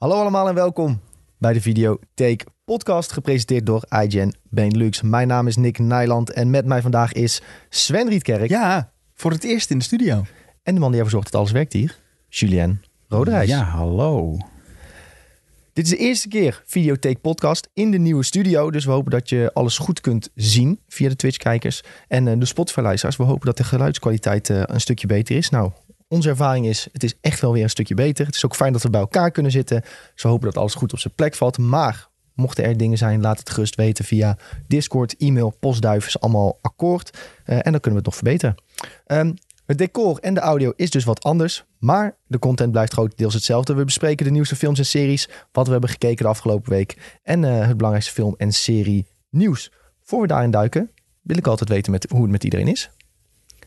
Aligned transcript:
Hallo 0.00 0.20
allemaal 0.20 0.48
en 0.48 0.54
welkom 0.54 1.00
bij 1.38 1.52
de 1.52 1.60
Videotheek 1.60 2.44
podcast 2.64 3.12
gepresenteerd 3.12 3.66
door 3.66 3.84
iGen 3.88 4.34
Benelux. 4.42 5.02
Mijn 5.02 5.28
naam 5.28 5.46
is 5.46 5.56
Nick 5.56 5.78
Nijland 5.78 6.30
en 6.30 6.50
met 6.50 6.66
mij 6.66 6.82
vandaag 6.82 7.12
is 7.12 7.42
Sven 7.68 8.08
Rietkerk. 8.08 8.48
Ja, 8.48 8.92
voor 9.14 9.30
het 9.30 9.44
eerst 9.44 9.70
in 9.70 9.78
de 9.78 9.84
studio. 9.84 10.24
En 10.62 10.74
de 10.74 10.80
man 10.80 10.90
die 10.90 10.96
ervoor 10.96 11.12
zorgt 11.12 11.32
dat 11.32 11.40
alles 11.40 11.52
werkt 11.52 11.72
hier, 11.72 11.98
Julien 12.28 12.82
Roderijs. 13.08 13.48
Ja, 13.48 13.62
hallo. 13.62 14.36
Dit 15.72 15.84
is 15.84 15.90
de 15.90 15.96
eerste 15.96 16.28
keer 16.28 16.62
Videotheek 16.64 17.20
podcast 17.20 17.68
in 17.74 17.90
de 17.90 17.98
nieuwe 17.98 18.24
studio. 18.24 18.70
Dus 18.70 18.84
we 18.84 18.90
hopen 18.90 19.10
dat 19.10 19.28
je 19.28 19.50
alles 19.54 19.78
goed 19.78 20.00
kunt 20.00 20.30
zien 20.34 20.80
via 20.88 21.08
de 21.08 21.16
Twitch-kijkers. 21.16 21.82
En 22.08 22.26
uh, 22.26 22.38
de 22.38 22.46
Spotify-luisteraars, 22.46 23.16
we 23.16 23.22
hopen 23.22 23.46
dat 23.46 23.56
de 23.56 23.64
geluidskwaliteit 23.64 24.48
uh, 24.48 24.62
een 24.64 24.80
stukje 24.80 25.06
beter 25.06 25.36
is. 25.36 25.50
Nou, 25.50 25.70
onze 26.10 26.28
ervaring 26.28 26.66
is, 26.66 26.88
het 26.92 27.02
is 27.02 27.14
echt 27.20 27.40
wel 27.40 27.52
weer 27.52 27.62
een 27.62 27.70
stukje 27.70 27.94
beter. 27.94 28.26
Het 28.26 28.34
is 28.34 28.44
ook 28.44 28.56
fijn 28.56 28.72
dat 28.72 28.82
we 28.82 28.90
bij 28.90 29.00
elkaar 29.00 29.30
kunnen 29.30 29.52
zitten. 29.52 29.82
We 30.14 30.28
hopen 30.28 30.46
dat 30.46 30.56
alles 30.56 30.74
goed 30.74 30.92
op 30.92 30.98
zijn 30.98 31.14
plek 31.14 31.34
valt. 31.34 31.58
Maar 31.58 32.08
mochten 32.34 32.64
er 32.64 32.76
dingen 32.76 32.98
zijn, 32.98 33.20
laat 33.20 33.38
het 33.38 33.50
gerust 33.50 33.74
weten 33.74 34.04
via 34.04 34.36
Discord, 34.66 35.16
e-mail, 35.16 35.56
postduif 35.60 36.06
is 36.06 36.20
allemaal 36.20 36.58
akkoord. 36.60 37.10
Uh, 37.46 37.56
en 37.56 37.72
dan 37.72 37.80
kunnen 37.80 37.90
we 37.90 37.96
het 37.96 38.04
nog 38.04 38.14
verbeteren. 38.14 38.54
Um, 39.06 39.34
het 39.66 39.78
decor 39.78 40.18
en 40.18 40.34
de 40.34 40.40
audio 40.40 40.72
is 40.76 40.90
dus 40.90 41.04
wat 41.04 41.22
anders, 41.22 41.64
maar 41.78 42.16
de 42.26 42.38
content 42.38 42.72
blijft 42.72 42.92
grotendeels 42.92 43.34
hetzelfde. 43.34 43.74
We 43.74 43.84
bespreken 43.84 44.24
de 44.24 44.32
nieuwste 44.32 44.56
films 44.56 44.78
en 44.78 44.86
series, 44.86 45.28
wat 45.52 45.66
we 45.66 45.72
hebben 45.72 45.90
gekeken 45.90 46.24
de 46.24 46.30
afgelopen 46.30 46.70
week 46.70 47.18
en 47.22 47.42
uh, 47.42 47.66
het 47.66 47.76
belangrijkste 47.76 48.12
film 48.12 48.34
en 48.36 48.52
serie 48.52 49.06
nieuws. 49.28 49.72
Voor 50.02 50.20
we 50.20 50.26
daarin 50.26 50.50
duiken, 50.50 50.90
wil 51.22 51.36
ik 51.36 51.46
altijd 51.46 51.68
weten 51.68 51.92
met, 51.92 52.06
hoe 52.10 52.22
het 52.22 52.30
met 52.30 52.44
iedereen 52.44 52.68
is. 52.68 52.90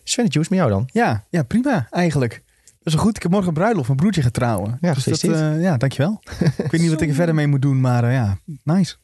Sven, 0.04 0.26
het 0.26 0.36
met 0.36 0.50
jou 0.50 0.70
dan? 0.70 0.90
Ja, 0.92 1.23
ja, 1.30 1.44
prima 1.44 1.88
eigenlijk. 1.90 2.42
Dat 2.84 2.94
is 2.94 2.94
wel 2.94 3.04
goed. 3.04 3.16
Ik 3.16 3.22
heb 3.22 3.32
morgen 3.32 3.50
een 3.50 3.54
bruiloft. 3.54 3.88
Mijn 3.88 4.00
broertje 4.00 4.22
gaat 4.22 4.34
trouwen. 4.34 4.78
Ja, 4.82 4.94
dus 4.94 5.04
dat, 5.04 5.23
uh, 5.23 5.62
ja 5.62 5.78
dankjewel. 5.78 6.22
ik 6.64 6.72
weet 6.72 6.82
niet 6.82 6.90
wat 6.90 7.02
ik 7.02 7.09
er 7.09 7.16
verder 7.16 7.36
mee 7.36 7.48
moet 7.48 7.62
doen, 7.62 7.82
maar 7.82 8.04
uh, 8.04 8.14
ja, 8.14 8.38
nice. 8.64 8.96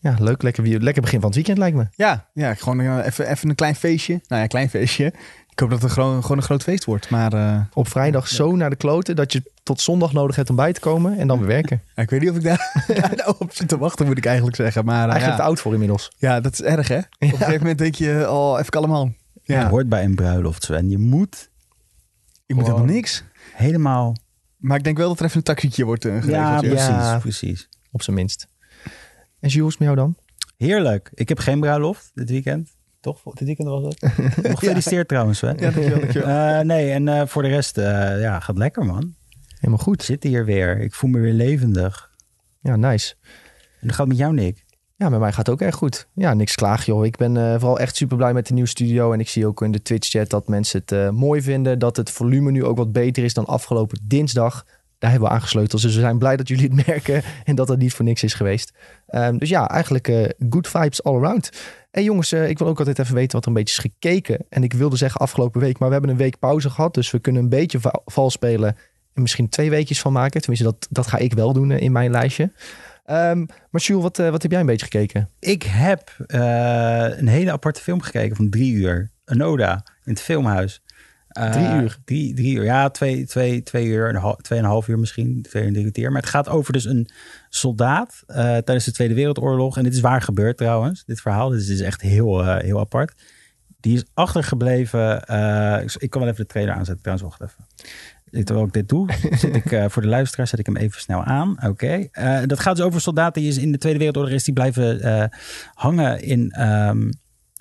Ja, 0.00 0.16
leuk. 0.18 0.42
Lekker, 0.42 0.82
lekker 0.82 1.02
begin 1.02 1.20
van 1.20 1.28
het 1.28 1.34
weekend 1.34 1.58
lijkt 1.58 1.76
me. 1.76 1.86
Ja, 1.94 2.28
ja 2.34 2.54
gewoon 2.54 2.80
uh, 2.80 3.06
even, 3.06 3.30
even 3.30 3.48
een 3.48 3.54
klein 3.54 3.74
feestje. 3.74 4.20
Nou 4.26 4.42
ja, 4.42 4.46
klein 4.48 4.70
feestje. 4.70 5.12
Ik 5.50 5.64
hoop 5.64 5.70
dat 5.70 5.82
het 5.82 5.92
gewoon, 5.92 6.22
gewoon 6.22 6.36
een 6.36 6.42
groot 6.42 6.62
feest 6.62 6.84
wordt. 6.84 7.10
Maar, 7.10 7.34
uh, 7.34 7.60
Op 7.72 7.88
vrijdag 7.88 8.28
zo 8.28 8.56
naar 8.56 8.70
de 8.70 8.76
kloten 8.76 9.16
dat 9.16 9.32
je 9.32 9.52
tot 9.62 9.80
zondag 9.80 10.12
nodig 10.12 10.36
hebt 10.36 10.50
om 10.50 10.56
bij 10.56 10.72
te 10.72 10.80
komen 10.80 11.18
en 11.18 11.26
dan 11.26 11.38
weer 11.38 11.48
werken. 11.48 11.82
Ja, 11.94 12.02
ik 12.02 12.10
weet 12.10 12.20
niet 12.20 12.30
of 12.30 12.36
ik 12.36 12.42
daar, 12.42 12.84
daar 13.00 13.12
nou 13.16 13.34
op 13.38 13.52
zit 13.52 13.68
te 13.68 13.78
wachten, 13.78 14.06
moet 14.06 14.18
ik 14.18 14.26
eigenlijk 14.26 14.56
zeggen. 14.56 14.84
Maar, 14.84 15.06
uh, 15.06 15.10
eigenlijk 15.10 15.30
ja. 15.30 15.36
te 15.36 15.48
oud 15.48 15.60
voor 15.60 15.72
inmiddels. 15.72 16.12
Ja, 16.16 16.40
dat 16.40 16.52
is 16.52 16.62
erg 16.62 16.88
hè. 16.88 16.98
Op 16.98 17.04
een 17.18 17.28
gegeven 17.28 17.58
moment 17.58 17.78
denk 17.78 17.94
je, 17.94 18.26
oh, 18.30 18.58
even 18.58 18.70
kalm 18.70 18.94
aan. 18.94 19.16
Ja. 19.54 19.60
Het 19.60 19.70
hoort 19.70 19.88
bij 19.88 20.04
een 20.04 20.14
bruiloft, 20.14 20.62
Sven. 20.62 20.90
Je 20.90 20.98
moet... 20.98 21.50
Je 22.46 22.54
moet 22.54 22.66
helemaal 22.66 22.86
niks. 22.86 23.24
Helemaal... 23.52 24.16
Maar 24.56 24.76
ik 24.76 24.84
denk 24.84 24.96
wel 24.96 25.08
dat 25.08 25.18
er 25.18 25.24
even 25.24 25.36
een 25.36 25.42
taxietje 25.42 25.84
wordt 25.84 26.04
uh, 26.04 26.12
geregeld. 26.12 26.34
Ja, 26.34 26.58
precies, 26.58 26.86
ja. 26.86 27.18
precies. 27.18 27.68
Op 27.90 28.02
zijn 28.02 28.16
minst. 28.16 28.46
En 29.40 29.48
Jules, 29.48 29.78
met 29.78 29.88
jou 29.88 29.96
dan? 29.96 30.16
Heerlijk. 30.56 31.10
Ik 31.14 31.28
heb 31.28 31.38
geen 31.38 31.60
bruiloft 31.60 32.10
dit 32.14 32.30
weekend. 32.30 32.76
Toch? 33.00 33.22
Dit 33.22 33.46
weekend 33.46 33.68
was 33.68 33.84
het. 33.84 34.12
Gefeliciteerd 34.56 35.00
ja. 35.00 35.04
trouwens, 35.04 35.38
Sven. 35.38 35.56
Ja, 35.58 35.70
dankjewel. 35.70 36.00
dankjewel. 36.00 36.28
Uh, 36.28 36.60
nee, 36.74 36.90
en 36.90 37.06
uh, 37.06 37.26
voor 37.26 37.42
de 37.42 37.48
rest, 37.48 37.78
uh, 37.78 37.84
ja, 38.20 38.40
gaat 38.40 38.58
lekker, 38.58 38.84
man. 38.84 39.14
Helemaal 39.58 39.84
goed. 39.84 39.94
Ik 39.94 40.02
zit 40.02 40.22
hier 40.22 40.44
weer. 40.44 40.80
Ik 40.80 40.94
voel 40.94 41.10
me 41.10 41.18
weer 41.18 41.32
levendig. 41.32 42.10
Ja, 42.60 42.76
nice. 42.76 43.14
En 43.22 43.28
hoe 43.80 43.88
gaat 43.88 43.98
het 43.98 44.08
met 44.08 44.16
jou, 44.16 44.34
Nick? 44.34 44.64
Ja, 44.98 45.08
met 45.08 45.20
mij 45.20 45.32
gaat 45.32 45.46
het 45.46 45.54
ook 45.54 45.60
echt 45.60 45.76
goed. 45.76 46.08
Ja, 46.12 46.34
niks 46.34 46.54
klaag, 46.54 46.84
joh. 46.84 47.06
Ik 47.06 47.16
ben 47.16 47.34
uh, 47.34 47.52
vooral 47.52 47.78
echt 47.78 47.96
super 47.96 48.16
blij 48.16 48.32
met 48.32 48.46
de 48.46 48.52
nieuwe 48.52 48.68
studio. 48.68 49.12
En 49.12 49.20
ik 49.20 49.28
zie 49.28 49.46
ook 49.46 49.62
in 49.62 49.70
de 49.70 49.82
Twitch-chat 49.82 50.30
dat 50.30 50.48
mensen 50.48 50.80
het 50.80 50.92
uh, 50.92 51.10
mooi 51.10 51.42
vinden. 51.42 51.78
Dat 51.78 51.96
het 51.96 52.10
volume 52.10 52.50
nu 52.50 52.64
ook 52.64 52.76
wat 52.76 52.92
beter 52.92 53.24
is 53.24 53.34
dan 53.34 53.44
afgelopen 53.46 53.98
dinsdag. 54.02 54.64
Daar 54.98 55.10
hebben 55.10 55.28
we 55.28 55.34
aangesleuteld. 55.34 55.82
Dus 55.82 55.94
we 55.94 56.00
zijn 56.00 56.18
blij 56.18 56.36
dat 56.36 56.48
jullie 56.48 56.64
het 56.64 56.86
merken. 56.86 57.22
En 57.44 57.54
dat 57.54 57.68
het 57.68 57.78
niet 57.78 57.92
voor 57.94 58.04
niks 58.04 58.22
is 58.22 58.34
geweest. 58.34 58.72
Um, 59.10 59.38
dus 59.38 59.48
ja, 59.48 59.68
eigenlijk 59.68 60.08
uh, 60.08 60.28
good 60.50 60.68
vibes 60.68 61.02
all 61.02 61.14
around. 61.14 61.50
En 61.90 62.02
jongens, 62.02 62.32
ik 62.32 62.58
wil 62.58 62.66
ook 62.66 62.78
altijd 62.78 62.98
even 62.98 63.14
weten 63.14 63.32
wat 63.32 63.42
er 63.42 63.48
een 63.48 63.56
beetje 63.56 63.74
is 63.74 63.90
gekeken. 63.90 64.46
En 64.48 64.62
ik 64.62 64.72
wilde 64.72 64.96
zeggen 64.96 65.20
afgelopen 65.20 65.60
week. 65.60 65.78
Maar 65.78 65.88
we 65.88 65.94
hebben 65.94 66.12
een 66.12 66.20
week 66.20 66.38
pauze 66.38 66.70
gehad. 66.70 66.94
Dus 66.94 67.10
we 67.10 67.18
kunnen 67.18 67.42
een 67.42 67.48
beetje 67.48 67.80
va 67.80 68.00
vals 68.04 68.32
spelen. 68.32 68.76
En 69.14 69.22
misschien 69.22 69.48
twee 69.48 69.70
weekjes 69.70 70.00
van 70.00 70.12
maken. 70.12 70.40
Tenminste, 70.40 70.66
dat, 70.66 70.86
dat 70.90 71.06
ga 71.06 71.18
ik 71.18 71.32
wel 71.32 71.52
doen 71.52 71.70
in 71.70 71.92
mijn 71.92 72.10
lijstje. 72.10 72.50
Um, 73.10 73.46
maar 73.70 73.80
Jules, 73.80 74.02
wat, 74.02 74.18
uh, 74.18 74.30
wat 74.30 74.42
heb 74.42 74.50
jij 74.50 74.60
een 74.60 74.66
beetje 74.66 74.86
gekeken? 74.86 75.28
Ik 75.38 75.62
heb 75.62 76.16
uh, 76.26 77.18
een 77.18 77.28
hele 77.28 77.52
aparte 77.52 77.80
film 77.80 78.00
gekeken 78.00 78.36
van 78.36 78.50
drie 78.50 78.72
uur. 78.72 79.10
Anoda 79.24 79.84
in 80.04 80.12
het 80.12 80.20
filmhuis. 80.20 80.82
Uh, 81.38 81.50
drie 81.50 81.82
uur? 81.82 81.98
Drie, 82.04 82.34
drie 82.34 82.54
uur, 82.54 82.64
ja. 82.64 82.88
Twee, 82.90 83.26
twee, 83.26 83.62
twee 83.62 83.86
uur, 83.86 84.08
een 84.08 84.14
half, 84.14 84.36
twee 84.36 84.58
en 84.58 84.64
een 84.64 84.70
half 84.70 84.88
uur 84.88 84.98
misschien. 84.98 85.42
Twee 85.42 85.62
en 85.62 85.70
drie 85.70 85.82
kwartier. 85.82 86.12
Maar 86.12 86.20
het 86.20 86.30
gaat 86.30 86.48
over 86.48 86.72
dus 86.72 86.84
een 86.84 87.08
soldaat 87.48 88.22
tijdens 88.26 88.84
de 88.84 88.92
Tweede 88.92 89.14
Wereldoorlog. 89.14 89.76
En 89.76 89.82
dit 89.82 89.94
is 89.94 90.00
waar 90.00 90.22
gebeurd 90.22 90.56
trouwens, 90.56 91.04
dit 91.04 91.20
verhaal. 91.20 91.48
Dus 91.48 91.66
dit 91.66 91.74
is 91.74 91.82
echt 91.82 92.00
heel, 92.00 92.56
heel 92.56 92.78
apart. 92.80 93.22
Die 93.80 93.96
is 93.96 94.04
achtergebleven. 94.14 95.16
ik, 95.82 95.94
ik 95.98 96.10
kan 96.10 96.20
wel 96.20 96.30
even 96.30 96.42
de 96.42 96.46
trailer 96.46 96.74
aanzetten 96.74 97.02
trouwens. 97.02 97.28
Wacht 97.28 97.50
even. 97.50 97.66
Terwijl 98.30 98.66
ik 98.66 98.72
dit 98.72 98.88
doe, 98.88 99.08
zet 99.40 99.54
ik 99.54 99.72
uh, 99.72 99.84
voor 99.88 100.02
de 100.02 100.08
luisteraar 100.08 100.46
zet 100.46 100.58
ik 100.58 100.66
hem 100.66 100.76
even 100.76 101.00
snel 101.00 101.24
aan. 101.24 101.50
Oké. 101.50 101.66
Okay. 101.66 102.10
Uh, 102.12 102.46
dat 102.46 102.60
gaat 102.60 102.76
dus 102.76 102.84
over 102.84 103.00
soldaten 103.00 103.42
die 103.42 103.50
is 103.50 103.58
in 103.58 103.72
de 103.72 103.78
Tweede 103.78 103.98
Wereldoorlog 103.98 104.32
is, 104.32 104.44
die 104.44 104.54
blijven 104.54 105.06
uh, 105.06 105.24
hangen 105.74 106.22
in, 106.22 106.62
um, 106.62 107.10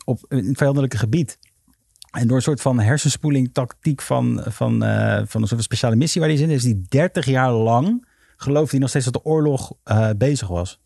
op 0.05 0.25
een 0.27 0.55
vijandelijke 0.55 0.97
gebied. 0.97 1.37
En 2.11 2.27
door 2.27 2.35
een 2.35 2.43
soort 2.43 2.61
van 2.61 2.79
hersenspoeling 2.79 3.49
tactiek 3.53 4.01
van, 4.01 4.41
van, 4.45 4.83
van 5.27 5.41
een 5.41 5.47
soort 5.47 5.63
speciale 5.63 5.95
missie 5.95 6.21
waar 6.21 6.29
hij 6.29 6.39
in 6.39 6.49
is, 6.49 6.63
die 6.63 6.85
30 6.89 7.25
jaar 7.25 7.51
lang 7.51 8.07
gelooft 8.35 8.71
hij 8.71 8.79
nog 8.79 8.89
steeds 8.89 9.05
dat 9.05 9.13
de 9.13 9.23
oorlog 9.23 9.73
bezig 10.17 10.47
was. 10.47 10.79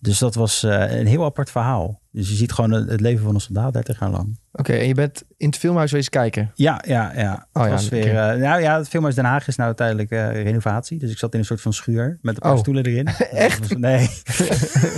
Dus 0.00 0.18
dat 0.18 0.34
was 0.34 0.62
een 0.62 1.06
heel 1.06 1.24
apart 1.24 1.50
verhaal. 1.50 2.00
Dus 2.12 2.28
je 2.28 2.34
ziet 2.34 2.52
gewoon 2.52 2.70
het 2.70 3.00
leven 3.00 3.24
van 3.24 3.34
een 3.34 3.40
soldaat 3.40 3.72
30 3.72 4.00
jaar 4.00 4.10
lang. 4.10 4.38
Oké, 4.52 4.60
okay, 4.60 4.80
en 4.80 4.86
je 4.86 4.94
bent 4.94 5.24
in 5.36 5.46
het 5.46 5.56
filmhuis 5.56 5.92
wezen 5.92 6.10
kijken? 6.10 6.50
Ja, 6.54 6.82
ja, 6.86 7.12
ja. 7.14 7.46
Oh, 7.52 7.68
was 7.68 7.84
ja, 7.84 7.90
weer, 7.90 8.06
uh, 8.06 8.42
nou 8.42 8.60
ja, 8.60 8.78
het 8.78 8.88
filmhuis 8.88 9.14
Den 9.14 9.24
Haag 9.24 9.48
is 9.48 9.56
nou 9.56 9.68
uiteindelijk 9.68 10.10
uh, 10.10 10.42
renovatie. 10.42 10.98
Dus 10.98 11.10
ik 11.10 11.18
zat 11.18 11.32
in 11.32 11.38
een 11.38 11.44
soort 11.44 11.60
van 11.60 11.72
schuur 11.72 12.18
met 12.22 12.34
een 12.34 12.40
paar 12.40 12.52
oh. 12.52 12.58
stoelen 12.58 12.84
erin. 12.84 13.06
Echt? 13.46 13.58
Was, 13.58 13.78
nee. 13.78 13.98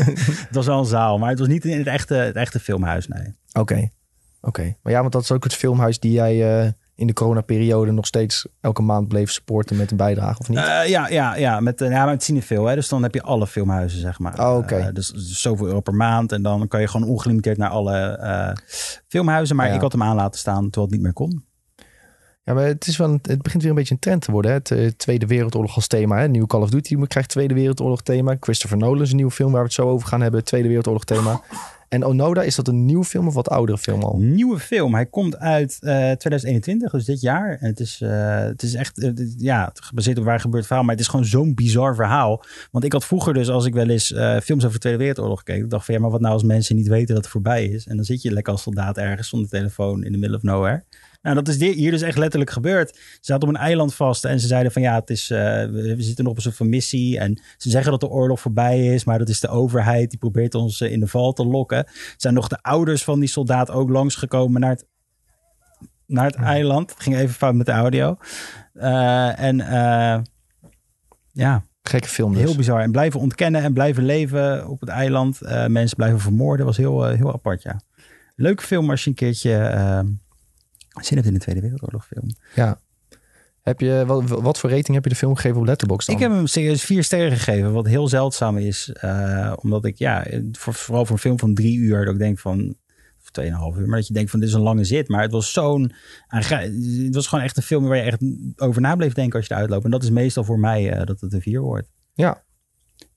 het 0.46 0.48
was 0.50 0.66
wel 0.66 0.78
een 0.78 0.84
zaal, 0.84 1.18
maar 1.18 1.30
het 1.30 1.38
was 1.38 1.48
niet 1.48 1.64
in 1.64 1.78
het 1.78 1.86
echte, 1.86 2.14
het 2.14 2.36
echte 2.36 2.60
filmhuis, 2.60 3.08
nee. 3.08 3.34
Oké, 3.52 3.88
oké. 4.40 4.76
Maar 4.82 4.92
ja, 4.92 5.00
want 5.00 5.12
dat 5.12 5.22
is 5.22 5.32
ook 5.32 5.44
het 5.44 5.54
filmhuis 5.54 5.98
die 5.98 6.12
jij... 6.12 6.74
In 7.02 7.08
de 7.08 7.14
coronaperiode 7.14 7.90
nog 7.90 8.06
steeds 8.06 8.46
elke 8.60 8.82
maand 8.82 9.08
bleef 9.08 9.30
supporten 9.30 9.76
met 9.76 9.90
een 9.90 9.96
bijdrage, 9.96 10.38
of 10.38 10.48
niet? 10.48 10.58
Uh, 10.58 10.88
ja, 10.88 11.08
ja, 11.08 11.36
ja, 11.36 11.60
met, 11.60 11.80
uh, 11.80 11.90
ja, 11.90 12.04
met 12.04 12.22
Cinefil. 12.22 12.66
Hè? 12.66 12.74
Dus 12.74 12.88
dan 12.88 13.02
heb 13.02 13.14
je 13.14 13.22
alle 13.22 13.46
filmhuizen, 13.46 14.00
zeg 14.00 14.18
maar. 14.18 14.38
Oh, 14.38 14.56
oké. 14.56 14.74
Okay. 14.74 14.88
Uh, 14.88 14.94
dus, 14.94 15.08
dus, 15.08 15.40
zoveel 15.40 15.66
euro 15.66 15.80
per 15.80 15.94
maand. 15.94 16.32
En 16.32 16.42
dan 16.42 16.68
kan 16.68 16.80
je 16.80 16.88
gewoon 16.88 17.08
ongelimiteerd 17.08 17.56
naar 17.56 17.70
alle 17.70 18.56
filmhuizen. 19.08 19.56
Maar 19.56 19.68
Ja. 19.68 19.74
ik 19.74 19.80
had 19.80 19.92
hem 19.92 20.02
aan 20.02 20.16
laten 20.16 20.40
staan 20.40 20.62
terwijl 20.62 20.84
het 20.84 20.90
niet 20.90 21.02
meer 21.02 21.12
kon. 21.12 21.44
Ja, 22.44 22.54
maar 22.54 22.64
het, 22.64 22.86
is 22.86 22.96
wel 22.96 23.18
het 23.22 23.42
begint 23.42 23.62
weer 23.62 23.70
een 23.70 23.78
beetje 23.78 23.94
een 23.94 24.00
trend 24.00 24.22
te 24.22 24.30
worden. 24.30 24.50
Hè? 24.50 24.56
Het 24.56 24.70
eh, 24.70 24.86
Tweede 24.86 25.26
Wereldoorlog 25.26 25.74
als 25.74 25.86
thema. 25.86 26.18
Hè? 26.18 26.28
Nieuwe 26.28 26.46
Call 26.46 26.60
of 26.60 26.70
Duty 26.70 26.96
krijgt 27.06 27.28
Tweede 27.28 27.54
Wereldoorlog 27.54 28.02
thema. 28.02 28.36
Christopher 28.40 28.78
Nolan 28.78 29.02
is 29.02 29.10
een 29.10 29.16
nieuwe 29.16 29.32
film 29.32 29.50
waar 29.50 29.60
we 29.60 29.66
het 29.66 29.74
zo 29.74 29.88
over 29.88 30.08
gaan 30.08 30.20
hebben. 30.20 30.44
Tweede 30.44 30.68
Wereldoorlog 30.68 31.04
thema. 31.04 31.40
En 31.92 32.04
Onoda, 32.04 32.42
is 32.42 32.54
dat 32.54 32.68
een 32.68 32.84
nieuwe 32.84 33.04
film 33.04 33.26
of 33.26 33.34
wat 33.34 33.48
oudere 33.48 33.78
film 33.78 34.02
al? 34.02 34.18
Nieuwe 34.18 34.58
film. 34.58 34.94
Hij 34.94 35.06
komt 35.06 35.38
uit 35.38 35.78
eh 35.80 35.90
2021, 35.90 36.92
dus 36.92 37.04
dit 37.04 37.20
jaar. 37.20 37.58
En 37.60 37.66
het 37.66 37.80
is, 37.80 38.00
eh, 38.00 38.38
het 38.38 38.62
is 38.62 38.74
echt, 38.74 39.02
eh, 39.02 39.10
ja, 39.36 39.70
gebaseerd 39.74 40.18
op 40.18 40.24
waar 40.24 40.40
gebeurt 40.40 40.66
verhaal. 40.66 40.84
Maar 40.84 40.94
het 40.94 41.04
is 41.04 41.10
gewoon 41.10 41.24
zo'n 41.24 41.54
bizar 41.54 41.94
verhaal. 41.94 42.44
Want 42.70 42.84
ik 42.84 42.92
had 42.92 43.04
vroeger 43.04 43.34
dus, 43.34 43.48
als 43.48 43.66
ik 43.66 43.74
wel 43.74 43.88
eens 43.88 44.12
eh, 44.12 44.40
films 44.40 44.62
over 44.62 44.74
de 44.74 44.80
Tweede 44.80 44.98
Wereldoorlog 44.98 45.38
gekeken, 45.38 45.68
dacht 45.68 45.84
van 45.84 45.94
ja, 45.94 46.00
maar 46.00 46.10
wat 46.10 46.20
nou 46.20 46.32
als 46.32 46.42
mensen 46.42 46.76
niet 46.76 46.88
weten 46.88 47.14
dat 47.14 47.24
het 47.24 47.32
voorbij 47.32 47.64
is? 47.64 47.86
En 47.86 47.96
dan 47.96 48.04
zit 48.04 48.22
je 48.22 48.32
lekker 48.32 48.52
als 48.52 48.62
soldaat 48.62 48.98
ergens 48.98 49.28
zonder 49.28 49.48
telefoon 49.48 50.04
in 50.04 50.12
the 50.12 50.18
middle 50.18 50.36
of 50.36 50.42
nowhere. 50.42 50.84
Nou, 51.22 51.34
dat 51.34 51.48
is 51.48 51.56
hier 51.74 51.90
dus 51.90 52.02
echt 52.02 52.18
letterlijk 52.18 52.50
gebeurd. 52.50 52.96
Ze 52.96 53.18
zaten 53.20 53.48
op 53.48 53.54
een 53.54 53.60
eiland 53.60 53.94
vast 53.94 54.24
en 54.24 54.40
ze 54.40 54.46
zeiden 54.46 54.72
van 54.72 54.82
ja, 54.82 54.94
het 54.94 55.10
is, 55.10 55.30
eh, 55.30 55.38
we, 55.64 55.94
zitten 55.98 56.24
nog 56.24 56.32
op 56.32 56.38
een 56.38 56.42
soort 56.42 56.56
van 56.56 56.68
missie. 56.68 57.18
En 57.18 57.40
ze 57.56 57.70
zeggen 57.70 57.90
dat 57.90 58.00
de 58.00 58.08
oorlog 58.08 58.40
voorbij 58.40 58.86
is, 58.86 59.04
maar 59.04 59.18
dat 59.18 59.28
is 59.28 59.40
de 59.40 59.48
overheid 59.48 60.10
die 60.10 60.18
probeert 60.18 60.54
ons 60.54 60.80
eh, 60.80 60.92
in 60.92 61.00
de 61.00 61.06
val 61.06 61.32
te 61.32 61.46
lokken. 61.46 61.86
Zijn 62.16 62.34
nog 62.34 62.48
de 62.48 62.62
ouders 62.62 63.04
van 63.04 63.20
die 63.20 63.28
soldaat 63.28 63.70
ook 63.70 63.90
langsgekomen 63.90 64.60
naar 64.60 64.70
het, 64.70 64.86
naar 66.06 66.26
het 66.26 66.34
eiland. 66.34 66.94
Ging 66.96 67.16
even 67.16 67.34
fout 67.34 67.54
met 67.54 67.66
de 67.66 67.72
audio. 67.72 68.16
Eh, 68.72 69.40
en 69.40 69.56
ja, 71.32 71.64
Gekke 71.82 72.08
film 72.08 72.32
dus. 72.32 72.42
heel 72.42 72.56
bizar. 72.56 72.80
En 72.80 72.92
blijven 72.92 73.20
ontkennen 73.20 73.62
en 73.62 73.72
blijven 73.72 74.04
leven 74.04 74.68
op 74.68 74.80
het 74.80 74.88
eiland. 74.88 75.40
Mensen 75.68 75.96
blijven 75.96 76.20
vermoorden. 76.20 76.66
was 76.66 76.76
heel, 76.76 77.04
heel 77.04 77.32
apart, 77.32 77.62
ja. 77.62 77.80
Leuke 78.36 78.62
film 78.62 78.90
als 78.90 79.04
je 79.04 79.10
een 79.10 79.16
keertje 79.16 79.52
zin 81.00 81.16
hebt 81.16 81.28
in 81.28 81.34
de 81.34 81.40
Tweede 81.40 81.60
Wereldoorlog 81.60 82.06
film. 82.06 82.26
Ja. 82.54 82.80
Heb 83.62 83.80
je, 83.80 84.02
wat, 84.06 84.28
wat 84.28 84.58
voor 84.58 84.70
rating 84.70 84.94
heb 84.94 85.04
je 85.04 85.10
de 85.10 85.16
film 85.16 85.34
gegeven 85.34 85.58
op 85.60 85.66
Letterboxd 85.66 86.06
dan? 86.06 86.16
Ik 86.16 86.22
heb 86.22 86.30
hem 86.30 86.46
serieus 86.46 86.82
vier 86.82 87.04
sterren 87.04 87.32
gegeven, 87.36 87.72
wat 87.72 87.86
heel 87.86 88.08
zeldzaam 88.08 88.56
is. 88.58 88.88
eh, 88.92 89.52
omdat 89.56 89.84
ik, 89.84 89.98
ja, 89.98 90.26
voor, 90.52 90.74
vooral 90.74 91.04
voor 91.04 91.14
een 91.14 91.22
film 91.22 91.38
van 91.38 91.54
drie 91.54 91.78
uur, 91.78 92.04
dat 92.04 92.14
ik 92.14 92.20
denk 92.20 92.38
van, 92.38 92.74
of 93.22 93.30
tweeënhalf 93.30 93.76
uur, 93.76 93.88
maar 93.88 93.98
dat 93.98 94.06
je 94.06 94.12
denkt 94.14 94.30
van, 94.30 94.40
dit 94.40 94.48
is 94.48 94.54
een 94.54 94.60
lange 94.60 94.84
zit. 94.84 95.08
Maar 95.08 95.22
het 95.22 95.32
was 95.32 95.52
zo'n, 95.52 95.92
het 96.28 97.14
was 97.14 97.26
gewoon 97.26 97.44
echt 97.44 97.56
een 97.56 97.62
film 97.62 97.84
waar 97.84 97.96
je 97.96 98.02
echt 98.02 98.22
over 98.56 98.80
na 98.80 98.96
bleef 98.96 99.12
denken 99.12 99.38
als 99.38 99.46
je 99.46 99.54
eruit 99.54 99.70
loopt. 99.70 99.84
En 99.84 99.90
dat 99.90 100.02
is 100.02 100.10
meestal 100.10 100.44
voor 100.44 100.58
mij 100.58 100.90
eh, 100.92 101.06
dat 101.06 101.20
het 101.20 101.32
een 101.32 101.40
vier 101.42 101.60
wordt. 101.60 101.90
Ja. 102.14 102.42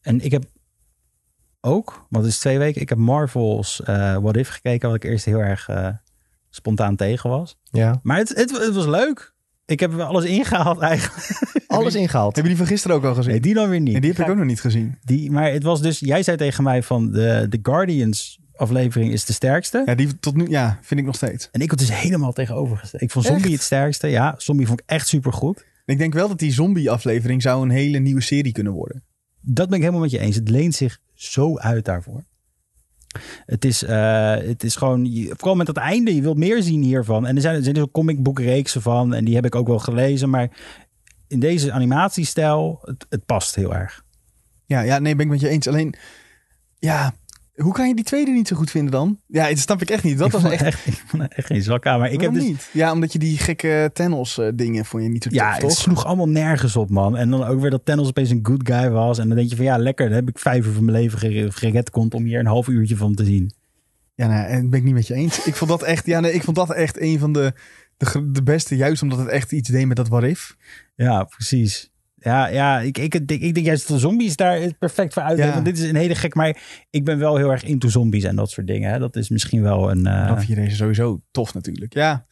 En 0.02 0.22
ik 0.22 0.32
heb 0.32 0.44
ook, 1.62 2.06
want 2.10 2.24
het 2.24 2.34
is 2.34 2.40
twee 2.40 2.58
weken, 2.58 2.82
ik 2.82 2.90
heb 2.90 2.98
Marvel's 2.98 3.82
eh 3.84 4.18
What 4.18 4.38
If 4.38 4.50
gekeken, 4.50 4.88
wat 4.88 4.98
ik 4.98 5.04
eerst 5.04 5.26
heel 5.26 5.40
erg 5.40 5.70
spontaan 6.56 6.96
tegen 6.96 7.30
was. 7.30 7.58
Ja. 7.64 8.00
Maar 8.04 8.18
het, 8.18 8.30
het, 8.30 8.52
het 8.52 8.76
was 8.76 8.86
leuk. 8.86 9.34
Ik 9.66 9.80
heb 9.80 10.00
alles 10.00 10.26
ingehaald 10.26 10.80
eigenlijk. 10.80 11.64
Alles 11.68 11.96
ingehaald. 11.96 12.36
Heb 12.36 12.44
je 12.46 12.50
die 12.50 12.60
van 12.60 12.68
gisteren 12.68 12.98
ook 12.98 13.04
al 13.04 13.16
gezien? 13.16 13.32
Nee, 13.32 13.40
die 13.40 13.54
dan 13.54 13.70
weer 13.70 13.80
niet. 13.80 13.92
Nee, 13.92 14.02
die 14.02 14.12
heb 14.12 14.20
ik 14.20 14.30
ook 14.30 14.38
nog 14.38 14.46
niet 14.46 14.62
gezien. 14.62 14.98
Die, 15.04 15.32
maar 15.32 15.52
het 15.52 15.64
was 15.64 15.82
dus, 15.82 16.00
jij 16.00 16.24
zei 16.24 16.38
tegen 16.38 16.64
mij 16.64 16.84
van 16.84 17.12
de, 17.12 17.46
de 17.50 17.60
Guardians 17.62 18.40
aflevering 18.56 19.12
is 19.12 19.26
de 19.26 19.34
sterkste. 19.34 19.82
Ja, 19.86 19.96
die 19.96 20.20
tot 20.20 20.36
nu, 20.36 20.48
ja, 20.50 20.80
vind 20.82 21.00
ik 21.00 21.06
nog 21.06 21.16
steeds. 21.16 21.50
En 21.52 21.62
ik 21.62 21.70
had 21.70 21.80
dus 21.80 21.94
helemaal 21.94 22.34
tegenovergesteld. 22.34 23.02
Ik 23.02 23.12
vond 23.12 23.26
Zombie 23.26 23.44
Echt? 23.44 23.54
het 23.54 23.62
sterkste. 23.62 24.08
Ja, 24.08 24.36
Zombie 24.38 24.68
vond 24.68 24.80
ik 24.80 24.86
echt 24.90 25.08
super 25.08 25.34
goed. 25.34 25.66
Ik 25.86 25.98
denk 25.98 26.14
wel 26.14 26.28
dat 26.28 26.40
die 26.40 26.52
zombie-aflevering 26.52 27.42
zou 27.42 27.64
een 27.64 27.70
hele 27.70 28.00
nieuwe 28.00 28.22
serie 28.22 28.52
kunnen 28.52 28.74
worden. 28.74 29.04
Dat 29.42 29.68
ben 29.68 29.76
ik 29.76 29.82
helemaal 29.82 30.02
met 30.02 30.12
je 30.12 30.20
eens. 30.20 30.36
Het 30.36 30.50
leent 30.50 30.76
zich 30.76 31.00
zo 31.14 31.58
uit 31.58 31.86
daarvoor. 31.86 32.24
Het 33.46 33.66
is, 33.66 33.84
eh, 33.84 34.36
het 34.36 34.64
is 34.64 34.76
gewoon, 34.76 35.28
vooral 35.30 35.56
met 35.56 35.66
dat 35.66 35.78
einde, 35.78 36.16
je 36.16 36.22
wilt 36.22 36.38
meer 36.38 36.64
zien 36.64 36.82
hiervan. 36.82 37.26
En 37.26 37.36
er 37.36 37.42
zijn, 37.42 37.56
er 37.56 37.64
zijn 37.64 37.76
dus 37.76 37.84
ook 37.84 37.92
comicboekreeksen 37.92 38.82
van 38.82 39.14
en 39.14 39.26
die 39.26 39.36
heb 39.36 39.46
ik 39.46 39.56
ook 39.56 39.68
wel 39.68 39.80
gelezen. 39.80 40.30
Maar 40.30 40.50
in 41.28 41.40
deze 41.40 41.72
animatiestijl, 41.72 42.80
het, 42.82 43.06
het 43.10 43.26
past 43.26 43.56
heel 43.56 43.76
erg. 43.76 44.04
Ja, 44.66 44.82
ja, 44.82 45.00
nee, 45.00 45.16
ben 45.16 45.26
ik 45.26 45.32
met 45.32 45.42
je 45.42 45.50
eens. 45.50 45.68
Alleen, 45.68 45.96
ja, 46.80 47.14
hoe 47.56 47.74
kan 47.74 47.88
je 47.88 47.96
die 47.96 48.04
tweede 48.04 48.32
niet 48.32 48.48
zo 48.48 48.56
goed 48.56 48.72
vinden 48.72 48.92
dan? 48.92 49.20
Ja, 49.28 49.50
dat 49.50 49.58
snap 49.58 49.82
ik 49.82 49.90
echt 49.90 50.04
niet. 50.04 50.18
Dat 50.18 50.28
ik 50.28 50.34
was 50.34 50.44
echt... 50.44 50.62
echt, 50.64 50.88
ik 50.88 51.04
vond 51.06 51.28
echt 51.28 51.48
geen 51.48 51.62
zwak 51.62 51.86
aan. 51.86 52.00
Maar 52.00 52.12
ik 52.12 52.22
heb 52.22 52.34
dus, 52.34 52.44
niet? 52.44 52.70
Ja, 52.74 52.92
omdat 52.92 53.14
je 53.14 53.20
die 53.20 53.38
gekke 53.38 53.90
Thanos 53.94 54.38
eh, 54.38 54.48
dingen 54.56 54.86
vond 54.86 55.04
je 55.04 55.10
niet 55.10 55.24
zo 55.24 55.30
tof, 55.30 55.40
Ja, 55.40 55.52
het 55.52 55.60
toch? 55.60 55.72
sloeg 55.72 56.06
allemaal 56.06 56.30
nergens 56.30 56.76
op, 56.76 56.90
man. 56.90 57.18
En 57.18 57.30
dan 57.30 57.44
ook 57.44 57.62
weer 57.62 57.70
dat 57.70 57.86
Thanos 57.86 58.08
opeens 58.08 58.30
een 58.30 58.40
good 58.44 58.70
guy 58.70 58.90
was. 58.90 59.18
En 59.18 59.28
dan 59.28 59.38
denk 59.38 59.50
je 59.50 59.56
van 59.56 59.66
ja, 59.66 59.78
lekker. 59.78 60.06
Dan 60.06 60.16
heb 60.16 60.30
ik 60.30 60.40
vijf 60.40 60.66
uur 60.66 60.74
van 60.74 60.86
mijn 60.86 60.98
leven 60.98 61.20
gere- 61.20 61.52
geredcond 61.52 62.14
om 62.14 62.24
hier 62.24 62.40
een 62.40 62.46
half 62.46 62.68
uurtje 62.68 62.98
van 62.98 63.16
te 63.16 63.26
zien. 63.26 63.54
Ja, 64.16 64.28
nou, 64.28 64.48
en 64.48 64.70
ben 64.70 64.80
ik 64.80 64.86
niet 64.86 64.94
met 64.94 65.08
je 65.08 65.14
eens. 65.14 65.46
Ik 65.46 65.56
vond 65.56 65.70
dat 65.70 65.84
echt, 65.84 66.06
ja, 66.06 66.20
nee, 66.20 66.34
ik 66.34 66.44
vond 66.44 66.56
dat 66.56 66.74
echt 66.74 67.00
een 67.00 67.20
van 67.20 67.34
de, 67.34 67.54
de, 68.24 68.44
beste, 68.44 68.76
juist 68.76 69.02
omdat 69.02 69.20
het 69.20 69.28
echt 69.28 69.52
iets 69.52 69.70
deed 69.70 69.86
met 69.88 69.98
dat 69.98 70.08
what 70.08 70.24
if. 70.24 70.56
Ja, 70.96 71.24
precies. 71.24 71.92
Ja, 72.26 72.48
ja 72.48 72.80
ik, 72.80 72.98
ik, 72.98 73.16
ik, 73.16 73.30
ik 73.30 73.54
denk 73.54 73.66
juist 73.66 73.88
de 73.88 74.00
zombies 74.00 74.36
daar 74.36 74.74
perfect 74.80 75.14
voor 75.14 75.24
uit. 75.24 75.38
Ja. 75.38 75.54
Want 75.54 75.66
dit 75.66 75.78
is 75.78 75.90
een 75.90 75.96
hele 75.96 76.16
gek, 76.16 76.36
maar 76.36 76.58
ik 76.90 77.06
ben 77.06 77.18
wel 77.20 77.38
heel 77.38 77.52
erg 77.52 77.64
into 77.64 77.88
zombies 77.90 78.24
en 78.24 78.36
dat 78.36 78.50
soort 78.50 78.68
dingen. 78.68 78.92
Hè. 78.92 79.00
Dat 79.00 79.16
is 79.16 79.30
misschien 79.30 79.62
wel 79.62 79.92
een... 79.92 80.06
eh, 80.08 80.28
Dan 80.28 80.36
vind 80.38 80.48
je 80.48 80.56
deze 80.56 80.76
sowieso 80.76 81.22
tof 81.32 81.54
natuurlijk. 81.54 81.94
Ja, 81.94 82.26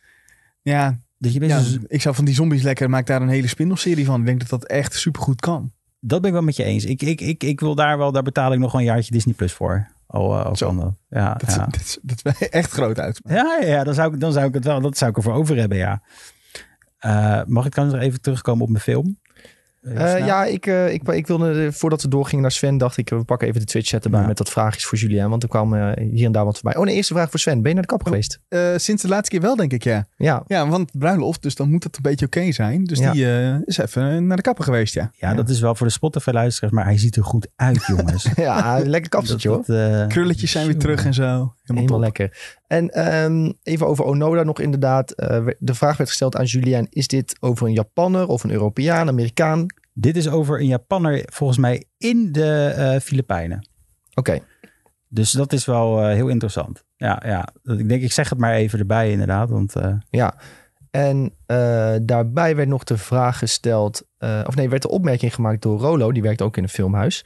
ja, 0.62 1.00
dat 1.18 1.34
je 1.34 1.48
ja 1.48 1.58
dus- 1.60 1.78
ik 1.88 2.02
zou 2.02 2.16
van 2.16 2.26
die 2.26 2.34
zombies 2.34 2.62
lekker, 2.62 2.90
maak 2.90 3.06
daar 3.06 3.22
een 3.22 3.28
hele 3.30 3.48
spin-off 3.48 3.82
serie 3.82 4.06
van. 4.06 4.20
Ik 4.20 4.26
denk 4.26 4.40
dat 4.40 4.50
dat 4.50 4.66
echt 4.66 4.94
supergoed 4.94 5.42
kan. 5.42 5.72
dat 6.00 6.20
ben 6.20 6.30
ik 6.30 6.36
wel 6.36 6.46
met 6.46 6.56
je 6.56 6.64
eens. 6.64 6.86
Ik, 6.86 7.02
ik, 7.02 7.22
ik, 7.22 7.44
ik 7.44 7.60
wil 7.60 7.76
daar 7.76 7.98
wel, 7.98 8.12
daar 8.12 8.24
betaal 8.24 8.54
ik 8.54 8.60
nog 8.60 8.72
wel 8.72 8.82
een 8.82 8.88
jaartje 8.88 9.12
Disney 9.12 9.34
Plus 9.34 9.54
voor. 9.54 9.88
Oh, 10.08 10.46
uh, 10.48 10.54
Zo. 10.54 10.76
dat. 10.76 10.94
Ja, 11.10 11.34
Dat, 11.34 11.56
ja. 11.56 11.66
dat, 11.66 11.80
is- 11.82 11.98
dat 12.02 12.36
is 12.40 12.50
echt 12.50 12.72
groot 12.72 13.00
uit. 13.00 13.20
Ja, 13.24 13.58
ja, 13.62 13.68
ja 13.68 13.84
dan, 13.84 13.94
zou 13.94 14.14
ik, 14.14 14.20
dan 14.20 14.32
zou 14.32 14.48
ik 14.48 14.54
het 14.54 14.64
wel, 14.66 14.82
dat 14.82 14.98
zou 14.98 15.10
ik 15.12 15.18
ervoor 15.18 15.34
over 15.34 15.58
hebben, 15.58 15.78
ja. 15.78 16.02
Eh, 16.98 17.42
mag 17.46 17.66
ik 17.66 17.72
trouwens 17.72 18.00
nog 18.00 18.08
even 18.08 18.22
terugkomen 18.22 18.64
op 18.64 18.70
mijn 18.70 18.84
film? 18.84 19.20
Eh, 19.84 20.18
ja, 20.26 20.46
ik, 20.46 20.66
eh, 20.66 20.94
ik, 20.94 21.08
ik 21.08 21.28
wilde, 21.28 21.66
eh, 21.66 21.72
voordat 21.72 22.02
we 22.02 22.08
doorgingen 22.08 22.42
naar 22.42 22.52
Sven, 22.52 22.78
dacht 22.78 22.98
ik, 22.98 23.10
we 23.10 23.24
pakken 23.24 23.48
even 23.48 23.60
de 23.60 23.66
Twitch 23.66 23.90
chat 23.90 24.04
erbij 24.04 24.20
Ja. 24.22 24.28
met 24.28 24.38
dat 24.38 24.50
vraagjes 24.50 24.86
voor 24.86 24.98
Julien. 24.98 25.30
Want 25.30 25.44
er 25.44 25.50
kwam 25.50 25.74
hier 26.12 26.26
en 26.26 26.32
daar 26.32 26.46
wat 26.46 26.60
voorbij. 26.60 26.82
Oh, 26.82 26.88
een 26.88 26.94
eerste 26.94 27.14
vraag 27.14 27.30
voor 27.30 27.40
Sven. 27.40 27.62
Ben 27.62 27.68
je 27.68 27.74
naar 27.74 27.82
de 27.82 27.88
kapper 27.90 28.08
Oh. 28.08 28.14
geweest? 28.14 28.40
Eh, 28.48 28.60
sinds 28.76 29.02
de 29.02 29.08
laatste 29.08 29.30
keer 29.30 29.42
wel, 29.42 29.56
denk 29.56 29.74
ik, 29.74 29.84
ja. 29.84 30.08
Ja. 30.18 30.44
Ja, 30.48 30.68
want 30.68 30.92
bruiloft, 30.98 31.42
dus 31.42 31.56
dan 31.56 31.70
moet 31.70 31.84
het 31.84 31.96
een 31.96 32.02
beetje 32.02 32.26
oké 32.26 32.52
zijn. 32.52 32.84
Dus 32.84 33.00
Ja. 33.00 33.12
die 33.12 33.26
eh, 33.26 33.56
is 33.66 33.78
even 33.78 34.28
naar 34.28 34.38
de 34.38 34.44
kapper 34.44 34.64
geweest, 34.64 34.94
ja. 34.94 35.12
Ja, 35.18 35.34
dat 35.34 35.50
is 35.50 35.60
wel 35.60 35.76
voor 35.76 35.88
de 35.88 35.94
Spotify-luisteraars, 35.94 36.74
maar 36.74 36.86
hij 36.86 36.98
ziet 36.98 37.16
er 37.16 37.24
goed 37.24 37.48
uit, 37.56 37.84
jongens. 37.88 38.28
ja, 38.36 38.80
lekker 38.84 39.10
kapseltje 39.10 39.50
hoor. 39.50 39.58
Dat, 39.58 39.68
dat, 39.68 40.02
eh, 40.02 40.08
Krulletjes 40.08 40.52
zijn 40.52 40.66
weer 40.66 40.78
terug 40.78 41.06
en 41.06 41.14
zo. 41.14 41.54
Helemaal, 41.64 41.84
Helemaal 41.84 42.00
lekker. 42.00 42.58
En 42.68 42.90
ehm, 42.90 43.52
even 43.64 43.88
over 43.88 44.06
Onoda 44.06 44.44
nog 44.44 44.60
inderdaad. 44.60 45.12
Eh, 45.12 45.48
de 45.60 45.74
vraag 45.74 45.98
werd 45.98 46.10
gesteld 46.10 46.36
aan 46.36 46.46
Julien. 46.46 46.88
Is 46.90 47.08
dit 47.08 47.36
over 47.40 47.68
een 47.68 47.74
Japanner 47.74 48.28
of 48.28 48.44
een 48.44 48.52
Europeaan, 48.52 49.08
Amerikaan? 49.08 49.66
Dit 49.94 50.16
is 50.16 50.30
over 50.30 50.60
een 50.60 50.68
Japanner, 50.68 51.24
volgens 51.26 51.60
mij, 51.60 51.84
in 51.98 52.32
de 52.32 52.74
eh 52.76 53.00
Filipijnen. 53.00 53.68
Oké. 54.14 54.40
Dus 55.08 55.32
dat 55.32 55.54
is 55.54 55.66
wel 55.66 56.02
eh, 56.02 56.14
heel 56.14 56.28
interessant. 56.28 56.84
Ja, 56.96 57.22
ja, 57.26 57.48
ik 57.64 57.90
denk, 57.90 58.02
ik 58.02 58.12
zeg 58.12 58.30
het 58.30 58.40
maar 58.40 58.54
even 58.54 58.80
erbij 58.80 59.12
inderdaad, 59.12 59.50
want... 59.50 59.74
Ja. 60.10 60.36
En 60.92 61.34
daarbij 62.06 62.56
werd 62.56 62.68
nog 62.68 62.84
de 62.84 62.98
vraag 62.98 63.38
gesteld, 63.38 64.08
of 64.20 64.56
nee, 64.56 64.70
werd 64.70 64.82
de 64.82 64.90
opmerking 64.90 65.34
gemaakt 65.34 65.62
door 65.62 65.80
Rolo, 65.80 66.12
die 66.12 66.22
werkt 66.22 66.42
ook 66.42 66.58
in 66.58 66.64
een 66.64 66.70
filmhuis. 66.70 67.26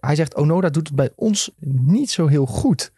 Hij 0.00 0.14
zegt, 0.14 0.36
Onoda 0.36 0.68
doet 0.68 0.86
het 0.86 0.96
bij 0.96 1.10
ons 1.14 1.50
niet 1.60 2.10
zo 2.10 2.26
heel 2.26 2.46
goed. 2.46 2.92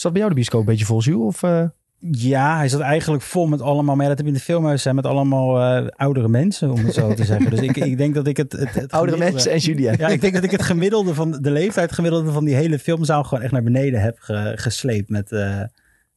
Zat 0.00 0.10
bij 0.12 0.20
jou 0.20 0.28
de 0.34 0.34
bioscoop 0.40 0.60
een 0.60 0.66
beetje 0.66 0.84
vol, 0.84 1.00
Jules? 1.02 1.26
Of, 1.26 1.42
eh? 1.42 1.64
Ja, 2.10 2.56
hij 2.56 2.68
zat 2.68 2.80
eigenlijk 2.80 3.22
vol 3.22 3.46
met 3.46 3.60
allemaal, 3.60 3.94
maar 3.94 4.02
ja, 4.04 4.08
dat 4.08 4.16
heb 4.18 4.26
je 4.26 4.32
in 4.32 4.38
de 4.38 4.44
filmhuis 4.44 4.82
zijn 4.82 4.94
met 4.94 5.06
allemaal 5.06 5.60
eh, 5.60 5.86
oudere 5.96 6.28
mensen, 6.28 6.70
om 6.70 6.84
het 6.84 6.94
zo 6.94 7.14
te 7.14 7.24
zeggen. 7.24 7.50
Dus 7.50 7.60
ik, 7.60 7.76
ik 7.76 7.96
denk 7.98 8.14
dat 8.14 8.26
ik 8.26 8.36
het, 8.36 8.52
het, 8.52 8.74
het 8.74 8.92
oudere 8.92 9.18
mensen 9.18 9.52
en 9.52 9.58
Julien. 9.58 9.96
Ja, 9.98 10.08
ik 10.08 10.20
denk 10.20 10.34
dat 10.34 10.42
ik 10.44 10.50
het 10.50 10.62
gemiddelde 10.62 11.14
van 11.14 11.30
de 11.40 11.50
leeftijd 11.50 11.92
gemiddelde 11.92 12.32
van 12.32 12.44
die 12.44 12.54
hele 12.54 12.78
filmzaal 12.78 13.24
gewoon 13.24 13.42
echt 13.44 13.52
naar 13.52 13.62
beneden 13.62 14.00
heb 14.00 14.16
ge- 14.20 14.52
gesleept 14.56 15.08
met, 15.08 15.32
eh, 15.32 15.60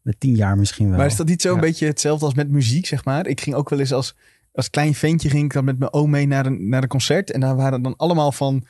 met 0.01 0.19
tien 0.19 0.36
jaar 0.36 0.57
misschien 0.57 0.88
wel. 0.89 0.98
Maar 0.98 1.06
is 1.06 1.16
dat 1.16 1.28
niet 1.28 1.42
zo'n 1.42 1.56
Ja. 1.56 1.60
beetje 1.62 1.88
hetzelfde 1.88 2.25
als 2.25 2.33
met 2.33 2.50
muziek, 2.50 2.86
zeg 2.86 3.06
maar? 3.06 3.28
Ik 3.28 3.42
ging 3.42 3.56
ook 3.56 3.69
wel 3.69 3.80
eens 3.80 3.94
als, 3.94 4.16
als 4.54 4.69
klein 4.69 4.94
ventje 4.94 5.30
ging 5.30 5.44
ik 5.44 5.54
dan 5.54 5.63
met 5.66 5.80
mijn 5.80 5.94
oom 5.94 6.10
mee 6.10 6.28
naar 6.28 6.45
een, 6.45 6.69
naar 6.69 6.81
een 6.81 6.88
concert. 6.88 7.31
En 7.31 7.39
daar 7.39 7.56
waren 7.56 7.81
dan 7.81 7.95
allemaal 7.98 8.31
van 8.31 8.63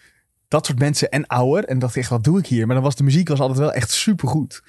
dat 0.51 0.65
soort 0.65 0.79
mensen 0.79 1.09
en 1.09 1.27
ouder. 1.27 1.63
En 1.65 1.79
dacht 1.79 1.95
ik 1.95 2.01
echt, 2.01 2.09
wat 2.09 2.23
doe 2.23 2.39
ik 2.39 2.45
hier? 2.47 2.65
Maar 2.65 2.75
dan 2.75 2.83
was 2.83 2.95
de 2.95 3.03
muziek 3.03 3.27
was 3.27 3.39
altijd 3.39 3.59
wel 3.59 3.73
echt 3.73 3.91
supergoed. 3.91 4.61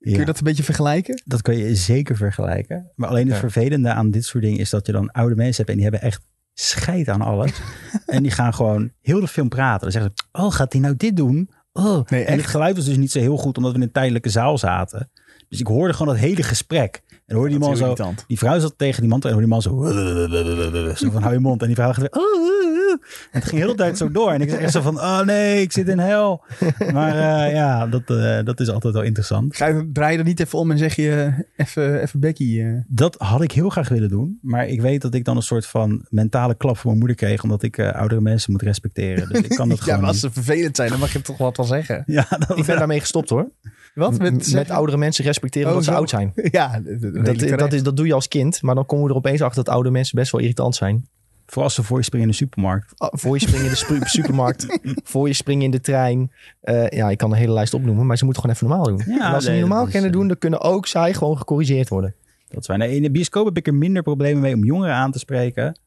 Kun 0.00 0.12
Ja. 0.12 0.18
je 0.18 0.24
dat 0.24 0.38
een 0.38 0.44
beetje 0.44 0.62
vergelijken? 0.62 1.22
Dat 1.24 1.42
kan 1.42 1.56
je 1.56 1.74
zeker 1.74 2.16
vergelijken. 2.16 2.90
Maar 2.94 3.08
alleen 3.08 3.24
het 3.24 3.34
Ja. 3.34 3.40
vervelende 3.40 3.88
aan 3.92 4.10
dit 4.10 4.24
soort 4.24 4.44
dingen 4.44 4.58
is 4.58 4.70
dat 4.70 4.86
je 4.86 4.92
dan 4.92 5.10
oude 5.10 5.34
mensen 5.34 5.56
hebt 5.56 5.68
en 5.68 5.74
die 5.74 5.82
hebben 5.84 6.02
echt 6.02 6.22
scheid 6.54 7.08
aan 7.08 7.20
alles. 7.22 7.52
en 8.06 8.22
die 8.22 8.32
gaan 8.32 8.54
gewoon 8.54 8.90
heel 9.00 9.20
de 9.20 9.28
film 9.28 9.48
praten. 9.48 9.80
Dan 9.80 9.90
zeggen 9.92 10.12
ze, 10.14 10.24
oh, 10.42 10.52
gaat 10.52 10.72
hij 10.72 10.82
nou 10.82 10.96
dit 10.96 11.16
doen? 11.16 11.50
Oh. 11.72 12.06
Nee, 12.08 12.24
en 12.24 12.36
het 12.36 12.46
geluid 12.46 12.76
was 12.76 12.84
dus 12.84 12.96
niet 12.96 13.10
zo 13.12 13.18
heel 13.18 13.36
goed 13.36 13.56
omdat 13.56 13.72
we 13.72 13.78
in 13.78 13.82
een 13.84 13.92
tijdelijke 13.92 14.28
zaal 14.28 14.58
zaten. 14.58 15.10
Dus 15.48 15.60
ik 15.60 15.66
hoorde 15.66 15.92
gewoon 15.92 16.14
dat 16.14 16.22
hele 16.24 16.42
gesprek. 16.42 17.02
En 17.26 17.34
hoorde 17.36 17.50
die 17.50 17.58
man 17.58 17.76
zo, 17.76 17.82
irritant. 17.82 18.24
die 18.26 18.38
vrouw 18.38 18.58
zat 18.58 18.74
tegen 18.76 19.00
die 19.00 19.10
man 19.10 19.20
en 19.20 19.28
hoorde 19.32 19.46
die 19.46 19.50
man 19.54 19.62
zo, 19.62 19.70
zo 21.04 21.10
van 21.10 21.22
hou 21.22 21.32
je 21.34 21.40
mond. 21.40 21.60
En 21.60 21.66
die 21.66 21.76
vrouw 21.76 21.92
gaat 21.92 21.98
weer, 22.00 22.10
oh, 22.22 22.42
oh. 22.42 22.69
En 22.90 23.00
het 23.30 23.44
ging 23.44 23.56
de 23.60 23.66
hele 23.66 23.74
tijd 23.74 23.96
zo 23.98 24.10
door. 24.10 24.30
En 24.32 24.40
ik 24.40 24.48
zei 24.50 24.62
echt 24.62 24.72
zo 24.72 24.80
van, 24.80 24.96
oh 24.96 25.20
nee, 25.20 25.60
ik 25.62 25.72
zit 25.72 25.88
in 25.88 25.98
hel. 25.98 26.44
Maar 26.92 27.46
eh, 27.46 27.52
ja, 27.54 27.86
dat, 27.86 28.02
eh, 28.06 28.38
dat 28.44 28.60
is 28.60 28.68
altijd 28.68 28.94
wel 28.94 29.02
interessant. 29.02 29.56
Ga 29.56 29.66
je, 29.66 29.90
draai 29.92 30.12
je 30.12 30.18
er 30.18 30.24
niet 30.24 30.40
even 30.40 30.58
om 30.58 30.70
en 30.70 30.78
zeg 30.78 30.96
je 30.96 31.10
eh, 31.56 31.66
even, 31.66 32.00
even 32.02 32.20
Becky. 32.20 32.60
eh. 32.60 32.66
Dat 32.86 33.14
had 33.18 33.42
ik 33.42 33.52
heel 33.52 33.68
graag 33.68 33.88
willen 33.88 34.08
doen. 34.08 34.38
Maar 34.42 34.66
ik 34.66 34.80
weet 34.80 35.02
dat 35.02 35.14
ik 35.14 35.24
dan 35.24 35.36
een 35.36 35.42
soort 35.42 35.66
van 35.66 36.04
mentale 36.08 36.54
klap 36.54 36.76
voor 36.76 36.86
mijn 36.86 36.98
moeder 36.98 37.16
kreeg. 37.16 37.42
Omdat 37.42 37.62
ik 37.62 37.78
eh, 37.78 37.92
oudere 37.92 38.20
mensen 38.20 38.52
moet 38.52 38.62
respecteren. 38.62 39.28
Dus 39.28 39.40
ik 39.40 39.48
kan 39.48 39.68
dat 39.68 39.78
ja, 39.78 39.84
gewoon 39.84 40.00
maar 40.00 40.08
als 40.08 40.20
ze 40.20 40.30
vervelend 40.30 40.76
zijn, 40.76 40.90
dan 40.90 40.98
mag 40.98 41.12
je 41.12 41.20
toch 41.20 41.38
wat 41.38 41.56
wel 41.56 41.66
zeggen. 41.66 42.02
Ja, 42.06 42.26
dat, 42.46 42.58
Ik 42.58 42.64
ben 42.64 42.78
daarmee 42.78 43.00
gestopt 43.00 43.28
hoor. 43.28 43.50
Wat? 43.94 44.18
Met, 44.18 44.52
Met, 44.52 44.70
oudere 44.70 44.98
mensen 44.98 45.24
respecteren 45.24 45.68
Oh, 45.68 45.74
omdat 45.74 45.88
ze 45.92 45.98
oud 45.98 46.10
zijn. 46.10 46.32
Ja, 46.50 46.80
dat, 46.84 47.00
dat, 47.00 47.38
Dat, 47.38 47.58
dat, 47.58 47.72
is, 47.72 47.82
dat 47.82 47.96
doe 47.96 48.06
je 48.06 48.14
als 48.14 48.28
kind, 48.28 48.62
maar 48.62 48.74
dan 48.74 48.86
komen 48.86 49.04
we 49.04 49.10
er 49.10 49.16
opeens 49.16 49.42
achter 49.42 49.64
dat 49.64 49.74
oude 49.74 49.90
mensen 49.90 50.16
best 50.16 50.32
wel 50.32 50.40
irritant 50.40 50.74
zijn. 50.74 51.08
Vooral 51.50 51.64
als 51.64 51.74
ze 51.74 51.82
voor 51.82 51.98
je 51.98 52.04
springen 52.04 52.26
in 52.26 52.32
de 52.32 52.38
supermarkt. 52.38 52.92
Ah, 52.96 53.08
Voor 53.12 53.34
je 53.34 53.40
springen 53.40 53.64
in 53.64 53.70
de 53.70 54.08
supermarkt, 54.18 54.78
voor 55.04 55.28
je 55.28 55.34
springen 55.34 55.64
in 55.64 55.70
de 55.70 55.80
trein. 55.80 56.32
Eh, 56.60 56.88
ja, 56.88 57.10
ik 57.10 57.18
kan 57.18 57.30
de 57.30 57.36
hele 57.36 57.52
lijst 57.52 57.74
opnoemen, 57.74 58.06
maar 58.06 58.18
ze 58.18 58.24
moeten 58.24 58.42
gewoon 58.42 58.56
even 58.56 58.68
normaal 58.68 58.96
doen. 58.96 59.16
Ja, 59.16 59.28
en 59.28 59.34
als 59.34 59.44
ze 59.44 59.50
nee, 59.50 59.58
niet 59.58 59.68
normaal 59.68 59.86
is, 59.86 59.92
kunnen 59.92 60.10
eh, 60.10 60.16
doen, 60.16 60.28
dan 60.28 60.38
kunnen 60.38 60.60
ook 60.60 60.86
zij 60.86 61.14
gewoon 61.14 61.38
gecorrigeerd 61.38 61.88
worden. 61.88 62.14
Dat. 62.48 62.66
Nee, 62.66 62.96
in 62.96 63.02
de 63.02 63.10
bioscoop 63.10 63.44
heb 63.44 63.56
ik 63.56 63.66
er 63.66 63.74
minder 63.74 64.02
problemen 64.02 64.42
mee 64.42 64.54
om 64.54 64.64
jongeren 64.64 64.94
aan 64.94 65.12
te 65.12 65.18
spreken. 65.18 65.78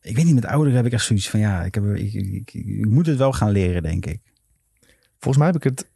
Ik 0.00 0.16
weet 0.16 0.24
niet, 0.24 0.34
met 0.34 0.46
ouderen 0.46 0.76
heb 0.76 0.86
ik 0.86 0.92
echt 0.92 1.04
zoiets 1.04 1.30
van 1.30 1.40
ja, 1.40 1.62
ik, 1.62 1.74
heb, 1.74 1.84
ik, 1.84 2.14
ik, 2.52 2.86
moet 2.88 3.06
het 3.06 3.18
wel 3.18 3.32
gaan 3.32 3.50
leren, 3.50 3.82
denk 3.82 4.06
ik. 4.06 4.20
Volgens 5.18 5.36
mij 5.36 5.46
heb 5.46 5.56
ik 5.56 5.62
het 5.62 5.88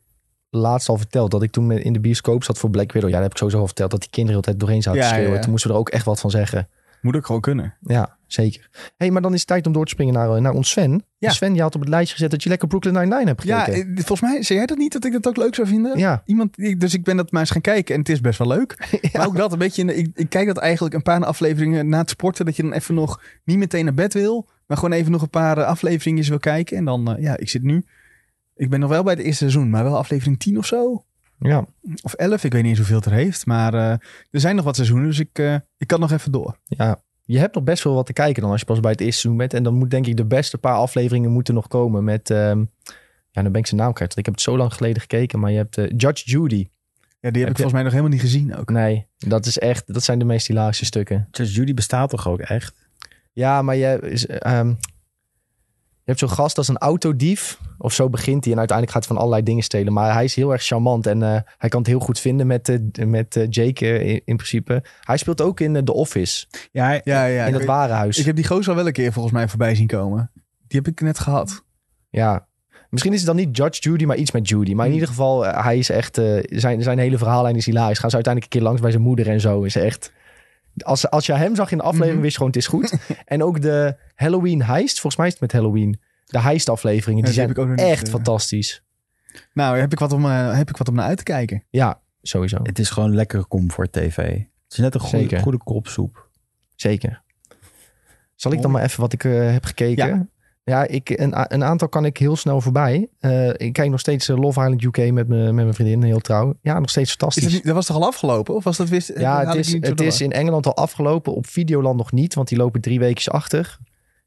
laatst 0.50 0.88
al 0.88 0.96
verteld, 0.96 1.30
dat 1.30 1.42
ik 1.42 1.50
toen 1.50 1.70
in 1.72 1.92
de 1.92 2.00
bioscoop 2.00 2.44
zat 2.44 2.58
voor 2.58 2.70
Black 2.70 2.92
Widow. 2.92 3.08
Ja, 3.08 3.14
dat 3.14 3.22
heb 3.22 3.32
ik 3.32 3.38
sowieso 3.38 3.60
al 3.60 3.66
verteld, 3.66 3.90
dat 3.90 4.00
die 4.00 4.10
kinderen 4.10 4.36
altijd 4.36 4.60
doorheen 4.60 4.82
zaten 4.82 5.00
Ja, 5.00 5.08
te 5.08 5.14
schreeuwen. 5.14 5.34
ja. 5.34 5.40
Toen 5.40 5.50
moesten 5.50 5.70
we 5.70 5.76
er 5.76 5.82
ook 5.82 5.88
echt 5.88 6.04
wat 6.04 6.20
van 6.20 6.30
zeggen. 6.30 6.68
Moet 7.06 7.16
ook 7.16 7.26
gewoon 7.26 7.40
kunnen. 7.40 7.74
Ja, 7.80 8.16
zeker. 8.26 8.68
hey, 8.96 9.10
maar 9.10 9.22
dan 9.22 9.32
is 9.32 9.38
het 9.38 9.48
tijd 9.48 9.66
om 9.66 9.72
door 9.72 9.84
te 9.84 9.90
springen 9.90 10.14
naar, 10.14 10.30
eh, 10.34 10.40
naar 10.40 10.52
ons 10.52 10.70
Sven. 10.70 11.04
Ja. 11.18 11.30
Sven, 11.30 11.54
je 11.54 11.60
had 11.62 11.74
op 11.74 11.80
het 11.80 11.90
lijstje 11.90 12.14
gezet 12.14 12.30
dat 12.30 12.42
je 12.42 12.48
lekker 12.48 12.68
Brooklyn 12.68 12.94
Nine-Nine 12.94 13.24
hebt 13.26 13.42
Ja, 13.42 13.60
gekeken. 13.64 13.88
eh, 13.88 13.94
volgens 14.04 14.20
mij 14.20 14.42
zei 14.42 14.58
jij 14.58 14.66
dat 14.66 14.78
niet, 14.78 14.92
dat 14.92 15.04
ik 15.04 15.12
dat 15.12 15.26
ook 15.26 15.36
leuk 15.36 15.54
zou 15.54 15.68
vinden? 15.68 15.98
Ja, 15.98 16.22
Iemand, 16.24 16.58
ik- 16.58 16.80
dus 16.80 16.94
ik 16.94 17.04
ben 17.04 17.16
dat 17.16 17.30
maar 17.32 17.40
eens 17.40 17.50
gaan 17.50 17.60
kijken 17.60 17.94
en 17.94 18.00
het 18.00 18.08
is 18.08 18.20
best 18.20 18.38
wel 18.38 18.48
leuk. 18.48 18.74
Maar 19.12 19.26
ook 19.26 19.36
dat 19.36 19.52
een 19.52 19.58
beetje, 19.58 19.94
ik, 19.94 20.10
ik 20.14 20.28
kijk 20.28 20.46
dat 20.46 20.56
eigenlijk 20.56 20.94
een 20.94 21.02
paar 21.02 21.24
afleveringen 21.24 21.88
na 21.88 21.98
het 21.98 22.10
sporten, 22.10 22.44
dat 22.44 22.56
je 22.56 22.62
dan 22.62 22.72
even 22.72 22.94
nog 22.94 23.22
niet 23.44 23.58
meteen 23.58 23.84
naar 23.84 23.94
bed 23.94 24.12
wil, 24.14 24.48
maar 24.66 24.76
gewoon 24.76 24.92
even 24.92 25.12
nog 25.12 25.22
een 25.22 25.30
paar 25.30 25.58
eh, 25.58 25.64
afleveringen 25.66 26.24
wil 26.28 26.38
kijken. 26.38 26.76
En 26.76 26.84
dan, 26.84 27.16
ja, 27.20 27.36
ik 27.36 27.48
zit 27.48 27.62
nu, 27.62 27.84
ik 28.56 28.70
ben 28.70 28.80
nog 28.80 28.90
wel 28.90 29.02
bij 29.02 29.12
het 29.14 29.22
eerste 29.22 29.36
seizoen, 29.48 29.70
maar 29.70 29.84
wel 29.84 29.96
aflevering 29.96 30.38
10 30.38 30.58
of 30.58 30.66
zo. 30.66 31.04
Ja, 31.38 31.66
Of 32.02 32.12
11, 32.14 32.44
ik 32.44 32.52
weet 32.52 32.60
niet 32.62 32.70
eens 32.70 32.78
hoeveel 32.78 32.96
het 32.96 33.04
er 33.06 33.12
heeft. 33.12 33.46
Maar 33.46 33.74
eh, 33.74 33.90
er 34.30 34.40
zijn 34.40 34.56
nog 34.56 34.64
wat 34.64 34.74
seizoenen, 34.76 35.06
dus 35.06 35.18
ik, 35.18 35.38
eh, 35.38 35.54
ik 35.78 35.86
kan 35.86 36.00
nog 36.00 36.12
even 36.12 36.32
door. 36.32 36.58
ja. 36.64 37.00
je 37.24 37.38
hebt 37.38 37.54
nog 37.54 37.64
best 37.64 37.82
wel 37.84 37.94
wat 37.94 38.06
te 38.06 38.12
kijken 38.12 38.42
dan 38.42 38.50
als 38.50 38.60
je 38.60 38.66
pas 38.66 38.80
bij 38.80 38.90
het 38.90 39.00
eerste 39.00 39.20
seizoen 39.20 39.38
bent. 39.38 39.54
En 39.54 39.62
dan 39.62 39.74
moet 39.74 39.90
denk 39.90 40.06
ik 40.06 40.16
de 40.16 40.24
beste 40.24 40.58
paar 40.58 40.74
afleveringen 40.76 41.30
moeten 41.30 41.54
nog 41.54 41.68
komen 41.68 42.04
met... 42.04 42.30
ehm, 42.30 42.64
ja, 43.30 43.42
dan 43.42 43.52
ben 43.52 43.60
ik 43.60 43.66
zijn 43.66 43.80
naam 43.80 43.92
kwijt. 43.92 44.16
Ik 44.16 44.24
heb 44.24 44.34
het 44.34 44.42
zo 44.42 44.56
lang 44.56 44.74
geleden 44.74 45.00
gekeken. 45.00 45.38
Maar 45.40 45.50
je 45.50 45.56
hebt 45.56 45.78
eh, 45.78 45.84
Judge 45.96 46.30
Judy. 46.30 46.68
Ja, 47.20 47.30
die 47.30 47.40
heb 47.42 47.50
ik 47.50 47.56
je- 47.56 47.62
volgens 47.62 47.72
mij 47.72 47.82
nog 47.82 47.90
helemaal 47.92 48.10
niet 48.12 48.20
gezien 48.20 48.56
ook. 48.56 48.70
Nee, 48.70 49.06
dat 49.18 49.46
is 49.46 49.58
echt... 49.58 49.92
Dat 49.94 50.02
zijn 50.04 50.18
de 50.18 50.24
meest 50.24 50.46
hilarische 50.46 50.84
stukken. 50.84 51.28
Judge 51.30 51.52
Judy 51.52 51.74
bestaat 51.74 52.10
toch 52.10 52.28
ook 52.28 52.40
echt? 52.40 52.74
Ja, 53.32 53.62
maar 53.62 53.76
je, 53.76 53.98
is, 54.02 54.26
ehm, 54.26 54.74
je 56.06 56.12
hebt 56.12 56.18
zo'n 56.18 56.30
gast 56.38 56.58
als 56.58 56.68
een 56.68 56.78
autodief. 56.78 57.58
Of 57.78 57.92
zo 57.92 58.08
begint 58.10 58.44
hij. 58.44 58.52
En 58.52 58.58
uiteindelijk 58.58 58.96
gaat 58.96 59.06
hij 59.06 59.14
van 59.16 59.24
allerlei 59.24 59.42
dingen 59.46 59.62
stelen. 59.62 59.92
Maar 59.92 60.12
hij 60.12 60.24
is 60.24 60.34
heel 60.34 60.52
erg 60.52 60.62
charmant. 60.62 61.06
En 61.06 61.22
eh, 61.22 61.40
hij 61.58 61.68
kan 61.68 61.78
het 61.80 61.88
heel 61.88 61.98
goed 61.98 62.18
vinden 62.20 62.46
met, 62.46 62.68
eh, 62.68 63.06
met 63.06 63.36
eh, 63.36 63.46
Jake 63.50 63.98
in, 64.04 64.20
in 64.24 64.36
principe. 64.36 64.82
Hij 65.00 65.16
speelt 65.16 65.40
ook 65.40 65.60
in 65.60 65.84
The 65.84 65.92
Office. 65.92 66.46
Ja, 66.72 67.00
Ja, 67.04 67.24
ja. 67.24 67.44
in 67.44 67.50
dat 67.50 67.60
weet- 67.60 67.68
warenhuis. 67.70 68.18
ik 68.18 68.24
heb 68.26 68.36
die 68.36 68.46
gozer 68.46 68.70
al 68.70 68.76
wel 68.76 68.86
een 68.86 68.92
keer 68.92 69.12
volgens 69.12 69.34
mij 69.34 69.48
voorbij 69.48 69.74
zien 69.74 69.86
komen. 69.86 70.30
Die 70.66 70.80
heb 70.80 70.88
ik 70.88 71.00
net 71.00 71.18
gehad. 71.18 71.64
Ja. 72.10 72.46
Misschien 72.90 73.12
is 73.12 73.18
het 73.18 73.26
dan 73.26 73.36
niet 73.36 73.56
Judge 73.56 73.80
Judy, 73.80 74.04
maar 74.04 74.16
iets 74.16 74.30
met 74.30 74.48
Judy. 74.48 74.74
Maar 74.74 74.86
in 74.86 74.92
ieder 74.92 75.08
geval, 75.08 75.44
hij 75.44 75.78
is 75.78 75.90
echt... 75.90 76.18
eh, 76.18 76.38
zijn, 76.42 76.82
zijn 76.82 76.98
hele 76.98 77.18
verhaallijn 77.18 77.56
is 77.56 77.66
hilarisch. 77.66 77.98
Gaan 77.98 78.10
ze 78.10 78.14
uiteindelijk 78.16 78.54
een 78.54 78.58
keer 78.60 78.68
langs 78.68 78.82
bij 78.82 78.90
zijn 78.90 79.02
moeder 79.02 79.28
en 79.28 79.40
zo. 79.40 79.62
Is 79.62 79.76
echt... 79.76 80.12
Als, 80.84 81.10
als 81.10 81.26
je 81.26 81.32
hem 81.34 81.54
zag 81.54 81.70
in 81.70 81.76
de 81.78 81.82
aflevering, 81.84 82.12
Mhm. 82.14 82.22
wist 82.22 82.32
je 82.32 82.38
gewoon 82.38 82.52
het 82.52 82.60
is 82.62 82.66
goed. 82.66 82.98
en 83.34 83.42
ook 83.42 83.60
de 83.62 83.96
Halloween 84.14 84.62
heist. 84.62 84.92
Volgens 85.00 85.16
mij 85.16 85.26
is 85.26 85.32
het 85.32 85.40
met 85.42 85.52
Halloween. 85.52 86.00
De 86.26 86.40
heist 86.40 86.68
afleveringen, 86.68 87.20
Ja, 87.20 87.24
die 87.26 87.32
die 87.34 87.42
heb 87.42 87.54
zijn 87.56 87.66
ik 87.66 87.72
ook 87.72 87.76
nog 87.78 87.86
niet, 87.86 87.94
echt 87.96 88.06
eh, 88.06 88.12
fantastisch. 88.12 88.82
Nou, 89.52 89.78
heb 89.78 89.92
ik 89.92 89.98
wat 89.98 90.12
om, 90.12 90.24
eh, 90.24 90.56
heb 90.56 90.68
ik 90.68 90.76
wat 90.76 90.88
om 90.88 90.94
naar 90.94 91.06
uit 91.06 91.18
te 91.18 91.22
kijken. 91.24 91.64
Ja, 91.70 92.00
sowieso. 92.22 92.58
het 92.62 92.78
is 92.78 92.90
gewoon 92.90 93.14
lekkere 93.14 93.48
comfort 93.48 93.92
tv. 93.92 94.16
Het 94.16 94.72
is 94.72 94.78
net 94.78 94.94
een 94.94 95.00
goede, 95.00 95.18
Zeker. 95.18 95.40
goede 95.40 95.58
kropsoep. 95.64 96.28
Zeker. 96.74 97.22
Zal 98.34 98.52
ik 98.52 98.62
dan 98.62 98.70
maar 98.70 98.82
even 98.82 99.00
wat 99.00 99.12
ik 99.12 99.24
eh, 99.24 99.50
heb 99.52 99.64
gekeken? 99.64 100.06
Ja. 100.08 100.26
Ja, 100.70 100.86
ik, 100.86 101.10
een, 101.10 101.32
een 101.54 101.64
aantal 101.64 101.88
kan 101.88 102.04
ik 102.04 102.16
heel 102.16 102.36
snel 102.36 102.60
voorbij. 102.60 103.08
Eh, 103.18 103.48
ik 103.48 103.72
kijk 103.72 103.90
nog 103.90 104.00
steeds 104.00 104.28
eh, 104.28 104.36
Love 104.36 104.60
Island 104.60 104.82
UK 104.82 105.12
met, 105.12 105.28
me, 105.28 105.44
met 105.44 105.54
mijn 105.54 105.74
vriendin, 105.74 106.02
heel 106.02 106.20
trouw. 106.20 106.54
Ja, 106.62 106.78
nog 106.78 106.90
steeds 106.90 107.10
Is 107.10 107.16
fantastisch. 107.16 107.44
dat, 107.44 107.52
niet, 107.52 107.64
dat 107.64 107.74
was 107.74 107.86
toch 107.86 107.96
al 107.96 108.06
afgelopen? 108.06 108.54
Of 108.54 108.64
was 108.64 108.76
dat 108.76 108.88
wist, 108.88 109.12
ja, 109.18 109.46
het 109.46 109.54
is, 109.54 109.72
het 109.72 110.00
is 110.00 110.20
in 110.20 110.32
Engeland 110.32 110.66
al 110.66 110.76
afgelopen. 110.76 111.34
Op 111.34 111.46
Videoland 111.46 111.96
nog 111.96 112.12
niet, 112.12 112.34
want 112.34 112.48
die 112.48 112.58
lopen 112.58 112.80
drie 112.80 112.98
weken 112.98 113.32
achter. 113.32 113.78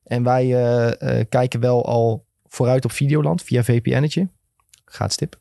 En 0.03 0.23
wij 0.23 0.55
eh, 0.97 1.25
kijken 1.29 1.59
wel 1.59 1.85
al 1.85 2.25
vooruit 2.47 2.85
op 2.85 2.91
Videoland 2.91 3.43
via 3.43 3.63
VPN'tje. 3.63 4.29
Gaat 4.85 5.11
stip. 5.11 5.39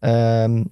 Ehm, 0.00 0.62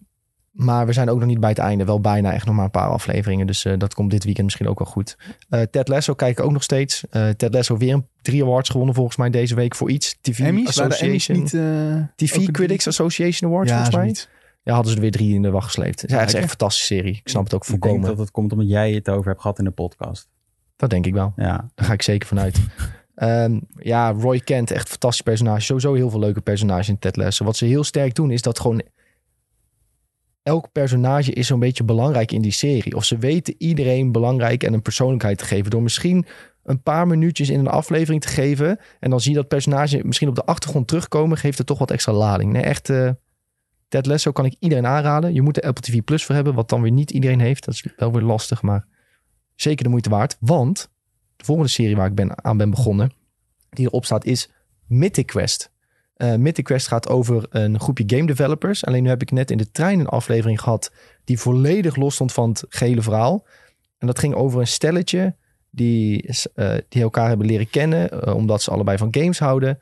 maar 0.53 0.87
we 0.87 0.93
zijn 0.93 1.11
ook 1.11 1.19
nog 1.19 1.29
niet 1.29 1.41
bij 1.41 1.49
het 1.49 1.59
einde. 1.59 1.85
Wel 1.85 2.01
bijna 2.01 2.33
echt 2.33 2.47
nog 2.47 2.55
maar 2.55 2.65
een 2.65 2.71
paar 2.71 2.89
afleveringen. 2.89 3.47
Dus 3.47 3.65
eh, 3.65 3.79
dat 3.79 3.95
komt 3.95 4.11
dit 4.11 4.25
weekend 4.25 4.45
misschien 4.45 4.69
ook 4.69 4.79
wel 4.79 4.89
goed. 4.89 5.17
Eh, 5.49 5.61
Ted 5.63 5.89
Lasso 5.89 6.15
kijk 6.15 6.39
ik 6.39 6.45
ook 6.45 6.53
nog 6.53 6.63
steeds. 6.63 7.05
Eh, 7.11 7.29
Ted 7.29 7.55
Lasso 7.55 7.77
weer 7.77 7.95
een 7.95 8.07
drie 8.23 8.43
awards 8.43 8.69
gewonnen 8.69 8.95
volgens 8.95 9.17
mij 9.17 9.31
deze 9.31 9.55
week 9.55 9.75
voor 9.75 9.91
iets. 9.91 10.17
TV 10.21 10.39
Emmys? 10.39 10.69
Association. 10.81 11.39
niet... 11.39 11.55
eh, 11.55 11.97
TV 12.17 12.51
Critics 12.51 12.87
Association 12.87 13.51
Awards 13.51 13.71
Ja, 13.71 13.77
volgens 13.77 13.97
mij. 13.97 14.05
zoiets. 14.05 14.29
Ja, 14.63 14.73
hadden 14.73 14.91
ze 14.91 14.97
er 14.97 15.03
weer 15.03 15.13
drie 15.13 15.35
in 15.35 15.43
de 15.43 15.51
wacht 15.51 15.67
gesleept. 15.67 16.01
Het 16.01 16.11
is 16.11 16.17
echt 16.17 16.35
een 16.35 16.49
fantastische 16.49 16.95
serie. 16.95 17.21
Ik 17.25 17.29
snap 17.29 17.45
het 17.45 17.55
ook 17.55 17.63
Ik 17.63 17.69
denk 17.69 17.83
volkomen. 17.83 18.09
dat 18.09 18.19
het 18.19 18.31
komt 18.31 18.53
omdat 18.53 18.69
jij 18.69 18.93
het 18.93 19.09
over 19.09 19.29
hebt 19.29 19.41
gehad 19.41 19.59
in 19.59 19.65
de 19.65 19.71
podcast. 19.71 20.29
Dat 20.77 20.91
denk 20.91 21.07
ik 21.07 21.13
wel. 21.13 21.33
Ja, 21.37 21.71
Daar 21.75 21.87
ga 21.87 21.93
ik 21.93 22.03
zeker 22.03 22.29
vanuit. 22.29 22.61
Ehm, 23.15 23.59
ja, 23.79 24.11
Roy 24.11 24.39
Kent, 24.41 24.71
echt 24.71 24.83
een 24.83 24.89
fantastisch 24.91 25.21
personage. 25.23 25.61
Sowieso 25.61 25.95
heel 25.95 26.11
veel 26.11 26.19
leuke 26.19 26.41
personages 26.41 26.89
in 26.89 26.99
Ted 26.99 27.17
Lasso. 27.17 27.45
Wat 27.45 27.57
ze 27.57 27.65
heel 27.65 27.85
sterk 27.85 28.15
doen, 28.15 28.31
is 28.31 28.43
dat 28.43 28.61
gewoon... 28.61 28.83
Elk 30.43 30.73
personage 30.73 31.33
is 31.33 31.47
zo'n 31.47 31.59
beetje 31.59 31.85
belangrijk 31.85 32.33
in 32.33 32.43
die 32.43 32.53
serie. 32.53 32.97
Of 32.97 33.05
ze 33.05 33.19
weten 33.19 33.55
iedereen 33.59 34.13
belangrijk 34.13 34.63
en 34.63 34.73
een 34.73 34.83
persoonlijkheid 34.83 35.39
te 35.39 35.45
geven. 35.45 35.71
Door 35.71 35.83
misschien 35.83 36.27
een 36.63 36.83
paar 36.83 37.07
minuutjes 37.07 37.49
in 37.49 37.59
een 37.59 37.69
aflevering 37.69 38.23
te 38.23 38.29
geven. 38.29 38.79
En 39.01 39.11
dan 39.11 39.21
zie 39.21 39.31
je 39.31 39.37
dat 39.37 39.49
personage 39.49 40.01
misschien 40.05 40.29
op 40.29 40.35
de 40.35 40.45
achtergrond 40.45 40.89
terugkomen. 40.89 41.39
Geeft 41.39 41.59
het 41.59 41.67
toch 41.67 41.79
wat 41.79 41.91
extra 41.91 42.13
lading. 42.13 42.53
Nee, 42.53 42.63
echt... 42.63 42.91
eh 42.91 43.11
Ted 43.93 44.07
Lasso 44.07 44.33
kan 44.33 44.45
ik 44.45 44.55
iedereen 44.59 44.87
aanraden. 44.87 45.35
Je 45.35 45.43
moet 45.43 45.57
er 45.57 45.63
Apple 45.63 45.83
TV 45.83 46.05
Plus 46.05 46.25
voor 46.25 46.35
hebben. 46.35 46.55
Wat 46.55 46.69
dan 46.69 46.83
weer 46.83 46.91
niet 46.91 47.11
iedereen 47.11 47.41
heeft. 47.41 47.65
Dat 47.65 47.75
is 47.75 47.87
wel 47.97 48.13
weer 48.13 48.23
lastig, 48.23 48.63
maar 48.63 48.87
zeker 49.55 49.85
de 49.85 49.91
moeite 49.91 50.11
waard. 50.11 50.37
Want 50.41 50.91
de 51.37 51.45
volgende 51.45 51.71
serie 51.71 51.97
waar 51.97 52.07
ik 52.07 52.15
ben, 52.15 52.45
aan 52.45 52.57
ben 52.57 52.71
begonnen, 52.71 53.13
die 53.71 53.87
erop 53.87 54.05
staat, 54.05 54.25
is 54.25 54.51
Mythic 54.87 55.27
Quest. 55.27 55.72
Mythic 56.37 56.65
Quest 56.65 56.87
gaat 56.87 57.09
over 57.09 57.47
een 57.51 57.81
groepje 57.81 58.05
game 58.07 58.27
developers. 58.27 58.85
Alleen 58.85 59.03
nu 59.03 59.09
heb 59.09 59.23
ik 59.23 59.31
net 59.31 59.51
in 59.51 59.57
de 59.57 59.71
trein 59.71 60.01
een 60.01 60.07
aflevering 60.07 60.61
gehad 60.61 60.93
die 61.25 61.39
volledig 61.39 61.97
los 61.97 62.15
stond 62.15 62.33
van 62.33 62.49
het 62.49 62.65
gehele 62.69 63.03
verhaal. 63.03 63.47
En 63.99 64.07
dat 64.07 64.19
ging 64.19 64.35
over 64.35 64.61
een 64.61 64.67
stelletje 64.67 65.35
die, 65.71 66.29
eh, 66.55 66.75
die 66.89 67.03
elkaar 67.03 67.29
hebben 67.29 67.47
leren 67.47 67.71
kennen, 67.71 68.11
eh, 68.23 68.35
omdat 68.35 68.63
ze 68.63 68.71
allebei 68.71 68.99
van 68.99 69.09
games 69.11 69.39
houden. 69.39 69.79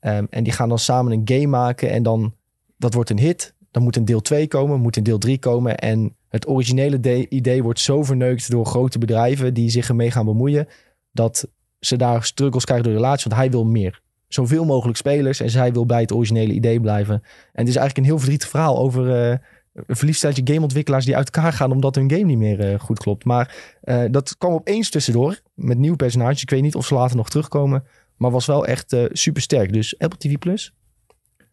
Ehm, 0.00 0.24
en 0.30 0.44
die 0.44 0.52
gaan 0.52 0.68
dan 0.68 0.78
samen 0.78 1.12
een 1.12 1.22
game 1.24 1.46
maken 1.46 1.90
en 1.90 2.02
dan, 2.02 2.34
dat 2.76 2.94
wordt 2.94 3.10
een 3.10 3.18
hit. 3.18 3.54
Dan 3.70 3.82
moet 3.82 3.96
een 3.96 4.04
deel 4.04 4.20
2 4.20 4.48
komen, 4.48 4.80
moet 4.80 4.96
een 4.96 5.02
deel 5.02 5.18
3 5.18 5.38
komen. 5.38 5.78
En 5.78 6.16
het 6.28 6.48
originele 6.48 7.00
de- 7.00 7.28
idee 7.28 7.62
wordt 7.62 7.80
zo 7.80 8.02
verneukt 8.02 8.50
door 8.50 8.66
grote 8.66 8.98
bedrijven 8.98 9.54
die 9.54 9.70
zich 9.70 9.88
ermee 9.88 10.10
gaan 10.10 10.24
bemoeien 10.24 10.68
dat 11.12 11.48
ze 11.80 11.96
daar 11.96 12.24
struggles 12.24 12.64
krijgen 12.64 12.86
door 12.86 12.94
de 12.94 13.00
relatie. 13.00 13.28
Want 13.30 13.40
hij 13.40 13.50
wil 13.50 13.64
meer. 13.64 14.00
Zoveel 14.32 14.64
mogelijk 14.64 14.98
spelers. 14.98 15.40
En 15.40 15.50
zij 15.50 15.72
wil 15.72 15.86
bij 15.86 16.00
het 16.00 16.12
originele 16.12 16.52
idee 16.52 16.80
blijven. 16.80 17.14
En 17.14 17.20
het 17.52 17.68
is 17.68 17.76
eigenlijk 17.76 17.96
een 17.96 18.04
heel 18.04 18.18
verdrietig 18.18 18.48
verhaal 18.48 18.78
over 18.78 19.30
eh, 19.30 19.38
een 19.72 19.96
verliefd 19.96 20.26
gameontwikkelaars 20.44 21.04
die 21.04 21.16
uit 21.16 21.30
elkaar 21.30 21.52
gaan 21.52 21.72
omdat 21.72 21.94
hun 21.94 22.10
game 22.10 22.24
niet 22.24 22.38
meer 22.38 22.60
eh, 22.60 22.80
goed 22.80 22.98
klopt. 22.98 23.24
Maar 23.24 23.76
eh, 23.82 24.04
dat 24.10 24.36
kwam 24.38 24.52
opeens 24.52 24.90
tussendoor 24.90 25.40
met 25.54 25.78
nieuwe 25.78 25.96
personages. 25.96 26.42
Ik 26.42 26.50
weet 26.50 26.62
niet 26.62 26.74
of 26.74 26.86
ze 26.86 26.94
later 26.94 27.16
nog 27.16 27.30
terugkomen. 27.30 27.84
Maar 28.16 28.30
was 28.30 28.46
wel 28.46 28.66
echt 28.66 28.96
super 29.12 29.42
sterk. 29.42 29.72
Dus 29.72 29.98
Apple 29.98 30.18
TV 30.18 30.38
Plus, 30.38 30.74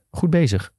goed 0.09 0.29
bezig. 0.29 0.73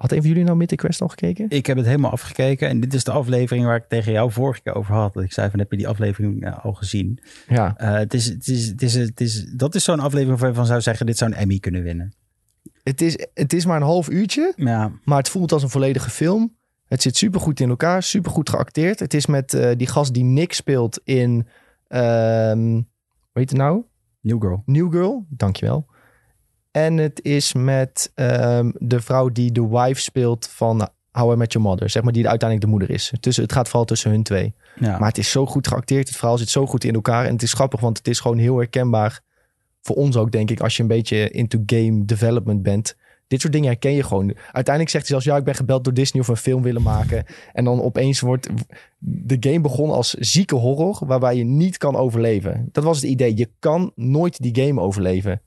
Had 0.00 0.12
een 0.12 0.18
van 0.20 0.28
jullie 0.28 0.44
nou 0.44 0.56
Mythic 0.56 0.78
Quest 0.78 1.00
al 1.00 1.08
gekeken? 1.08 1.46
ik 1.48 1.66
heb 1.66 1.76
het 1.76 1.86
helemaal 1.86 2.10
afgekeken. 2.10 2.68
En 2.68 2.80
dit 2.80 2.94
is 2.94 3.04
de 3.04 3.10
aflevering 3.10 3.66
waar 3.66 3.76
ik 3.76 3.84
tegen 3.88 4.12
jou 4.12 4.32
vorige 4.32 4.60
keer 4.62 4.74
over 4.74 4.94
had. 4.94 5.14
Dat 5.14 5.22
ik 5.22 5.32
zei 5.32 5.50
van, 5.50 5.58
heb 5.58 5.70
je 5.70 5.76
die 5.76 5.88
aflevering 5.88 6.44
eh, 6.44 6.64
al 6.64 6.72
gezien? 6.72 7.18
Ja. 7.48 7.76
Eh, 7.76 7.92
het 7.92 8.14
is, 8.14 8.26
het 8.26 8.48
is, 8.48 8.66
het 8.66 8.82
is, 8.82 8.94
het 8.94 9.20
is, 9.20 9.44
dat 9.44 9.74
is 9.74 9.84
zo'n 9.84 10.00
aflevering 10.00 10.28
waarvan 10.28 10.48
je 10.48 10.54
van 10.54 10.66
zou 10.66 10.80
zeggen, 10.80 11.06
dit 11.06 11.18
zou 11.18 11.30
een 11.30 11.36
Emmy 11.36 11.58
kunnen 11.58 11.82
winnen. 11.82 12.14
Het 12.82 13.00
is, 13.00 13.26
het 13.34 13.52
is 13.52 13.66
maar 13.66 13.76
een 13.76 13.82
half 13.82 14.10
uurtje. 14.10 14.52
Ja, 14.56 14.92
Maar 15.04 15.18
het 15.18 15.28
voelt 15.28 15.52
als 15.52 15.62
een 15.62 15.70
volledige 15.70 16.10
film. 16.10 16.56
Het 16.86 17.02
zit 17.02 17.16
supergoed 17.16 17.60
in 17.60 17.68
elkaar, 17.68 18.02
supergoed 18.02 18.50
geacteerd. 18.50 18.98
Het 18.98 19.14
is 19.14 19.26
met 19.26 19.54
eh, 19.54 19.76
die 19.76 19.86
gast 19.86 20.14
die 20.14 20.24
Nick 20.24 20.52
speelt 20.52 21.00
in... 21.04 21.46
ehm 21.88 22.72
hoe 23.30 23.40
heet 23.40 23.50
het 23.50 23.58
nou? 23.58 23.82
New 24.20 24.40
Girl. 24.40 24.62
New 24.66 24.92
Girl, 24.92 25.26
dankjewel. 25.28 25.86
En 26.70 26.96
het 26.96 27.22
is 27.22 27.52
met 27.52 28.12
ehm, 28.14 28.70
de 28.78 29.00
vrouw 29.00 29.28
die 29.28 29.52
de 29.52 29.68
wife 29.68 30.00
speelt 30.00 30.46
van 30.46 30.88
How 31.12 31.32
I 31.32 31.36
Met 31.36 31.52
Your 31.52 31.68
Mother. 31.68 31.90
Zeg 31.90 32.02
maar 32.02 32.12
die 32.12 32.28
uiteindelijk 32.28 32.70
de 32.70 32.76
moeder 32.76 32.90
is. 32.96 33.12
Tussen, 33.20 33.42
het 33.42 33.52
gaat 33.52 33.68
vooral 33.68 33.84
tussen 33.84 34.10
hun 34.10 34.22
twee. 34.22 34.54
Ja. 34.80 34.98
Maar 34.98 35.08
het 35.08 35.18
is 35.18 35.30
zo 35.30 35.46
goed 35.46 35.68
geacteerd. 35.68 36.08
Het 36.08 36.16
verhaal 36.16 36.38
zit 36.38 36.48
zo 36.48 36.66
goed 36.66 36.84
in 36.84 36.94
elkaar. 36.94 37.24
En 37.24 37.32
het 37.32 37.42
is 37.42 37.52
grappig, 37.52 37.80
want 37.80 37.98
het 37.98 38.08
is 38.08 38.20
gewoon 38.20 38.38
heel 38.38 38.56
herkenbaar. 38.56 39.20
Voor 39.82 39.96
ons 39.96 40.16
ook, 40.16 40.32
denk 40.32 40.50
ik, 40.50 40.60
als 40.60 40.76
je 40.76 40.82
een 40.82 40.88
beetje 40.88 41.30
into 41.30 41.62
game 41.66 42.04
development 42.04 42.62
bent. 42.62 42.96
Dit 43.26 43.40
soort 43.40 43.52
dingen 43.52 43.68
herken 43.68 43.92
je 43.92 44.02
gewoon. 44.02 44.34
Uiteindelijk 44.52 44.88
zegt 44.88 44.92
hij 44.92 45.02
zelfs, 45.04 45.24
ja, 45.24 45.36
ik 45.36 45.44
ben 45.44 45.54
gebeld 45.54 45.84
door 45.84 45.94
Disney 45.94 46.22
of 46.22 46.28
een 46.28 46.36
film 46.36 46.62
willen 46.62 46.82
maken. 46.82 47.24
En 47.52 47.64
dan 47.64 47.82
opeens 47.82 48.20
wordt 48.20 48.48
de 48.98 49.36
game 49.40 49.60
begonnen 49.60 49.96
als 49.96 50.14
zieke 50.14 50.54
horror, 50.54 50.98
waarbij 51.06 51.36
je 51.36 51.44
niet 51.44 51.76
kan 51.78 51.96
overleven. 51.96 52.68
Dat 52.72 52.84
was 52.84 52.96
het 52.96 53.10
idee. 53.10 53.36
Je 53.36 53.48
kan 53.58 53.92
nooit 53.94 54.42
die 54.42 54.64
game 54.64 54.80
overleven. 54.80 55.42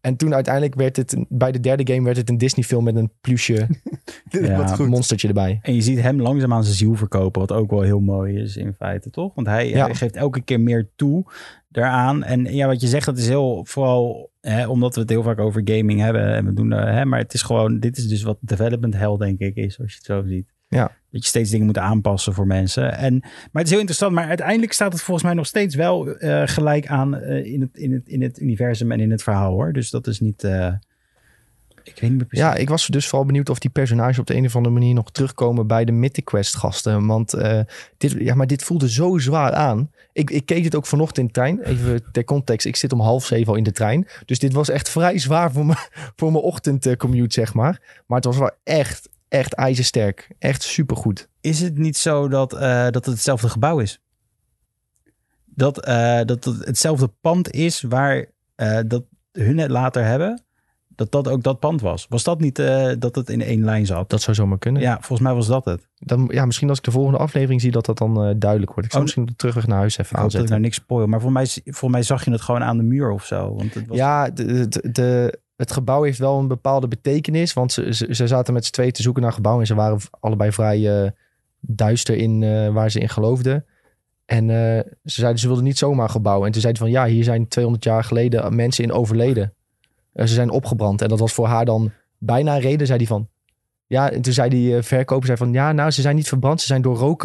En 0.00 0.16
toen 0.16 0.34
uiteindelijk 0.34 0.74
werd 0.74 0.96
het, 0.96 1.16
bij 1.28 1.52
de 1.52 1.60
derde 1.60 1.92
game 1.92 2.04
werd 2.04 2.16
het 2.16 2.28
een 2.28 2.38
Disney 2.38 2.64
film 2.64 2.84
met 2.84 2.96
een 2.96 3.10
plusje 3.20 3.66
Ja. 4.30 4.76
Monstertje 4.78 5.28
erbij. 5.28 5.58
En 5.62 5.74
je 5.74 5.80
ziet 5.80 6.00
hem 6.00 6.20
langzaam 6.20 6.52
aan 6.52 6.64
zijn 6.64 6.76
ziel 6.76 6.94
verkopen, 6.94 7.40
wat 7.40 7.52
ook 7.52 7.70
wel 7.70 7.82
heel 7.82 8.00
mooi 8.00 8.40
is 8.40 8.56
in 8.56 8.74
feite, 8.74 9.10
toch? 9.10 9.34
Want 9.34 9.46
hij, 9.46 9.68
Ja. 9.68 9.84
hij 9.84 9.94
geeft 9.94 10.16
elke 10.16 10.40
keer 10.40 10.60
meer 10.60 10.90
toe 10.96 11.24
daaraan. 11.68 12.24
En 12.24 12.44
ja, 12.44 12.66
wat 12.66 12.80
je 12.80 12.86
zegt, 12.86 13.06
dat 13.06 13.18
is 13.18 13.28
heel 13.28 13.64
vooral 13.64 14.30
hè, 14.40 14.68
omdat 14.68 14.94
we 14.94 15.00
het 15.00 15.10
heel 15.10 15.22
vaak 15.22 15.38
over 15.38 15.60
gaming 15.64 16.00
hebben. 16.00 16.34
En 16.34 16.44
we 16.44 16.52
doen, 16.52 16.72
eh, 16.72 16.84
hè, 16.94 17.04
maar 17.04 17.18
het 17.18 17.34
is 17.34 17.42
gewoon, 17.42 17.80
dit 17.80 17.96
is 17.96 18.08
dus 18.08 18.22
wat 18.22 18.38
development 18.40 18.94
hell, 18.94 19.16
denk 19.16 19.38
ik, 19.38 19.56
is, 19.56 19.80
als 19.80 19.90
je 19.90 19.96
het 19.96 20.06
zo 20.06 20.22
ziet. 20.26 20.54
Ja. 20.68 20.96
Dat 21.10 21.22
je 21.22 21.28
steeds 21.28 21.50
dingen 21.50 21.66
moet 21.66 21.78
aanpassen 21.78 22.34
voor 22.34 22.46
mensen. 22.46 22.92
En, 22.98 23.18
maar 23.20 23.50
het 23.52 23.64
is 23.64 23.70
heel 23.70 23.78
interessant. 23.78 24.12
Maar 24.12 24.28
uiteindelijk 24.28 24.72
staat 24.72 24.92
het 24.92 25.02
volgens 25.02 25.26
mij 25.26 25.34
nog 25.34 25.46
steeds 25.46 25.74
wel 25.74 26.08
eh, 26.08 26.42
gelijk 26.44 26.86
aan 26.86 27.14
eh, 27.16 27.52
in, 27.52 27.60
het, 27.60 27.76
in, 27.76 27.92
het, 27.92 28.08
in 28.08 28.22
het 28.22 28.40
universum 28.40 28.92
en 28.92 29.00
in 29.00 29.10
het 29.10 29.22
verhaal 29.22 29.52
hoor. 29.52 29.72
Dus 29.72 29.90
dat 29.90 30.06
is 30.06 30.20
niet. 30.20 30.44
eh, 30.44 30.72
ik 31.82 31.94
weet 32.00 32.10
niet 32.10 32.18
meer 32.18 32.26
precies. 32.26 32.46
Ja, 32.46 32.54
ik 32.54 32.68
was 32.68 32.86
dus 32.86 33.08
vooral 33.08 33.26
benieuwd 33.26 33.48
of 33.48 33.58
die 33.58 33.70
personages 33.70 34.18
op 34.18 34.26
de 34.26 34.34
een 34.36 34.44
of 34.44 34.56
andere 34.56 34.74
manier 34.74 34.94
nog 34.94 35.10
terugkomen 35.10 35.66
bij 35.66 35.84
de 35.84 35.92
Mythic 35.92 36.24
Quest 36.24 36.56
gasten. 36.56 37.06
Want 37.06 37.34
dit, 37.96 38.12
ja, 38.18 38.34
maar 38.34 38.46
dit 38.46 38.62
voelde 38.64 38.90
zo 38.90 39.18
zwaar 39.18 39.52
aan. 39.52 39.90
Ik, 40.12 40.30
ik 40.30 40.46
keek 40.46 40.62
dit 40.62 40.74
ook 40.74 40.86
vanochtend 40.86 41.18
in 41.18 41.26
de 41.26 41.32
trein. 41.32 41.62
Even 41.62 42.02
ter 42.12 42.24
context, 42.24 42.66
ik 42.66 42.76
zit 42.76 42.92
om 42.92 43.00
half 43.00 43.26
zeven 43.26 43.48
al 43.48 43.54
in 43.58 43.62
de 43.64 43.72
trein. 43.72 44.06
Dus 44.24 44.38
dit 44.38 44.52
was 44.52 44.68
echt 44.68 44.88
vrij 44.88 45.18
zwaar 45.18 45.52
voor, 45.52 45.66
me, 45.66 45.74
voor 46.16 46.32
mijn 46.32 46.44
ochtendcommute, 46.44 47.32
zeg 47.40 47.54
maar. 47.54 48.02
Maar 48.06 48.16
het 48.16 48.26
was 48.26 48.38
wel 48.38 48.50
echt, 48.64 49.08
echt 49.28 49.54
ijzersterk. 49.54 50.28
Echt 50.38 50.62
supergoed. 50.62 51.28
Is 51.40 51.60
het 51.60 51.78
niet 51.78 51.96
zo 51.96 52.28
dat, 52.28 52.52
eh, 52.52 52.82
dat 52.84 52.94
het 52.94 53.06
hetzelfde 53.06 53.48
gebouw 53.48 53.78
is? 53.78 54.00
dat, 55.44 55.84
eh, 55.84 56.20
dat 56.24 56.44
het 56.44 56.64
hetzelfde 56.64 57.08
pand 57.20 57.50
is 57.50 57.82
waar 57.82 58.26
eh, 58.54 58.78
dat 58.86 59.04
hun 59.32 59.58
het 59.58 59.70
later 59.70 60.04
hebben. 60.04 60.42
Dat 60.88 61.10
dat 61.12 61.28
ook 61.28 61.42
dat 61.42 61.60
pand 61.60 61.80
was. 61.80 62.06
Was 62.08 62.24
dat 62.24 62.40
niet 62.40 62.58
eh, 62.58 62.92
dat 62.98 63.14
het 63.14 63.28
in 63.30 63.40
één 63.42 63.64
lijn 63.64 63.86
zat? 63.86 64.10
Dat 64.10 64.22
zou 64.22 64.36
zomaar 64.36 64.58
kunnen. 64.58 64.82
Ja, 64.82 64.94
volgens 64.94 65.20
mij 65.20 65.34
was 65.34 65.46
dat 65.46 65.64
het. 65.64 65.88
Dan, 65.98 66.28
ja, 66.32 66.44
misschien 66.46 66.68
als 66.68 66.78
ik 66.78 66.84
de 66.84 66.90
volgende 66.90 67.18
aflevering 67.18 67.60
zie 67.60 67.70
dat 67.70 67.86
dat 67.86 67.98
dan 67.98 68.24
eh, 68.24 68.34
duidelijk 68.36 68.72
wordt. 68.72 68.84
Ik 68.84 68.90
zal 68.90 68.98
Oh, 69.00 69.04
misschien 69.06 69.26
de 69.26 69.36
terugweg 69.36 69.66
naar 69.66 69.78
huis 69.78 69.98
even 69.98 70.04
Ik 70.04 70.10
hoop 70.10 70.16
dat 70.18 70.24
ik 70.24 70.36
aanzetten. 70.40 70.50
nou 70.50 70.60
niks 70.62 70.76
spoil. 70.76 71.06
Maar 71.06 71.20
volgens 71.20 71.54
mij, 71.54 71.62
volgens 71.72 71.92
mij 71.92 72.02
zag 72.02 72.24
je 72.24 72.30
het 72.30 72.40
gewoon 72.40 72.62
aan 72.62 72.76
de 72.76 72.82
muur 72.82 73.10
of 73.10 73.24
zo. 73.24 73.54
Want 73.54 73.74
het 73.74 73.86
was, 73.86 73.96
Ja, 73.96 74.30
de, 74.30 74.68
de, 74.68 74.90
de- 74.92 75.40
het 75.58 75.72
gebouw 75.72 76.02
heeft 76.02 76.18
wel 76.18 76.38
een 76.38 76.48
bepaalde 76.48 76.88
betekenis. 76.88 77.52
Want 77.52 77.72
ze, 77.72 77.94
ze, 77.94 78.14
ze 78.14 78.26
zaten 78.26 78.54
met 78.54 78.64
z'n 78.64 78.72
tweeën 78.72 78.92
te 78.92 79.02
zoeken 79.02 79.22
naar 79.22 79.32
gebouw. 79.32 79.60
En 79.60 79.66
ze 79.66 79.74
waren 79.74 79.98
allebei 80.20 80.52
vrij 80.52 81.02
eh, 81.02 81.10
duister 81.60 82.16
in 82.16 82.42
eh, 82.42 82.68
waar 82.68 82.90
ze 82.90 83.00
in 83.00 83.08
geloofden. 83.08 83.64
En 84.24 84.50
eh, 84.50 84.84
ze 85.04 85.20
zeiden 85.20 85.40
ze 85.40 85.46
wilden 85.46 85.64
niet 85.64 85.78
zomaar 85.78 86.08
gebouwen. 86.08 86.46
En 86.46 86.52
toen 86.52 86.60
zeiden 86.60 86.82
ze 86.82 86.92
van 86.92 87.00
ja, 87.02 87.12
hier 87.12 87.24
zijn 87.24 87.48
200 87.48 87.84
jaar 87.84 88.04
geleden 88.04 88.54
mensen 88.54 88.84
in 88.84 88.92
overleden. 88.92 89.52
Ze 90.14 90.26
zijn 90.26 90.50
opgebrand. 90.50 91.02
En 91.02 91.08
dat 91.08 91.18
was 91.18 91.32
voor 91.32 91.46
haar 91.46 91.64
dan 91.64 91.92
bijna 92.18 92.54
een 92.54 92.60
reden, 92.60 92.86
zei 92.86 92.98
hij 92.98 93.06
van. 93.06 93.28
Ja, 93.86 94.10
en 94.10 94.22
toen 94.22 94.32
zei 94.32 94.48
die 94.48 94.82
verkoper 94.82 95.26
zei 95.26 95.38
van 95.38 95.52
ja, 95.52 95.72
nou, 95.72 95.90
ze 95.90 96.00
zijn 96.00 96.16
niet 96.16 96.28
verbrand. 96.28 96.60
Ze 96.60 96.66
zijn 96.66 96.82
door 96.82 96.96
rook, 96.96 97.22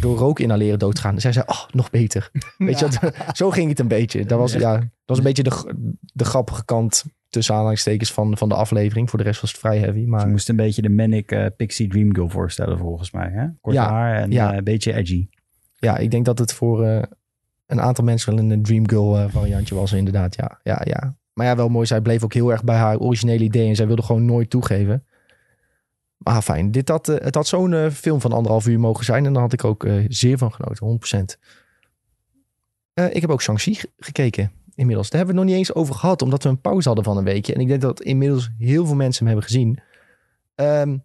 door 0.00 0.16
rook 0.16 0.38
inhaleren 0.38 0.78
doodgaan. 0.78 1.14
En 1.14 1.20
zij 1.20 1.32
zei, 1.32 1.44
oh, 1.48 1.64
nog 1.70 1.90
beter. 1.90 2.30
Weet 2.58 2.78
je, 2.78 2.88
zo 3.32 3.50
ging 3.50 3.68
het 3.68 3.78
een 3.78 3.88
beetje. 3.88 4.24
Dat 4.24 4.38
was, 4.38 4.52
ja, 4.52 4.76
dat 4.76 4.88
was 5.06 5.18
een 5.18 5.24
beetje 5.24 5.42
de, 5.42 5.74
de 6.12 6.24
grappige 6.24 6.64
kant 6.64 7.04
tussen 7.32 7.54
aanhalingstekens 7.54 8.12
van, 8.12 8.36
van 8.36 8.48
de 8.48 8.54
aflevering. 8.54 9.10
Voor 9.10 9.18
de 9.18 9.24
rest 9.24 9.40
was 9.40 9.50
het 9.50 9.60
vrij 9.60 9.78
heavy. 9.78 10.04
Maar 10.04 10.28
moest 10.28 10.48
een 10.48 10.56
beetje 10.56 10.82
de 10.82 10.88
Manic 10.90 11.30
eh, 11.30 11.46
Pixie 11.56 11.88
Dream 11.88 12.14
Girl 12.14 12.28
voorstellen 12.28 12.78
volgens 12.78 13.10
mij. 13.10 13.28
Hè? 13.30 13.46
Kort 13.60 13.74
Ja, 13.74 13.88
haar 13.90 14.14
en 14.16 14.30
ja. 14.30 14.50
eh, 14.50 14.56
een 14.56 14.64
beetje 14.64 14.92
edgy. 14.94 15.28
ja, 15.78 15.96
ik 15.96 16.10
denk 16.10 16.24
dat 16.24 16.38
het 16.38 16.52
voor 16.52 16.84
eh, 16.84 17.02
een 17.66 17.80
aantal 17.80 18.04
mensen 18.04 18.34
wel 18.36 18.44
een 18.50 18.62
Dream 18.62 18.88
Girl 18.88 19.28
variantje 19.30 19.74
was 19.74 19.92
inderdaad. 19.92 20.34
Ja, 20.36 20.60
ja, 20.62 20.80
ja. 20.84 21.16
Maar 21.32 21.46
ja, 21.46 21.56
wel 21.56 21.68
mooi. 21.68 21.86
Zij 21.86 22.00
bleef 22.00 22.24
ook 22.24 22.34
heel 22.34 22.50
erg 22.52 22.64
bij 22.64 22.76
haar 22.76 22.98
originele 22.98 23.44
idee. 23.44 23.68
En 23.68 23.76
zij 23.76 23.86
wilde 23.86 24.02
gewoon 24.02 24.24
nooit 24.24 24.50
toegeven. 24.50 25.04
Maar 26.16 26.42
fijn. 26.42 26.70
Dit 26.70 26.88
had, 26.88 27.06
het 27.06 27.34
had 27.34 27.46
zo'n 27.46 27.90
film 27.90 28.20
van 28.20 28.32
anderhalf 28.32 28.66
uur 28.66 28.80
mogen 28.80 29.04
zijn. 29.04 29.26
En 29.26 29.32
daar 29.32 29.42
had 29.42 29.52
ik 29.52 29.64
ook 29.64 29.86
zeer 30.08 30.38
van 30.38 30.52
genoten. 30.52 30.86
100%. 30.86 31.38
Eh, 32.94 33.14
ik 33.14 33.20
heb 33.20 33.30
ook 33.30 33.42
Shang-Chi 33.42 33.74
ge- 33.74 33.90
gekeken 33.96 34.52
inmiddels. 34.74 35.10
Daar 35.10 35.18
hebben 35.18 35.36
we 35.36 35.40
het 35.40 35.50
nog 35.50 35.58
niet 35.58 35.68
eens 35.68 35.76
over 35.76 35.94
gehad. 35.94 36.22
Omdat 36.22 36.42
we 36.42 36.48
een 36.48 36.60
pauze 36.60 36.86
hadden 36.86 37.04
van 37.04 37.16
een 37.16 37.24
weekje. 37.24 37.54
En 37.54 37.60
ik 37.60 37.68
denk 37.68 37.80
dat 37.80 38.02
inmiddels 38.02 38.50
heel 38.58 38.86
veel 38.86 38.94
mensen 38.94 39.26
hem 39.26 39.34
hebben 39.34 39.50
gezien. 39.52 39.78
Ehm, 40.54 40.96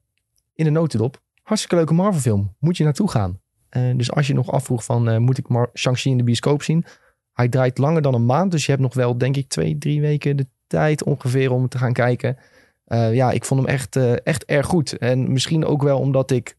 in 0.53 0.65
de 0.65 0.69
notendop. 0.69 1.21
Hartstikke 1.43 1.75
leuke 1.75 1.93
Marvel 1.93 2.21
film. 2.21 2.55
Moet 2.59 2.77
je 2.77 2.83
naartoe 2.83 3.09
gaan. 3.09 3.39
Eh, 3.69 3.95
dus 3.95 4.12
als 4.12 4.27
je 4.27 4.33
nog 4.33 4.51
afvroeg 4.51 4.83
van 4.83 5.09
eh, 5.09 5.17
moet 5.17 5.38
ik 5.38 5.45
Shang-Chi 5.74 6.09
in 6.09 6.17
de 6.17 6.24
bioscoop 6.24 6.63
zien? 6.63 6.86
Hij 7.33 7.50
draait 7.50 7.77
langer 7.77 8.01
dan 8.01 8.13
een 8.13 8.25
maand. 8.25 8.51
Dus 8.51 8.65
je 8.65 8.71
hebt 8.71 8.83
nog 8.83 8.93
wel 8.93 9.17
denk 9.17 9.36
ik 9.36 9.47
twee, 9.47 9.77
drie 9.77 10.01
weken 10.01 10.38
de 10.38 10.47
tijd 10.67 11.03
ongeveer 11.03 11.51
om 11.51 11.67
te 11.67 11.77
gaan 11.77 11.93
kijken. 11.93 12.38
Eh, 12.86 13.13
ja, 13.13 13.31
ik 13.31 13.45
vond 13.45 13.62
hem 13.62 13.69
echt, 13.69 13.95
echt 14.24 14.45
erg 14.45 14.65
goed. 14.65 14.97
En 14.97 15.31
misschien 15.31 15.65
ook 15.65 15.83
wel 15.83 16.00
omdat 16.00 16.31
ik 16.31 16.57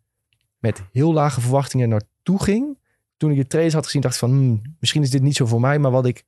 met 0.59 0.83
heel 0.93 1.12
lage 1.12 1.41
verwachtingen 1.41 1.88
naartoe 1.88 2.43
ging. 2.43 2.79
Toen 3.17 3.31
ik 3.31 3.37
de 3.37 3.47
trailers 3.47 3.75
had 3.75 3.85
gezien 3.85 4.00
dacht 4.00 4.15
ik 4.15 4.21
van 4.21 4.31
hmm, 4.31 4.62
misschien 4.81 5.03
is 5.03 5.11
dit 5.11 5.23
niet 5.23 5.37
zo 5.37 5.47
voor 5.47 5.61
mij. 5.61 5.79
Maar 5.79 5.91
wat 5.91 6.07
ik 6.07 6.25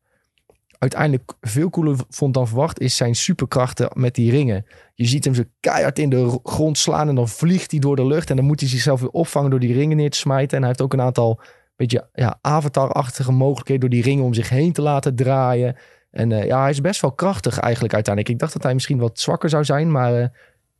uiteindelijk 0.80 1.32
veel 1.40 1.70
cooler 1.70 1.96
vond 2.08 2.34
dan 2.34 2.46
verwacht 2.48 2.80
is 2.80 2.96
zijn 2.96 3.14
superkrachten 3.14 3.90
met 3.94 4.14
die 4.14 4.30
ringen. 4.30 4.66
Je 4.94 5.06
ziet 5.06 5.24
hem 5.24 5.34
zo 5.34 5.42
keihard 5.60 5.98
in 5.98 6.10
de 6.10 6.22
ro- 6.22 6.40
grond 6.42 6.78
slaan 6.78 7.08
en 7.08 7.14
dan 7.14 7.28
vliegt 7.28 7.70
hij 7.70 7.80
door 7.80 7.96
de 7.96 8.06
lucht. 8.06 8.30
En 8.30 8.36
dan 8.36 8.44
moet 8.44 8.60
hij 8.60 8.68
zichzelf 8.68 9.00
weer 9.00 9.10
opvangen 9.10 9.50
door 9.50 9.60
die 9.60 9.72
ringen 9.74 9.96
neer 9.96 10.10
te 10.10 10.18
smijten. 10.18 10.50
En 10.50 10.58
hij 10.58 10.66
heeft 10.68 10.80
ook 10.82 10.92
een 10.92 11.00
aantal 11.00 11.40
beetje 11.76 12.08
ja, 12.14 12.38
avatar-achtige 12.40 13.32
mogelijkheden 13.32 13.80
door 13.80 13.90
die 13.90 14.02
ringen 14.02 14.24
om 14.24 14.34
zich 14.34 14.48
heen 14.48 14.72
te 14.72 14.82
laten 14.82 15.14
draaien. 15.14 15.76
En 16.10 16.32
eh, 16.32 16.46
ja, 16.46 16.60
hij 16.60 16.70
is 16.70 16.80
best 16.80 17.00
wel 17.00 17.12
krachtig 17.12 17.58
eigenlijk 17.58 17.94
uiteindelijk. 17.94 18.34
Ik 18.34 18.40
dacht 18.40 18.52
dat 18.52 18.62
hij 18.62 18.74
misschien 18.74 18.98
wat 18.98 19.20
zwakker 19.20 19.48
zou 19.48 19.64
zijn, 19.64 19.90
maar 19.90 20.14
eh, 20.14 20.26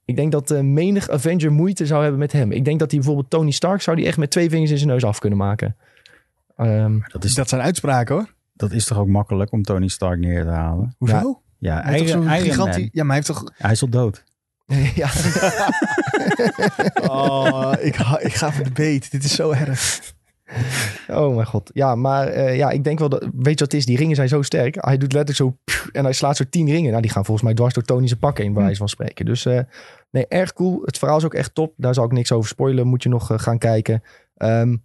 ik 0.05 0.17
denk 0.17 0.33
dat 0.33 0.51
eh, 0.51 0.61
menig 0.61 1.09
Avenger 1.09 1.53
moeite 1.53 1.87
zou 1.87 2.01
hebben 2.03 2.21
met 2.21 2.33
hem. 2.33 2.53
Ik 2.53 2.65
denk 2.65 2.79
dat 2.79 2.91
hij 2.91 2.99
bijvoorbeeld 3.01 3.31
Tony 3.31 3.51
Stark 3.51 3.83
zou 3.83 3.97
die 3.97 4.07
echt 4.07 4.19
met 4.19 4.31
twee 4.31 4.51
vingers 4.51 4.71
in 4.71 4.77
zijn 4.79 4.91
neus 4.91 5.05
af 5.05 5.19
kunnen 5.19 5.39
maken. 5.39 5.77
Ehm, 6.57 6.99
Dat 7.13 7.25
is, 7.25 7.35
Dat 7.35 7.49
zijn 7.49 7.61
uitspraken 7.63 8.15
hoor. 8.15 8.39
Dat 8.61 8.73
is 8.73 8.85
toch 8.85 8.99
ook 8.99 9.07
makkelijk 9.07 9.53
om 9.53 9.63
Tony 9.63 9.89
Stark 9.89 10.19
neer 10.19 10.43
te 10.43 10.51
halen? 10.51 10.95
Hoezo? 10.99 11.43
Ja, 11.59 11.83
Hij 11.83 11.93
heeft 11.93 12.13
toch 12.13 12.23
Iron, 12.23 12.29
zo'n 12.29 12.39
Iron 12.39 12.51
gigantisch... 12.51 12.77
Man. 12.77 12.89
Ja, 12.93 13.05
maar 13.05 13.17
hij 13.17 13.25
heeft 13.27 13.27
toch... 13.27 13.53
Hij 13.57 13.73
is 13.73 13.83
al 13.83 13.89
dood. 13.89 14.25
ja. 14.95 15.11
Oh, 17.11 17.73
ik, 17.81 17.97
ik 18.19 18.35
ga 18.35 18.53
voor 18.53 18.65
de 18.65 18.71
beet. 18.71 19.11
Dit 19.11 19.25
is 19.25 19.35
zo 19.35 19.51
erg. 19.51 20.01
Oh 21.09 21.35
mijn 21.35 21.47
god. 21.47 21.71
Ja, 21.75 21.95
maar 21.95 22.27
eh, 22.29 22.57
ja, 22.57 22.71
ik 22.71 22.85
denk 22.85 22.99
wel 22.99 23.09
dat... 23.09 23.21
Weet 23.21 23.33
je 23.33 23.41
wat 23.43 23.61
het 23.61 23.75
is? 23.75 23.87
Die 23.87 23.97
ringen 23.97 24.17
zijn 24.17 24.29
zo 24.29 24.43
sterk. 24.43 24.77
Hij 24.85 24.97
doet 24.97 25.13
letterlijk 25.13 25.57
zo... 25.67 25.75
En 25.93 26.05
hij 26.05 26.13
slaat 26.13 26.37
zo 26.37 26.45
tien 26.51 26.71
ringen. 26.71 26.91
Nou, 26.91 27.03
die 27.03 27.11
gaan 27.11 27.25
volgens 27.25 27.47
mij 27.47 27.55
dwars 27.55 27.75
door 27.75 27.83
Tony 27.83 28.07
zijn 28.07 28.19
pak 28.19 28.39
heen, 28.39 28.53
bij 28.53 28.63
wijze 28.63 28.79
van 28.79 28.89
spreken. 28.89 29.25
Dus 29.25 29.47
eh, 29.47 29.61
nee, 30.11 30.27
erg 30.27 30.53
cool. 30.53 30.83
Het 30.85 30.99
verhaal 30.99 31.17
is 31.17 31.25
ook 31.25 31.35
echt 31.35 31.55
top. 31.55 31.75
Daar 31.77 31.95
zal 31.95 32.05
ik 32.05 32.13
niks 32.13 32.33
over 32.33 32.49
spoilen. 32.49 32.87
Moet 32.87 33.03
je 33.03 33.09
nog 33.09 33.31
eh, 33.31 33.39
gaan 33.39 33.59
kijken. 33.59 34.03
Ehm, 34.37 34.77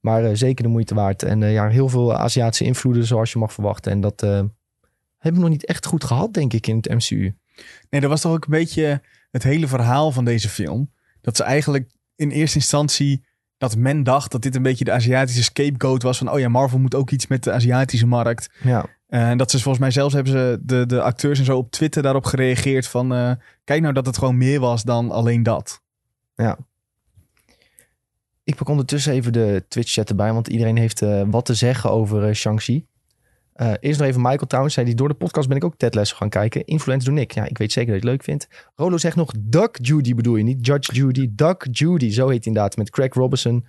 maar 0.00 0.24
eh, 0.24 0.30
zeker 0.34 0.64
de 0.64 0.70
moeite 0.70 0.94
waard. 0.94 1.22
En 1.22 1.42
eh, 1.42 1.52
ja, 1.52 1.68
heel 1.68 1.88
veel 1.88 2.16
Aziatische 2.16 2.64
invloeden 2.64 3.04
zoals 3.04 3.32
je 3.32 3.38
mag 3.38 3.52
verwachten. 3.52 3.92
En 3.92 4.00
dat 4.00 4.22
eh, 4.22 4.42
hebben 5.18 5.40
we 5.40 5.48
nog 5.48 5.48
niet 5.48 5.64
echt 5.64 5.86
goed 5.86 6.04
gehad, 6.04 6.34
denk 6.34 6.52
ik, 6.52 6.66
in 6.66 6.76
het 6.76 6.88
MCU. 6.88 7.36
Nee, 7.90 8.00
dat 8.00 8.10
was 8.10 8.20
toch 8.20 8.32
ook 8.32 8.44
een 8.44 8.50
beetje 8.50 9.02
het 9.30 9.42
hele 9.42 9.66
verhaal 9.66 10.12
van 10.12 10.24
deze 10.24 10.48
film. 10.48 10.90
Dat 11.20 11.36
ze 11.36 11.42
eigenlijk 11.42 11.90
in 12.16 12.30
eerste 12.30 12.56
instantie... 12.56 13.26
Dat 13.56 13.76
men 13.76 14.02
dacht 14.02 14.32
dat 14.32 14.42
dit 14.42 14.54
een 14.54 14.62
beetje 14.62 14.84
de 14.84 14.92
Aziatische 14.92 15.42
scapegoat 15.42 16.02
was. 16.02 16.18
Van, 16.18 16.30
oh 16.30 16.38
ja, 16.38 16.48
Marvel 16.48 16.78
moet 16.78 16.94
ook 16.94 17.10
iets 17.10 17.26
met 17.26 17.44
de 17.44 17.52
Aziatische 17.52 18.06
markt. 18.06 18.50
Ja, 18.62 18.86
En 19.08 19.38
dat 19.38 19.50
ze 19.50 19.56
volgens 19.56 19.78
mij 19.78 19.90
zelfs 19.90 20.14
hebben 20.14 20.32
ze 20.32 20.58
de, 20.62 20.86
de 20.86 21.02
acteurs 21.02 21.38
en 21.38 21.44
zo 21.44 21.56
op 21.56 21.70
Twitter 21.70 22.02
daarop 22.02 22.24
gereageerd 22.24 22.86
van... 22.86 23.08
kijk 23.64 23.80
nou 23.82 23.94
dat 23.94 24.06
het 24.06 24.18
gewoon 24.18 24.36
meer 24.36 24.60
was 24.60 24.82
dan 24.82 25.10
alleen 25.10 25.42
dat. 25.42 25.82
Ik 28.48 28.54
pak 28.54 28.68
ondertussen 28.68 29.12
even 29.12 29.32
de 29.32 29.64
Twitch-chat 29.68 30.08
erbij, 30.08 30.32
want 30.32 30.48
iedereen 30.48 30.76
heeft 30.76 31.02
eh, 31.02 31.22
wat 31.26 31.44
te 31.44 31.54
zeggen 31.54 31.90
over 31.90 32.28
eh, 32.28 32.34
Shang-Chi. 32.34 32.86
Eh, 33.52 33.72
eerst 33.80 33.98
nog 33.98 34.08
even 34.08 34.20
Michael 34.20 34.46
trouwens, 34.46 34.74
zei 34.74 34.86
die 34.86 34.94
door 34.94 35.08
de 35.08 35.14
podcast 35.14 35.48
ben 35.48 35.56
ik 35.56 35.64
ook 35.64 35.76
Ted 35.76 35.94
Lasso 35.94 36.16
gaan 36.16 36.28
kijken. 36.28 36.64
Influenced 36.64 37.04
door 37.06 37.14
Nick. 37.14 37.32
Ja, 37.32 37.44
ik 37.44 37.58
weet 37.58 37.72
zeker 37.72 37.92
dat 37.92 38.02
je 38.02 38.08
het 38.08 38.16
leuk 38.16 38.24
vindt. 38.24 38.48
Rolo 38.74 38.96
zegt 38.96 39.16
nog 39.16 39.32
Duck 39.38 39.78
Judy 39.82 40.14
bedoel 40.14 40.36
je 40.36 40.44
niet? 40.44 40.66
Judge 40.66 40.92
Judy. 40.92 41.28
Duck 41.30 41.66
Judy, 41.70 42.10
zo 42.10 42.28
heet 42.28 42.44
hij 42.44 42.46
inderdaad. 42.46 42.76
Met 42.76 42.90
Craig 42.90 43.14
Robinson. 43.14 43.66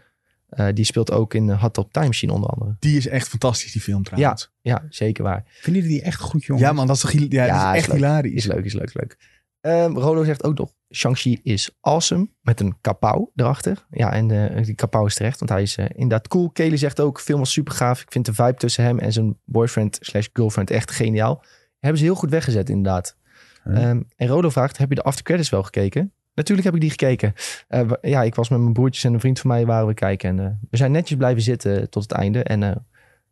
Eh, 0.49 0.67
die 0.73 0.85
speelt 0.85 1.11
ook 1.11 1.33
in 1.33 1.47
uh, 1.47 1.61
Hot 1.61 1.73
Top 1.73 1.93
Time 1.93 2.05
Machine 2.05 2.33
onder 2.33 2.49
andere. 2.49 2.75
Die 2.79 2.97
is 2.97 3.07
echt 3.07 3.27
fantastisch, 3.27 3.71
die 3.71 3.81
film 3.81 4.03
trouwens. 4.03 4.51
Ja, 4.61 4.85
zeker 4.89 5.23
waar. 5.23 5.43
Vinden 5.45 5.81
jullie 5.81 5.97
die 5.97 6.05
echt 6.07 6.19
goed, 6.19 6.43
jongens? 6.43 6.67
Ja, 6.67 6.73
man, 6.73 6.87
dat 6.87 6.95
is 6.95 7.11
ja, 7.11 7.45
Ja, 7.45 7.45
dat 7.47 7.55
is 7.55 7.71
is 7.71 7.77
echt 7.77 7.87
leuk. 7.87 7.95
hilarisch. 7.95 8.33
Is 8.33 8.45
leuk, 8.45 8.65
is 8.65 8.73
leuk, 8.73 8.85
is 8.85 8.93
leuk. 8.93 9.17
Ehm, 9.61 9.97
Rolo 9.97 10.23
zegt 10.23 10.43
ook 10.43 10.57
nog, 10.57 10.73
Shang-Chi 10.93 11.39
is 11.43 11.77
awesome. 11.81 12.29
Met 12.41 12.59
een 12.59 12.77
kapau 12.81 13.29
erachter. 13.35 13.85
Ja, 13.89 14.13
en 14.13 14.55
eh, 14.55 14.63
die 14.63 14.75
kapau 14.75 15.05
is 15.05 15.15
terecht, 15.15 15.39
want 15.39 15.51
hij 15.51 15.61
is 15.61 15.77
eh, 15.77 15.85
inderdaad 15.89 16.27
cool. 16.27 16.49
Kelly 16.49 16.77
zegt 16.77 16.99
ook, 16.99 17.19
film 17.19 17.39
was 17.39 17.51
super 17.51 17.73
gaaf. 17.73 18.01
Ik 18.01 18.11
vind 18.11 18.25
de 18.25 18.33
vibe 18.33 18.53
tussen 18.53 18.83
hem 18.83 18.99
en 18.99 19.13
zijn 19.13 19.37
boyfriend 19.45 19.97
slash 20.01 20.27
girlfriend 20.33 20.69
echt 20.71 20.91
geniaal. 20.91 21.43
Hebben 21.79 21.99
ze 21.99 22.05
heel 22.05 22.15
goed 22.15 22.29
weggezet, 22.29 22.69
inderdaad. 22.69 23.17
Ehm, 23.63 24.01
en 24.15 24.27
Rolo 24.27 24.49
vraagt, 24.49 24.77
heb 24.77 24.89
je 24.89 24.95
de 24.95 25.03
after 25.03 25.23
credits 25.23 25.49
wel 25.49 25.63
gekeken? 25.63 26.13
Natuurlijk 26.33 26.67
heb 26.67 26.75
ik 26.75 26.81
die 26.81 26.89
gekeken. 26.89 27.33
Eh, 27.67 27.89
ja, 28.01 28.23
ik 28.23 28.35
was 28.35 28.49
met 28.49 28.59
mijn 28.59 28.73
broertjes 28.73 29.03
en 29.03 29.13
een 29.13 29.19
vriend 29.19 29.39
van 29.39 29.49
mij 29.49 29.65
waren 29.65 29.87
we 29.87 29.93
kijken. 29.93 30.39
En 30.39 30.59
we 30.69 30.77
zijn 30.77 30.91
netjes 30.91 31.17
blijven 31.17 31.41
zitten 31.41 31.89
tot 31.89 32.03
het 32.03 32.11
einde. 32.11 32.43
En 32.43 32.85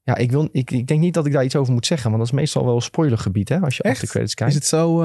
ja, 0.03 0.15
ik, 0.15 0.31
wil, 0.31 0.49
ik, 0.51 0.71
ik 0.71 0.87
denk 0.87 0.99
niet 0.99 1.13
dat 1.13 1.25
ik 1.25 1.31
daar 1.31 1.43
iets 1.43 1.55
over 1.55 1.73
moet 1.73 1.85
zeggen. 1.85 2.09
Want 2.09 2.21
dat 2.23 2.31
is 2.31 2.39
meestal 2.39 2.65
wel 2.65 2.81
spoilergebied, 2.81 3.49
hè? 3.49 3.59
Als 3.59 3.77
je 3.77 3.83
Echt? 3.83 3.93
after 3.93 4.09
credits 4.09 4.33
kijkt. 4.33 4.53
Is 4.53 4.59
het 4.59 4.67
zo... 4.67 5.03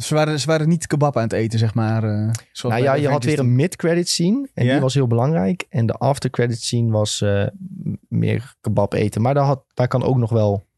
eh, 0.00 0.06
ze, 0.06 0.14
waren, 0.14 0.40
ze 0.40 0.46
waren 0.46 0.68
niet 0.68 0.86
kebab 0.86 1.16
aan 1.16 1.22
het 1.22 1.32
eten, 1.32 1.58
zeg 1.58 1.74
maar. 1.74 2.04
eh, 2.04 2.30
Nou 2.62 2.82
ja, 2.82 2.94
je 2.94 3.08
had 3.08 3.24
weer 3.24 3.38
een 3.38 3.54
mid-credit 3.54 4.08
scene. 4.08 4.48
En 4.54 4.64
Ja? 4.64 4.72
die 4.72 4.80
was 4.80 4.94
heel 4.94 5.06
belangrijk. 5.06 5.66
En 5.68 5.86
de 5.86 5.92
after-credit 5.92 6.60
scene 6.62 6.90
was 6.90 7.20
eh, 7.20 7.46
meer 8.08 8.54
kebab 8.60 8.92
eten. 8.92 9.22
Maar 9.22 9.34
daar, 9.34 9.44
had, 9.44 9.64
daar 9.74 9.88
kan 9.88 10.02
ook 10.02 10.16
nog 10.16 10.30
wel... 10.30 10.68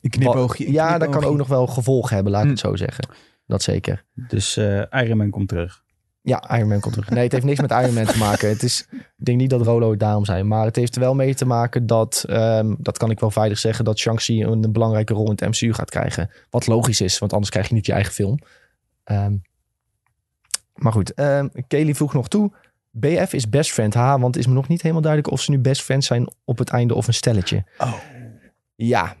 Een 0.00 0.10
knipoogje. 0.10 0.66
een 0.66 0.72
ja, 0.72 0.98
daar 0.98 1.08
kan 1.08 1.24
ook 1.24 1.36
nog 1.36 1.48
wel 1.48 1.66
gevolgen 1.66 2.14
hebben, 2.14 2.32
laat 2.32 2.40
ik 2.42 2.46
Hm. 2.48 2.54
het 2.54 2.64
zo 2.64 2.76
zeggen. 2.76 3.08
Dat 3.46 3.62
zeker. 3.62 4.04
Dus 4.14 4.56
eh 4.56 4.82
Iron 4.90 5.16
Man 5.16 5.30
komt 5.30 5.48
terug. 5.48 5.82
Ja, 6.22 6.56
Iron 6.56 6.68
Man 6.68 6.80
komt 6.80 6.94
terug. 6.94 7.10
Nee, 7.10 7.22
het 7.22 7.32
heeft 7.32 7.44
niks 7.44 7.60
met 7.60 7.70
Iron 7.70 7.94
Man 7.94 8.04
te 8.04 8.18
maken. 8.18 8.48
Het 8.48 8.62
is, 8.62 8.86
ik 8.90 9.24
denk 9.24 9.38
niet 9.38 9.50
dat 9.50 9.62
Rolo 9.62 9.90
het 9.90 10.00
daarom 10.00 10.24
zijn. 10.24 10.48
Maar 10.48 10.64
het 10.64 10.76
heeft 10.76 10.94
er 10.94 11.00
wel 11.00 11.14
mee 11.14 11.34
te 11.34 11.46
maken 11.46 11.86
dat, 11.86 12.24
ehm, 12.28 12.74
dat 12.78 12.98
kan 12.98 13.10
ik 13.10 13.20
wel 13.20 13.30
veilig 13.30 13.58
zeggen, 13.58 13.84
dat 13.84 13.98
Shang-Chi 13.98 14.42
een 14.42 14.72
belangrijke 14.72 15.14
rol 15.14 15.24
in 15.24 15.30
het 15.30 15.48
MCU 15.48 15.72
gaat 15.72 15.90
krijgen. 15.90 16.30
Wat 16.50 16.66
logisch 16.66 17.00
is, 17.00 17.18
want 17.18 17.32
anders 17.32 17.50
krijg 17.50 17.68
je 17.68 17.74
niet 17.74 17.86
je 17.86 17.92
eigen 17.92 18.12
film. 18.12 18.38
Ehm, 19.04 19.36
maar 20.74 20.92
goed, 20.92 21.14
ehm 21.14 21.48
Kelly 21.66 21.94
vroeg 21.94 22.12
nog 22.12 22.28
toe. 22.28 22.52
BF 22.90 23.32
is 23.32 23.48
best 23.48 23.72
friend. 23.72 23.94
Ha, 23.94 24.18
want 24.18 24.34
het 24.34 24.44
is 24.44 24.46
me 24.46 24.54
nog 24.54 24.68
niet 24.68 24.82
helemaal 24.82 25.02
duidelijk 25.02 25.32
of 25.32 25.40
ze 25.40 25.50
nu 25.50 25.58
best 25.58 25.82
friends 25.82 26.06
zijn 26.06 26.32
op 26.44 26.58
het 26.58 26.70
einde 26.70 26.94
of 26.94 27.06
een 27.06 27.14
stelletje. 27.14 27.64
Oh. 27.78 27.94
Ja, 28.74 29.16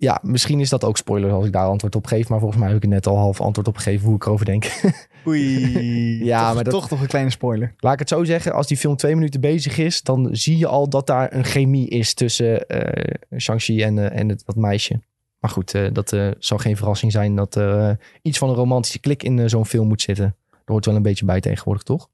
ja, 0.00 0.18
misschien 0.22 0.60
is 0.60 0.68
dat 0.68 0.84
ook 0.84 0.96
spoiler 0.96 1.30
als 1.30 1.46
ik 1.46 1.52
daar 1.52 1.66
antwoord 1.66 1.96
op 1.96 2.06
geef. 2.06 2.28
Maar 2.28 2.38
volgens 2.38 2.60
mij 2.60 2.68
heb 2.68 2.76
ik 2.76 2.82
er 2.82 2.88
net 2.88 3.06
al 3.06 3.16
half 3.16 3.40
antwoord 3.40 3.68
op 3.68 3.76
gegeven 3.76 4.06
hoe 4.06 4.14
ik 4.16 4.24
erover 4.26 4.44
denk. 4.46 4.64
Oei. 5.26 6.24
Ja, 6.24 6.44
toch, 6.46 6.54
maar 6.54 6.64
dat- 6.64 6.72
toch 6.72 6.90
nog 6.90 7.00
een 7.00 7.06
kleine 7.06 7.30
spoiler. 7.30 7.74
Laat 7.78 7.92
ik 7.92 7.98
het 7.98 8.08
zo 8.08 8.24
zeggen, 8.24 8.52
als 8.52 8.66
die 8.66 8.76
film 8.76 8.96
twee 8.96 9.14
minuten 9.14 9.40
bezig 9.40 9.78
is, 9.78 10.02
dan 10.02 10.28
zie 10.32 10.58
je 10.58 10.66
al 10.66 10.88
dat 10.88 11.06
daar 11.06 11.32
een 11.34 11.44
chemie 11.44 11.88
is 11.88 12.14
tussen 12.14 12.66
eh 12.68 13.38
Shang-Chi 13.38 13.82
en, 13.82 13.98
eh, 13.98 14.18
en 14.20 14.28
het, 14.28 14.42
dat 14.46 14.56
meisje. 14.56 15.00
Maar 15.38 15.50
goed, 15.50 15.74
eh, 15.74 15.86
dat 15.92 16.16
zal 16.38 16.58
geen 16.58 16.76
verrassing 16.76 17.12
zijn 17.12 17.34
dat 17.36 17.54
er 17.54 17.98
iets 18.22 18.38
van 18.38 18.48
een 18.48 18.54
romantische 18.54 18.98
klik 18.98 19.22
in 19.22 19.48
zo'n 19.50 19.66
film 19.66 19.88
moet 19.88 20.02
zitten. 20.02 20.36
Dat 20.50 20.60
hoort 20.64 20.84
wel 20.84 20.94
een 20.96 21.02
beetje 21.02 21.24
bij 21.24 21.40
tegenwoordig, 21.40 21.82
toch? 21.82 22.08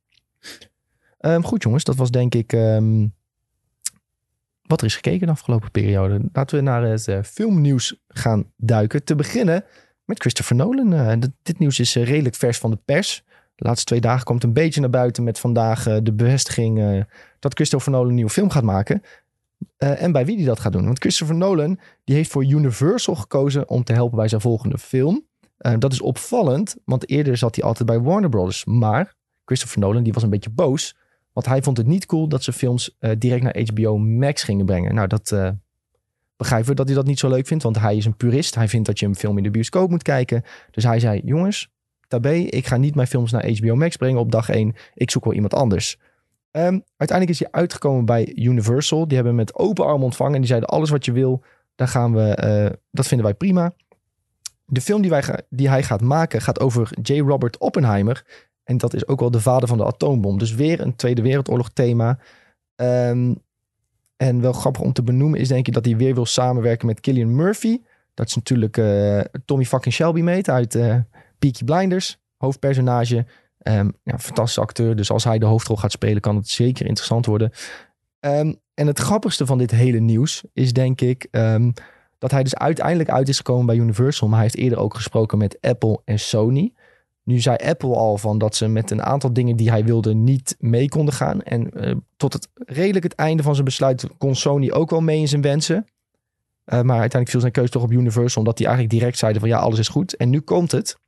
Ehm, 1.18 1.42
goed 1.42 1.62
jongens, 1.62 1.84
dat 1.84 1.96
was 1.96 2.10
denk 2.10 2.34
ik 2.34 2.52
ehm, 2.52 3.06
wat 4.66 4.80
er 4.80 4.86
is 4.86 4.94
gekeken 4.94 5.26
de 5.26 5.32
afgelopen 5.32 5.70
periode. 5.70 6.20
Laten 6.32 6.56
we 6.56 6.62
naar 6.62 6.82
het 6.82 7.08
eh, 7.08 7.22
filmnieuws 7.22 8.00
gaan 8.08 8.52
duiken. 8.56 9.04
Te 9.04 9.14
beginnen 9.14 9.64
met 10.04 10.20
Christopher 10.20 10.56
Nolan. 10.56 10.92
Eh, 10.92 11.28
dit, 11.42 11.58
nieuws 11.58 11.78
is 11.78 11.96
eh, 11.96 12.04
redelijk 12.04 12.34
vers 12.34 12.58
van 12.58 12.70
de 12.70 12.78
pers. 12.84 13.24
De 13.54 13.64
laatste 13.64 13.84
twee 13.84 14.00
dagen 14.00 14.24
komt 14.24 14.44
een 14.44 14.52
beetje 14.52 14.80
naar 14.80 14.90
buiten 14.90 15.24
met 15.24 15.38
vandaag 15.38 15.82
de 16.02 16.12
bevestiging 16.12 17.04
dat 17.38 17.54
Christopher 17.54 17.92
Nolan 17.92 18.08
een 18.08 18.14
nieuwe 18.14 18.30
film 18.30 18.50
gaat 18.50 18.62
maken. 18.62 19.02
En 19.76 20.12
bij 20.12 20.26
wie 20.26 20.36
die 20.36 20.46
dat 20.46 20.60
gaat 20.60 20.72
doen. 20.72 20.84
Want 20.84 20.98
Christopher 20.98 21.36
Nolan 21.36 21.78
die 22.04 22.16
heeft 22.16 22.30
voor 22.30 22.44
Universal 22.44 23.14
gekozen 23.14 23.68
om 23.68 23.84
te 23.84 23.92
helpen 23.92 24.16
bij 24.16 24.28
zijn 24.28 24.40
volgende 24.40 24.78
film. 24.78 25.26
Dat 25.78 25.92
is 25.92 26.00
opvallend, 26.00 26.76
want 26.84 27.08
eerder 27.10 27.36
zat 27.36 27.54
hij 27.54 27.64
altijd 27.64 27.88
bij 27.88 28.00
Warner 28.00 28.30
Brothers. 28.30 28.64
Maar 28.64 29.14
Christopher 29.44 29.78
Nolan 29.78 30.02
die 30.02 30.12
was 30.12 30.22
een 30.22 30.30
beetje 30.30 30.50
boos. 30.50 30.94
Want 31.36 31.48
hij 31.48 31.62
vond 31.62 31.76
het 31.76 31.86
niet 31.86 32.06
cool 32.06 32.28
dat 32.28 32.42
ze 32.42 32.52
films 32.52 32.96
eh, 32.98 33.10
direct 33.18 33.42
naar 33.42 33.62
HBO 33.72 33.98
Max 33.98 34.42
gingen 34.42 34.66
brengen. 34.66 34.94
Nou, 34.94 35.08
dat 35.08 35.32
eh, 35.32 35.50
begrijpen 36.36 36.68
we 36.68 36.74
dat 36.74 36.86
hij 36.86 36.94
dat 36.94 37.06
niet 37.06 37.18
zo 37.18 37.28
leuk 37.28 37.46
vindt. 37.46 37.62
Want 37.62 37.78
hij 37.78 37.96
is 37.96 38.04
een 38.04 38.16
purist. 38.16 38.54
Hij 38.54 38.68
vindt 38.68 38.86
dat 38.86 38.98
je 38.98 39.06
een 39.06 39.14
film 39.14 39.36
in 39.36 39.42
de 39.42 39.50
bioscoop 39.50 39.90
moet 39.90 40.02
kijken. 40.02 40.44
Dus 40.70 40.84
hij 40.84 41.00
zei, 41.00 41.20
jongens, 41.24 41.68
tabé, 42.08 42.32
ik 42.32 42.66
ga 42.66 42.76
niet 42.76 42.94
mijn 42.94 43.06
films 43.06 43.32
naar 43.32 43.50
HBO 43.50 43.74
Max 43.74 43.96
brengen 43.96 44.20
op 44.20 44.32
dag 44.32 44.48
1. 44.48 44.74
Ik 44.94 45.10
zoek 45.10 45.24
wel 45.24 45.32
iemand 45.32 45.54
anders. 45.54 45.98
Ehm, 46.50 46.78
uiteindelijk 46.96 47.38
is 47.38 47.38
hij 47.38 47.60
uitgekomen 47.60 48.04
bij 48.04 48.32
Universal. 48.34 49.08
Die 49.08 49.14
hebben 49.16 49.36
hem 49.36 49.44
met 49.44 49.54
open 49.54 49.84
armen 49.84 50.04
ontvangen. 50.04 50.34
En 50.34 50.40
die 50.40 50.48
zeiden, 50.48 50.68
alles 50.68 50.90
wat 50.90 51.04
je 51.04 51.12
wil, 51.12 51.42
daar 51.74 51.88
gaan 51.88 52.14
we, 52.14 52.34
eh, 52.34 52.70
dat 52.90 53.06
vinden 53.06 53.26
wij 53.26 53.34
prima. 53.34 53.74
De 54.66 54.80
film 54.80 55.00
die, 55.00 55.10
wij 55.10 55.24
die 55.48 55.68
hij 55.68 55.82
gaat 55.82 56.00
maken 56.00 56.40
gaat 56.40 56.60
over 56.60 56.90
J. 57.02 57.20
Robert 57.20 57.58
Oppenheimer. 57.58 58.24
En 58.66 58.76
dat 58.76 58.94
is 58.94 59.06
ook 59.06 59.20
wel 59.20 59.30
de 59.30 59.40
vader 59.40 59.68
van 59.68 59.78
de 59.78 59.84
atoombom. 59.84 60.38
Dus 60.38 60.54
weer 60.54 60.80
een 60.80 60.96
Tweede 60.96 61.22
Wereldoorlog 61.22 61.70
thema. 61.70 62.18
Ehm, 62.74 63.34
en 64.16 64.40
wel 64.40 64.52
grappig 64.52 64.82
om 64.82 64.92
te 64.92 65.02
benoemen 65.02 65.40
is 65.40 65.48
denk 65.48 65.66
ik 65.66 65.72
dat 65.72 65.84
hij 65.84 65.96
weer 65.96 66.14
wil 66.14 66.26
samenwerken 66.26 66.86
met 66.86 67.00
Killian 67.00 67.34
Murphy. 67.34 67.80
Dat 68.14 68.26
is 68.26 68.34
natuurlijk 68.34 68.76
eh, 68.76 69.20
Tommy 69.44 69.64
fucking 69.64 69.94
Shelby 69.94 70.20
mate 70.20 70.52
uit 70.52 70.74
eh 70.74 70.96
Peaky 71.38 71.64
Blinders. 71.64 72.18
Hoofdpersonage. 72.36 73.26
Ehm 73.58 73.90
ja, 74.02 74.18
fantastische 74.18 74.60
acteur. 74.60 74.96
Dus 74.96 75.10
als 75.10 75.24
hij 75.24 75.38
de 75.38 75.46
hoofdrol 75.46 75.76
gaat 75.76 75.92
spelen 75.92 76.20
kan 76.20 76.36
het 76.36 76.48
zeker 76.48 76.86
interessant 76.86 77.26
worden. 77.26 77.50
Ehm, 78.20 78.54
en 78.74 78.86
het 78.86 78.98
grappigste 78.98 79.46
van 79.46 79.58
dit 79.58 79.70
hele 79.70 79.98
nieuws 79.98 80.44
is 80.52 80.72
denk 80.72 81.00
ik... 81.00 81.28
dat 82.18 82.30
hij 82.30 82.42
dus 82.42 82.54
uiteindelijk 82.54 83.10
uit 83.10 83.28
is 83.28 83.36
gekomen 83.36 83.66
bij 83.66 83.76
Universal. 83.76 84.28
Maar 84.28 84.36
hij 84.38 84.46
heeft 84.46 84.64
eerder 84.64 84.78
ook 84.78 84.94
gesproken 84.94 85.38
met 85.38 85.58
Apple 85.60 86.00
en 86.04 86.18
Sony. 86.18 86.72
Nu 87.26 87.40
zei 87.40 87.56
Apple 87.56 87.94
al 87.94 88.18
van 88.18 88.38
dat 88.38 88.56
ze 88.56 88.68
met 88.68 88.90
een 88.90 89.02
aantal 89.02 89.32
dingen 89.32 89.56
die 89.56 89.70
hij 89.70 89.84
wilde 89.84 90.14
niet 90.14 90.56
mee 90.58 90.88
konden 90.88 91.14
gaan. 91.14 91.42
En 91.42 91.70
eh, 91.70 91.96
tot 92.16 92.32
het 92.32 92.48
redelijk 92.54 93.04
het 93.04 93.14
einde 93.14 93.42
van 93.42 93.52
zijn 93.52 93.64
besluit 93.64 94.06
kon 94.18 94.34
Sony 94.34 94.70
ook 94.70 94.90
wel 94.90 95.00
mee 95.00 95.20
in 95.20 95.28
zijn 95.28 95.42
wensen. 95.42 95.86
Eh, 96.64 96.74
maar 96.74 97.00
uiteindelijk 97.00 97.30
viel 97.30 97.40
zijn 97.40 97.52
keuze 97.52 97.70
toch 97.70 97.82
op 97.82 97.92
Universal. 97.92 98.42
Omdat 98.42 98.56
die 98.56 98.66
eigenlijk 98.66 98.98
direct 98.98 99.18
zeiden 99.18 99.40
van 99.40 99.50
ja, 99.50 99.58
alles 99.58 99.78
is 99.78 99.88
goed. 99.88 100.16
En 100.16 100.30
nu 100.30 100.40
komt 100.40 100.72
het. 100.72 100.98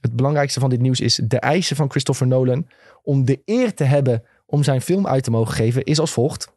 Het 0.00 0.16
belangrijkste 0.16 0.60
van 0.60 0.70
dit 0.70 0.80
nieuws 0.80 1.00
is 1.00 1.20
de 1.24 1.38
eisen 1.38 1.76
van 1.76 1.90
Christopher 1.90 2.26
Nolan. 2.26 2.66
Om 3.02 3.24
de 3.24 3.42
eer 3.44 3.74
te 3.74 3.84
hebben 3.84 4.22
om 4.46 4.62
zijn 4.62 4.80
film 4.80 5.06
uit 5.06 5.24
te 5.24 5.30
mogen 5.30 5.54
geven 5.54 5.84
is 5.84 5.98
als 5.98 6.12
volgt. 6.12 6.52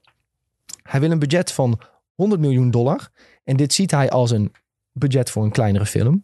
Hij 0.82 1.00
wil 1.00 1.12
een 1.12 1.20
budget 1.20 1.52
van 1.52 1.80
100 2.16 2.42
miljoen 2.42 2.72
dollar. 2.72 3.10
En 3.44 3.58
dit 3.58 3.74
ziet 3.74 3.92
hij 3.92 4.10
als 4.10 4.32
een 4.32 4.52
budget 4.92 5.30
voor 5.30 5.44
een 5.44 5.52
kleinere 5.52 5.86
film. 5.86 6.24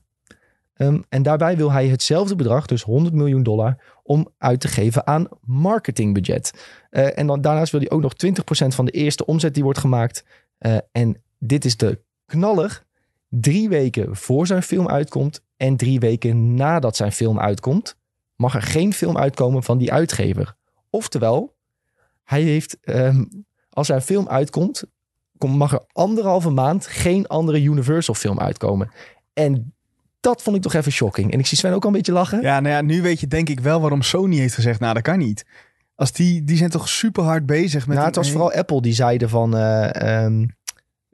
Ehm, 0.81 1.01
en 1.09 1.23
daarbij 1.23 1.57
wil 1.57 1.71
hij 1.71 1.87
hetzelfde 1.87 2.35
bedrag, 2.35 2.65
dus 2.65 2.83
100 2.83 3.15
miljoen 3.15 3.43
dollar, 3.43 3.77
om 4.03 4.27
uit 4.37 4.59
te 4.59 4.67
geven 4.67 5.07
aan 5.07 5.27
marketingbudget. 5.41 6.53
Eh, 6.89 7.17
en 7.17 7.27
dan, 7.27 7.41
daarnaast 7.41 7.71
wil 7.71 7.79
hij 7.79 7.89
ook 7.89 8.01
nog 8.01 8.13
20% 8.13 8.75
van 8.75 8.85
de 8.85 8.91
eerste 8.91 9.25
omzet 9.25 9.53
die 9.53 9.63
wordt 9.63 9.79
gemaakt. 9.79 10.25
Eh, 10.57 10.77
en 10.91 11.21
dit 11.39 11.65
is 11.65 11.77
de 11.77 12.01
knaller. 12.25 12.83
Drie 13.29 13.69
weken 13.69 14.15
voor 14.15 14.47
zijn 14.47 14.63
film 14.63 14.87
uitkomt 14.87 15.43
en 15.57 15.77
drie 15.77 15.99
weken 15.99 16.53
nadat 16.53 16.95
zijn 16.95 17.11
film 17.11 17.39
uitkomt, 17.39 17.95
mag 18.35 18.55
er 18.55 18.61
geen 18.61 18.93
film 18.93 19.17
uitkomen 19.17 19.63
van 19.63 19.77
die 19.77 19.91
uitgever. 19.91 20.55
Oftewel, 20.89 21.55
hij 22.23 22.41
heeft, 22.41 22.77
ehm, 22.81 23.23
als 23.69 23.87
zijn 23.87 24.01
film 24.01 24.27
uitkomt, 24.27 24.83
kom- 25.37 25.57
mag 25.57 25.73
er 25.73 25.83
anderhalve 25.91 26.49
maand 26.49 26.87
geen 26.87 27.27
andere 27.27 27.61
Universal 27.61 28.13
film 28.13 28.39
uitkomen. 28.39 28.91
En 29.33 29.73
dat 30.21 30.41
vond 30.41 30.55
ik 30.55 30.61
toch 30.61 30.73
even 30.73 30.91
shocking. 30.91 31.31
En 31.33 31.39
ik 31.39 31.45
zie 31.45 31.57
Sven 31.57 31.73
ook 31.73 31.81
al 31.83 31.89
een 31.89 31.95
beetje 31.95 32.11
lachen. 32.11 32.41
Ja, 32.41 32.59
nou 32.59 32.75
ja, 32.75 32.81
nu 32.81 33.01
weet 33.01 33.19
je 33.19 33.27
denk 33.27 33.49
ik 33.49 33.59
wel 33.59 33.81
waarom 33.81 34.01
Sony 34.01 34.35
heeft 34.37 34.53
gezegd, 34.53 34.79
nou 34.79 34.93
dat 34.93 35.03
kan 35.03 35.17
niet. 35.17 35.45
Als 35.95 36.11
die, 36.11 36.43
die 36.43 36.57
zijn 36.57 36.69
toch 36.69 36.89
super 36.89 37.23
hard 37.23 37.45
bezig 37.45 37.87
met... 37.87 37.95
nou, 37.95 38.07
het 38.07 38.15
een- 38.15 38.21
was 38.23 38.31
vooral 38.31 38.51
Apple 38.53 38.81
die 38.81 38.93
zeiden 38.93 39.29
van... 39.29 39.55
eh, 39.57 40.23
ehm, 40.23 40.45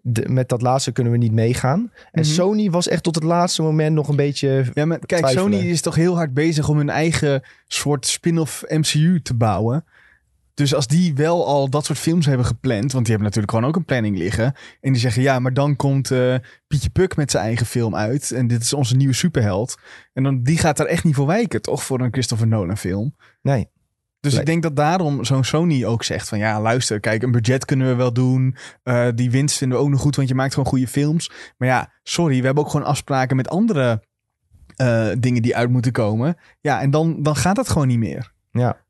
de, 0.01 0.29
met 0.29 0.49
dat 0.49 0.61
laatste 0.61 0.91
kunnen 0.91 1.11
we 1.13 1.17
niet 1.19 1.31
meegaan. 1.31 1.91
En 2.11 2.21
Mhm. 2.21 2.31
Sony 2.31 2.69
was 2.69 2.87
echt 2.87 3.03
tot 3.03 3.15
het 3.15 3.23
laatste 3.23 3.61
moment 3.61 3.95
nog 3.95 4.07
een 4.07 4.15
beetje... 4.15 4.65
Ja, 4.73 4.85
maar 4.85 4.99
kijk, 4.99 5.21
twijfelen. 5.21 5.53
Sony 5.59 5.69
is 5.69 5.81
toch 5.81 5.95
heel 5.95 6.15
hard 6.15 6.33
bezig 6.33 6.69
om 6.69 6.77
hun 6.77 6.89
eigen 6.89 7.41
soort 7.67 8.05
spin-off 8.07 8.63
MCU 8.67 9.21
te 9.21 9.33
bouwen. 9.33 9.85
Dus 10.57 10.73
als 10.73 10.87
die 10.87 11.13
wel 11.15 11.45
al 11.47 11.69
dat 11.69 11.85
soort 11.85 11.99
films 11.99 12.25
hebben 12.25 12.45
gepland, 12.45 12.91
want 12.91 13.05
die 13.05 13.13
hebben 13.15 13.23
natuurlijk 13.23 13.51
gewoon 13.51 13.65
ook 13.69 13.75
een 13.75 13.85
planning 13.85 14.17
liggen. 14.17 14.53
En 14.81 14.91
die 14.91 15.01
zeggen, 15.01 15.21
ja, 15.21 15.39
maar 15.39 15.53
dan 15.53 15.75
komt 15.75 16.11
eh, 16.11 16.35
Pietje 16.67 16.89
Puk 16.89 17.15
met 17.15 17.31
zijn 17.31 17.43
eigen 17.43 17.65
film 17.65 17.95
uit. 17.95 18.31
En 18.31 18.47
dit 18.47 18.61
is 18.61 18.73
onze 18.73 18.95
nieuwe 18.95 19.13
superheld. 19.13 19.77
En 20.13 20.23
dan, 20.23 20.43
die 20.43 20.57
gaat 20.57 20.77
daar 20.77 20.87
echt 20.87 21.03
niet 21.03 21.15
voor 21.15 21.25
wijken, 21.27 21.61
toch? 21.61 21.83
Voor 21.83 21.99
een 22.01 22.11
Christopher 22.11 22.47
Nolan 22.47 22.77
film. 22.77 23.15
Nee, 23.41 23.69
Dus 24.19 24.31
Nee. 24.31 24.41
ik 24.41 24.47
denk 24.47 24.63
dat 24.63 24.75
daarom 24.75 25.23
zo'n 25.25 25.43
Sony 25.43 25.85
ook 25.85 26.03
zegt 26.03 26.27
van 26.29 26.37
ja, 26.37 26.61
luister, 26.61 26.99
kijk, 26.99 27.23
een 27.23 27.31
budget 27.31 27.65
kunnen 27.65 27.87
we 27.87 27.95
wel 27.95 28.13
doen. 28.13 28.55
Eh, 28.83 29.07
die 29.15 29.31
winst 29.31 29.57
vinden 29.57 29.77
we 29.77 29.83
ook 29.83 29.89
nog 29.89 30.01
goed, 30.01 30.15
want 30.15 30.27
je 30.27 30.35
maakt 30.35 30.53
gewoon 30.53 30.69
goede 30.69 30.87
films. 30.87 31.31
Maar 31.57 31.67
ja, 31.67 31.91
sorry, 32.03 32.39
we 32.39 32.45
hebben 32.45 32.63
ook 32.63 32.69
gewoon 32.71 32.85
afspraken 32.85 33.35
met 33.35 33.49
andere 33.49 34.03
eh, 34.75 35.09
dingen 35.19 35.41
die 35.41 35.55
uit 35.55 35.69
moeten 35.69 35.91
komen. 35.91 36.37
Ja, 36.61 36.81
en 36.81 36.91
dan, 36.91 37.23
dan 37.23 37.35
gaat 37.35 37.55
dat 37.55 37.69
gewoon 37.69 37.87
niet 37.87 37.97
meer. 37.99 38.31
Ja. 38.51 38.85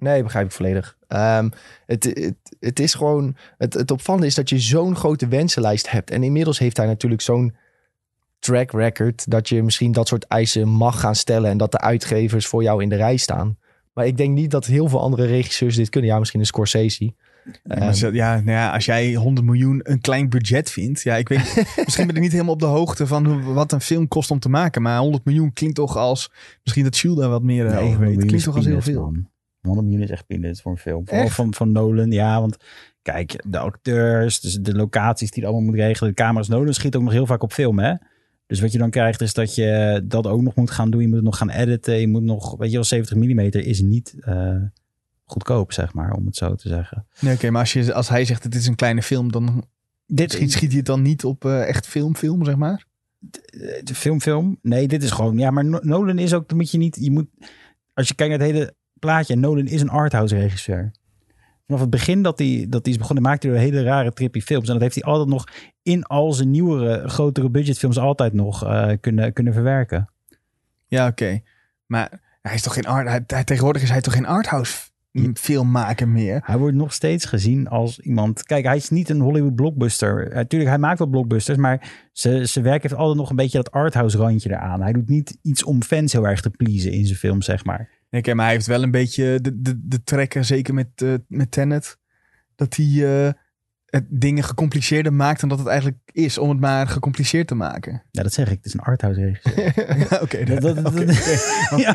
Nee, 0.00 0.22
begrijp 0.22 0.46
ik 0.46 0.52
volledig. 0.52 0.96
Ehm, 1.08 1.48
het, 1.86 2.04
het, 2.04 2.34
het 2.60 2.80
is 2.80 2.94
gewoon... 2.94 3.36
Het, 3.58 3.74
het 3.74 3.90
opvallende 3.90 4.26
is 4.26 4.34
dat 4.34 4.48
je 4.48 4.58
zo'n 4.58 4.96
grote 4.96 5.28
wensenlijst 5.28 5.90
hebt. 5.90 6.10
En 6.10 6.22
inmiddels 6.22 6.58
heeft 6.58 6.76
hij 6.76 6.86
natuurlijk 6.86 7.22
zo'n 7.22 7.56
track 8.38 8.72
record... 8.72 9.30
dat 9.30 9.48
je 9.48 9.62
misschien 9.62 9.92
dat 9.92 10.08
soort 10.08 10.24
eisen 10.24 10.68
mag 10.68 11.00
gaan 11.00 11.14
stellen... 11.14 11.50
en 11.50 11.58
dat 11.58 11.72
de 11.72 11.80
uitgevers 11.80 12.46
voor 12.46 12.62
jou 12.62 12.82
in 12.82 12.88
de 12.88 12.96
rij 12.96 13.16
staan. 13.16 13.58
Maar 13.92 14.06
ik 14.06 14.16
denk 14.16 14.34
niet 14.34 14.50
dat 14.50 14.66
heel 14.66 14.88
veel 14.88 15.00
andere 15.00 15.26
regisseurs 15.26 15.76
dit 15.76 15.88
kunnen. 15.88 16.10
Ja, 16.10 16.18
misschien 16.18 16.40
een 16.40 16.46
Scorsese. 16.46 17.04
Ja, 17.04 17.12
Ehm, 17.62 18.14
ja, 18.14 18.34
nou 18.34 18.50
ja, 18.50 18.72
als 18.72 18.84
jij 18.84 19.14
100 19.14 19.46
miljoen 19.46 19.80
een 19.82 20.00
klein 20.00 20.28
budget 20.28 20.70
vindt. 20.70 21.02
Ja, 21.02 21.16
ik 21.16 21.28
weet, 21.28 21.64
misschien 21.84 22.06
ben 22.06 22.16
ik 22.16 22.22
niet 22.22 22.32
helemaal 22.32 22.52
op 22.52 22.60
de 22.60 22.66
hoogte 22.66 23.06
van 23.06 23.26
hoe, 23.26 23.42
wat 23.42 23.72
een 23.72 23.80
film 23.80 24.08
kost 24.08 24.30
om 24.30 24.38
te 24.38 24.48
maken. 24.48 24.82
Maar 24.82 24.98
100 24.98 25.24
miljoen 25.24 25.52
klinkt 25.52 25.76
toch 25.76 25.96
als, 25.96 26.30
misschien 26.62 26.84
dat 26.84 26.98
Jules 26.98 27.18
daar 27.18 27.28
wat 27.28 27.42
meer 27.42 27.66
eh, 27.66 27.84
over 27.84 27.98
weet. 27.98 28.24
Klinkt 28.24 28.44
toch 28.44 28.56
als 28.56 28.64
heel 28.64 28.82
veel. 28.82 29.00
Man. 29.00 29.28
100 29.60 29.86
miljoen 29.86 30.04
is 30.04 30.10
echt 30.10 30.26
peanuts 30.26 30.62
voor 30.62 30.72
een 30.72 30.78
film. 30.78 31.08
Vooral 31.08 31.28
van, 31.28 31.54
van 31.54 31.72
Nolan, 31.72 32.10
ja. 32.10 32.40
Want 32.40 32.56
kijk, 33.02 33.44
de 33.48 33.58
acteurs, 33.58 34.40
dus 34.40 34.54
de 34.54 34.74
locaties 34.74 35.30
die 35.30 35.42
het 35.42 35.52
allemaal 35.52 35.70
moet 35.70 35.80
regelen. 35.80 36.10
De 36.14 36.22
camera's. 36.22 36.48
Nolan 36.48 36.74
schiet 36.74 36.96
ook 36.96 37.02
nog 37.02 37.12
heel 37.12 37.26
vaak 37.26 37.42
op 37.42 37.52
film, 37.52 37.78
hè. 37.78 37.94
Dus 38.46 38.60
wat 38.60 38.72
je 38.72 38.78
dan 38.78 38.90
krijgt 38.90 39.20
is 39.20 39.34
dat 39.34 39.54
je 39.54 40.02
dat 40.04 40.26
ook 40.26 40.40
nog 40.42 40.54
moet 40.54 40.70
gaan 40.70 40.90
doen. 40.90 41.00
Je 41.00 41.06
moet 41.06 41.16
het 41.16 41.24
nog 41.24 41.36
gaan 41.36 41.50
editen. 41.50 41.94
Je 41.94 42.08
moet 42.08 42.22
nog, 42.22 42.56
weet 42.56 42.68
je 42.68 42.74
wel, 42.74 42.84
70 42.84 43.16
mm 43.16 43.38
is 43.40 43.80
niet 43.80 44.14
eh, 44.20 44.56
goedkoop, 45.24 45.72
zeg 45.72 45.94
maar, 45.94 46.12
om 46.12 46.26
het 46.26 46.36
zo 46.36 46.54
te 46.54 46.68
zeggen. 46.68 47.06
Nee, 47.20 47.34
oké, 47.34 47.50
maar 47.50 47.60
als, 47.60 47.72
je, 47.72 47.94
als 47.94 48.08
hij 48.08 48.24
zegt 48.24 48.42
dat 48.42 48.52
dit 48.52 48.60
is 48.60 48.66
een 48.66 48.74
kleine 48.74 49.02
film, 49.02 49.32
dan 49.32 49.64
Dit 50.06 50.32
schiet, 50.32 50.52
schiet 50.52 50.68
hij 50.68 50.76
het 50.76 50.86
dan 50.86 51.02
niet 51.02 51.24
op 51.24 51.44
eh, 51.44 51.68
echt 51.68 51.86
film, 51.86 52.16
film, 52.16 52.44
zeg 52.44 52.56
maar? 52.56 52.88
de 53.82 53.94
film, 53.94 54.20
film. 54.20 54.58
Nee, 54.62 54.88
dit 54.88 55.02
is 55.02 55.10
gewoon. 55.10 55.38
Ja, 55.38 55.50
maar 55.50 55.64
No- 55.64 55.80
Nolan 55.82 56.18
is 56.18 56.34
ook. 56.34 56.48
Dan 56.48 56.56
moet 56.56 56.70
je 56.70 56.78
niet. 56.78 56.96
Je 57.00 57.10
moet. 57.10 57.26
Als 57.94 58.08
je 58.08 58.14
kijkt 58.14 58.36
naar 58.38 58.46
het 58.46 58.56
hele 58.56 58.74
plaatje. 59.00 59.36
Nolan 59.36 59.66
is 59.66 59.80
een 59.80 59.88
arthouse 59.90 60.36
regisseur. 60.36 60.90
Vanaf 61.66 61.80
het 61.80 61.90
begin 61.90 62.22
dat 62.22 62.38
hij, 62.38 62.66
dat 62.68 62.82
hij 62.84 62.92
is 62.92 62.98
begonnen, 62.98 63.22
maakte 63.24 63.48
hij 63.48 63.58
hele 63.58 63.82
rare 63.82 64.12
trippy 64.12 64.40
films. 64.40 64.66
En 64.66 64.72
dat 64.72 64.82
heeft 64.82 64.94
hij 64.94 65.04
altijd 65.04 65.28
nog 65.28 65.44
in 65.82 66.02
al 66.04 66.32
zijn 66.32 66.50
nieuwere, 66.50 67.08
grotere 67.08 67.50
budgetfilms 67.50 67.98
altijd 67.98 68.32
nog 68.32 68.64
eh, 68.64 68.90
kunnen, 69.00 69.32
kunnen 69.32 69.52
verwerken. 69.52 70.08
Ja, 70.86 71.06
oké. 71.06 71.40
Maar 71.86 72.20
hij 72.42 72.54
is 72.54 72.62
toch 72.62 72.74
geen 72.74 72.86
art, 72.86 73.08
hij, 73.08 73.24
hij- 73.26 73.44
tegenwoordig 73.44 73.82
is 73.82 73.90
hij 73.90 74.00
toch 74.00 74.12
geen 74.14 74.26
arthouse 74.26 74.78
mm, 75.12 75.36
filmmaker 75.36 76.08
meer. 76.08 76.40
Hij 76.44 76.58
wordt 76.58 76.76
nog 76.76 76.92
steeds 76.92 77.24
gezien 77.24 77.68
als 77.68 77.98
iemand. 77.98 78.42
Kijk, 78.42 78.64
hij 78.64 78.76
is 78.76 78.90
niet 78.90 79.08
een 79.08 79.20
Hollywood 79.20 79.54
blockbuster. 79.54 80.30
Natuurlijk, 80.34 80.70
hij 80.70 80.78
maakt 80.78 80.98
wel 80.98 81.08
blockbusters, 81.08 81.58
maar 81.58 81.90
zijn 82.12 82.64
werk 82.64 82.82
heeft 82.82 82.94
altijd 82.94 83.18
nog 83.18 83.30
een 83.30 83.36
beetje 83.36 83.58
dat 83.62 83.70
arthouse 83.70 84.16
randje 84.18 84.50
eraan. 84.50 84.82
Hij 84.82 84.92
doet 84.92 85.08
niet 85.08 85.38
iets 85.42 85.64
om 85.64 85.82
fans 85.82 86.12
heel 86.12 86.26
erg 86.28 86.40
te 86.40 86.50
pleasen 86.50 86.92
in 86.92 87.06
zijn 87.06 87.18
film, 87.18 87.42
zeg 87.42 87.64
maar. 87.64 87.88
Nee, 88.10 88.22
kijk, 88.22 88.36
maar 88.36 88.44
hij 88.44 88.54
heeft 88.54 88.66
wel 88.66 88.82
een 88.82 88.90
beetje 88.90 89.40
de, 89.40 89.60
de, 89.60 89.80
de 89.82 90.02
trekker, 90.02 90.44
zeker 90.44 90.74
met, 90.74 90.88
uh, 91.02 91.14
met 91.28 91.50
Tenet, 91.50 91.98
dat 92.56 92.76
hij 92.76 92.86
uh, 92.86 93.30
het 93.86 94.04
dingen 94.08 94.44
gecompliceerder 94.44 95.12
maakt 95.12 95.40
dan 95.40 95.48
dat 95.48 95.58
het 95.58 95.66
eigenlijk 95.66 95.98
is, 96.12 96.38
om 96.38 96.48
het 96.48 96.60
maar 96.60 96.88
gecompliceerd 96.88 97.46
te 97.46 97.54
maken. 97.54 98.02
Ja, 98.10 98.22
dat 98.22 98.32
zeg 98.32 98.46
ik. 98.46 98.56
Het 98.56 98.66
is 98.66 98.74
een 98.74 98.80
arthouse 98.80 99.20
regisseur. 99.20 99.66
Oké, 100.22 100.22
okay, 100.22 100.42
okay. 100.42 101.94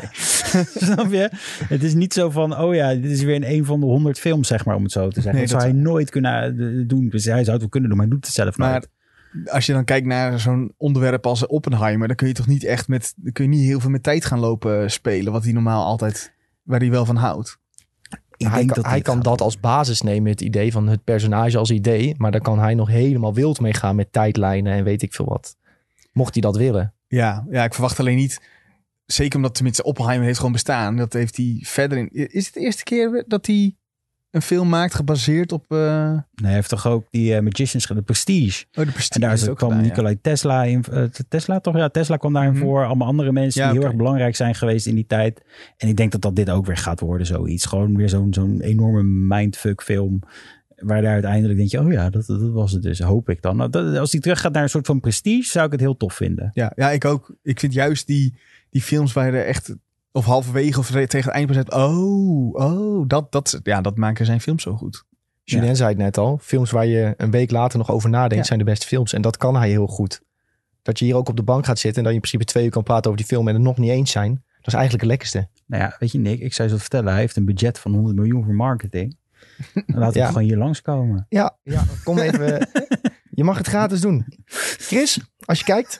snap 0.86 1.10
je? 1.10 1.30
Het 1.68 1.82
is 1.82 1.94
niet 1.94 2.12
zo 2.12 2.30
van, 2.30 2.58
oh 2.58 2.74
ja, 2.74 2.94
dit 2.94 3.10
is 3.10 3.22
weer 3.22 3.34
in 3.34 3.44
een 3.44 3.64
van 3.64 3.80
de 3.80 3.86
honderd 3.86 4.18
films, 4.18 4.48
zeg 4.48 4.64
maar, 4.64 4.76
om 4.76 4.82
het 4.82 4.92
zo 4.92 5.08
te 5.08 5.20
zeggen. 5.20 5.32
Nee, 5.32 5.40
dat, 5.40 5.60
zou 5.60 5.62
hij 5.62 5.80
nooit 5.82 6.10
kunnen 6.10 6.88
doen. 6.88 7.08
Dus 7.08 7.24
hij 7.24 7.44
zou 7.44 7.50
het 7.50 7.60
wel 7.60 7.68
kunnen 7.68 7.88
doen, 7.88 7.98
maar 7.98 8.06
hij 8.06 8.16
doet 8.16 8.26
het 8.26 8.34
zelf 8.34 8.56
maar, 8.56 8.70
nooit 8.70 8.88
als 9.44 9.66
je 9.66 9.72
dan 9.72 9.84
kijkt 9.84 10.06
naar 10.06 10.40
zo'n 10.40 10.74
onderwerp 10.76 11.26
als 11.26 11.46
Oppenheimer, 11.46 12.06
dan 12.06 12.16
kun 12.16 12.26
je 12.26 12.34
toch 12.34 12.46
niet 12.46 12.64
echt 12.64 12.88
met, 12.88 13.14
dan 13.16 13.32
kun 13.32 13.44
je 13.44 13.50
niet 13.50 13.66
heel 13.66 13.80
veel 13.80 13.90
met 13.90 14.02
tijd 14.02 14.24
gaan 14.24 14.38
lopen 14.38 14.90
spelen, 14.90 15.32
wat 15.32 15.44
hij 15.44 15.52
normaal 15.52 15.84
altijd, 15.84 16.32
waar 16.62 16.80
hij 16.80 16.90
wel 16.90 17.04
van 17.04 17.16
houdt. 17.16 17.58
Ik 18.36 18.46
hij 18.46 18.64
kan, 18.64 18.84
hij 18.86 19.00
kan 19.00 19.20
dat 19.20 19.40
als 19.40 19.60
basis 19.60 20.00
nemen, 20.00 20.30
het 20.30 20.40
idee 20.40 20.72
van 20.72 20.86
het 20.86 21.04
personage 21.04 21.58
als 21.58 21.70
idee, 21.70 22.14
maar 22.18 22.30
dan 22.30 22.40
kan 22.40 22.58
hij 22.58 22.74
nog 22.74 22.88
helemaal 22.88 23.34
wild 23.34 23.60
mee 23.60 23.74
gaan 23.74 23.96
met 23.96 24.12
tijdlijnen 24.12 24.72
en 24.72 24.84
weet 24.84 25.02
ik 25.02 25.14
veel 25.14 25.24
wat. 25.24 25.56
Mocht 26.12 26.32
hij 26.32 26.42
dat 26.42 26.56
willen. 26.56 26.94
Ja, 27.08 27.46
ja 27.50 27.64
ik 27.64 27.72
verwacht 27.72 28.00
alleen 28.00 28.16
niet, 28.16 28.40
zeker 29.06 29.36
omdat 29.36 29.54
tenminste 29.54 29.82
Oppenheimer 29.82 30.26
heeft 30.26 30.38
gewoon 30.38 30.52
bestaan, 30.52 30.96
dat 30.96 31.12
heeft 31.12 31.36
hij 31.36 31.58
verder 31.62 31.98
in. 31.98 32.08
Is 32.12 32.44
het 32.44 32.54
de 32.54 32.60
eerste 32.60 32.84
keer 32.84 33.24
dat 33.26 33.46
hij 33.46 33.74
een 34.30 34.42
film 34.42 34.68
maakt 34.68 34.94
gebaseerd 34.94 35.52
op... 35.52 35.64
Uh... 35.68 36.10
Nee, 36.10 36.22
hij 36.42 36.52
heeft 36.52 36.68
toch 36.68 36.86
ook 36.86 37.06
die 37.10 37.34
uh, 37.34 37.40
Magicians, 37.40 37.86
de 37.86 38.02
Prestige. 38.02 38.64
Oh, 38.72 38.84
de 38.84 38.90
Prestige. 38.90 39.14
En 39.14 39.20
daar 39.20 39.32
is 39.32 39.48
ook 39.48 39.56
kwam 39.56 39.80
Nikolai 39.80 40.14
ja. 40.14 40.20
Tesla 40.22 40.64
in. 40.64 40.84
Uh, 40.92 41.04
Tesla 41.28 41.60
toch? 41.60 41.76
Ja, 41.76 41.88
Tesla 41.88 42.16
kwam 42.16 42.32
daarin 42.32 42.52
mm 42.52 42.58
-hmm. 42.58 42.66
voor. 42.66 42.84
Allemaal 42.84 43.08
andere 43.08 43.32
mensen 43.32 43.62
ja, 43.62 43.70
die 43.70 43.78
heel 43.78 43.88
erg 43.88 43.96
belangrijk 43.96 44.36
zijn 44.36 44.54
geweest 44.54 44.86
in 44.86 44.94
die 44.94 45.06
tijd. 45.06 45.42
En 45.76 45.88
ik 45.88 45.96
denk 45.96 46.12
dat 46.12 46.22
dat 46.22 46.36
dit 46.36 46.50
ook 46.50 46.66
weer 46.66 46.76
gaat 46.76 47.00
worden, 47.00 47.26
zoiets. 47.26 47.64
Gewoon 47.64 47.96
weer 47.96 48.08
zo'n 48.08 48.34
zo'n 48.34 48.60
enorme 48.60 49.02
mindfuck 49.02 49.82
film. 49.82 50.20
Waar 50.76 51.02
daar 51.02 51.12
uiteindelijk 51.12 51.58
denk 51.58 51.70
je, 51.70 51.80
oh 51.80 51.92
ja, 51.92 52.10
dat, 52.10 52.26
dat 52.26 52.50
was 52.50 52.72
het 52.72 52.82
dus. 52.82 53.00
Hoop 53.00 53.28
ik 53.28 53.42
dan. 53.42 53.56
Nou, 53.56 53.70
dat, 53.70 53.96
als 53.96 54.10
die 54.10 54.20
terug 54.20 54.40
gaat 54.40 54.52
naar 54.52 54.62
een 54.62 54.68
soort 54.68 54.86
van 54.86 55.00
prestige, 55.00 55.50
zou 55.50 55.66
ik 55.66 55.72
het 55.72 55.80
heel 55.80 55.96
tof 55.96 56.14
vinden. 56.14 56.50
Ja, 56.54 56.72
ja 56.74 56.90
ik 56.90 57.04
ook. 57.04 57.36
Ik 57.42 57.60
vind 57.60 57.72
juist 57.72 58.06
die, 58.06 58.38
die 58.70 58.82
films 58.82 59.12
waar 59.12 59.34
er 59.34 59.46
echt 59.46 59.74
of 60.16 60.24
halverwege 60.24 60.78
of 60.78 60.90
tegen 60.90 61.22
het 61.22 61.28
einde 61.28 61.52
zegt, 61.52 61.72
oh, 61.72 62.54
oh, 62.54 63.04
dat, 63.06 63.32
dat, 63.32 63.60
ja, 63.62 63.80
dat 63.80 63.96
maken 63.96 64.26
zijn 64.26 64.40
films 64.40 64.62
zo 64.62 64.76
goed. 64.76 65.04
Julien 65.44 65.68
ja. 65.68 65.74
zei 65.74 65.88
het 65.88 65.98
net 65.98 66.18
al, 66.18 66.38
films 66.42 66.70
waar 66.70 66.86
je 66.86 67.14
een 67.16 67.30
week 67.30 67.50
later 67.50 67.78
nog 67.78 67.90
over 67.90 68.10
nadenkt, 68.10 68.36
ja. 68.36 68.42
zijn 68.42 68.58
de 68.58 68.64
beste 68.64 68.86
films. 68.86 69.12
En 69.12 69.22
dat 69.22 69.36
kan 69.36 69.56
hij 69.56 69.68
heel 69.68 69.86
goed. 69.86 70.20
Dat 70.82 70.98
je 70.98 71.04
hier 71.04 71.16
ook 71.16 71.28
op 71.28 71.36
de 71.36 71.42
bank 71.42 71.66
gaat 71.66 71.78
zitten 71.78 71.98
en 71.98 72.02
dat 72.02 72.12
je 72.12 72.20
in 72.20 72.28
principe 72.28 72.52
twee 72.52 72.64
uur 72.64 72.70
kan 72.70 72.82
praten 72.82 73.04
over 73.04 73.16
die 73.16 73.26
film 73.26 73.48
en 73.48 73.54
het 73.54 73.62
nog 73.62 73.78
niet 73.78 73.90
eens 73.90 74.10
zijn. 74.10 74.30
Dat 74.32 74.66
is 74.66 74.74
eigenlijk 74.74 75.02
het 75.02 75.10
lekkerste. 75.10 75.48
Nou 75.66 75.82
ja, 75.82 75.96
weet 75.98 76.12
je 76.12 76.18
Nick, 76.18 76.40
ik 76.40 76.54
zou 76.54 76.68
je 76.68 76.74
zo 76.74 76.80
vertellen, 76.80 77.10
hij 77.10 77.20
heeft 77.20 77.36
een 77.36 77.44
budget 77.44 77.78
van 77.78 77.92
100 77.92 78.16
miljoen 78.16 78.44
voor 78.44 78.54
marketing. 78.54 79.16
Dan 79.72 79.98
laten 79.98 80.12
we 80.12 80.18
ja. 80.24 80.26
gewoon 80.26 80.42
hier 80.42 80.56
langskomen. 80.56 81.26
Ja, 81.28 81.56
ja 81.62 81.84
kom 82.04 82.18
even. 82.18 82.68
je 83.36 83.44
mag 83.44 83.58
het 83.58 83.66
gratis 83.66 84.00
doen. 84.00 84.26
Chris, 84.88 85.20
als 85.44 85.58
je 85.58 85.64
kijkt, 85.64 85.98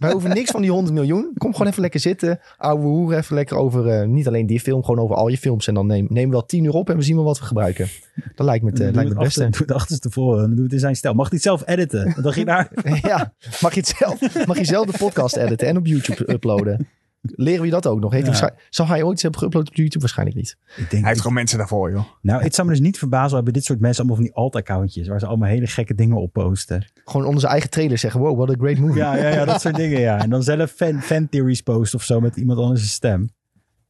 wij 0.00 0.12
hoeven 0.12 0.34
niks 0.34 0.50
van 0.50 0.62
die 0.62 0.70
100 0.70 0.94
miljoen. 0.94 1.32
Kom 1.36 1.52
gewoon 1.52 1.68
even 1.68 1.82
lekker 1.82 2.00
zitten. 2.00 2.40
Ouwe 2.56 2.82
hoer 2.82 3.14
even 3.14 3.34
lekker 3.34 3.56
over, 3.56 4.00
uh, 4.00 4.08
niet 4.08 4.26
alleen 4.26 4.46
die 4.46 4.60
film, 4.60 4.84
gewoon 4.84 5.04
over 5.04 5.16
al 5.16 5.28
je 5.28 5.38
films. 5.38 5.66
En 5.66 5.74
dan 5.74 5.86
neem, 5.86 6.06
neem 6.08 6.30
wel 6.30 6.46
10 6.46 6.64
uur 6.64 6.72
op 6.72 6.90
en 6.90 6.96
we 6.96 7.02
zien 7.02 7.16
wel 7.16 7.24
wat 7.24 7.38
we 7.38 7.44
gebruiken. 7.44 7.88
Dat 8.34 8.46
lijkt 8.46 8.64
me 8.64 8.70
het, 8.70 8.80
uh, 8.80 8.84
lijkt 8.84 9.10
me 9.10 9.14
het 9.14 9.24
beste. 9.24 9.48
Doe 9.48 9.60
het 9.60 9.72
achterstevoren, 9.72 10.40
dan 10.40 10.54
doe 10.54 10.64
het 10.64 10.72
in 10.72 10.78
zijn 10.78 10.96
stijl. 10.96 11.14
Mag 11.14 11.28
hij 11.28 11.34
het 11.34 11.46
zelf 11.46 11.62
editen? 11.66 12.14
Dan 12.22 12.32
je 12.34 12.44
daar. 12.44 12.70
ja, 13.02 13.32
mag 13.60 13.74
je, 13.74 13.80
het 13.80 13.94
zelf, 13.98 14.46
mag 14.46 14.58
je 14.58 14.64
zelf 14.64 14.86
de 14.86 14.98
podcast 14.98 15.36
editen 15.36 15.68
en 15.68 15.76
op 15.76 15.86
YouTube 15.86 16.32
uploaden. 16.32 16.88
Leren 17.34 17.62
we 17.62 17.70
dat 17.70 17.86
ook 17.86 18.00
nog? 18.00 18.12
Heeft 18.12 18.26
ja. 18.26 18.38
hij, 18.38 18.54
zou 18.70 18.88
hij 18.88 19.02
ooit 19.02 19.12
iets 19.12 19.22
hebben 19.22 19.40
geüpload 19.40 19.68
op 19.68 19.74
YouTube? 19.74 19.98
Waarschijnlijk 19.98 20.36
niet. 20.36 20.56
Ik 20.76 20.76
denk 20.76 20.90
hij 20.90 21.08
heeft 21.08 21.20
gewoon 21.20 21.36
mensen 21.36 21.58
daarvoor, 21.58 21.90
joh. 21.90 22.04
Nou, 22.22 22.42
het 22.42 22.54
zou 22.54 22.66
me 22.66 22.72
dus 22.72 22.82
niet 22.82 22.98
verbazen. 22.98 23.28
We 23.28 23.34
hebben 23.34 23.52
dit 23.52 23.64
soort 23.64 23.80
mensen 23.80 23.98
allemaal 23.98 24.22
van 24.22 24.26
die 24.26 24.34
alt-accountjes. 24.36 25.08
Waar 25.08 25.20
ze 25.20 25.26
allemaal 25.26 25.48
hele 25.48 25.66
gekke 25.66 25.94
dingen 25.94 26.16
op 26.16 26.32
posten. 26.32 26.84
Gewoon 27.04 27.26
onder 27.26 27.40
zijn 27.40 27.52
eigen 27.52 27.70
trailer 27.70 27.98
zeggen. 27.98 28.20
Wow, 28.20 28.36
what 28.36 28.50
a 28.50 28.54
great 28.58 28.78
movie. 28.78 28.96
Ja, 28.96 29.16
ja, 29.16 29.28
ja 29.28 29.44
dat 29.44 29.60
soort 29.60 29.76
dingen, 29.76 30.00
ja. 30.00 30.18
En 30.18 30.30
dan 30.30 30.42
zelf 30.42 30.70
fan, 30.70 31.02
fan 31.02 31.28
theories 31.28 31.60
posten 31.60 31.98
of 31.98 32.04
zo 32.04 32.20
met 32.20 32.36
iemand 32.36 32.58
anders 32.58 32.90
stem. 32.90 33.28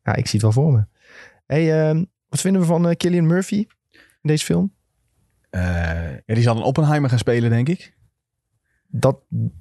Ja, 0.03 0.15
ik 0.15 0.27
zie 0.27 0.41
het 0.41 0.55
wel 0.55 0.65
voor 0.65 0.73
me. 0.73 0.85
Hey, 1.47 1.93
uh, 1.93 2.03
wat 2.29 2.41
vinden 2.41 2.61
we 2.61 2.67
van 2.67 2.89
uh, 2.89 2.95
Killian 2.97 3.27
Murphy 3.27 3.67
in 3.93 3.99
deze 4.23 4.45
film? 4.45 4.73
Uh, 5.51 5.61
ja, 6.27 6.35
die 6.35 6.43
zal 6.43 6.57
een 6.57 6.63
Oppenheimer 6.63 7.11
gaan 7.11 7.19
spelen, 7.19 7.51
denk 7.51 7.69
ik 7.69 7.97
dat, 8.91 9.19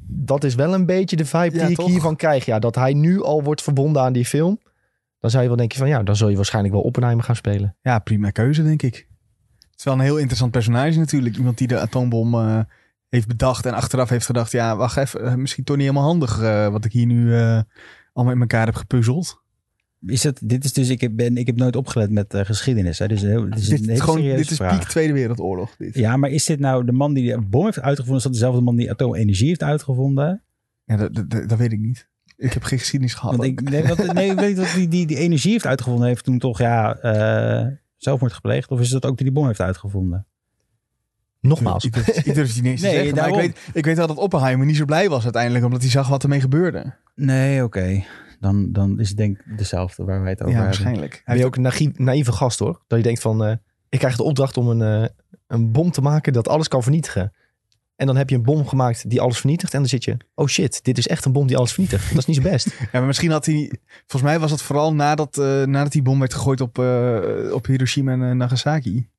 dat 0.07 0.43
is 0.43 0.55
wel 0.55 0.73
een 0.73 0.85
beetje 0.85 1.15
de 1.15 1.25
vibe 1.25 1.57
die 1.57 1.69
ik 1.69 1.79
hiervan 1.79 2.15
krijg. 2.15 2.45
Ja, 2.45 2.59
dat 2.59 2.75
hij 2.75 2.93
nu 2.93 3.23
al 3.23 3.43
wordt 3.43 3.61
verbonden 3.61 4.01
aan 4.01 4.13
die 4.13 4.25
film. 4.25 4.59
Dan 5.19 5.29
zou 5.29 5.41
je 5.43 5.49
wel 5.49 5.57
denken 5.57 5.77
van 5.77 5.87
ja, 5.87 6.03
dan 6.03 6.15
zul 6.15 6.29
je 6.29 6.35
waarschijnlijk 6.35 6.73
wel 6.73 6.83
Oppenheimer 6.83 7.23
gaan 7.23 7.35
spelen. 7.35 7.75
Ja, 7.81 7.99
prima 7.99 8.29
keuze 8.29 8.63
denk 8.63 8.81
ik. 8.81 9.07
Het 9.59 9.79
is 9.79 9.83
wel 9.83 9.93
een 9.93 9.99
heel 9.99 10.17
interessant 10.17 10.51
personage 10.51 10.99
natuurlijk. 10.99 11.37
Iemand 11.37 11.57
die 11.57 11.67
de 11.67 11.79
atoombom 11.79 12.33
uh, 12.33 12.59
heeft 13.09 13.27
bedacht 13.27 13.65
en 13.65 13.73
achteraf 13.73 14.09
heeft 14.09 14.25
gedacht... 14.25 14.51
ja, 14.51 14.75
wacht 14.75 14.97
even, 14.97 15.25
uh, 15.25 15.33
misschien 15.33 15.63
toch 15.63 15.75
niet 15.75 15.85
helemaal 15.85 16.07
handig 16.07 16.41
uh, 16.41 16.67
wat 16.67 16.85
ik 16.85 16.91
hier 16.91 17.05
nu 17.05 17.33
allemaal 18.13 18.33
in 18.33 18.41
elkaar 18.41 18.65
heb 18.65 18.75
gepuzzeld. 18.75 19.43
Is 20.05 20.23
het, 20.23 20.39
dit 20.43 20.63
is 20.63 20.73
dus, 20.73 20.89
ik 20.89 21.01
heb, 21.01 21.15
ben, 21.15 21.37
ik 21.37 21.45
heb 21.45 21.55
nooit 21.55 21.75
opgelet 21.75 22.11
met 22.11 22.33
uh, 22.33 22.41
geschiedenis. 22.45 22.99
Hè? 22.99 23.07
Dus 23.07 23.21
heel, 23.21 23.49
dit 23.49 23.59
is, 23.59 23.67
dit, 23.67 23.87
een 23.87 24.01
gewoon, 24.01 24.21
dit 24.21 24.51
is 24.51 24.57
piek 24.57 24.83
Tweede 24.83 25.13
Wereldoorlog. 25.13 25.75
Dit. 25.77 25.95
Ja, 25.95 26.17
maar 26.17 26.29
is 26.29 26.45
dit 26.45 26.59
nou 26.59 26.85
de 26.85 26.91
man 26.91 27.13
die 27.13 27.31
de 27.31 27.41
bom 27.41 27.65
heeft 27.65 27.79
uitgevonden? 27.79 28.17
Is 28.17 28.23
dat 28.23 28.33
dezelfde 28.33 28.61
man 28.61 28.75
die 28.75 28.91
atoomenergie 28.91 29.47
heeft 29.47 29.63
uitgevonden? 29.63 30.41
Ja, 30.83 30.97
dat, 30.97 31.13
dat, 31.13 31.49
dat 31.49 31.57
weet 31.57 31.71
ik 31.71 31.79
niet. 31.79 32.07
Ik 32.37 32.53
heb 32.53 32.63
geen 32.63 32.79
geschiedenis 32.79 33.13
gehad. 33.13 33.35
Want 33.35 33.49
ik, 33.49 33.69
nee, 33.69 33.83
wat, 33.83 34.13
nee, 34.13 34.31
ik 34.31 34.39
weet 34.39 34.55
dat 34.55 34.71
die, 34.75 34.87
die, 34.87 35.07
die 35.07 35.17
energie 35.17 35.51
heeft 35.51 35.65
uitgevonden. 35.65 36.07
Heeft 36.07 36.23
toen 36.23 36.39
toch 36.39 36.59
ja, 36.59 36.97
uh, 37.03 37.73
zelfmoord 37.97 38.33
gepleegd? 38.33 38.71
Of 38.71 38.79
is 38.79 38.89
dat 38.89 39.05
ook 39.05 39.17
die 39.17 39.25
die 39.25 39.35
bom 39.35 39.45
heeft 39.45 39.61
uitgevonden? 39.61 40.25
Nogmaals. 41.41 41.85
Ik 41.85 41.93
durf, 41.93 42.07
ik 42.07 42.33
durf 42.33 42.53
het 42.53 42.63
niet 42.63 42.71
eens 42.71 42.81
nee, 42.81 42.91
te 42.91 42.97
zeggen. 42.97 43.15
Maar 43.15 43.27
ik 43.27 43.35
weet, 43.35 43.57
ik 43.73 43.85
weet 43.85 43.97
wel 43.97 44.07
dat 44.07 44.17
Oppenheimer 44.17 44.65
niet 44.65 44.75
zo 44.75 44.85
blij 44.85 45.09
was 45.09 45.23
uiteindelijk. 45.23 45.65
Omdat 45.65 45.81
hij 45.81 45.89
zag 45.89 46.07
wat 46.07 46.23
ermee 46.23 46.41
gebeurde. 46.41 46.93
Nee, 47.15 47.63
oké. 47.63 47.79
Okay 47.79 48.05
dan, 48.39 48.71
dan 48.71 48.99
is 48.99 49.07
het 49.07 49.17
denk 49.17 49.37
ik 49.37 49.57
dezelfde 49.57 50.03
waar 50.03 50.21
wij 50.21 50.29
het 50.29 50.41
over 50.41 50.53
ja, 50.53 50.61
hebben. 50.61 50.77
waarschijnlijk. 50.79 51.21
Hij 51.25 51.37
is 51.37 51.43
ook 51.43 51.55
een 51.55 51.93
naïeve 51.95 52.31
gast 52.31 52.59
hoor. 52.59 52.81
Dat 52.87 52.97
je 52.97 53.03
denkt 53.03 53.21
van, 53.21 53.47
uh, 53.47 53.55
ik 53.89 53.99
krijg 53.99 54.15
de 54.15 54.23
opdracht 54.23 54.57
om 54.57 54.67
een, 54.67 55.01
uh, 55.01 55.07
een 55.47 55.71
bom 55.71 55.91
te 55.91 56.01
maken 56.01 56.33
dat 56.33 56.47
alles 56.47 56.67
kan 56.67 56.83
vernietigen. 56.83 57.33
En 57.95 58.05
dan 58.05 58.15
heb 58.15 58.29
je 58.29 58.35
een 58.35 58.43
bom 58.43 58.67
gemaakt 58.67 59.09
die 59.09 59.21
alles 59.21 59.39
vernietigt. 59.39 59.73
En 59.73 59.79
dan 59.79 59.89
zit 59.89 60.03
je, 60.03 60.17
oh 60.35 60.47
shit, 60.47 60.83
dit 60.83 60.97
is 60.97 61.07
echt 61.07 61.25
een 61.25 61.31
bom 61.31 61.47
die 61.47 61.57
alles 61.57 61.73
vernietigt. 61.73 62.09
Dat 62.09 62.17
is 62.17 62.25
niet 62.25 62.35
zo 62.35 62.41
best. 62.41 62.65
ja, 62.79 62.87
maar 62.91 63.05
misschien 63.05 63.31
had 63.31 63.45
hij, 63.45 63.79
volgens 64.05 64.31
mij 64.31 64.39
was 64.39 64.51
het 64.51 64.61
vooral 64.61 64.93
nadat, 64.93 65.37
uh, 65.37 65.63
nadat 65.63 65.91
die 65.91 66.01
bom 66.01 66.19
werd 66.19 66.33
gegooid 66.33 66.61
op, 66.61 66.77
op 67.51 67.65
Hiroshima 67.65 68.11
en 68.11 68.37
Nagasaki. 68.37 69.09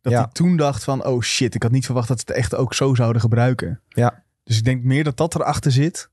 Dat 0.00 0.12
ja. 0.12 0.18
hij 0.20 0.28
toen 0.32 0.56
dacht 0.56 0.84
van, 0.84 1.04
oh 1.04 1.22
shit, 1.22 1.54
ik 1.54 1.62
had 1.62 1.72
niet 1.72 1.84
verwacht 1.84 2.08
dat 2.08 2.18
ze 2.18 2.24
het 2.26 2.36
echt 2.36 2.54
ook 2.54 2.74
zo 2.74 2.94
zouden 2.94 3.20
gebruiken. 3.20 3.80
Ja. 3.88 4.24
Dus 4.44 4.58
ik 4.58 4.64
denk 4.64 4.82
meer 4.82 5.04
dat 5.04 5.16
dat 5.16 5.34
erachter 5.34 5.72
zit 5.72 6.10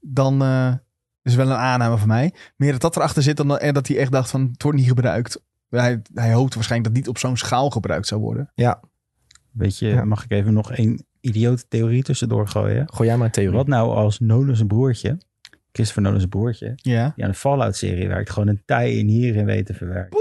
dan 0.00 0.42
is 1.22 1.34
wel 1.34 1.50
een 1.50 1.56
aanname 1.56 1.96
van 1.96 2.08
mij. 2.08 2.34
Meer 2.56 2.72
dat 2.72 2.80
dat 2.80 2.96
erachter 2.96 3.22
zit 3.22 3.36
dan 3.36 3.48
dat 3.48 3.88
hij 3.88 3.96
echt 3.96 4.12
dacht 4.12 4.30
van 4.30 4.48
het 4.52 4.62
wordt 4.62 4.78
niet 4.78 4.88
gebruikt. 4.88 5.42
Hij, 5.68 6.02
hij 6.14 6.32
hoopt 6.32 6.54
waarschijnlijk 6.54 6.94
dat 6.94 7.02
niet 7.02 7.08
op 7.08 7.18
zo'n 7.18 7.36
schaal 7.36 7.70
gebruikt 7.70 8.06
zou 8.06 8.20
worden. 8.20 8.50
Ja. 8.54 8.80
Weet 9.50 9.78
je, 9.78 10.02
mag 10.04 10.24
ik 10.24 10.30
even 10.30 10.52
nog 10.52 10.72
één 10.72 11.06
idiote 11.20 11.68
theorie 11.68 12.02
tussendoor 12.02 12.48
gooien? 12.48 12.92
Gooi 12.92 13.08
jij 13.08 13.16
maar 13.16 13.26
een 13.26 13.32
theorie. 13.32 13.56
Wat 13.56 13.66
nou 13.66 13.94
als 13.94 14.18
Nolan 14.20 14.56
zijn 14.56 14.68
broertje, 14.68 15.18
Christopher 15.72 16.02
Nolan 16.02 16.18
zijn 16.18 16.30
broertje, 16.30 16.72
ja. 16.76 17.12
die 17.14 17.24
aan 17.24 17.30
de 17.30 17.36
Fallout-serie 17.36 18.08
werkt, 18.08 18.30
gewoon 18.30 18.48
een 18.48 18.62
tij 18.64 18.96
in 18.96 19.06
hierin 19.06 19.44
weet 19.44 19.66
te 19.66 19.74
verwerken. 19.74 20.18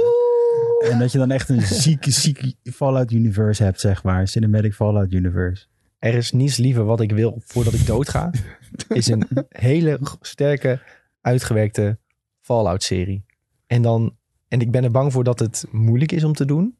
En 0.89 0.99
dat 0.99 1.11
je 1.11 1.17
dan 1.17 1.31
echt 1.31 1.49
een 1.49 1.61
zieke, 1.61 2.11
zieke 2.11 2.53
Fallout-universe 2.63 3.63
hebt, 3.63 3.79
zeg 3.79 4.03
maar. 4.03 4.27
Cinematic 4.27 4.73
Fallout-universe. 4.73 5.65
Er 6.01 6.13
is 6.13 6.31
niets 6.31 6.57
liever 6.57 6.85
wat 6.85 7.01
ik 7.01 7.11
wil 7.11 7.41
voordat 7.45 7.73
ik 7.73 7.85
doodga. 7.85 8.31
is 8.87 9.07
een 9.07 9.27
hele 9.49 9.99
sterke, 10.21 10.81
uitgewerkte 11.21 11.99
Fallout-serie. 12.39 13.25
En, 13.67 13.81
dan, 13.81 14.15
en 14.47 14.59
ik 14.59 14.71
ben 14.71 14.83
er 14.83 14.91
bang 14.91 15.11
voor 15.11 15.23
dat 15.23 15.39
het 15.39 15.65
moeilijk 15.71 16.11
is 16.11 16.23
om 16.23 16.33
te 16.33 16.45
doen. 16.45 16.77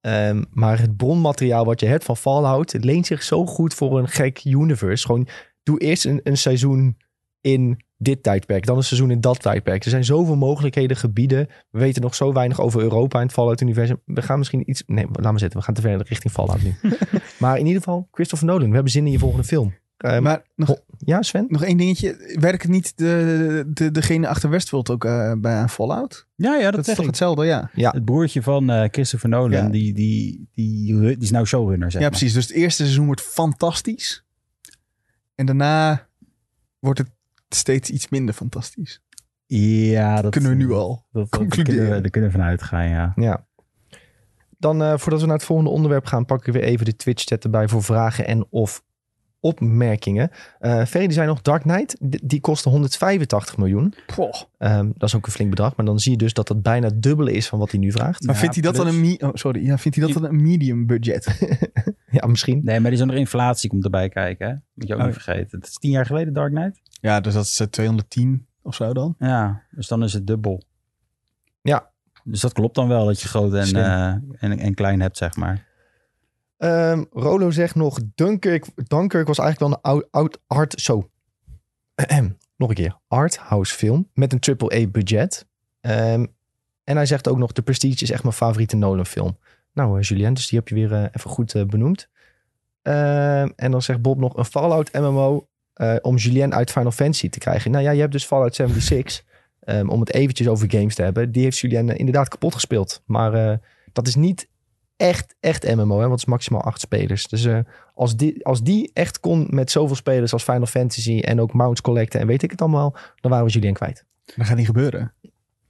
Um, 0.00 0.44
maar 0.50 0.78
het 0.78 0.96
bronmateriaal 0.96 1.64
wat 1.64 1.80
je 1.80 1.86
hebt 1.86 2.04
van 2.04 2.16
Fallout 2.16 2.84
leent 2.84 3.06
zich 3.06 3.22
zo 3.22 3.46
goed 3.46 3.74
voor 3.74 3.98
een 3.98 4.08
gek 4.08 4.44
universe. 4.44 5.06
Gewoon 5.06 5.28
doe 5.62 5.78
eerst 5.78 6.04
een, 6.04 6.20
een 6.22 6.38
seizoen 6.38 6.96
in 7.40 7.84
dit 8.02 8.22
tijdperk, 8.22 8.66
dan 8.66 8.76
een 8.76 8.82
seizoen 8.84 9.10
in 9.10 9.20
dat 9.20 9.42
tijdperk. 9.42 9.84
Er 9.84 9.90
zijn 9.90 10.04
zoveel 10.04 10.36
mogelijkheden, 10.36 10.96
gebieden. 10.96 11.48
We 11.70 11.78
weten 11.78 12.02
nog 12.02 12.14
zo 12.14 12.32
weinig 12.32 12.60
over 12.60 12.80
Europa 12.80 13.18
en 13.18 13.24
het 13.24 13.32
Fallout-universum. 13.34 14.00
We 14.04 14.22
gaan 14.22 14.38
misschien 14.38 14.70
iets... 14.70 14.82
Nee, 14.86 15.06
laat 15.12 15.30
maar 15.30 15.38
zitten. 15.38 15.58
We 15.58 15.64
gaan 15.64 15.74
te 15.74 15.80
ver 15.80 16.02
richting 16.06 16.32
Fallout 16.32 16.62
nu. 16.62 16.74
maar 17.38 17.58
in 17.58 17.66
ieder 17.66 17.82
geval, 17.82 18.08
Christopher 18.12 18.46
Nolan. 18.46 18.68
We 18.68 18.74
hebben 18.74 18.92
zin 18.92 19.06
in 19.06 19.12
je 19.12 19.18
volgende 19.18 19.44
film. 19.44 19.74
Eh, 19.96 20.18
Maar 20.18 20.42
nog, 20.56 20.76
ja, 20.98 21.22
Sven? 21.22 21.44
nog 21.48 21.62
één 21.64 21.76
dingetje. 21.76 22.36
Werkt 22.40 22.62
het 22.62 22.70
niet 22.70 22.92
de, 22.98 23.64
de, 23.66 23.90
degene 23.90 24.28
achter 24.28 24.50
Westworld 24.50 24.90
ook 24.90 25.04
eh, 25.04 25.32
bij 25.38 25.54
aan 25.54 25.68
Fallout? 25.70 26.26
Ja, 26.36 26.54
ja, 26.56 26.62
dat, 26.64 26.72
Dat, 26.74 26.86
is 26.88 26.94
toch 26.94 26.98
ik. 27.00 27.06
hetzelfde, 27.06 27.44
ja. 27.44 27.70
Ja. 27.74 27.90
Het 27.90 28.04
broertje 28.04 28.42
van 28.42 28.70
eh, 28.70 28.88
Christopher 28.90 29.28
Nolan, 29.28 29.50
Ja. 29.64 29.68
die, 29.68 29.92
die, 29.94 30.48
die, 30.54 31.00
die 31.00 31.16
is 31.18 31.30
nou 31.30 31.46
showrunner, 31.46 31.90
zeg 31.90 32.00
Ja, 32.00 32.08
maar. 32.08 32.18
precies. 32.18 32.34
Dus 32.34 32.46
het 32.48 32.56
eerste 32.56 32.82
seizoen 32.82 33.06
wordt 33.06 33.20
fantastisch. 33.22 34.24
En 35.34 35.46
daarna 35.46 36.06
wordt 36.78 36.98
het 36.98 37.08
steeds 37.54 37.90
iets 37.90 38.08
minder 38.08 38.34
fantastisch. 38.34 39.02
Ja, 39.46 40.22
dat 40.22 40.30
Kunnen 40.32 40.50
we 40.50 40.56
nu 40.56 40.72
al. 40.72 40.88
Dat, 40.88 41.04
dat, 41.12 41.30
daar 41.30 41.40
concluderen. 41.40 41.74
kunnen 41.78 41.94
we, 41.96 42.00
daar 42.02 42.10
kunnen 42.10 42.30
we 42.30 42.36
vanuit 42.36 42.62
gaan, 42.62 42.88
ja. 42.88 43.12
Ja. 43.16 43.46
Dan, 44.58 44.82
eh, 44.82 44.96
voordat 44.98 45.20
we 45.20 45.26
naar 45.26 45.36
het 45.36 45.44
volgende 45.44 45.70
onderwerp 45.70 46.04
gaan, 46.06 46.24
pak 46.24 46.46
ik 46.46 46.52
weer 46.52 46.62
even 46.62 46.84
de 46.84 46.96
Twitch-chat 46.96 47.44
erbij 47.44 47.68
voor 47.68 47.82
vragen 47.82 48.26
en 48.26 48.46
of 48.50 48.82
opmerkingen. 49.42 50.30
Eh 50.58 50.84
Ferry, 50.84 51.06
die 51.06 51.14
zei 51.14 51.26
nog 51.26 51.42
Dark 51.42 51.62
Knight, 51.62 51.96
d- 52.10 52.18
die 52.22 52.40
kostte 52.40 52.68
185 52.68 53.56
miljoen. 53.56 53.94
Ehm, 54.58 54.90
dat 54.94 55.08
is 55.08 55.14
ook 55.14 55.26
een 55.26 55.32
flink 55.32 55.50
bedrag, 55.50 55.76
maar 55.76 55.86
dan 55.86 55.98
zie 55.98 56.12
je 56.12 56.18
dus 56.18 56.32
dat 56.32 56.48
dat 56.48 56.62
bijna 56.62 56.86
het 56.86 57.02
dubbele 57.02 57.32
is 57.32 57.48
van 57.48 57.58
wat 57.58 57.70
hij 57.70 57.80
nu 57.80 57.92
vraagt. 57.92 58.22
Maar 58.24 58.34
Ja, 58.34 58.40
vindt 58.40 58.54
hij 58.54 58.64
dat 58.64 58.74
dan 58.76 58.86
een... 58.86 59.22
oh, 59.22 59.30
sorry. 59.32 59.64
Ja, 59.64 59.78
vindt 59.78 59.96
hij 59.96 60.06
dat 60.06 60.22
dan 60.22 60.24
een 60.30 60.42
medium 60.42 60.86
budget? 60.86 61.26
Ja, 62.12 62.26
misschien. 62.26 62.60
Nee, 62.64 62.80
maar 62.80 62.90
er 62.92 62.98
is 62.98 63.04
nog 63.04 63.14
inflatie 63.16 63.70
komt 63.70 63.84
erbij 63.84 64.08
kijken, 64.08 64.48
hè? 64.48 64.54
Moet 64.74 64.88
je 64.88 64.94
ook 64.94 65.00
Oh, 65.00 65.06
niet 65.06 65.14
vergeten. 65.14 65.58
Het 65.58 65.68
is 65.68 65.74
tien 65.74 65.90
jaar 65.90 66.06
geleden 66.06 66.32
Dark 66.32 66.52
Knight. 66.54 66.80
Ja, 67.00 67.20
dus 67.20 67.34
dat 67.34 67.44
is 67.44 67.60
eh, 67.60 67.66
210 67.66 68.46
of 68.62 68.74
zo 68.74 68.92
dan. 68.92 69.14
Ja, 69.18 69.62
dus 69.70 69.88
dan 69.88 70.02
is 70.02 70.12
het 70.12 70.26
dubbel. 70.26 70.62
Ja. 71.62 71.90
Dus 72.24 72.40
dat 72.40 72.52
klopt 72.52 72.74
dan 72.74 72.88
wel, 72.88 73.06
dat 73.06 73.20
je 73.20 73.28
groot 73.28 73.54
en, 73.54 73.74
eh, 73.74 74.06
en, 74.42 74.58
en 74.58 74.74
klein 74.74 75.00
hebt, 75.00 75.16
zeg 75.16 75.36
maar. 75.36 75.66
Ehm, 76.56 77.04
Rolo 77.10 77.50
zegt 77.50 77.74
nog, 77.74 77.98
Dunkirk, 78.14 78.66
Dunkirk 78.74 79.26
was 79.26 79.38
eigenlijk 79.38 79.70
wel 79.70 79.80
een 79.82 79.90
oud, 79.90 80.08
oud 80.10 80.38
art, 80.46 80.80
zo. 80.80 81.10
Nog 82.56 82.68
een 82.68 82.74
keer, 82.74 82.98
arthouse 83.08 83.74
film 83.74 84.08
met 84.14 84.32
een 84.32 84.38
triple 84.38 84.82
A 84.82 84.86
budget. 84.86 85.46
Ehm, 85.80 86.26
en 86.84 86.96
hij 86.96 87.06
zegt 87.06 87.28
ook 87.28 87.38
nog, 87.38 87.52
The 87.52 87.62
Prestige 87.62 88.02
is 88.02 88.10
echt 88.10 88.22
mijn 88.22 88.34
favoriete 88.34 88.76
Nolan 88.76 89.06
film. 89.06 89.36
Nou 89.72 89.98
eh, 89.98 90.02
Julien, 90.02 90.34
dus 90.34 90.48
die 90.48 90.58
heb 90.58 90.68
je 90.68 90.74
weer 90.74 90.92
eh, 90.92 91.02
even 91.02 91.30
goed 91.30 91.54
eh, 91.54 91.64
benoemd. 91.64 92.08
Ehm, 92.82 93.48
en 93.56 93.70
dan 93.70 93.82
zegt 93.82 94.02
Bob 94.02 94.18
nog, 94.18 94.36
een 94.36 94.44
Fallout 94.44 94.92
MMO 94.92 95.48
eh, 95.80 95.96
om 96.02 96.16
Julien 96.16 96.54
uit 96.54 96.70
Final 96.70 96.90
Fantasy 96.90 97.28
te 97.28 97.38
krijgen. 97.38 97.70
Nou 97.70 97.84
ja, 97.84 97.90
je 97.90 98.00
hebt 98.00 98.12
dus 98.12 98.24
Fallout 98.24 98.54
76, 98.54 99.24
ehm, 99.60 99.88
om 99.88 100.00
het 100.00 100.12
eventjes 100.12 100.48
over 100.48 100.70
games 100.70 100.94
te 100.94 101.02
hebben. 101.02 101.32
Die 101.32 101.42
heeft 101.42 101.58
Julien 101.58 101.90
eh, 101.90 101.98
inderdaad 101.98 102.28
kapot 102.28 102.54
gespeeld. 102.54 103.02
Maar 103.06 103.34
eh, 103.34 103.56
dat 103.92 104.06
is 104.06 104.14
niet 104.14 104.48
echt, 104.96 105.34
echt 105.40 105.74
MMO, 105.74 105.94
hè, 105.94 106.00
want 106.00 106.10
het 106.10 106.20
is 106.20 106.24
maximaal 106.24 106.62
acht 106.62 106.80
spelers. 106.80 107.28
Dus 107.28 107.48
als, 107.94 108.16
die, 108.16 108.46
als 108.46 108.62
die 108.62 108.90
echt 108.92 109.20
kon 109.20 109.46
met 109.50 109.70
zoveel 109.70 109.96
spelers 109.96 110.32
als 110.32 110.42
Final 110.42 110.66
Fantasy 110.66 111.20
en 111.20 111.40
ook 111.40 111.52
mounts 111.52 111.80
collecten 111.80 112.20
en 112.20 112.26
weet 112.26 112.42
ik 112.42 112.50
het 112.50 112.60
allemaal, 112.60 112.96
dan 113.20 113.30
waren 113.30 113.46
we 113.46 113.52
Julien 113.52 113.74
kwijt. 113.74 114.04
Dat 114.36 114.46
gaat 114.46 114.56
niet 114.56 114.66
gebeuren. 114.66 115.12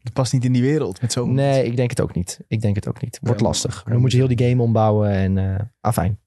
Dat 0.03 0.13
past 0.13 0.33
niet 0.33 0.45
in 0.45 0.53
die 0.53 0.63
wereld 0.63 1.01
met 1.01 1.13
zo. 1.13 1.27
Nee, 1.27 1.65
ik 1.65 1.77
denk 1.77 1.91
het 1.91 2.01
ook 2.01 2.15
niet. 2.15 2.41
Ik 2.49 2.61
denk 2.61 2.75
het 2.75 2.89
ook 2.89 3.03
niet. 3.03 3.19
Wordt 3.23 3.41
Ja, 3.41 3.47
lastig. 3.47 3.83
Dan 3.89 4.01
moet 4.01 4.13
je 4.13 4.17
heel 4.17 4.37
die 4.37 4.49
game 4.49 4.63
ombouwen 4.63 5.11
en 5.11 5.73
afijn. 5.81 6.19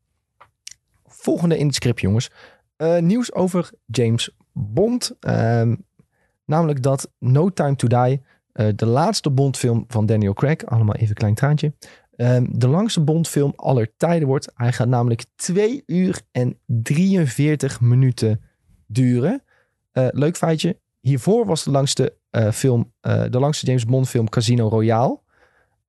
Volgende 1.06 1.58
in 1.58 1.66
het 1.66 1.76
script, 1.76 2.02
jongens. 2.02 2.32
Eh, 2.84 2.98
nieuws 2.98 3.34
over 3.34 3.72
James 3.86 4.30
Bond. 4.52 5.16
Ehm, 5.20 5.76
namelijk 6.46 6.82
dat 6.82 7.12
No 7.20 7.50
Time 7.50 7.76
to 7.76 7.88
Die, 7.88 8.22
eh, 8.52 8.68
de 8.76 8.86
laatste 8.86 9.30
Bondfilm 9.30 9.86
van 9.88 10.06
Daniel 10.06 10.34
Craig, 10.34 10.66
allemaal 10.66 10.96
even 10.96 11.08
een 11.08 11.14
klein 11.14 11.34
traantje, 11.34 11.74
ehm, 12.16 12.46
de 12.50 12.68
langste 12.68 13.02
Bondfilm 13.02 13.54
aller 13.56 13.92
tijden 13.98 14.28
wordt. 14.28 14.52
Hij 14.56 14.72
gaat 14.72 14.88
namelijk 14.88 15.26
2 15.36 15.84
uur 15.86 16.22
en 16.32 16.58
43 16.66 17.82
minuten 17.82 18.42
duren. 18.88 19.44
Eh, 19.92 20.08
leuk 20.12 20.38
feitje. 20.38 20.80
Hiervoor 21.00 21.46
was 21.46 21.64
de 21.64 21.72
langste 21.72 22.14
film, 22.54 22.94
de 23.02 23.40
langste 23.40 23.66
James 23.66 23.86
Bond 23.86 24.10
film 24.10 24.30
Casino 24.30 24.68
Royale. 24.68 25.20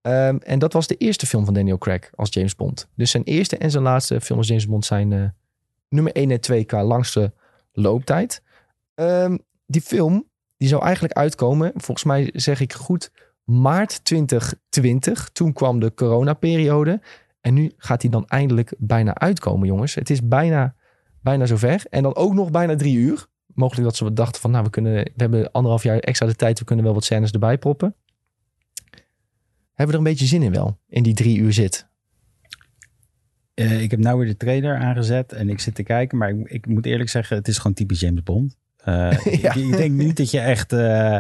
Ehm, 0.01 0.37
en 0.37 0.59
dat 0.59 0.73
was 0.73 0.87
de 0.87 0.97
eerste 0.97 1.27
film 1.27 1.45
van 1.45 1.55
Daniel 1.55 1.79
Craig 1.79 2.11
als 2.15 2.33
James 2.33 2.57
Bond. 2.57 2.89
Dus 2.95 3.11
zijn 3.11 3.23
eerste 3.23 3.57
en 3.57 3.71
zijn 3.71 3.83
laatste 3.83 4.21
film 4.21 4.39
als 4.39 4.49
James 4.49 4.67
Bond 4.67 4.85
zijn 4.85 5.35
nummer 5.95 6.13
1 6.13 6.31
en 6.31 6.41
2 6.41 6.65
qua 6.65 6.85
langste 6.85 7.33
looptijd. 7.73 8.43
Ehm, 8.95 9.37
die 9.67 9.81
film, 9.81 10.29
die 10.57 10.69
zou 10.69 10.83
eigenlijk 10.83 11.15
uitkomen, 11.15 11.73
volgens 11.75 12.05
mij 12.05 12.31
zeg 12.33 12.61
ik 12.61 12.73
goed, 12.73 13.11
maart 13.45 14.05
2020. 14.05 15.29
Toen 15.33 15.53
kwam 15.53 15.81
de 15.81 15.95
coronaperiode. 15.95 17.01
En 17.41 17.55
nu 17.55 17.73
gaat 17.77 18.03
hij 18.03 18.11
dan 18.11 18.27
eindelijk 18.27 18.75
bijna 18.79 19.15
uitkomen, 19.15 19.67
jongens. 19.67 19.95
Het 19.95 20.11
is 20.11 20.29
bijna, 20.29 20.75
bijna 21.21 21.47
zover. 21.47 21.85
En 21.91 22.03
dan 22.03 22.17
ook 22.17 22.35
nog 22.35 22.51
bijna 22.51 22.77
drie 22.77 22.97
uur. 22.97 23.27
Mogelijk 23.47 23.85
dat 23.85 23.97
ze 23.97 24.05
wat 24.05 24.17
dachten 24.17 24.41
van, 24.41 24.51
nou, 24.51 24.65
we, 24.65 24.71
kunnen, 24.71 24.93
we 24.95 25.13
hebben 25.17 25.53
anderhalf 25.53 25.83
jaar 25.83 25.99
extra 25.99 26.27
de 26.27 26.35
tijd. 26.35 26.59
We 26.59 26.65
kunnen 26.65 26.85
wel 26.85 26.95
wat 26.95 27.05
scènes 27.05 27.31
erbij 27.31 27.59
proppen. 27.59 27.95
Hebben 29.73 29.87
we 29.87 29.93
er 29.93 30.09
een 30.09 30.13
beetje 30.13 30.27
zin 30.27 30.43
in 30.43 30.53
wel, 30.53 30.79
in 30.89 31.03
die 31.03 31.15
drie 31.15 31.39
uur 31.39 31.53
zit. 31.53 31.89
Eh, 33.55 33.83
ik 33.83 33.91
heb 33.91 34.01
nou 34.01 34.19
weer 34.19 34.27
de 34.27 34.37
trailer 34.37 34.77
aangezet 34.77 35.33
en 35.33 35.49
ik 35.49 35.61
zit 35.61 35.75
te 35.75 35.83
kijken. 35.83 36.19
Maar 36.19 36.29
ik, 36.31 36.51
ik 36.51 36.67
moet 36.67 36.87
eerlijk 36.87 37.11
zeggen, 37.11 37.37
het 37.37 37.49
is 37.49 37.59
gewoon 37.59 37.73
typisch 37.73 38.01
James 38.01 38.23
Bond. 38.23 38.57
Eh, 38.77 39.11
Ja. 39.43 39.55
ik, 39.55 39.65
ik 39.65 39.77
denk 39.77 39.93
niet 39.93 40.17
dat 40.17 40.31
je 40.31 40.41
echt... 40.41 40.73
eh, 40.73 41.19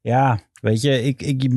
ja, 0.00 0.40
weet 0.60 0.80
je, 0.80 1.02
ik, 1.02 1.22
ik, 1.22 1.50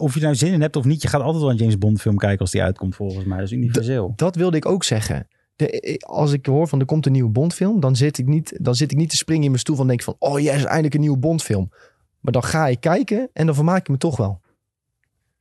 of 0.00 0.14
je 0.14 0.20
nou 0.20 0.34
zin 0.34 0.52
in 0.52 0.60
hebt 0.60 0.76
of 0.76 0.84
niet... 0.84 1.02
je 1.02 1.08
gaat 1.08 1.20
altijd 1.20 1.42
wel 1.42 1.50
een 1.50 1.56
James 1.56 1.78
Bond 1.78 2.00
film 2.00 2.16
kijken 2.16 2.38
als 2.38 2.50
die 2.50 2.62
uitkomt 2.62 2.94
volgens 2.96 3.24
mij. 3.24 3.36
Dat 3.36 3.46
is 3.46 3.52
universeel. 3.52 4.12
Dat 4.16 4.36
wilde 4.36 4.56
ik 4.56 4.66
ook 4.66 4.84
zeggen. 4.84 5.28
De, 5.56 5.96
als 6.06 6.32
ik 6.32 6.46
hoor 6.46 6.68
van 6.68 6.80
er 6.80 6.86
komt 6.86 7.06
een 7.06 7.12
nieuwe 7.12 7.30
Bondfilm, 7.30 7.80
dan 7.80 7.96
zit 7.96 8.18
ik 8.18 8.26
niet, 8.26 8.58
dan 8.60 8.74
zit 8.74 8.90
ik 8.92 8.96
niet 8.96 9.10
te 9.10 9.16
springen 9.16 9.42
in 9.42 9.50
mijn 9.50 9.60
stoel 9.60 9.76
van 9.76 9.86
denk 9.86 10.02
van, 10.02 10.16
oh 10.18 10.40
yes, 10.40 10.64
eindelijk 10.64 10.94
een 10.94 11.00
nieuwe 11.00 11.18
Bondfilm. 11.18 11.72
Maar 12.20 12.32
dan 12.32 12.44
ga 12.44 12.66
ik 12.68 12.80
kijken 12.80 13.30
en 13.32 13.46
dan 13.46 13.54
vermaak 13.54 13.80
ik 13.80 13.88
me 13.88 13.96
toch 13.96 14.16
wel. 14.16 14.40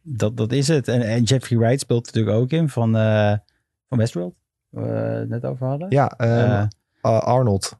Dat, 0.03 0.37
dat 0.37 0.51
is 0.51 0.67
het. 0.67 0.87
En, 0.87 1.01
en 1.01 1.23
Jeffrey 1.23 1.59
Wright 1.59 1.79
speelt 1.79 2.05
natuurlijk 2.05 2.35
ook 2.37 2.51
in 2.51 2.69
van, 2.69 2.95
van 3.91 3.99
Westworld. 3.99 4.33
Waar 4.69 4.83
we 4.85 5.19
het 5.19 5.29
net 5.29 5.45
over 5.45 5.67
hadden. 5.67 5.89
Ja, 5.89 6.11
ehm, 6.17 6.29
Eh, 6.51 6.63
uh, 7.11 7.19
Arnold. 7.19 7.79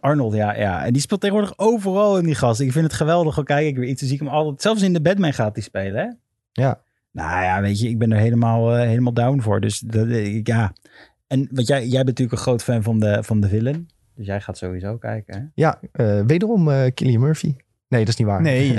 Arnold, 0.00 0.34
ja, 0.34 0.56
ja. 0.56 0.84
En 0.84 0.92
die 0.92 1.02
speelt 1.02 1.20
tegenwoordig 1.20 1.58
overal 1.58 2.18
in 2.18 2.24
die 2.24 2.34
gast. 2.34 2.60
Ik 2.60 2.72
vind 2.72 2.84
het 2.84 2.92
geweldig. 2.94 3.36
Al 3.36 3.42
kijk 3.42 3.66
ik 3.66 3.76
weer 3.76 3.88
iets, 3.88 4.00
dan 4.00 4.08
zie 4.08 4.18
ik 4.18 4.24
hem 4.24 4.32
altijd. 4.34 4.62
Zelfs 4.62 4.82
in 4.82 4.92
de 4.92 5.00
Batman 5.02 5.32
gaat 5.32 5.54
hij 5.54 5.62
spelen, 5.62 6.02
hè? 6.02 6.10
Ja. 6.64 6.80
Nou 7.10 7.42
ja, 7.42 7.60
weet 7.60 7.80
je, 7.80 7.88
ik 7.88 7.98
ben 7.98 8.12
er 8.12 8.18
helemaal, 8.18 8.76
eh, 8.76 8.86
helemaal 8.86 9.12
down 9.12 9.40
voor. 9.40 9.60
Dus 9.60 9.78
dat, 9.78 10.06
eh, 10.06 10.42
ja. 10.42 10.72
En 11.26 11.48
wat 11.50 11.66
jij, 11.66 11.80
jij 11.80 12.04
bent 12.04 12.06
natuurlijk 12.06 12.32
een 12.38 12.42
groot 12.44 12.62
fan 12.62 12.82
van 12.82 12.98
de, 13.00 13.22
van 13.22 13.40
de 13.40 13.48
villain. 13.48 13.88
Dus 14.14 14.26
jij 14.26 14.40
gaat 14.40 14.56
sowieso 14.58 14.96
kijken, 14.96 15.34
hè? 15.34 15.44
Ja, 15.54 15.78
eh, 15.92 16.20
wederom 16.26 16.70
eh 16.70 16.90
Killian 16.94 17.20
Murphy. 17.20 17.56
Nee, 17.88 18.00
dat 18.00 18.08
is 18.08 18.16
niet 18.16 18.26
waar. 18.28 18.40
Nee. 18.40 18.78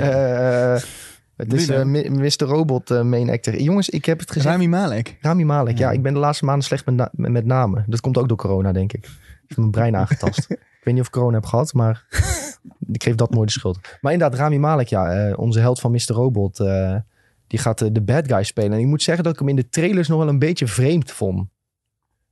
Het 1.36 1.52
is 1.52 1.68
eh, 1.68 1.84
Mr. 1.84 2.44
Robot 2.44 2.90
eh, 2.90 3.02
main 3.02 3.30
actor. 3.30 3.60
Jongens, 3.60 3.88
ik 3.88 4.04
heb 4.04 4.18
het 4.18 4.30
gezien. 4.30 4.50
Rami 4.50 4.68
Malek. 4.68 5.18
Rami 5.20 5.44
Malek. 5.44 5.78
Ja. 5.78 5.88
Ja. 5.88 5.92
ik 5.96 6.02
ben 6.02 6.12
de 6.12 6.18
laatste 6.18 6.44
maanden 6.44 6.64
slecht 6.64 6.86
met, 6.86 6.94
na- 6.94 7.10
met, 7.12 7.44
namen. 7.44 7.84
Dat 7.88 8.00
komt 8.00 8.18
ook 8.18 8.28
door 8.28 8.36
corona, 8.36 8.72
denk 8.72 8.92
ik. 8.92 9.04
Ik 9.06 9.48
heb 9.48 9.58
mijn 9.58 9.70
brein 9.70 9.96
aangetast. 9.96 10.38
ik 10.50 10.80
weet 10.82 10.94
niet 10.94 11.00
of 11.00 11.06
ik 11.06 11.12
corona 11.12 11.34
heb 11.34 11.46
gehad, 11.46 11.72
maar 11.72 12.06
ik 12.92 13.02
geef 13.02 13.14
dat 13.14 13.30
nooit 13.30 13.48
de 13.48 13.54
schuld. 13.54 13.78
Maar 14.00 14.12
inderdaad, 14.12 14.38
Rami 14.38 14.58
Malek, 14.58 14.88
ja, 14.88 15.28
eh, 15.28 15.38
onze 15.38 15.60
held 15.60 15.80
van 15.80 15.90
Mr. 15.90 16.12
Robot, 16.12 16.56
die 17.46 17.58
gaat 17.58 17.94
de 17.94 18.02
bad 18.02 18.32
guy 18.32 18.42
spelen. 18.42 18.72
En 18.72 18.78
ik 18.78 18.86
moet 18.86 19.02
zeggen 19.02 19.24
dat 19.24 19.32
ik 19.32 19.38
hem 19.38 19.48
in 19.48 19.56
de 19.56 19.68
trailers 19.68 20.08
nog 20.08 20.18
wel 20.18 20.28
een 20.28 20.38
beetje 20.38 20.66
vreemd 20.66 21.10
vond. 21.10 21.48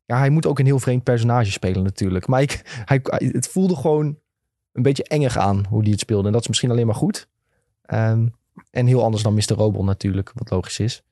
Ja, 0.04 0.18
hij 0.18 0.30
moet 0.30 0.46
ook 0.46 0.58
een 0.58 0.66
heel 0.66 0.78
vreemd 0.78 1.02
personage 1.02 1.50
spelen 1.50 1.82
natuurlijk. 1.82 2.26
Maar 2.26 2.42
ik, 2.42 2.82
hij, 2.84 3.00
het 3.32 3.48
voelde 3.48 3.76
gewoon 3.76 4.18
een 4.72 4.82
beetje 4.82 5.04
engig 5.04 5.36
aan 5.36 5.66
hoe 5.68 5.82
hij 5.82 5.90
het 5.90 6.00
speelde. 6.00 6.26
En 6.26 6.32
dat 6.32 6.40
is 6.40 6.48
misschien 6.48 6.70
alleen 6.70 6.86
maar 6.86 6.94
goed. 6.94 7.28
Ehm, 7.82 8.26
en 8.72 8.87
heel 8.87 9.02
anders 9.02 9.22
dan 9.22 9.35
Mr. 9.35 9.52
Robot 9.54 9.85
natuurlijk, 9.85 10.32
wat 10.35 10.50
logisch 10.50 10.78
is. 10.78 11.02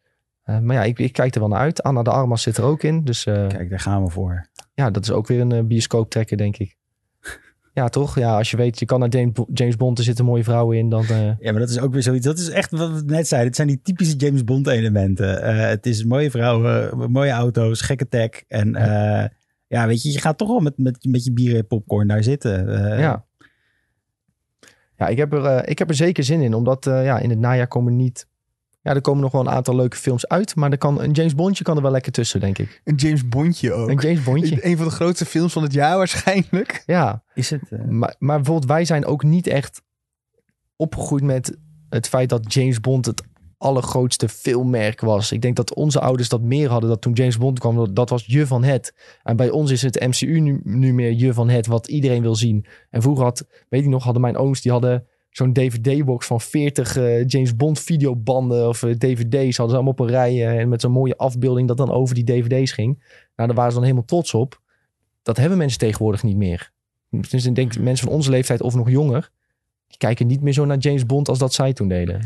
Eh, 0.42 0.58
maar 0.58 0.76
ja, 0.76 0.82
ik, 0.84 0.98
ik 0.98 1.12
kijk 1.12 1.34
er 1.34 1.40
wel 1.40 1.48
naar 1.48 1.58
uit. 1.58 1.82
Anna 1.82 2.02
de 2.02 2.10
Armas 2.10 2.42
zit 2.42 2.56
er 2.56 2.64
ook 2.64 2.82
in. 2.82 3.04
Dus 3.04 3.26
eh, 3.26 3.46
Kijk, 3.46 3.70
daar 3.70 3.80
gaan 3.80 4.04
we 4.04 4.10
voor. 4.10 4.46
ja, 4.74 4.90
dat 4.90 5.02
is 5.02 5.10
ook 5.10 5.26
weer 5.26 5.40
een 5.40 5.52
eh, 5.52 5.64
bioscoop 5.64 6.10
trekker, 6.10 6.36
denk 6.36 6.56
ik. 6.56 6.76
Ja, 7.74 7.88
toch? 7.88 8.18
Ja, 8.18 8.36
als 8.36 8.50
je 8.50 8.56
weet, 8.56 8.78
je 8.78 8.84
kan 8.86 9.00
naar 9.00 9.08
James 9.08 9.32
Bo- 9.32 9.46
James 9.52 9.76
Bond, 9.76 9.98
er 9.98 10.04
zitten 10.04 10.24
mooie 10.24 10.44
vrouwen 10.44 10.78
in, 10.78 10.88
dan... 10.88 11.04
Ja, 11.08 11.36
maar 11.50 11.58
dat 11.60 11.68
is 11.70 11.80
ook 11.80 11.92
weer 11.92 12.02
zoiets. 12.02 12.26
Dat 12.26 12.38
is 12.38 12.48
echt 12.48 12.70
wat 12.70 12.90
we 12.92 13.02
net 13.06 13.28
zeiden. 13.28 13.48
Het 13.48 13.56
zijn 13.56 13.68
die 13.68 13.80
typische 13.82 14.16
James 14.16 14.44
Bond 14.44 14.66
elementen. 14.66 15.58
Het 15.68 15.86
is 15.86 16.04
mooie 16.04 16.30
vrouwen, 16.30 17.10
mooie 17.10 17.30
auto's, 17.30 17.80
gekke 17.80 18.08
tech. 18.08 18.30
En 18.48 18.74
eh, 18.74 19.28
ja, 19.66 19.86
weet 19.86 20.02
je, 20.02 20.12
je 20.12 20.20
gaat 20.20 20.38
toch 20.38 20.48
wel 20.48 20.60
met, 20.60 20.78
met, 20.78 21.04
met 21.08 21.24
je 21.24 21.32
bier 21.32 21.56
en 21.56 21.66
popcorn 21.66 22.08
daar 22.08 22.22
zitten. 22.22 22.70
Ja. 22.98 23.24
Ja, 25.00 25.06
ik 25.06 25.16
heb, 25.16 25.32
er, 25.32 25.44
eh, 25.44 25.70
ik 25.70 25.78
heb 25.78 25.88
er 25.88 25.94
zeker 25.94 26.24
zin 26.24 26.40
in, 26.40 26.54
omdat 26.54 26.86
eh, 26.86 27.04
ja, 27.04 27.18
in 27.18 27.30
het 27.30 27.38
najaar 27.38 27.66
komen 27.66 27.96
niet... 27.96 28.26
Ja, 28.82 28.94
er 28.94 29.00
komen 29.00 29.22
nog 29.22 29.32
wel 29.32 29.40
een 29.40 29.50
aantal 29.50 29.76
leuke 29.76 29.96
films 29.96 30.28
uit, 30.28 30.54
maar 30.56 30.70
er 30.70 30.78
kan, 30.78 31.00
een 31.00 31.10
James 31.10 31.34
Bondje 31.34 31.64
kan 31.64 31.76
er 31.76 31.82
wel 31.82 31.90
lekker 31.90 32.12
tussen, 32.12 32.40
denk 32.40 32.58
ik. 32.58 32.80
Een 32.84 32.94
James 32.94 33.28
Bondje 33.28 33.72
ook. 33.72 33.88
Een 33.88 33.98
James 33.98 34.22
Bondje. 34.22 34.66
Een 34.66 34.76
van 34.76 34.86
de 34.86 34.92
grootste 34.92 35.24
films 35.24 35.52
van 35.52 35.62
het 35.62 35.72
jaar 35.72 35.96
waarschijnlijk. 35.96 36.82
Ja, 36.86 37.22
Is 37.34 37.50
het? 37.50 37.62
eh, 37.70 37.84
maar, 37.84 38.14
maar 38.18 38.36
bijvoorbeeld 38.36 38.68
wij 38.70 38.84
zijn 38.84 39.04
ook 39.06 39.22
niet 39.22 39.46
echt 39.46 39.82
opgegroeid 40.76 41.22
met 41.24 41.56
het 41.88 42.08
feit 42.08 42.28
dat 42.28 42.52
James 42.52 42.80
Bond 42.80 43.06
het 43.06 43.22
allergrootste 43.60 44.28
filmmerk 44.28 45.00
was. 45.00 45.32
Ik 45.32 45.42
denk 45.42 45.56
dat 45.56 45.74
onze 45.74 46.00
ouders 46.00 46.28
dat 46.28 46.40
meer 46.40 46.68
hadden. 46.68 46.90
Dat 46.90 47.00
toen 47.00 47.12
James 47.12 47.38
Bond 47.38 47.58
kwam, 47.58 47.94
dat, 47.94 48.10
was 48.10 48.24
je 48.26 48.46
van 48.46 48.64
het. 48.64 48.94
En 49.22 49.36
bij 49.36 49.50
ons 49.50 49.70
is 49.70 49.82
het 49.82 50.00
MCU 50.00 50.40
nu, 50.40 50.60
nu 50.64 50.94
meer 50.94 51.12
je 51.12 51.32
van 51.34 51.48
het, 51.48 51.66
wat 51.66 51.88
iedereen 51.88 52.22
wil 52.22 52.34
zien. 52.34 52.66
En 52.90 53.02
vroeger 53.02 53.24
had, 53.24 53.46
weet 53.68 53.82
ik 53.82 53.88
nog, 53.88 54.04
hadden 54.04 54.22
mijn 54.22 54.36
ooms, 54.36 54.60
die 54.60 54.72
hadden 54.72 55.06
zo'n 55.30 55.52
DVD-box 55.52 56.26
van 56.26 56.40
40 56.40 56.96
eh, 56.96 57.26
James 57.26 57.56
Bond 57.56 57.80
videobanden 57.80 58.68
of 58.68 58.82
eh, 58.82 58.90
DVD's. 58.90 59.56
Hadden 59.56 59.76
ze 59.76 59.82
allemaal 59.82 59.92
op 59.92 60.00
een 60.00 60.06
rij 60.06 60.32
eh, 60.32 60.60
en 60.60 60.68
met 60.68 60.80
zo'n 60.80 60.92
mooie 60.92 61.16
afbeelding 61.16 61.68
dat 61.68 61.76
dan 61.76 61.90
over 61.90 62.14
die 62.14 62.24
DVD's 62.24 62.72
ging. 62.72 62.96
Nou, 63.36 63.48
daar 63.48 63.56
waren 63.56 63.70
ze 63.70 63.76
dan 63.76 63.86
helemaal 63.86 64.06
trots 64.08 64.34
op. 64.34 64.60
Dat 65.22 65.36
hebben 65.36 65.58
mensen 65.58 65.78
tegenwoordig 65.78 66.22
niet 66.22 66.36
meer. 66.36 66.72
Dus 67.10 67.46
ik 67.46 67.54
denk 67.54 67.78
mensen 67.78 68.06
van 68.06 68.16
onze 68.16 68.30
leeftijd 68.30 68.60
of 68.60 68.74
nog 68.74 68.90
jonger, 68.90 69.30
die 69.86 69.98
kijken 69.98 70.26
niet 70.26 70.40
meer 70.40 70.52
zo 70.52 70.64
naar 70.64 70.78
James 70.78 71.06
Bond 71.06 71.28
als 71.28 71.38
dat 71.38 71.52
zij 71.52 71.72
toen 71.72 71.88
deden. 71.88 72.20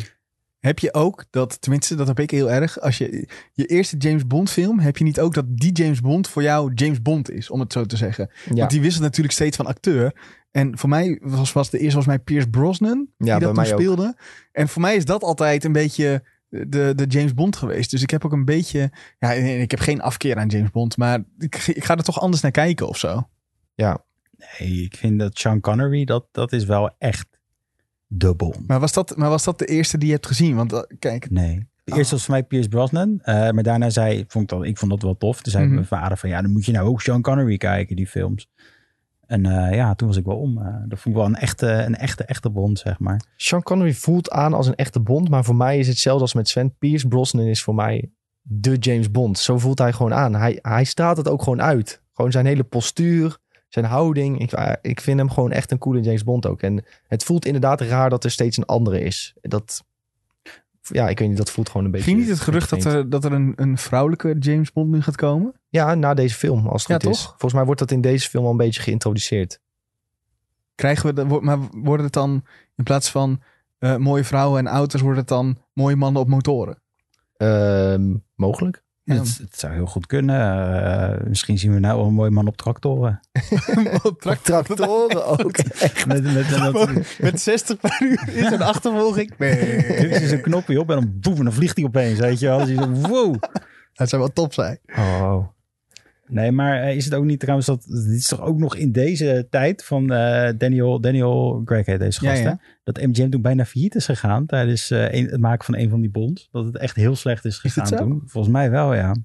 Heb 0.65 0.79
je 0.79 0.95
ook 0.95 1.25
dat, 1.31 1.61
tenminste 1.61 1.95
dat 1.95 2.07
heb 2.07 2.21
ik 2.21 2.31
heel 2.31 2.51
erg, 2.51 2.81
als 2.81 2.99
je 2.99 3.29
je 3.53 3.67
eerste 3.67 3.97
James 3.97 4.27
Bond 4.27 4.51
film, 4.51 4.79
heb 4.79 4.97
je 4.97 5.05
niet 5.05 5.21
ook 5.21 5.35
dat 5.35 5.45
die 5.49 5.73
James 5.73 6.01
Bond 6.01 6.29
voor 6.29 6.43
jou 6.43 6.73
James 6.75 7.03
Bond 7.03 7.31
is, 7.31 7.51
om 7.51 7.61
het 7.61 7.73
zo 7.73 7.85
te 7.85 7.97
zeggen. 7.97 8.31
Ja, 8.45 8.55
Want 8.55 8.71
die 8.71 8.81
wisselt 8.81 9.03
natuurlijk 9.03 9.35
steeds 9.35 9.57
van 9.57 9.67
acteur. 9.67 10.13
En 10.51 10.79
voor 10.79 10.89
mij 10.89 11.19
was, 11.23 11.53
was 11.53 11.71
de 11.71 11.79
eerste 11.79 11.97
was 11.97 12.07
mij 12.07 12.19
Pierce 12.19 12.49
Brosnan, 12.49 13.09
die 13.19 13.29
Ja, 13.29 13.39
dat 13.39 13.55
toen 13.55 13.65
ook. 13.65 13.71
speelde. 13.71 14.17
En 14.53 14.69
voor 14.69 14.83
mij 14.83 14.97
is 14.97 15.05
dat 15.05 15.23
altijd 15.23 15.65
een 15.65 15.73
beetje 15.73 16.25
de, 16.49 16.93
de 16.95 17.07
James 17.09 17.35
Bond 17.35 17.57
geweest. 17.57 17.91
Dus 17.91 18.03
ik 18.03 18.11
heb 18.11 18.25
ook 18.25 18.33
een 18.33 18.45
beetje, 18.45 18.91
ja, 19.19 19.33
ik 19.33 19.71
heb 19.71 19.81
geen 19.81 20.01
afkeer 20.01 20.37
aan 20.37 20.49
James 20.49 20.71
Bond, 20.71 20.97
maar 20.97 21.25
ik, 21.39 21.57
ik 21.67 21.85
ga 21.85 21.97
er 21.97 22.03
toch 22.03 22.21
anders 22.21 22.43
naar 22.43 22.51
kijken 22.51 22.89
of 22.89 22.99
zo. 22.99 23.29
Nee, 24.59 24.83
ik 24.83 24.97
vind 24.97 25.19
dat 25.19 25.39
Sean 25.39 25.61
Connery, 25.61 26.05
dat, 26.05 26.27
dat 26.33 26.53
is 26.53 26.65
wel 26.65 26.95
echt 26.99 27.27
de 28.17 28.35
Bond. 28.35 28.67
Maar 28.67 28.81
was 28.81 28.93
dat, 28.93 29.17
maar 29.17 29.29
was 29.31 29.45
dat 29.45 29.59
de 29.59 29.65
eerste 29.67 29.99
die 29.99 30.07
je 30.09 30.15
hebt 30.15 30.27
gezien? 30.27 30.57
Want 30.57 30.73
eh, 30.73 30.81
kijk, 30.99 31.31
Nee. 31.31 31.69
De 31.85 31.97
eerste 31.97 32.15
was 32.15 32.25
voor 32.25 32.35
mij 32.35 32.43
Pierce 32.45 32.69
Brosnan. 32.69 33.21
eh, 33.23 33.51
maar 33.51 33.63
daarna 33.63 33.91
zei 33.91 34.25
vond 34.29 34.45
ik, 34.53 34.59
dat, 34.59 34.65
ik 34.67 34.79
vond 34.79 34.91
dat 34.91 35.03
wel 35.03 35.17
tof. 35.17 35.43
Toen 35.43 35.53
zei 35.53 35.65
Mhm. 35.65 35.75
mijn 35.75 35.87
vader 35.87 36.17
van 36.17 36.29
ja, 36.29 36.43
dan 36.43 36.51
moet 36.53 36.65
je 36.65 36.73
nou 36.73 36.89
ook 36.89 37.03
Sean 37.03 37.23
Connery 37.23 37.57
kijken, 37.57 37.97
die 37.97 38.07
films. 38.07 38.49
En 39.27 39.47
eh, 39.47 39.75
ja, 39.77 39.95
toen 39.95 40.09
was 40.09 40.17
ik 40.17 40.25
wel 40.25 40.37
om. 40.37 40.55
dat 40.89 40.99
vond 41.01 41.05
ik 41.05 41.15
wel 41.15 41.25
een 41.25 41.35
echte, 41.37 41.67
een 41.69 41.97
echte, 41.97 42.25
echte 42.25 42.51
Bond, 42.51 42.79
zeg 42.79 42.99
maar. 42.99 43.25
Sean 43.37 43.63
Connery 43.63 43.93
voelt 43.95 44.31
aan 44.31 44.55
als 44.55 44.67
een 44.67 44.75
echte 44.75 45.01
Bond, 45.01 45.29
maar 45.29 45.45
voor 45.45 45.57
mij 45.57 45.75
is 45.75 45.87
het 45.87 45.95
hetzelfde 45.95 46.23
als 46.23 46.35
met 46.35 46.49
Sven. 46.49 46.77
Pierce 46.79 47.09
Brosnan 47.09 47.45
is 47.45 47.63
voor 47.63 47.75
mij 47.75 48.11
de 48.41 48.77
James 48.77 49.11
Bond. 49.11 49.39
Zo 49.39 49.59
voelt 49.59 49.79
hij 49.79 49.93
gewoon 49.93 50.15
aan. 50.15 50.35
Hij, 50.35 50.59
hij 50.63 50.85
straalt 50.85 51.17
het 51.17 51.29
ook 51.29 51.43
gewoon 51.43 51.63
uit. 51.63 52.03
Gewoon 52.13 52.33
zijn 52.33 52.47
hele 52.47 52.65
postuur, 52.65 53.39
zijn 53.75 53.87
houding. 53.87 54.39
Ik, 54.41 54.53
eh, 54.53 54.73
ik 54.83 55.01
vind 55.01 55.19
hem 55.19 55.31
gewoon 55.31 55.53
echt 55.53 55.71
een 55.71 55.79
coole 55.79 56.01
James 56.01 56.25
Bond 56.25 56.47
ook. 56.47 56.63
En 56.63 56.85
het 57.07 57.25
voelt 57.25 57.47
inderdaad 57.47 57.81
raar 57.81 58.11
dat 58.11 58.25
er 58.25 58.31
steeds 58.31 58.57
een 58.57 58.65
andere 58.65 59.01
is. 59.01 59.35
Dat, 59.41 59.85
ja, 60.83 61.09
ik 61.09 61.19
weet 61.19 61.29
niet, 61.29 61.37
dat 61.37 61.51
voelt 61.51 61.69
gewoon 61.69 61.85
een 61.85 61.91
beetje... 61.91 62.07
ging 62.07 62.19
niet 62.19 62.29
het 62.29 62.41
gerucht 62.41 62.71
dat 62.71 62.85
er, 62.85 63.11
dat 63.11 63.25
er 63.25 63.33
een, 63.33 63.53
een 63.57 63.79
vrouwelijke 63.79 64.37
James 64.39 64.73
Bond 64.73 64.91
nu 64.91 65.03
gaat 65.03 65.17
komen? 65.17 65.55
Ja, 65.69 65.95
na 65.95 66.15
deze 66.15 66.35
film, 66.35 66.67
als 66.67 66.83
het 66.87 66.91
Ja, 66.91 67.09
goed 67.09 67.17
is. 67.17 67.23
toch? 67.23 67.29
Volgens 67.31 67.53
mij 67.53 67.65
wordt 67.65 67.81
dat 67.81 67.91
in 67.91 68.01
deze 68.01 68.29
film 68.29 68.45
al 68.45 68.51
een 68.51 68.57
beetje 68.57 68.83
geïntroduceerd. 68.83 69.61
Krijgen 70.75 71.07
we, 71.07 71.13
de, 71.13 71.41
maar 71.41 71.59
worden 71.71 72.05
het 72.05 72.15
dan 72.15 72.45
in 72.77 72.85
plaats 72.85 73.11
van 73.11 73.43
eh, 73.79 73.97
mooie 73.97 74.25
vrouwen 74.25 74.67
en 74.67 74.73
auto's, 74.73 75.01
worden 75.01 75.19
het 75.19 75.29
dan 75.29 75.59
mooie 75.73 75.97
mannen 75.97 76.23
op 76.23 76.29
motoren? 76.29 76.83
Ehm, 77.37 78.15
mogelijk. 78.35 78.84
Ja. 79.05 79.15
Het, 79.15 79.39
het 79.39 79.59
zou 79.59 79.73
heel 79.73 79.87
goed 79.87 80.07
kunnen. 80.07 80.41
Eh, 80.85 81.27
misschien 81.27 81.59
zien 81.59 81.73
we 81.73 81.79
nou 81.79 81.97
wel 81.97 82.07
een 82.07 82.15
mooi 82.15 82.31
man 82.31 82.47
op 82.47 82.57
tractoren. 82.57 83.21
op 84.03 84.21
Tractoren 84.43 85.27
ook. 85.45 85.57
met, 86.07 86.23
met, 86.23 86.73
met, 86.73 87.19
Met 87.19 87.41
60 87.41 87.81
per 87.81 87.97
uur 88.01 88.29
in 88.29 88.45
zijn 88.45 88.63
achtervolging. 88.63 89.35
Nee. 89.39 89.97
Druk 89.97 90.19
je 90.19 90.29
zo'n 90.29 90.41
knopje 90.41 90.81
op 90.81 90.91
en 90.91 90.97
dan 90.97 91.13
boef, 91.21 91.39
en 91.39 91.45
dan 91.45 91.53
vliegt 91.53 91.77
hij 91.77 91.85
opeens, 91.85 92.19
weet 92.19 92.41
je 92.41 92.47
wel. 92.47 92.59
Dus 92.59 92.69
je 92.69 92.75
zo, 92.75 92.91
wow. 92.91 93.35
Dat 93.93 94.09
zou 94.09 94.23
wel 94.23 94.33
top 94.33 94.53
zijn. 94.53 94.79
Oh, 94.97 95.47
Nee, 96.29 96.53
maar 96.53 96.83
eh, 96.83 96.97
is 96.97 97.05
het 97.05 97.15
ook 97.15 97.25
niet 97.25 97.41
trouwens 97.41 97.67
dat... 97.67 97.85
Dit 97.89 98.07
is 98.17 98.29
toch 98.29 98.41
ook 98.41 98.59
nog 98.59 98.77
in 98.77 98.93
deze 98.93 99.47
tijd 99.51 99.85
van 99.85 100.13
eh, 100.13 100.49
Daniel, 100.59 101.01
Daniel 101.01 101.63
Craig 101.65 101.87
heet 101.87 101.99
deze 101.99 102.21
gast, 102.21 102.43
ja. 102.43 102.49
hè? 102.49 102.55
Dat 102.85 103.01
MGM 103.07 103.29
toen 103.31 103.43
bijna 103.43 103.65
failliet 103.65 103.95
is 103.95 104.05
gegaan 104.05 104.47
tijdens 104.47 104.91
eh, 104.91 105.13
een- 105.13 105.27
het 105.31 105.41
maken 105.41 105.65
van 105.65 105.77
een 105.77 105.89
van 105.91 106.01
die 106.01 106.11
bonds. 106.11 106.49
Dat 106.53 106.65
het 106.65 106.77
echt 106.79 106.97
heel 106.97 107.17
slecht 107.17 107.45
is 107.45 107.59
gegaan 107.59 107.87
zo? 107.87 107.97
toen. 107.97 108.23
Volgens 108.27 108.53
mij 108.53 108.71
wel, 108.71 108.95
ja. 108.95 109.17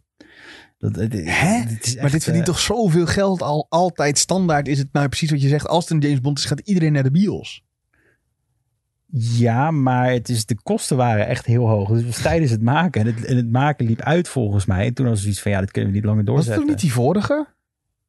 Dat, 0.78 0.96
het, 0.96 1.14
Hè? 1.14 1.64
dit 1.68 1.86
is 1.86 1.96
maar 1.96 2.12
dit 2.12 2.24
verdient 2.24 2.46
toch 2.46 2.60
zoveel 2.60 3.06
geld 3.06 3.42
al 3.42 3.66
altijd 3.70 4.18
standaard 4.18 4.68
is 4.68 4.78
het 4.78 4.88
nou 4.92 5.08
precies 5.08 5.32
wat 5.32 5.42
je 5.42 5.48
zegt. 5.48 5.68
Als 5.68 5.84
het 5.84 5.94
een 5.94 6.00
James 6.10 6.22
Bond 6.22 6.38
is, 6.38 6.46
gaat 6.46 6.60
iedereen 6.60 6.92
naar 6.94 7.04
de 7.04 7.12
bios. 7.12 7.64
Ja, 9.12 9.72
maar 9.72 10.12
het 10.12 10.30
is, 10.30 10.46
de 10.46 10.58
kosten 10.64 10.98
waren 10.98 11.28
echt 11.28 11.46
heel 11.46 11.68
hoog. 11.68 11.88
Dus 11.90 11.98
het 11.98 12.06
was 12.06 12.22
tijdens 12.22 12.52
het 12.52 12.62
maken. 12.62 13.02
En 13.02 13.08
het, 13.08 13.26
en 13.26 13.36
het 13.36 13.52
maken 13.52 13.86
liep 13.86 14.02
uit 14.02 14.28
volgens 14.28 14.66
mij. 14.66 14.86
En 14.86 14.94
toen 14.94 15.06
was 15.06 15.14
het 15.14 15.24
zoiets 15.24 15.42
van, 15.42 15.52
ja, 15.52 15.60
dit 15.60 15.72
kunnen 15.72 15.90
we 15.92 15.96
niet 15.96 16.06
langer 16.06 16.24
Was 16.26 16.36
het 16.36 16.36
doorzetten. 16.36 16.62
toch 16.62 16.76
niet 16.76 16.94
die 16.94 16.94
vorige? 17.04 17.48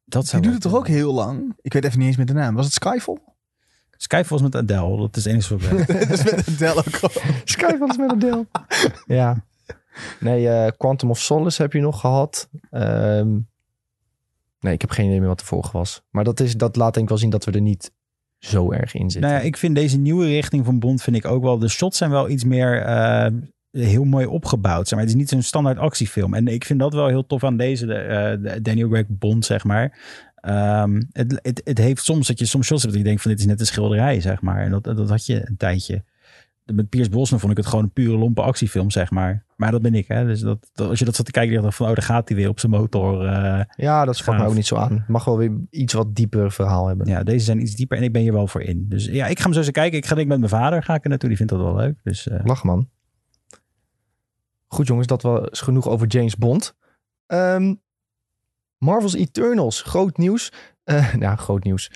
Dat 0.05 0.20
Die 0.22 0.30
zou 0.30 0.42
doet 0.42 0.53
wel 0.53 0.61
het 0.61 0.70
toch 0.70 0.80
ook 0.80 0.88
heel 0.88 1.12
lang? 1.14 1.57
Ik 1.61 1.72
weet 1.72 1.84
even 1.84 1.98
niet 1.98 2.09
eens 2.09 2.16
met 2.16 2.26
de 2.26 2.32
naam. 2.32 2.55
Was 2.55 2.64
het 2.64 2.74
Skyfall? 2.74 3.18
Skyfall 3.96 4.38
was 4.38 4.42
met 4.42 4.57
Adele. 4.57 4.96
Dat 4.96 5.16
is 5.16 5.24
het 5.24 5.32
enige 5.32 5.57
wat 5.59 5.80
ik 5.80 5.86
weet. 5.86 6.09
dat 6.09 6.18
is 6.18 6.24
met 6.24 6.48
Adele 6.48 6.84
ook. 7.03 7.22
Skyfall 7.44 7.88
is 7.88 7.96
met 7.96 8.12
een 8.12 8.18
deel. 8.18 8.46
ja. 9.18 9.44
Nee, 10.20 10.48
eh, 10.48 10.70
Quantum 10.76 11.11
of 11.11 11.18
Solace 11.18 11.62
heb 11.62 11.72
je 11.72 11.80
nog 11.80 12.01
gehad. 12.01 12.48
Ehm, 12.70 13.38
nee, 14.61 14.72
ik 14.72 14.80
heb 14.80 14.90
geen 14.90 15.07
idee 15.07 15.18
meer 15.18 15.28
wat 15.28 15.38
de 15.38 15.44
vorige 15.44 15.72
was. 15.72 16.03
Maar 16.11 16.24
dat, 16.24 16.40
is, 16.40 16.57
dat 16.57 16.76
laat 16.76 16.92
denk 16.92 17.05
ik 17.05 17.11
wel 17.11 17.18
zien 17.18 17.30
dat 17.30 17.44
we 17.44 17.53
er 17.53 17.61
niet 17.61 17.92
zo 18.41 18.72
erg 18.72 18.95
in. 18.95 19.07
Nou 19.07 19.32
ja, 19.32 19.41
ik 19.41 19.57
vind 19.57 19.74
deze 19.74 19.99
nieuwe 19.99 20.26
richting 20.26 20.64
van 20.64 20.78
Bond 20.78 21.03
vind 21.03 21.16
ik 21.16 21.24
ook 21.24 21.43
wel. 21.43 21.59
De 21.59 21.68
shots 21.68 21.99
zijn 21.99 22.11
wel 22.11 22.28
iets 22.28 22.45
meer 22.45 22.82
eh, 22.82 23.26
heel 23.70 24.05
mooi 24.05 24.26
opgebouwd. 24.26 24.91
Maar. 24.91 25.01
Het 25.01 25.09
is 25.09 25.14
niet 25.14 25.28
zo'n 25.28 25.43
standaard 25.43 25.78
actiefilm. 25.78 26.34
En 26.34 26.49
ik 26.49 26.64
vind 26.64 26.78
dat 26.78 26.95
wel 26.95 27.07
heel 27.07 27.26
tof 27.26 27.45
aan 27.45 27.57
deze 27.57 27.86
de, 27.86 28.38
de 28.43 28.62
Daniel 28.62 28.88
Craig 28.88 29.07
Bond, 29.09 29.45
zeg 29.45 29.64
maar. 29.64 29.99
Ehm, 30.34 31.03
het, 31.12 31.38
het, 31.43 31.61
het 31.64 31.78
heeft 31.78 32.05
soms 32.05 32.26
dat 32.26 32.38
je 32.38 32.45
soms 32.45 32.66
shots 32.66 32.82
hebt 32.82 32.95
dat 32.95 33.03
je 33.03 33.09
denkt 33.09 33.22
van 33.22 33.30
dit 33.30 33.41
is 33.41 33.47
net 33.47 33.61
een 33.61 33.66
schilderij, 33.66 34.20
zeg 34.20 34.41
maar. 34.41 34.62
En 34.62 34.70
dat, 34.70 34.84
dat 34.84 35.09
had 35.09 35.26
je 35.26 35.49
een 35.49 35.57
tijdje. 35.57 36.03
Met 36.72 36.88
Pierce 36.88 37.10
Brosnan 37.10 37.40
vond 37.40 37.52
ik 37.52 37.58
het 37.58 37.66
gewoon 37.66 37.84
een 37.84 37.92
pure 37.92 38.16
lompe 38.18 38.42
actiefilm, 38.42 38.90
zeg 38.90 39.10
maar. 39.10 39.44
Maar 39.56 39.70
dat 39.70 39.82
ben 39.82 39.94
ik, 39.94 40.08
hè. 40.08 40.24
Dus 40.26 40.40
dat, 40.40 40.70
dat- 40.72 40.88
als 40.88 40.98
je 40.98 41.04
dat 41.04 41.14
zat 41.14 41.24
te 41.26 41.30
kijken, 41.32 41.54
dacht 41.54 41.66
ik 41.66 41.72
van, 41.72 41.88
oh, 41.88 41.94
daar 41.94 42.02
gaat 42.04 42.28
hij 42.28 42.36
weer 42.36 42.48
op 42.48 42.60
zijn 42.60 42.72
motor. 42.72 43.26
eh. 43.26 43.60
ja, 43.76 44.04
dat 44.04 44.16
sprak 44.16 44.38
me 44.38 44.44
ook 44.44 44.54
niet 44.54 44.66
zo 44.66 44.76
aan. 44.76 45.04
Mag 45.08 45.24
wel 45.24 45.38
weer 45.38 45.52
iets 45.70 45.92
wat 45.92 46.14
dieper 46.14 46.52
verhaal 46.52 46.86
hebben. 46.86 47.06
ja, 47.06 47.22
deze 47.22 47.44
zijn 47.44 47.60
iets 47.60 47.74
dieper 47.74 47.96
en 47.98 48.02
ik 48.04 48.12
ben 48.12 48.22
hier 48.22 48.32
wel 48.32 48.46
voor 48.46 48.62
in. 48.62 48.86
Dus 48.88 49.04
ja, 49.04 49.26
ik 49.26 49.36
ga 49.38 49.44
hem 49.44 49.52
zo 49.52 49.58
eens 49.60 49.70
kijken. 49.70 49.98
Ik 49.98 50.06
ga 50.06 50.14
denk 50.14 50.28
met 50.28 50.38
mijn 50.38 50.50
vader 50.50 50.82
ga 50.82 50.94
ik 50.94 51.02
er 51.02 51.08
naartoe. 51.08 51.28
Die 51.28 51.38
vindt 51.38 51.52
dat 51.52 51.62
wel 51.62 51.74
leuk. 51.76 51.98
Dus 52.02 52.28
eh, 52.28 52.40
Lach 52.44 52.64
man. 52.64 52.88
Goed 54.66 54.86
jongens, 54.86 55.06
dat 55.06 55.22
was 55.22 55.60
genoeg 55.60 55.88
over 55.88 56.06
James 56.06 56.36
Bond. 56.36 56.76
Ehm, 57.26 57.74
Marvel's 58.78 59.14
Eternals, 59.14 59.82
groot 59.82 60.16
nieuws. 60.18 60.52
Eh 60.84 61.14
nou, 61.24 61.36
groot 61.36 61.64
nieuws. 61.64 61.90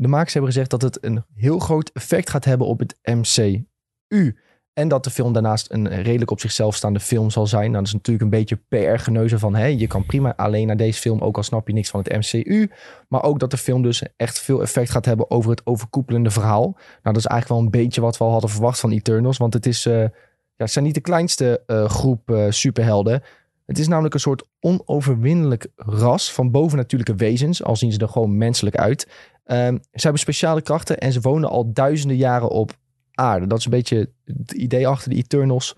De 0.00 0.08
makers 0.08 0.32
hebben 0.32 0.52
gezegd 0.52 0.70
dat 0.70 0.82
het 0.82 1.04
een 1.04 1.24
heel 1.34 1.58
groot 1.58 1.90
effect 1.92 2.30
gaat 2.30 2.44
hebben 2.44 2.66
op 2.66 2.78
het 2.78 2.98
MCU. 3.02 4.36
En 4.72 4.88
dat 4.88 5.04
de 5.04 5.10
film 5.10 5.32
daarnaast 5.32 5.72
een 5.72 6.02
redelijk 6.02 6.30
op 6.30 6.40
zichzelf 6.40 6.74
staande 6.74 7.00
film 7.00 7.30
zal 7.30 7.46
zijn. 7.46 7.70
Nou, 7.70 7.72
dat 7.72 7.86
is 7.86 7.92
natuurlijk 7.92 8.24
een 8.24 8.38
beetje 8.38 8.60
PR-geneuzen 8.68 9.38
van... 9.38 9.54
Hè, 9.54 9.66
je 9.66 9.86
kan 9.86 10.06
prima 10.06 10.36
alleen 10.36 10.66
naar 10.66 10.76
deze 10.76 11.00
film, 11.00 11.20
ook 11.20 11.36
al 11.36 11.42
snap 11.42 11.66
je 11.68 11.74
niks 11.74 11.90
van 11.90 12.02
het 12.02 12.32
MCU. 12.32 12.70
Maar 13.08 13.22
ook 13.22 13.38
dat 13.38 13.50
de 13.50 13.56
film 13.56 13.82
dus 13.82 14.02
echt 14.16 14.38
veel 14.40 14.62
effect 14.62 14.90
gaat 14.90 15.04
hebben 15.04 15.30
over 15.30 15.50
het 15.50 15.66
overkoepelende 15.66 16.30
verhaal. 16.30 16.62
Nou, 16.62 16.76
dat 17.02 17.16
is 17.16 17.26
eigenlijk 17.26 17.48
wel 17.48 17.58
een 17.58 17.84
beetje 17.84 18.00
wat 18.00 18.18
we 18.18 18.24
al 18.24 18.30
hadden 18.30 18.50
verwacht 18.50 18.80
van 18.80 18.90
Eternals. 18.90 19.36
Want 19.36 19.54
het, 19.54 19.66
is, 19.66 19.86
eh, 19.86 20.00
ja, 20.00 20.10
het 20.56 20.72
zijn 20.72 20.84
niet 20.84 20.94
de 20.94 21.00
kleinste 21.00 21.62
eh, 21.66 21.88
groep 21.88 22.30
eh, 22.30 22.46
superhelden. 22.48 23.22
Het 23.66 23.78
is 23.78 23.88
namelijk 23.88 24.14
een 24.14 24.20
soort 24.20 24.46
onoverwinnelijk 24.60 25.66
ras 25.76 26.32
van 26.32 26.50
bovennatuurlijke 26.50 27.14
wezens. 27.14 27.64
Al 27.64 27.76
zien 27.76 27.92
ze 27.92 27.98
er 27.98 28.08
gewoon 28.08 28.36
menselijk 28.36 28.76
uit. 28.76 29.08
Ehm, 29.48 29.74
ze 29.74 30.00
hebben 30.00 30.20
speciale 30.20 30.62
krachten 30.62 30.98
en 30.98 31.12
ze 31.12 31.20
wonen 31.20 31.48
al 31.48 31.72
duizenden 31.72 32.16
jaren 32.16 32.48
op 32.48 32.78
aarde. 33.12 33.46
Dat 33.46 33.58
is 33.58 33.64
een 33.64 33.70
beetje 33.70 34.10
het 34.24 34.52
idee 34.52 34.88
achter 34.88 35.10
de 35.10 35.16
Eternals. 35.16 35.76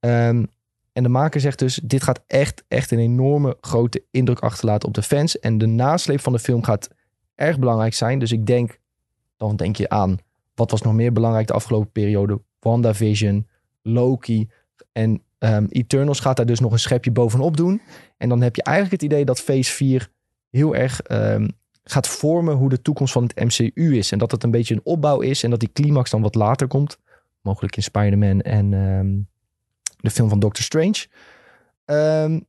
Ehm, 0.00 0.44
en 0.92 1.02
de 1.02 1.08
maker 1.08 1.40
zegt 1.40 1.58
dus, 1.58 1.80
dit 1.84 2.02
gaat 2.02 2.22
echt, 2.26 2.64
echt 2.68 2.90
een 2.90 2.98
enorme 2.98 3.56
grote 3.60 4.04
indruk 4.10 4.40
achterlaten 4.40 4.88
op 4.88 4.94
de 4.94 5.02
fans. 5.02 5.38
En 5.38 5.58
de 5.58 5.66
nasleep 5.66 6.20
van 6.20 6.32
de 6.32 6.38
film 6.38 6.62
gaat 6.62 6.88
erg 7.34 7.58
belangrijk 7.58 7.94
zijn. 7.94 8.18
Dus 8.18 8.32
ik 8.32 8.46
denk, 8.46 8.78
dan 9.36 9.56
denk 9.56 9.76
je 9.76 9.88
aan, 9.88 10.18
wat 10.54 10.70
was 10.70 10.82
nog 10.82 10.94
meer 10.94 11.12
belangrijk 11.12 11.46
de 11.46 11.52
afgelopen 11.52 11.92
periode? 11.92 12.40
WandaVision, 12.60 13.48
Loki 13.82 14.50
en 14.92 15.22
ehm, 15.38 15.66
Eternals 15.68 16.20
gaat 16.20 16.36
daar 16.36 16.46
dus 16.46 16.60
nog 16.60 16.72
een 16.72 16.78
schepje 16.78 17.10
bovenop 17.10 17.56
doen. 17.56 17.80
En 18.16 18.28
dan 18.28 18.40
heb 18.42 18.56
je 18.56 18.62
eigenlijk 18.62 19.02
het 19.02 19.12
idee 19.12 19.24
dat 19.24 19.40
Phase 19.40 19.72
4 19.72 20.10
heel 20.50 20.74
erg 20.74 21.00
gaat 21.92 22.08
vormen 22.08 22.56
hoe 22.56 22.68
de 22.68 22.82
toekomst 22.82 23.12
van 23.12 23.22
het 23.22 23.44
MCU 23.44 23.96
is. 23.96 24.12
En 24.12 24.18
dat 24.18 24.30
het 24.30 24.42
een 24.42 24.50
beetje 24.50 24.74
een 24.74 24.80
opbouw 24.84 25.20
is 25.20 25.42
en 25.42 25.50
dat 25.50 25.60
die 25.60 25.72
climax 25.72 26.10
dan 26.10 26.22
wat 26.22 26.34
later 26.34 26.66
komt. 26.66 26.98
Mogelijk 27.40 27.76
in 27.76 27.82
Spider-Man 27.82 28.40
en 28.40 28.74
ehm, 28.74 29.16
de 29.96 30.10
film 30.10 30.28
van 30.28 30.38
Doctor 30.38 30.64
Strange. 30.64 31.06
Ehm, 31.84 32.40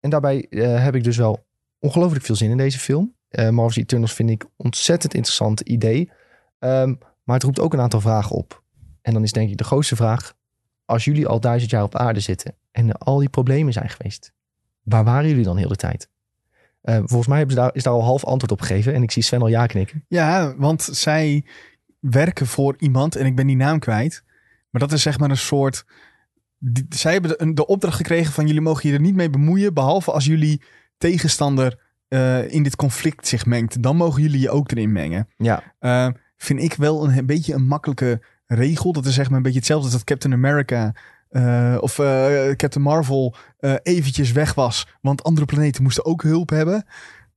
en 0.00 0.10
daarbij 0.10 0.46
eh, 0.50 0.82
heb 0.82 0.94
ik 0.94 1.04
dus 1.04 1.16
wel 1.16 1.46
ongelooflijk 1.78 2.24
veel 2.24 2.34
zin 2.34 2.50
in 2.50 2.56
deze 2.56 2.78
film. 2.78 3.14
Eh 3.28 3.48
Marvel's 3.48 3.76
Eternals 3.76 4.12
vind 4.12 4.30
ik 4.30 4.44
ontzettend 4.56 5.14
interessant 5.14 5.60
idee. 5.60 6.10
Ehm, 6.58 6.94
maar 7.24 7.34
het 7.34 7.44
roept 7.44 7.60
ook 7.60 7.72
een 7.72 7.80
aantal 7.80 8.00
vragen 8.00 8.36
op. 8.36 8.62
En 9.02 9.12
dan 9.12 9.22
is 9.22 9.32
denk 9.32 9.50
ik 9.50 9.56
de 9.56 9.64
grootste 9.64 9.96
vraag... 9.96 10.34
als 10.84 11.04
jullie 11.04 11.26
al 11.26 11.40
duizend 11.40 11.70
jaar 11.70 11.82
op 11.82 11.96
aarde 11.96 12.20
zitten 12.20 12.54
en 12.70 12.92
al 12.92 13.18
die 13.18 13.28
problemen 13.28 13.72
zijn 13.72 13.88
geweest, 13.88 14.32
waar 14.82 15.04
waren 15.04 15.28
jullie 15.28 15.44
dan 15.44 15.56
heel 15.56 15.68
de 15.68 15.76
tijd? 15.76 16.08
Eh, 16.84 16.96
volgens 16.96 17.26
mij 17.26 17.38
hebben 17.38 17.56
ze 17.56 17.62
daar, 17.62 17.74
is 17.74 17.82
daar 17.82 17.92
al 17.92 18.04
half 18.04 18.24
antwoord 18.24 18.52
op 18.52 18.60
gegeven 18.60 18.94
en 18.94 19.02
ik 19.02 19.10
zie 19.10 19.22
Sven 19.22 19.40
al 19.40 19.48
ja 19.48 19.66
knikken. 19.66 20.04
Ja, 20.08 20.54
want 20.56 20.82
zij 20.82 21.44
werken 22.00 22.46
voor 22.46 22.74
iemand 22.78 23.16
en 23.16 23.26
ik 23.26 23.34
ben 23.36 23.46
die 23.46 23.56
naam 23.56 23.78
kwijt. 23.78 24.22
Maar 24.70 24.80
dat 24.80 24.92
is 24.92 25.02
zeg 25.02 25.18
maar 25.18 25.30
een 25.30 25.36
soort. 25.36 25.84
die- 26.58 26.86
zij 26.88 27.12
hebben 27.12 27.54
de 27.54 27.66
opdracht 27.66 27.96
gekregen 27.96 28.32
van 28.32 28.46
jullie 28.46 28.60
mogen 28.60 28.88
je 28.88 28.94
er 28.94 29.00
niet 29.00 29.14
mee 29.14 29.30
bemoeien, 29.30 29.74
behalve 29.74 30.12
als 30.12 30.24
jullie 30.24 30.62
tegenstander 30.98 31.82
eh, 32.08 32.52
in 32.52 32.62
dit 32.62 32.76
conflict 32.76 33.28
zich 33.28 33.46
mengt. 33.46 33.82
Dan 33.82 33.96
mogen 33.96 34.22
jullie 34.22 34.40
je 34.40 34.50
ook 34.50 34.70
erin 34.70 34.92
mengen. 34.92 35.28
Ja, 35.36 35.62
Eh, 35.78 36.08
vind 36.36 36.60
ik 36.62 36.74
wel 36.74 37.04
een, 37.04 37.18
een 37.18 37.26
beetje 37.26 37.54
een 37.54 37.66
makkelijke 37.66 38.22
regel. 38.46 38.92
Dat 38.92 39.06
is 39.06 39.14
zeg 39.14 39.28
maar 39.28 39.36
een 39.36 39.42
beetje 39.42 39.58
hetzelfde 39.58 39.84
als 39.86 39.94
dat 39.94 40.04
Captain 40.04 40.34
America 40.34 40.94
eh, 41.34 41.76
of 41.80 41.98
eh, 41.98 42.50
Captain 42.56 42.84
Marvel 42.84 43.34
eh, 43.58 43.74
eventjes 43.82 44.32
weg 44.32 44.54
was. 44.54 44.86
Want 45.00 45.22
andere 45.22 45.46
planeten 45.46 45.82
moesten 45.82 46.04
ook 46.04 46.22
hulp 46.22 46.50
hebben. 46.50 46.84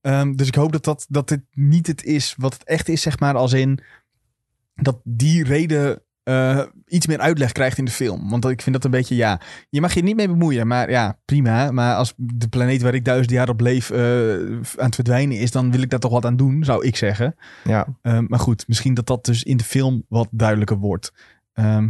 Ehm, 0.01 0.33
dus 0.33 0.47
ik 0.47 0.55
hoop 0.55 0.71
dat, 0.71 0.83
dat, 0.83 1.05
dat 1.09 1.27
dit 1.27 1.41
niet 1.51 1.87
het 1.87 2.03
is 2.03 2.35
wat 2.37 2.53
het 2.53 2.63
echt 2.63 2.89
is, 2.89 3.01
zeg 3.01 3.19
maar. 3.19 3.35
Als 3.35 3.53
in 3.53 3.79
dat 4.73 4.99
die 5.03 5.43
reden 5.43 6.01
iets 6.85 7.07
meer 7.07 7.19
uitleg 7.19 7.51
krijgt 7.51 7.77
in 7.77 7.85
de 7.85 7.91
film. 7.91 8.29
Want 8.29 8.45
ik 8.45 8.61
vind 8.61 8.75
dat 8.75 8.85
een 8.85 8.91
beetje, 8.91 9.15
ja, 9.15 9.41
je 9.69 9.81
mag 9.81 9.93
je 9.93 10.03
niet 10.03 10.15
mee 10.15 10.27
bemoeien. 10.27 10.67
Maar 10.67 10.89
ja, 10.89 11.19
prima. 11.25 11.71
Maar 11.71 11.95
als 11.95 12.13
de 12.15 12.47
planeet 12.47 12.81
waar 12.81 12.93
ik 12.93 13.05
duizend 13.05 13.31
jaar 13.31 13.49
op 13.49 13.61
leef 13.61 13.91
aan 13.91 14.65
het 14.75 14.95
verdwijnen 14.95 15.37
is, 15.37 15.51
dan 15.51 15.71
wil 15.71 15.81
ik 15.81 15.89
daar 15.89 15.99
toch 15.99 16.11
wat 16.11 16.25
aan 16.25 16.37
doen, 16.37 16.63
zou 16.63 16.85
ik 16.85 16.95
zeggen. 16.95 17.35
ja. 17.63 17.87
Ehm, 18.01 18.25
maar 18.27 18.39
goed, 18.39 18.67
misschien 18.67 18.93
dat 18.93 19.07
dat 19.07 19.25
dus 19.25 19.43
in 19.43 19.57
de 19.57 19.63
film 19.63 20.05
wat 20.09 20.27
duidelijker 20.31 20.77
wordt. 20.77 21.13
Ehm, 21.53 21.87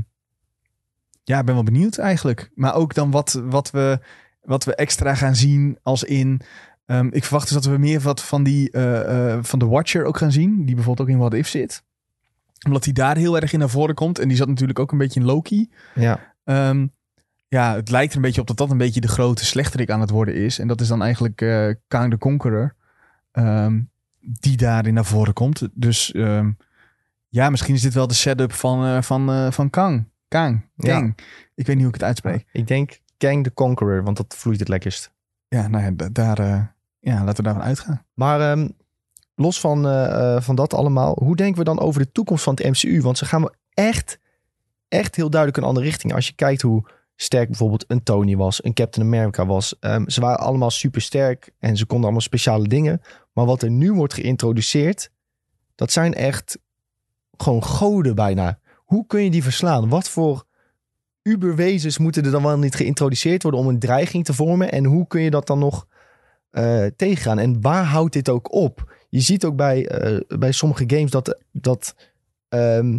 ja, 1.28 1.40
ik 1.40 1.46
ben 1.46 1.54
wel 1.56 1.64
benieuwd 1.64 1.98
eigenlijk. 1.98 2.52
Maar 2.56 2.76
ook 2.76 2.94
dan 2.94 3.12
wat, 3.12 3.42
wat, 3.46 3.72
we, 3.72 4.00
wat 4.42 4.64
we 4.64 4.76
extra 4.76 5.16
gaan 5.16 5.36
zien 5.36 5.78
als 5.84 6.04
in... 6.04 6.42
ehm, 6.86 7.08
ik 7.12 7.24
verwacht 7.24 7.46
dus 7.46 7.54
dat 7.54 7.66
we 7.66 7.78
meer 7.78 8.00
wat 8.00 8.24
van 8.24 8.44
die 8.44 8.72
eh, 8.72 9.34
eh, 9.34 9.44
van 9.44 9.60
de 9.60 9.66
Watcher 9.66 10.06
ook 10.06 10.18
gaan 10.18 10.32
zien. 10.32 10.66
Die 10.66 10.76
bijvoorbeeld 10.76 11.08
ook 11.08 11.14
in 11.14 11.20
What 11.20 11.34
If 11.34 11.48
zit. 11.48 11.84
Omdat 12.66 12.84
die 12.84 12.94
daar 12.94 13.18
heel 13.18 13.40
erg 13.40 13.54
in 13.54 13.60
naar 13.60 13.70
voren 13.70 13.96
komt. 13.96 14.20
En 14.20 14.28
die 14.28 14.38
zat 14.38 14.48
natuurlijk 14.48 14.80
ook 14.80 14.92
een 14.92 14.98
beetje 14.98 15.20
in 15.20 15.26
Loki. 15.26 15.70
ja. 15.96 16.36
Ehm, 16.44 16.88
ja, 17.48 17.76
het 17.76 17.90
lijkt 17.90 18.12
er 18.12 18.18
een 18.18 18.24
beetje 18.24 18.42
op 18.42 18.48
dat 18.48 18.58
dat 18.58 18.72
een 18.72 18.78
beetje 18.78 19.02
de 19.02 19.08
grote 19.08 19.46
slechterik 19.46 19.90
aan 19.90 20.02
het 20.02 20.10
worden 20.10 20.36
is. 20.36 20.60
En 20.60 20.68
dat 20.68 20.82
is 20.82 20.88
dan 20.88 21.02
eigenlijk 21.02 21.42
eh 21.42 21.70
Kang 21.88 22.12
the 22.12 22.18
Conqueror. 22.18 22.76
ehm, 23.32 23.82
die 24.20 24.58
daarin 24.58 24.94
naar 24.94 25.06
voren 25.06 25.34
komt. 25.34 25.68
Dus 25.74 26.12
ja, 27.30 27.50
misschien 27.50 27.76
is 27.76 27.82
dit 27.82 27.94
wel 27.94 28.08
de 28.08 28.14
setup 28.14 28.54
van, 28.54 29.04
van, 29.04 29.54
van 29.54 29.70
Kang. 29.70 30.08
Kang. 30.28 30.70
Ja. 30.76 31.00
Kang. 31.00 31.18
Ik 31.56 31.66
weet 31.66 31.76
niet 31.76 31.86
hoe 31.86 31.88
ik 31.94 32.00
het 32.00 32.04
uitspreek. 32.04 32.46
Ik 32.52 32.68
denk 32.68 33.00
Kang 33.18 33.44
the 33.44 33.54
Conqueror, 33.54 34.04
want 34.04 34.18
dat 34.18 34.36
vloeit 34.38 34.60
het 34.60 34.68
lekkerst. 34.68 35.12
Ja, 35.48 35.68
nou 35.68 35.84
ja, 35.84 35.92
da- 35.92 36.10
daar, 36.12 36.40
eh, 36.40 36.62
ja 37.00 37.18
laten 37.24 37.36
we 37.36 37.44
daarvan 37.44 37.64
uitgaan. 37.64 38.06
Maar 38.14 38.42
ehm, 38.52 38.70
los 39.36 39.60
van, 39.60 39.88
eh, 39.88 40.36
eh, 40.36 40.42
van 40.42 40.56
dat 40.56 40.74
allemaal, 40.74 41.18
hoe 41.24 41.36
denken 41.36 41.58
we 41.58 41.64
dan 41.64 41.80
over 41.80 42.02
de 42.02 42.12
toekomst 42.12 42.44
van 42.44 42.54
het 42.56 42.64
MCU? 42.66 43.02
Want 43.02 43.18
ze 43.18 43.26
gaan 43.26 43.50
echt, 43.74 44.20
echt 44.88 45.16
heel 45.16 45.30
duidelijk 45.30 45.62
een 45.62 45.68
andere 45.68 45.86
richting. 45.86 46.14
Als 46.14 46.28
je 46.28 46.34
kijkt 46.34 46.62
hoe 46.62 46.90
sterk 47.16 47.48
bijvoorbeeld 47.48 47.86
een 47.88 48.04
Tony 48.04 48.36
was, 48.36 48.64
een 48.64 48.74
Captain 48.74 49.06
America 49.06 49.46
was. 49.46 49.80
Ehm, 49.80 50.10
ze 50.10 50.22
waren 50.22 50.40
allemaal 50.40 50.72
super 50.72 51.02
sterk 51.02 51.50
en 51.60 51.78
ze 51.78 51.86
konden 51.86 52.04
allemaal 52.06 52.22
speciale 52.22 52.68
dingen. 52.68 53.02
Maar 53.34 53.46
wat 53.46 53.62
er 53.62 53.72
nu 53.72 53.94
wordt 53.94 54.14
geïntroduceerd, 54.14 55.12
dat 55.76 55.92
zijn 55.92 56.14
echt 56.14 56.58
gewoon 57.38 57.64
goden 57.64 58.16
bijna. 58.16 58.60
Hoe 58.88 59.06
kun 59.08 59.24
je 59.24 59.30
die 59.30 59.44
verslaan? 59.44 59.90
Wat 59.90 60.10
voor 60.10 60.46
uberwezens 61.22 61.98
moeten 61.98 62.26
er 62.26 62.32
dan 62.32 62.44
wel 62.44 62.58
niet 62.58 62.76
geïntroduceerd 62.76 63.44
worden 63.44 63.60
om 63.60 63.68
een 63.68 63.80
dreiging 63.80 64.26
te 64.26 64.34
vormen? 64.34 64.72
En 64.72 64.86
hoe 64.86 65.08
kun 65.08 65.22
je 65.22 65.30
dat 65.30 65.48
dan 65.48 65.60
nog 65.60 65.88
eh, 66.50 66.86
tegengaan? 66.96 67.40
En 67.40 67.62
waar 67.62 67.84
houdt 67.84 68.14
dit 68.14 68.30
ook 68.30 68.54
op? 68.54 68.94
Je 69.10 69.20
ziet 69.20 69.46
ook 69.46 69.56
bij, 69.56 69.88
eh, 69.88 70.40
bij 70.40 70.52
sommige 70.52 70.84
games 70.88 71.12
dat, 71.12 71.42
dat, 71.52 71.96
ehm, 72.50 72.98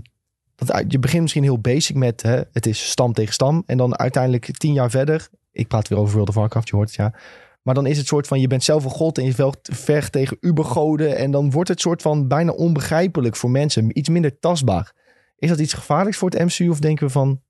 dat 0.55 0.85
je 0.89 0.99
begint 0.99 1.23
misschien 1.23 1.43
heel 1.43 1.61
basic 1.61 1.97
met 1.97 2.23
hè, 2.23 2.41
het 2.53 2.67
is 2.67 2.91
stam 2.91 3.13
tegen 3.13 3.35
stam. 3.35 3.63
En 3.67 3.77
dan 3.77 3.99
uiteindelijk 3.99 4.59
tien 4.59 4.73
jaar 4.73 4.91
verder, 4.91 5.29
ik 5.53 5.69
praat 5.69 5.89
weer 5.89 5.99
over 5.99 6.13
World 6.13 6.29
of 6.29 6.35
Warcraft, 6.35 6.69
je 6.69 6.77
hoort 6.77 6.89
het 6.89 6.97
ja. 6.97 7.15
Maar 7.63 7.75
dan 7.75 7.87
is 7.87 7.99
het 7.99 8.07
soort 8.07 8.27
van, 8.27 8.41
je 8.41 8.47
bent 8.47 8.65
zelf 8.65 8.85
een 8.85 8.91
god 8.91 9.19
en 9.19 9.25
je 9.25 9.53
vecht 9.63 10.13
tegen 10.13 10.37
ubergoden. 10.41 11.17
En 11.17 11.31
dan 11.31 11.51
wordt 11.51 11.69
het 11.69 11.81
soort 11.81 12.03
van 12.03 12.29
bijna 12.29 12.53
onbegrijpelijk 12.53 13.37
voor 13.37 13.51
mensen. 13.51 13.99
Iets 13.99 14.09
minder 14.09 14.39
tastbaar. 14.39 14.93
Is 15.39 15.49
dat 15.49 15.59
iets 15.59 15.73
gevaarlijks 15.75 16.19
voor 16.19 16.31
het 16.31 16.45
MCU 16.45 16.69
of 16.69 16.81
denken 16.81 17.07
we 17.07 17.13
van, 17.13 17.41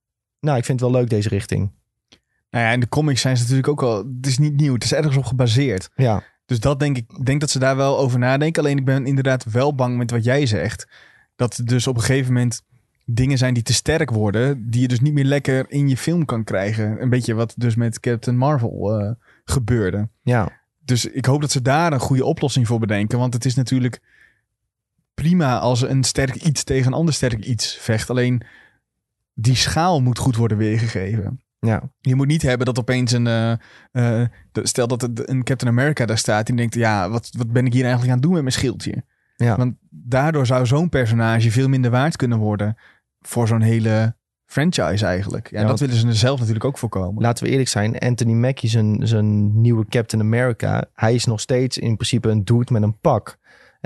nou 0.40 0.58
ik 0.58 0.64
vind 0.64 0.80
het 0.80 0.90
wel 0.90 1.00
leuk 1.00 1.10
deze 1.10 1.28
richting. 1.28 1.70
Nou 2.50 2.64
ja, 2.64 2.70
in 2.70 2.80
de 2.80 2.88
comics 2.88 3.20
zijn 3.20 3.36
ze 3.36 3.42
natuurlijk 3.42 3.68
ook 3.68 3.82
al... 3.82 3.96
Het 3.96 4.26
is 4.26 4.38
niet 4.38 4.56
nieuw, 4.56 4.74
het 4.74 4.84
is 4.84 4.92
ergens 4.92 5.16
op 5.16 5.24
gebaseerd. 5.24 5.90
Ja, 5.94 6.22
Dus 6.46 6.60
dat 6.60 6.80
denk 6.80 6.96
ik, 6.96 7.24
denk 7.26 7.40
dat 7.40 7.50
ze 7.50 7.58
daar 7.58 7.76
wel 7.76 7.98
over 7.98 8.18
nadenken. 8.18 8.62
Alleen 8.62 8.78
ik 8.78 8.84
ben 8.84 9.06
inderdaad 9.06 9.44
wel 9.44 9.74
bang 9.74 9.96
met 9.96 10.10
wat 10.10 10.24
jij 10.24 10.46
zegt. 10.46 10.88
Dat 11.36 11.56
er 11.56 11.64
dus 11.64 11.86
op 11.86 11.96
een 11.96 12.02
gegeven 12.02 12.32
moment 12.32 12.62
dingen 13.04 13.38
zijn 13.38 13.54
die 13.54 13.62
te 13.62 13.72
sterk 13.72 14.10
worden. 14.10 14.70
Die 14.70 14.80
je 14.80 14.88
dus 14.88 15.00
niet 15.00 15.12
meer 15.12 15.24
lekker 15.24 15.64
in 15.68 15.88
je 15.88 15.96
film 15.96 16.24
kan 16.24 16.44
krijgen. 16.44 17.02
Een 17.02 17.10
beetje 17.10 17.34
wat 17.34 17.54
dus 17.56 17.74
met 17.74 18.00
Captain 18.00 18.36
Marvel 18.36 18.98
eh, 19.00 19.10
gebeurde. 19.44 20.08
ja, 20.22 20.60
Dus 20.84 21.06
ik 21.06 21.24
hoop 21.24 21.40
dat 21.40 21.50
ze 21.50 21.62
daar 21.62 21.92
een 21.92 22.00
goede 22.00 22.24
oplossing 22.24 22.66
voor 22.66 22.78
bedenken. 22.78 23.18
Want 23.18 23.34
het 23.34 23.44
is 23.44 23.54
natuurlijk 23.54 24.00
prima 25.22 25.58
als 25.58 25.80
een 25.82 26.04
sterk 26.04 26.34
iets 26.34 26.64
tegen 26.64 26.86
een 26.86 26.98
ander 26.98 27.14
sterk 27.14 27.44
iets 27.44 27.76
vecht. 27.80 28.10
Alleen 28.10 28.42
die 29.34 29.54
schaal 29.56 30.00
moet 30.00 30.18
goed 30.18 30.36
worden 30.36 30.56
weergegeven. 30.56 31.40
ja, 31.58 31.90
Je 32.00 32.14
moet 32.14 32.26
niet 32.26 32.42
hebben 32.42 32.66
dat 32.66 32.78
opeens 32.78 33.12
een. 33.12 33.26
eh, 33.26 33.52
eh, 34.22 34.28
stel 34.52 34.86
dat 34.86 35.00
het 35.00 35.28
een 35.28 35.44
Captain 35.44 35.72
America 35.72 36.06
daar 36.06 36.18
staat. 36.18 36.46
Die 36.46 36.56
denkt: 36.56 36.74
ja, 36.74 37.10
wat, 37.10 37.30
wat 37.38 37.52
ben 37.52 37.66
ik 37.66 37.72
hier 37.72 37.82
eigenlijk 37.84 38.10
aan 38.12 38.18
het 38.18 38.26
doen 38.26 38.34
met 38.34 38.42
mijn 38.42 38.54
schildje? 38.54 39.04
Ja. 39.36 39.56
Want 39.56 39.74
daardoor 39.90 40.46
zou 40.46 40.66
zo'n 40.66 40.88
personage 40.88 41.50
veel 41.50 41.68
minder 41.68 41.90
waard 41.90 42.16
kunnen 42.16 42.38
worden. 42.38 42.76
Voor 43.20 43.48
zo'n 43.48 43.60
hele 43.60 44.16
franchise 44.46 45.06
eigenlijk. 45.06 45.50
Ja, 45.50 45.60
Ja, 45.60 45.66
dat 45.66 45.80
willen 45.80 45.94
ze 45.96 46.06
er 46.06 46.14
zelf 46.14 46.38
natuurlijk 46.38 46.64
ook 46.64 46.78
voorkomen. 46.78 47.22
laten 47.22 47.44
we 47.44 47.50
eerlijk 47.50 47.68
zijn, 47.68 47.98
Anthony 47.98 48.32
Mackie, 48.32 48.68
zijn, 48.70 49.06
zijn 49.06 49.60
nieuwe 49.60 49.84
Captain 49.88 50.22
America, 50.22 50.84
hij 50.94 51.14
is 51.14 51.24
nog 51.24 51.40
steeds 51.40 51.78
in 51.78 51.94
principe 51.96 52.28
een 52.28 52.44
dude 52.44 52.72
met 52.72 52.82
een 52.82 52.98
pak. 52.98 53.38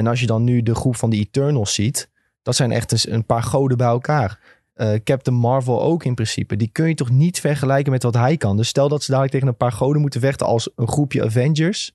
En 0.02 0.08
als 0.08 0.20
je 0.20 0.26
dan 0.26 0.44
nu 0.44 0.62
de 0.62 0.74
groep 0.74 0.96
van 0.96 1.10
de 1.10 1.16
Eternals 1.16 1.74
ziet, 1.74 2.08
dat 2.42 2.56
zijn 2.56 2.72
echt 2.72 3.06
een 3.08 3.26
paar 3.26 3.42
goden 3.42 3.76
bij 3.76 3.86
elkaar. 3.86 4.38
Eh, 4.74 4.94
Captain 5.04 5.36
Marvel 5.36 5.82
ook 5.82 6.04
in 6.04 6.14
principe. 6.14 6.56
Die 6.56 6.68
kun 6.72 6.88
je 6.88 6.94
toch 6.94 7.10
niet 7.10 7.40
vergelijken 7.40 7.92
met 7.92 8.02
wat 8.02 8.14
hij 8.14 8.36
kan. 8.36 8.56
Dus 8.56 8.68
stel 8.68 8.88
dat 8.88 9.02
ze 9.02 9.06
dadelijk 9.10 9.32
tegen 9.32 9.48
een 9.48 9.56
paar 9.56 9.72
goden 9.72 10.00
moeten 10.00 10.20
vechten 10.20 10.46
als 10.46 10.70
een 10.76 10.88
groepje 10.88 11.24
Avengers. 11.24 11.92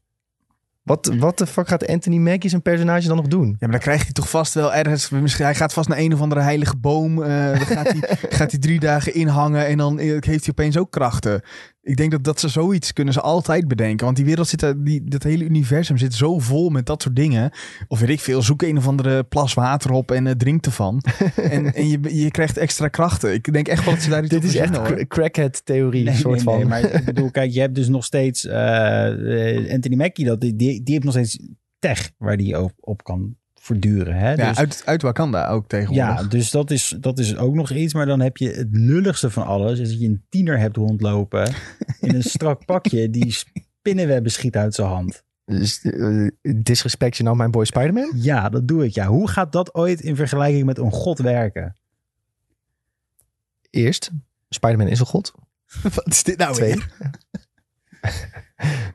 Wat, 0.84 1.14
wat 1.20 1.38
de 1.38 1.47
fuck 1.47 1.68
gaat 1.68 1.88
Anthony 1.88 2.18
Mackie 2.18 2.49
zijn 2.49 2.62
personage 2.62 3.08
dan 3.08 3.16
nog 3.18 3.28
doen? 3.28 3.47
Ja, 3.47 3.55
maar 3.60 3.72
dan 3.72 3.80
krijgt 3.80 4.03
hij 4.03 4.12
toch 4.12 4.30
vast 4.30 4.53
wel 4.53 4.74
ergens. 4.74 5.10
Misschien, 5.10 5.45
hij 5.45 5.55
gaat 5.55 5.74
vast 5.74 5.88
naar 5.88 5.97
een 5.97 6.14
of 6.14 6.22
andere 6.22 6.41
heilige 6.41 6.78
boom. 6.78 7.24
eh, 7.24 7.47
dan 7.47 7.66
gaat 7.66 7.88
hij, 7.88 8.18
gaat 8.38 8.51
hij 8.51 8.60
drie 8.60 8.80
dagen 8.80 9.14
inhangen. 9.14 9.68
En 9.68 9.78
dan 9.78 9.99
eh, 9.99 10.05
heeft 10.05 10.26
hij 10.26 10.49
opeens 10.49 10.78
ook 10.78 10.91
krachten. 10.91 11.41
Ik 11.88 11.98
denk 11.98 12.12
dat, 12.12 12.24
dat 12.24 12.40
ze 12.40 12.48
zoiets 12.48 12.94
kunnen 12.94 13.14
ze 13.14 13.22
altijd 13.22 13.68
bedenken. 13.68 14.06
Want 14.06 14.18
die 14.18 14.26
wereld 14.26 14.48
zit, 14.48 14.74
die, 14.78 15.04
dat 15.04 15.24
hele 15.24 15.44
universum 15.44 15.98
zit 15.98 16.14
zo 16.14 16.40
vol 16.40 16.70
met 16.70 16.86
dat 16.86 17.02
soort 17.02 17.16
dingen. 17.16 17.52
Of 17.88 18.00
weet 18.00 18.10
ik 18.10 18.20
veel, 18.20 18.42
zoek 18.42 18.62
een 18.62 18.78
of 18.78 18.88
andere 18.88 19.24
plas 19.24 19.54
water 19.54 19.92
op 19.92 20.12
en 20.12 20.28
eh, 20.28 20.34
drink 20.34 20.66
ervan. 20.66 21.02
en 21.36 21.74
en 21.74 21.88
je, 21.90 22.00
je 22.24 22.32
krijgt 22.32 22.58
extra 22.58 22.88
krachten. 22.88 23.34
Ik 23.34 23.54
denk 23.54 23.68
echt 23.68 23.86
wel 23.86 23.94
dat 23.94 24.04
ze 24.04 24.10
daar 24.10 24.24
iets 24.24 24.30
Dit 24.30 24.40
op 24.40 24.46
is 24.46 24.56
echt 24.56 24.68
verzinnen, 24.68 24.90
hoor. 24.98 25.06
cra- 25.06 25.22
crackhead-theorie, 25.22 26.04
Nee, 26.04 26.16
soort 26.16 26.36
nee, 26.36 26.44
van. 26.44 26.56
nee, 26.58 26.66
maar 26.66 26.94
ik 26.94 27.06
bedoel, 27.06 27.32
kijk, 27.32 27.52
je 27.52 27.60
hebt 27.60 27.76
dus 27.76 27.88
nog 27.88 28.06
steeds 28.06 28.46
eh, 28.46 29.66
eh, 29.66 29.72
Anthony 29.74 29.96
Mackie, 29.96 30.26
dat, 30.26 30.42
die, 30.42 30.56
die, 30.56 30.84
die 30.84 30.94
heeft 30.94 31.04
nog 31.06 31.14
steeds 31.14 31.40
tech 31.80 32.12
waar 32.18 32.38
die 32.38 32.62
op, 32.62 32.72
op 32.80 33.04
kan 33.04 33.36
voortduren. 33.68 34.15
Hè? 34.15 34.34
Ja, 34.34 34.47
dus, 34.47 34.57
uit, 34.57 34.82
uit 34.86 35.01
Wakanda 35.01 35.47
ook 35.47 35.68
tegenwoordig. 35.68 36.22
ja, 36.22 36.28
dus 36.28 36.51
dat 36.51 36.72
is, 36.72 36.95
dat 36.99 37.20
is 37.20 37.38
ook 37.38 37.53
nog 37.53 37.72
iets. 37.72 37.93
Maar 37.93 38.05
dan 38.05 38.20
heb 38.20 38.38
je 38.38 38.49
het 38.49 38.68
lulligste 38.72 39.30
van 39.30 39.45
alles, 39.45 39.80
is 39.80 39.89
dat 39.89 39.99
je 39.99 40.07
een 40.07 40.24
tiener 40.30 40.59
hebt 40.59 40.76
rondlopen 40.76 41.53
in 41.99 42.15
een 42.15 42.24
strak 42.24 42.65
pakje 42.65 43.09
die 43.09 43.36
spinnenwebben 43.82 44.32
schiet 44.32 44.55
uit 44.55 44.76
zijn 44.76 44.88
hand. 44.88 45.24
Dus, 45.45 45.82
eh, 45.82 46.28
disrespect 46.41 47.18
je 47.18 47.24
nou 47.24 47.36
mijn 47.36 47.51
boy 47.51 47.65
Spider-Man? 47.65 48.11
Ja, 48.15 48.49
dat 48.49 48.68
doe 48.68 48.86
ik. 48.86 48.93
Ja. 48.93 49.07
Hoe 49.07 49.30
gaat 49.30 49.51
dat 49.51 49.74
ooit 49.74 50.01
in 50.01 50.15
vergelijking 50.15 50.65
met 50.65 50.78
een 50.78 50.91
god 50.91 51.20
werken? 51.20 51.76
Eerst, 53.70 54.11
Spider-Man 54.49 54.88
is 54.88 54.99
een 54.99 55.05
god. 55.05 55.34
Wat 55.95 56.07
is 56.07 56.24
dit 56.24 56.38
nou 56.38 56.53
Twee. 56.53 56.74
weer? 56.74 57.11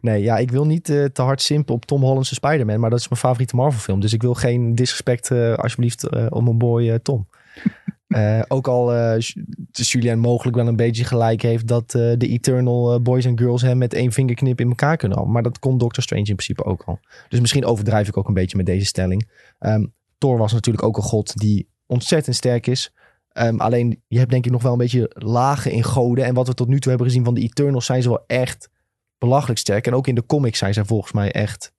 Nee, 0.00 0.22
ja, 0.22 0.38
ik 0.38 0.50
wil 0.50 0.66
niet 0.66 0.88
eh, 0.88 1.04
te 1.04 1.22
hard 1.22 1.42
simpen 1.42 1.74
op 1.74 1.84
Tom 1.84 2.02
Holland's 2.02 2.34
Spider-Man, 2.34 2.80
maar 2.80 2.90
dat 2.90 2.98
is 2.98 3.08
mijn 3.08 3.20
favoriete 3.20 3.56
Marvel 3.56 3.80
film. 3.80 4.00
Dus 4.00 4.12
ik 4.12 4.22
wil 4.22 4.34
geen 4.34 4.74
disrespect 4.74 5.30
eh, 5.30 5.54
alsjeblieft 5.54 6.08
eh, 6.08 6.26
op 6.28 6.42
mijn 6.42 6.58
boy 6.58 6.98
Tom. 6.98 7.26
Ook 8.48 8.68
al 8.68 8.94
Ju- 9.18 9.44
Julien 9.70 10.18
mogelijk 10.18 10.56
wel 10.56 10.66
een 10.66 10.76
beetje 10.76 11.04
gelijk 11.04 11.42
heeft 11.42 11.66
dat 11.66 11.90
de 11.90 12.16
Eternal 12.18 13.02
Boys 13.02 13.24
en 13.24 13.38
Girls 13.38 13.62
hem 13.62 13.78
met 13.78 13.94
één 13.94 14.12
vingerknip 14.12 14.60
in 14.60 14.68
elkaar 14.68 14.96
kunnen 14.96 15.16
houden. 15.16 15.34
Maar 15.34 15.44
dat 15.50 15.58
kon 15.58 15.78
Doctor 15.78 16.02
Strange 16.02 16.24
in 16.24 16.34
principe 16.34 16.64
ook 16.64 16.82
al. 16.82 16.98
Dus 17.28 17.40
misschien 17.40 17.64
overdrijf 17.64 18.08
ik 18.08 18.16
ook 18.16 18.28
een 18.28 18.34
beetje 18.34 18.56
met 18.56 18.66
deze 18.66 18.84
stelling. 18.84 19.30
Ehm, 19.58 19.86
Thor 20.18 20.38
was 20.38 20.52
natuurlijk 20.52 20.84
ook 20.84 20.96
een 20.96 21.02
god 21.02 21.36
die 21.36 21.68
ontzettend 21.86 22.36
sterk 22.36 22.66
is. 22.66 22.92
Ehm, 23.28 23.56
alleen, 23.56 24.02
je 24.08 24.18
hebt 24.18 24.30
denk 24.30 24.44
ik 24.46 24.52
nog 24.52 24.62
wel 24.62 24.72
een 24.72 24.78
beetje 24.78 25.10
lagen 25.14 25.70
in 25.72 25.82
goden. 25.84 26.24
En 26.24 26.34
wat 26.34 26.46
we 26.46 26.54
tot 26.54 26.68
nu 26.68 26.80
toe 26.80 26.88
hebben 26.90 27.08
gezien 27.08 27.24
van 27.24 27.34
de 27.34 27.40
Eternals 27.40 27.86
zijn 27.86 28.02
ze 28.02 28.08
wel 28.08 28.24
echt 28.26 28.70
belachelijk 29.28 29.58
sterk. 29.58 29.86
En 29.86 29.94
ook 29.94 30.06
in 30.06 30.14
de 30.14 30.26
comics 30.26 30.58
zijn 30.58 30.74
ze 30.74 30.84
volgens 30.84 31.12
mij 31.12 31.32
echt 31.32 31.72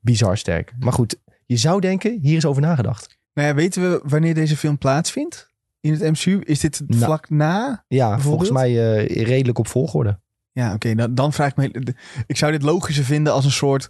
bizar 0.00 0.36
sterk. 0.38 0.72
Maar 0.78 0.92
goed, 0.92 1.16
je 1.46 1.56
zou 1.56 1.80
denken, 1.80 2.18
hier 2.20 2.36
is 2.36 2.44
over 2.46 2.62
nagedacht. 2.62 3.18
Nou 3.34 3.48
ja, 3.48 3.54
weten 3.54 3.82
we 3.90 4.00
wanneer 4.04 4.34
deze 4.34 4.56
film 4.56 4.78
plaatsvindt? 4.78 5.50
In 5.80 5.92
het 5.92 6.00
MCU? 6.00 6.40
Is 6.44 6.60
dit 6.60 6.82
Nou. 6.86 7.02
vlak 7.02 7.30
na? 7.30 7.84
Ja, 7.88 8.18
volgens 8.18 8.50
mij 8.50 8.68
eh, 9.06 9.24
redelijk 9.26 9.58
op 9.58 9.68
volgorde. 9.68 10.20
Ja, 10.52 10.74
oké. 10.74 10.94
dan, 10.94 11.14
dan 11.14 11.32
vraag 11.32 11.50
ik 11.50 11.56
me... 11.56 11.94
Ik 12.26 12.36
zou 12.36 12.52
dit 12.52 12.62
logischer 12.62 13.04
vinden 13.04 13.32
als 13.32 13.44
een 13.44 13.50
soort... 13.50 13.88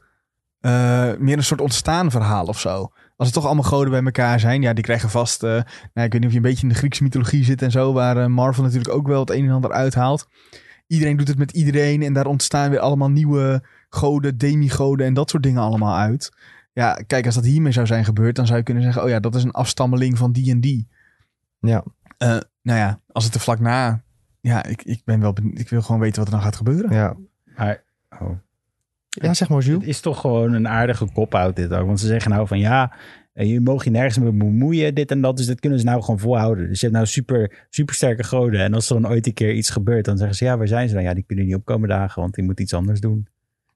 eh, 0.61 0.71
meer 1.19 1.37
een 1.37 1.45
soort 1.45 1.61
ontstaan 1.61 2.11
verhaal 2.11 2.45
of 2.47 2.61
zo. 2.61 2.93
Als 3.17 3.29
het 3.29 3.33
toch 3.33 3.45
allemaal 3.47 3.65
goden 3.65 3.91
bij 3.91 4.03
elkaar 4.03 4.41
zijn. 4.41 4.63
Ja, 4.63 4.73
die 4.73 4.85
krijgen 4.85 5.11
vast... 5.11 5.43
eh, 5.43 5.51
nou, 5.95 6.07
ik 6.07 6.13
weet 6.13 6.13
niet 6.13 6.25
of 6.25 6.31
je 6.31 6.37
een 6.37 6.43
beetje 6.43 6.63
in 6.63 6.69
de 6.69 6.75
Griekse 6.79 7.03
mythologie 7.03 7.45
zit 7.45 7.63
en 7.63 7.71
zo. 7.71 7.93
Waar 7.93 8.31
Marvel 8.31 8.63
natuurlijk 8.63 8.95
ook 8.95 9.07
wel 9.07 9.21
het 9.21 9.31
een 9.31 9.45
en 9.45 9.51
ander 9.53 9.73
uithaalt. 9.73 10.27
Iedereen 10.93 11.17
doet 11.17 11.29
het 11.29 11.39
met 11.39 11.51
iedereen. 11.53 12.03
En 12.03 12.13
daar 12.13 12.27
ontstaan 12.27 12.71
weer 12.71 12.79
allemaal 12.79 13.11
nieuwe 13.11 13.63
goden, 13.89 14.39
demigoden 14.39 15.07
en 15.07 15.15
dat 15.15 15.31
soort 15.31 15.43
dingen 15.43 15.63
allemaal 15.63 15.97
uit. 15.97 16.33
Ja, 16.73 16.93
kijk, 17.07 17.27
als 17.27 17.35
dat 17.35 17.45
hiermee 17.45 17.73
zou 17.73 17.87
zijn 17.87 18.05
gebeurd... 18.05 18.37
dan 18.37 18.47
zou 18.47 18.59
je 18.59 18.65
kunnen 18.65 18.83
zeggen... 18.83 19.03
oh 19.03 19.09
ja, 19.09 19.21
dat 19.21 19.35
is 19.35 19.45
een 19.45 19.51
afstammeling 19.51 20.19
van 20.19 20.33
die 20.33 20.51
en 20.51 20.61
die. 20.61 20.89
Ja. 21.61 21.85
Eh, 22.19 22.29
nou 22.63 22.79
ja, 22.79 23.01
als 23.13 23.25
het 23.25 23.35
er 23.35 23.41
vlak 23.41 23.59
na... 23.61 24.03
Ja, 24.41 24.65
ik, 24.65 24.83
ik 24.83 25.03
ben 25.05 25.21
wel... 25.21 25.33
ben- 25.33 25.55
Ik 25.55 25.69
wil 25.69 25.83
gewoon 25.83 26.01
weten 26.01 26.17
wat 26.19 26.27
er 26.27 26.35
dan 26.35 26.43
gaat 26.43 26.57
gebeuren. 26.57 26.93
Ja, 26.95 27.17
Maar 27.57 27.83
oh, 28.21 28.31
ja 29.09 29.35
zeg 29.35 29.49
maar 29.49 29.59
het 29.59 29.67
Jules. 29.67 29.85
is 29.85 30.01
toch 30.01 30.21
gewoon 30.21 30.53
een 30.53 30.69
aardige 30.69 31.13
kop-out 31.13 31.57
dit 31.57 31.73
ook. 31.73 31.87
Want 31.87 32.01
ze 32.01 32.07
zeggen 32.07 32.31
nou 32.31 32.47
van 32.47 32.59
ja, 32.59 32.93
eh, 33.33 33.51
je 33.51 33.61
mag 33.61 33.85
je 33.85 33.91
nergens 33.91 34.19
mee 34.19 34.33
bemoeien, 34.33 34.95
dit 34.95 35.11
en 35.11 35.21
dat. 35.21 35.37
Dus 35.37 35.47
dat 35.47 35.61
kunnen 35.61 35.79
ze 35.79 35.85
nou 35.85 36.01
gewoon 36.01 36.19
volhouden. 36.19 36.69
Dus 36.69 36.81
je 36.81 36.87
hebt 36.87 36.99
nou 36.99 37.09
super, 37.09 37.67
super 37.71 37.95
sterke 37.95 38.25
goden. 38.25 38.61
En 38.61 38.75
als 38.75 38.91
er 38.91 39.01
dan 39.01 39.11
ooit 39.11 39.27
een 39.27 39.35
keer 39.35 39.53
iets 39.53 39.71
gebeurt, 39.71 40.05
dan 40.05 40.17
zeggen 40.19 40.37
ze 40.37 40.45
ja, 40.45 40.59
waar 40.59 40.69
zijn 40.69 40.89
ze 40.89 40.95
dan? 40.95 41.03
Ja, 41.03 41.15
die 41.15 41.25
kunnen 41.27 41.45
niet 41.45 41.55
opkomen 41.55 41.89
dagen, 41.89 42.23
want 42.23 42.35
die 42.35 42.45
moet 42.45 42.61
iets 42.61 42.75
anders 42.75 43.01
doen. 43.01 43.27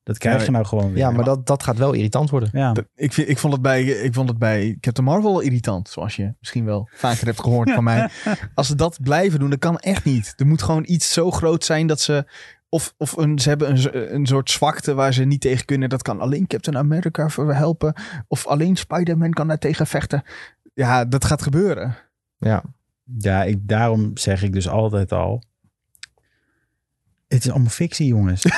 Dat 0.03 0.19
krijg 0.19 0.39
Ja, 0.39 0.45
je 0.45 0.51
nou 0.51 0.65
gewoon 0.65 0.89
weer. 0.89 0.99
Ja, 0.99 1.11
maar 1.11 1.25
dat, 1.25 1.47
dat 1.47 1.63
gaat 1.63 1.77
wel 1.79 1.93
irritant 1.93 2.31
worden. 2.31 2.49
Ja. 2.53 2.75
Ik, 2.97 3.13
vind, 3.13 3.29
ik 3.29 3.39
vond 3.39 3.53
het 3.53 3.63
bij, 3.63 3.85
ik 3.85 4.15
vond 4.15 4.29
het 4.29 4.39
bij 4.39 4.77
Captain 4.81 5.07
Marvel 5.07 5.31
wel 5.33 5.41
irritant, 5.41 5.89
zoals 5.89 6.17
je 6.17 6.33
misschien 6.39 6.65
wel 6.65 6.89
vaker 6.93 7.27
hebt 7.27 7.41
gehoord 7.41 7.71
van 7.71 7.85
mij. 7.95 8.09
Als 8.55 8.67
ze 8.67 8.75
dat 8.75 8.99
blijven 9.03 9.39
doen, 9.39 9.51
dat 9.51 9.59
kan 9.59 9.79
echt 9.79 10.05
niet. 10.05 10.35
Er 10.37 10.47
moet 10.47 10.63
gewoon 10.63 10.85
iets 10.87 11.13
zo 11.13 11.31
groot 11.31 11.65
zijn 11.65 11.87
dat 11.87 12.01
ze, 12.01 12.27
of, 12.69 12.95
of 12.97 13.17
een, 13.17 13.39
ze 13.39 13.49
hebben 13.49 13.71
een, 13.71 14.14
een 14.14 14.27
soort 14.27 14.51
zwakte 14.51 14.95
waar 14.95 15.12
ze 15.12 15.25
niet 15.25 15.41
tegen 15.41 15.64
kunnen. 15.64 15.89
Dat 15.89 16.03
kan 16.03 16.21
alleen 16.21 16.47
Captain 16.47 16.77
America 16.77 17.29
voor 17.29 17.55
helpen, 17.55 17.95
of 18.29 18.47
alleen 18.47 18.77
Spider-Man 18.77 19.33
kan 19.33 19.49
daar 19.49 19.59
tegen 19.59 19.87
vechten. 19.87 20.23
Ja, 20.75 21.05
dat 21.05 21.25
gaat 21.25 21.43
gebeuren. 21.43 21.97
Ja, 22.39 22.62
Ja, 23.19 23.45
ik, 23.45 23.69
daarom 23.69 24.17
zeg 24.17 24.43
ik 24.43 24.53
dus 24.53 24.69
altijd 24.69 25.12
al. 25.12 25.43
Het 27.29 27.45
is 27.45 27.51
allemaal 27.51 27.71
fictie, 27.71 28.07
jongens. 28.07 28.45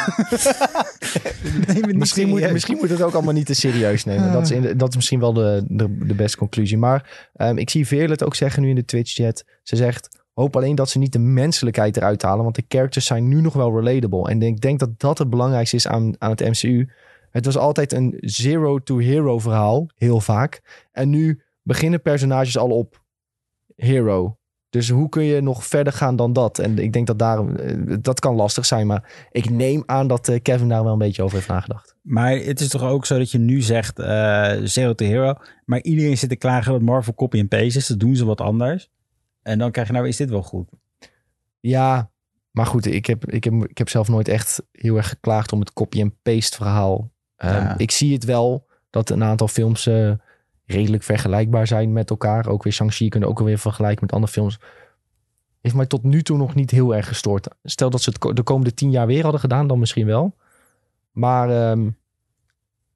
Misschien, 1.93 2.29
moet, 2.29 2.53
misschien 2.53 2.77
moet 2.77 2.91
het 2.91 3.03
ook 3.03 3.15
allemaal 3.15 3.33
niet 3.33 3.47
te 3.47 3.55
serieus 3.55 4.05
nemen. 4.05 4.33
Dat 4.33 4.43
is, 4.43 4.51
in, 4.51 4.77
dat 4.77 4.89
is 4.89 4.97
misschien 4.97 5.21
wel 5.21 5.33
de, 5.33 5.65
de, 5.69 5.99
de 6.07 6.15
beste 6.15 6.37
conclusie. 6.37 6.79
Maar 6.79 7.29
ehm, 7.35 7.57
ik 7.57 7.71
zie 7.71 7.87
Veerle 7.87 8.13
het 8.13 8.25
ook 8.25 8.35
zeggen 8.35 8.63
nu 8.63 8.69
in 8.69 8.75
de 8.75 8.85
Twitch-chat. 8.85 9.45
Ze 9.63 9.77
zegt, 9.77 10.25
hoop 10.39 10.57
alleen 10.57 10.75
dat 10.75 10.91
ze 10.91 10.99
niet 10.99 11.13
de 11.13 11.19
menselijkheid 11.19 11.97
eruit 11.97 12.23
halen. 12.23 12.43
Want 12.43 12.55
de 12.55 12.65
characters 12.69 13.07
zijn 13.07 13.29
nu 13.29 13.41
nog 13.41 13.55
wel 13.55 13.81
relatable. 13.81 14.31
En 14.31 14.43
ik 14.43 14.61
denk 14.61 14.79
dat 14.79 15.01
dat 15.01 15.19
het 15.19 15.31
belangrijkste 15.31 15.77
is 15.77 15.87
aan, 15.87 16.15
aan 16.19 16.31
het 16.31 16.41
MCU. 16.41 16.89
Het 17.31 17.45
was 17.45 17.57
altijd 17.57 17.93
een 17.93 18.17
zero-to-hero 18.21 19.39
verhaal, 19.39 19.87
heel 19.95 20.21
vaak. 20.21 20.87
En 20.93 21.11
nu 21.11 21.43
beginnen 21.63 22.03
personages 22.03 22.59
al 22.59 22.71
op 22.71 23.03
hero. 23.77 24.37
Dus 24.71 24.89
hoe 24.89 25.09
kun 25.09 25.23
je 25.23 25.41
nog 25.41 25.67
verder 25.67 25.93
gaan 25.93 26.17
dan 26.17 26.33
dat? 26.33 26.59
En 26.59 26.79
ik 26.79 26.93
denk 26.93 27.07
dat 27.07 27.19
daarom, 27.19 27.57
eh, 27.57 27.97
dat 28.01 28.21
kan 28.21 28.35
lastig 28.35 28.67
zijn. 28.67 28.87
Maar 28.87 29.29
ik 29.31 29.51
neem 29.51 29.83
aan 29.87 30.09
dat 30.09 30.29
eh, 30.29 30.43
Kevin 30.43 30.69
daar 30.69 30.83
wel 30.83 30.93
een 30.93 30.99
beetje 30.99 31.23
over 31.23 31.37
heeft 31.37 31.49
nagedacht. 31.49 31.97
Maar 32.03 32.37
het 32.37 32.61
is 32.61 32.69
toch 32.69 32.83
ook 32.83 33.07
zo 33.07 33.19
dat 33.19 33.31
je 33.31 33.39
nu 33.39 33.61
zegt 33.61 33.99
eh 33.99 34.53
Zero 34.63 34.95
to 34.95 35.05
Hero. 35.05 35.35
Maar 35.65 35.83
iedereen 35.83 36.19
zit 36.19 36.29
te 36.29 36.37
klagen 36.37 36.73
dat 36.73 36.83
Marvel 36.83 37.15
copy 37.15 37.39
en 37.39 37.49
paste 37.49 37.79
is. 37.79 37.87
Dat 37.87 38.01
doen 38.01 38.17
ze 38.17 38.25
wat 38.25 38.41
anders. 38.41 38.91
En 39.49 39.59
dan 39.59 39.71
krijg 39.71 39.87
je 39.87 39.93
nou, 39.93 40.09
is 40.09 40.17
dit 40.17 40.31
wel 40.31 40.43
goed? 40.43 40.71
Ja, 41.61 42.11
maar 42.51 42.67
goed, 42.67 42.87
ik 42.87 43.07
heb, 43.07 43.31
ik 43.31 43.45
heb, 43.45 43.55
ik 43.55 43.79
heb 43.79 43.89
zelf 43.89 44.09
nooit 44.09 44.29
echt 44.29 44.63
heel 44.73 44.97
erg 44.97 45.09
geklaagd 45.09 45.53
om 45.53 45.61
het 45.61 45.73
copy-and-paste 45.73 46.57
verhaal. 46.57 47.11
Ehm. 47.37 47.75
Ik 47.77 47.91
zie 47.91 48.13
het 48.13 48.25
wel 48.25 48.67
dat 48.91 49.11
een 49.11 49.25
aantal 49.25 49.49
films 49.49 49.87
eh, 49.87 50.13
redelijk 50.67 51.03
vergelijkbaar 51.03 51.67
zijn 51.67 51.93
met 51.93 52.11
elkaar. 52.11 52.49
Ook 52.49 52.63
weer 52.63 52.73
Shang-Chi 52.73 53.09
kunnen 53.09 53.29
ook 53.29 53.39
weer 53.39 53.59
vergelijken 53.59 54.05
met 54.05 54.13
andere 54.13 54.33
films. 54.33 54.59
Heeft 55.61 55.75
mij 55.75 55.87
tot 55.87 56.03
nu 56.03 56.23
toe 56.23 56.37
nog 56.37 56.55
niet 56.55 56.71
heel 56.71 56.95
erg 56.95 57.09
gestoord. 57.09 57.49
Stel 57.63 57.91
dat 57.91 58.03
ze 58.03 58.11
het 58.11 58.37
de 58.37 58.43
komende 58.43 58.75
tien 58.75 58.91
jaar 58.91 59.07
weer 59.07 59.23
hadden 59.23 59.41
gedaan, 59.41 59.67
dan 59.67 59.79
misschien 59.79 60.07
wel. 60.07 60.37
Maar 61.11 61.51
ehm, 61.51 61.91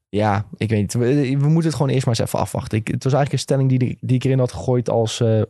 ja, 0.09 0.45
ik 0.57 0.69
weet 0.69 0.81
niet. 0.81 0.93
We, 0.93 1.37
we 1.37 1.47
moeten 1.47 1.69
het 1.69 1.75
gewoon 1.75 1.91
eerst 1.91 2.05
maar 2.05 2.19
eens 2.19 2.27
even 2.27 2.39
afwachten. 2.39 2.77
Ik, 2.77 2.87
het 2.87 3.03
was 3.03 3.13
eigenlijk 3.13 3.33
een 3.33 3.39
stelling 3.39 3.69
die, 3.69 3.97
die 4.01 4.15
ik 4.15 4.23
erin 4.23 4.39
had 4.39 4.51
gegooid 4.51 4.89
als 4.89 5.19
eh 5.19 5.41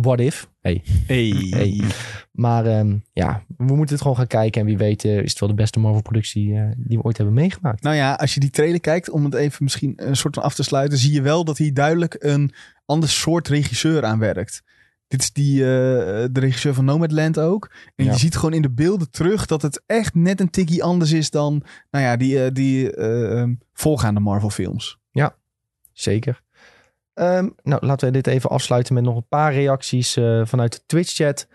what 0.00 0.20
if. 0.20 0.48
Hey, 0.60 0.82
Hey. 1.06 1.46
Hey. 1.50 1.80
Maar 2.32 2.66
ehm, 2.66 2.96
ja, 3.12 3.42
we 3.56 3.64
moeten 3.74 3.94
het 3.94 4.00
gewoon 4.00 4.16
gaan 4.16 4.26
kijken. 4.26 4.60
En 4.60 4.66
wie 4.66 4.76
weet 4.78 5.04
eh, 5.04 5.18
is 5.22 5.30
het 5.30 5.40
wel 5.40 5.48
de 5.48 5.54
beste 5.54 5.78
Marvel-productie 5.80 6.54
eh, 6.54 6.70
die 6.76 6.96
we 6.98 7.04
ooit 7.04 7.16
hebben 7.16 7.34
meegemaakt. 7.34 7.82
Nou 7.82 7.96
ja, 7.96 8.14
als 8.14 8.34
je 8.34 8.40
die 8.40 8.50
trailer 8.50 8.80
kijkt, 8.80 9.10
om 9.10 9.24
het 9.24 9.34
even 9.34 9.64
misschien 9.64 9.92
een 9.96 10.16
soort 10.16 10.34
van 10.34 10.42
af 10.42 10.54
te 10.54 10.62
sluiten, 10.62 10.98
zie 10.98 11.12
je 11.12 11.22
wel 11.22 11.44
dat 11.44 11.58
hier 11.58 11.74
duidelijk 11.74 12.16
een 12.18 12.52
ander 12.86 13.08
soort 13.08 13.48
regisseur 13.48 14.04
aan 14.04 14.18
werkt. 14.18 14.62
Dit 15.08 15.22
is 15.22 15.32
die, 15.32 15.60
eh, 15.62 15.68
de 16.30 16.40
regisseur 16.40 16.74
van 16.74 16.84
Nomadland 16.84 17.38
ook. 17.38 17.70
En 17.96 18.04
Ja. 18.04 18.12
je 18.12 18.18
ziet 18.18 18.36
gewoon 18.36 18.52
in 18.52 18.62
de 18.62 18.70
beelden 18.70 19.10
terug 19.10 19.46
dat 19.46 19.62
het 19.62 19.82
echt 19.86 20.14
net 20.14 20.40
een 20.40 20.50
tikkie 20.50 20.82
anders 20.84 21.12
is 21.12 21.30
dan 21.30 21.62
nou 21.90 22.04
ja, 22.04 22.16
die, 22.16 22.52
die 22.52 22.94
eh, 22.94 23.40
ehm, 23.40 23.54
voorgaande 23.72 24.20
Marvel 24.20 24.50
films. 24.50 24.98
Zeker. 25.92 26.42
Ehm, 27.18 27.48
nou, 27.62 27.86
laten 27.86 28.06
we 28.06 28.12
dit 28.12 28.26
even 28.26 28.50
afsluiten 28.50 28.94
met 28.94 29.02
nog 29.02 29.16
een 29.16 29.28
paar 29.28 29.52
reacties 29.52 30.16
eh, 30.16 30.40
vanuit 30.44 30.72
de 30.72 30.80
Twitch-chat. 30.86 31.46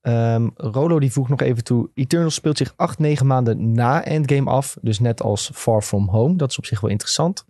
Ehm, 0.00 0.48
Rolo 0.54 0.98
die 1.00 1.12
voegt 1.12 1.30
nog 1.30 1.40
even 1.40 1.64
toe. 1.64 1.90
Eternal 1.94 2.30
speelt 2.30 2.56
zich 2.58 2.72
acht, 2.76 2.98
negen 2.98 3.26
maanden 3.26 3.72
na 3.72 4.04
Endgame 4.04 4.50
af. 4.50 4.76
Dus 4.82 4.98
net 4.98 5.22
als 5.22 5.50
Far 5.54 5.82
From 5.82 6.08
Home. 6.08 6.36
Dat 6.36 6.50
is 6.50 6.58
op 6.58 6.66
zich 6.66 6.80
wel 6.80 6.90
interessant. 6.90 7.44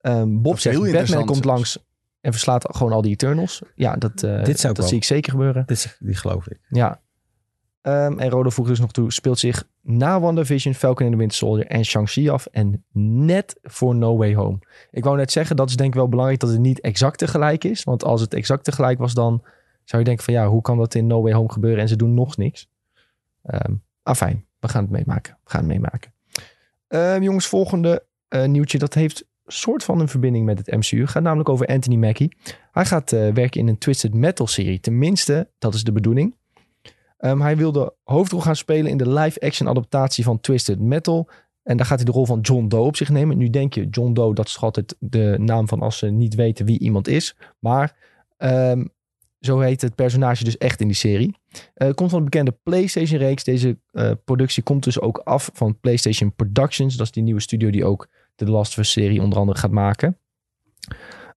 Ehm, 0.00 0.40
Bob 0.40 0.58
zegt, 0.58 0.78
Batman 0.92 1.04
komt 1.24 1.28
zelfs. 1.28 1.44
langs 1.44 1.78
en 2.20 2.32
verslaat 2.32 2.76
gewoon 2.76 2.92
al 2.92 3.02
die 3.02 3.12
Eternals. 3.12 3.62
Ja, 3.74 3.96
dat, 3.96 4.22
eh, 4.22 4.44
Dit 4.44 4.44
zou 4.44 4.54
ik 4.56 4.62
dat 4.62 4.76
wel- 4.76 4.86
zie 4.86 4.96
ik 4.96 5.04
zeker 5.04 5.30
gebeuren. 5.32 5.62
Dit 5.66 5.96
die 6.00 6.14
geloof 6.14 6.48
ik. 6.48 6.58
Ja. 6.68 7.00
Ehm, 7.86 8.18
en 8.18 8.30
Rode 8.30 8.50
voegt 8.50 8.68
dus 8.68 8.80
nog 8.80 8.92
toe, 8.92 9.12
speelt 9.12 9.38
zich 9.38 9.68
na 9.82 10.20
WandaVision, 10.20 10.74
Falcon 10.74 11.04
and 11.06 11.14
the 11.14 11.18
Winter 11.18 11.36
Soldier 11.36 11.66
en 11.66 11.84
Shang-Chi 11.84 12.28
af. 12.28 12.46
En 12.46 12.84
net 12.92 13.58
voor 13.62 13.94
No 13.94 14.16
Way 14.16 14.34
Home. 14.34 14.58
Ik 14.90 15.04
wou 15.04 15.16
net 15.16 15.32
zeggen, 15.32 15.56
dat 15.56 15.68
is 15.68 15.76
denk 15.76 15.88
ik 15.88 15.94
wel 15.94 16.08
belangrijk 16.08 16.40
dat 16.40 16.50
het 16.50 16.58
niet 16.58 16.80
exact 16.80 17.18
tegelijk 17.18 17.64
is. 17.64 17.84
Want 17.84 18.04
als 18.04 18.20
het 18.20 18.34
exact 18.34 18.64
tegelijk 18.64 18.98
was, 18.98 19.14
dan 19.14 19.42
zou 19.84 20.02
je 20.02 20.08
denken 20.08 20.24
van 20.24 20.34
ja, 20.34 20.48
hoe 20.48 20.62
kan 20.62 20.78
dat 20.78 20.94
in 20.94 21.06
No 21.06 21.22
Way 21.22 21.32
Home 21.32 21.52
gebeuren 21.52 21.80
en 21.80 21.88
ze 21.88 21.96
doen 21.96 22.14
nog 22.14 22.36
niks. 22.36 22.68
Ehm 23.42 23.74
afijn, 24.02 24.46
we 24.60 24.68
gaan 24.68 24.82
het 24.82 24.90
meemaken. 24.92 25.38
We 25.44 25.50
gaan 25.50 25.60
het 25.60 25.68
meemaken. 25.68 26.12
Ehm, 26.88 27.22
jongens, 27.22 27.46
volgende 27.46 28.04
eh, 28.28 28.44
nieuwtje, 28.44 28.78
dat 28.78 28.94
heeft 28.94 29.26
soort 29.46 29.84
van 29.84 30.00
een 30.00 30.08
verbinding 30.08 30.44
met 30.44 30.58
het 30.58 30.70
MCU. 30.70 31.06
Gaat 31.06 31.22
namelijk 31.22 31.48
over 31.48 31.66
Anthony 31.66 31.96
Mackie. 31.96 32.36
Hij 32.72 32.84
gaat 32.84 33.12
eh, 33.12 33.32
werken 33.32 33.60
in 33.60 33.68
een 33.68 33.78
Twisted 33.78 34.14
Metal 34.14 34.46
serie. 34.46 34.80
Tenminste, 34.80 35.48
dat 35.58 35.74
is 35.74 35.84
de 35.84 35.92
bedoeling. 35.92 36.34
Ehm, 37.16 37.40
hij 37.40 37.56
wil 37.56 37.72
de 37.72 37.92
hoofdrol 38.02 38.40
gaan 38.40 38.56
spelen 38.56 38.90
in 38.90 38.96
de 38.96 39.08
live-action 39.08 39.68
adaptatie 39.68 40.24
van 40.24 40.40
Twisted 40.40 40.80
Metal. 40.80 41.28
En 41.62 41.76
daar 41.76 41.86
gaat 41.86 41.96
hij 41.96 42.06
de 42.06 42.12
rol 42.12 42.26
van 42.26 42.40
John 42.40 42.66
Doe 42.66 42.80
op 42.80 42.96
zich 42.96 43.08
nemen. 43.08 43.38
Nu 43.38 43.50
denk 43.50 43.74
je, 43.74 43.88
John 43.88 44.12
Doe, 44.12 44.34
dat 44.34 44.46
is 44.46 44.60
altijd 44.60 44.96
de 44.98 45.36
naam 45.38 45.68
van 45.68 45.80
als 45.80 45.98
ze 45.98 46.06
niet 46.06 46.34
weten 46.34 46.66
wie 46.66 46.78
iemand 46.78 47.08
is. 47.08 47.36
Maar 47.58 47.96
ehm, 48.36 48.84
zo 49.40 49.60
heet 49.60 49.82
het 49.82 49.94
personage 49.94 50.44
dus 50.44 50.58
echt 50.58 50.80
in 50.80 50.86
die 50.86 50.96
serie. 50.96 51.34
Eh, 51.74 51.90
komt 51.90 52.10
van 52.10 52.18
de 52.18 52.24
bekende 52.24 52.58
PlayStation-reeks. 52.62 53.44
Deze 53.44 53.78
eh, 53.90 54.10
productie 54.24 54.62
komt 54.62 54.84
dus 54.84 55.00
ook 55.00 55.18
af 55.18 55.50
van 55.52 55.80
PlayStation 55.80 56.34
Productions. 56.34 56.96
Dat 56.96 57.06
is 57.06 57.12
die 57.12 57.22
nieuwe 57.22 57.40
studio 57.40 57.70
die 57.70 57.84
ook 57.84 58.08
de 58.34 58.50
Last 58.50 58.72
of 58.72 58.78
Us-serie 58.78 59.22
onder 59.22 59.38
andere 59.38 59.58
gaat 59.58 59.70
maken. 59.70 60.18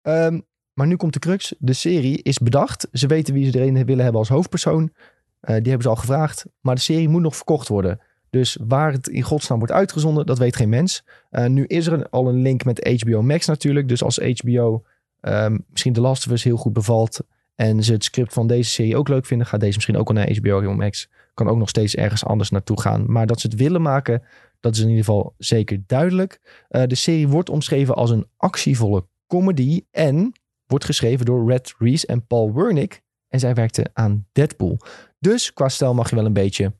Ehm, 0.02 0.40
maar 0.72 0.86
nu 0.86 0.96
komt 0.96 1.12
de 1.12 1.18
crux. 1.18 1.54
De 1.58 1.72
serie 1.72 2.22
is 2.22 2.38
bedacht. 2.38 2.88
Ze 2.92 3.06
weten 3.06 3.34
wie 3.34 3.50
ze 3.50 3.58
erin 3.58 3.84
willen 3.84 4.02
hebben 4.02 4.20
als 4.20 4.28
hoofdpersoon. 4.28 4.92
Eh, 5.40 5.54
die 5.54 5.68
hebben 5.68 5.82
ze 5.82 5.88
al 5.88 5.96
gevraagd. 5.96 6.46
Maar 6.60 6.74
de 6.74 6.80
serie 6.80 7.08
moet 7.08 7.22
nog 7.22 7.36
verkocht 7.36 7.68
worden. 7.68 8.00
Dus 8.30 8.58
waar 8.66 8.92
het 8.92 9.08
in 9.08 9.22
godsnaam 9.22 9.58
wordt 9.58 9.72
uitgezonden, 9.72 10.26
dat 10.26 10.38
weet 10.38 10.56
geen 10.56 10.68
mens. 10.68 11.04
Eh, 11.30 11.46
nu 11.46 11.64
is 11.64 11.86
er 11.86 12.08
al 12.08 12.28
een 12.28 12.42
link 12.42 12.64
met 12.64 13.02
HBO 13.02 13.22
Max 13.22 13.46
natuurlijk. 13.46 13.88
Dus 13.88 14.02
als 14.02 14.18
HBO 14.18 14.84
ehm, 15.20 15.58
misschien 15.70 15.92
The 15.92 16.00
Last 16.00 16.26
of 16.26 16.32
Us 16.32 16.44
heel 16.44 16.56
goed 16.56 16.72
bevalt... 16.72 17.20
en 17.54 17.84
ze 17.84 17.92
het 17.92 18.04
script 18.04 18.32
van 18.32 18.46
deze 18.46 18.70
serie 18.70 18.96
ook 18.96 19.08
leuk 19.08 19.26
vinden... 19.26 19.46
gaat 19.46 19.60
deze 19.60 19.74
misschien 19.74 19.96
ook 19.96 20.12
wel 20.12 20.16
naar 20.16 20.36
HBO 20.36 20.74
Max. 20.74 21.08
Kan 21.34 21.48
ook 21.48 21.58
nog 21.58 21.68
steeds 21.68 21.94
ergens 21.94 22.24
anders 22.24 22.50
naartoe 22.50 22.80
gaan. 22.80 23.12
Maar 23.12 23.26
dat 23.26 23.40
ze 23.40 23.46
het 23.46 23.56
willen 23.56 23.82
maken, 23.82 24.22
dat 24.60 24.74
is 24.74 24.80
in 24.80 24.88
ieder 24.88 25.04
geval 25.04 25.34
zeker 25.38 25.82
duidelijk. 25.86 26.40
Eh, 26.68 26.82
de 26.86 26.94
serie 26.94 27.28
wordt 27.28 27.50
omschreven 27.50 27.94
als 27.94 28.10
een 28.10 28.26
actievolle 28.36 29.06
comedy... 29.26 29.82
en 29.90 30.32
wordt 30.66 30.84
geschreven 30.84 31.26
door 31.26 31.50
Red 31.50 31.74
Reese 31.78 32.06
en 32.06 32.26
Paul 32.26 32.54
Wernick... 32.54 33.02
En 33.28 33.40
zij 33.40 33.54
werkte 33.54 33.86
aan 33.92 34.26
Deadpool. 34.32 34.78
Dus 35.18 35.52
qua 35.52 35.68
stijl 35.68 35.94
mag 35.94 36.10
je 36.10 36.16
wel 36.16 36.26
een 36.26 36.32
beetje 36.32 36.72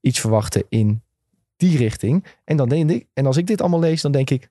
iets 0.00 0.20
verwachten 0.20 0.64
in 0.68 1.02
die 1.56 1.76
richting. 1.76 2.24
En, 2.44 2.56
dan 2.56 2.68
denk 2.68 2.90
ik, 2.90 3.06
en 3.12 3.26
als 3.26 3.36
ik 3.36 3.46
dit 3.46 3.60
allemaal 3.60 3.80
lees, 3.80 4.02
dan 4.02 4.12
denk 4.12 4.30
ik... 4.30 4.50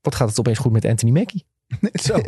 Wat 0.00 0.14
gaat 0.14 0.28
het 0.28 0.38
opeens 0.38 0.58
goed 0.58 0.72
met 0.72 0.84
Anthony 0.84 1.12
Mackie? 1.12 1.44
Zo, 1.92 2.20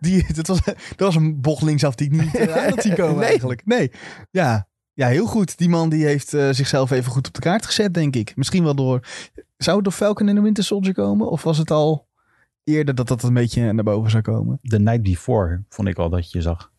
die, 0.00 0.32
dat, 0.34 0.46
was, 0.46 0.64
dat 0.64 0.74
was 0.96 1.14
een 1.14 1.40
bocht 1.40 1.62
linksaf 1.62 1.94
die 1.94 2.06
ik 2.06 2.20
niet 2.20 2.34
uh, 2.34 2.56
aan 2.56 2.70
had 2.70 2.82
zien 2.82 2.94
komen 2.94 3.18
Nee. 3.20 3.28
eigenlijk. 3.28 3.66
Nee, 3.66 3.90
ja. 4.30 4.68
ja, 4.92 5.08
heel 5.08 5.26
goed. 5.26 5.58
Die 5.58 5.68
man 5.68 5.88
die 5.88 6.04
heeft 6.04 6.34
eh, 6.34 6.48
zichzelf 6.50 6.90
even 6.90 7.12
goed 7.12 7.26
op 7.26 7.34
de 7.34 7.40
kaart 7.40 7.66
gezet, 7.66 7.94
denk 7.94 8.16
ik. 8.16 8.36
Misschien 8.36 8.64
wel 8.64 8.74
door... 8.74 9.00
Zou 9.56 9.76
het 9.76 9.84
door 9.84 9.94
Falcon 9.94 10.28
en 10.28 10.34
de 10.34 10.40
Winter 10.40 10.64
Soldier 10.64 10.94
komen? 10.94 11.30
Of 11.30 11.42
was 11.42 11.58
het 11.58 11.70
al 11.70 12.08
eerder 12.64 12.94
dat 12.94 13.08
dat 13.08 13.22
een 13.22 13.34
beetje 13.34 13.72
naar 13.72 13.84
boven 13.84 14.10
zou 14.10 14.22
komen? 14.22 14.58
The 14.62 14.78
Night 14.78 15.02
Before 15.02 15.64
vond 15.68 15.88
ik 15.88 15.98
al 15.98 16.08
dat 16.08 16.32
je 16.32 16.40
zag. 16.40 16.71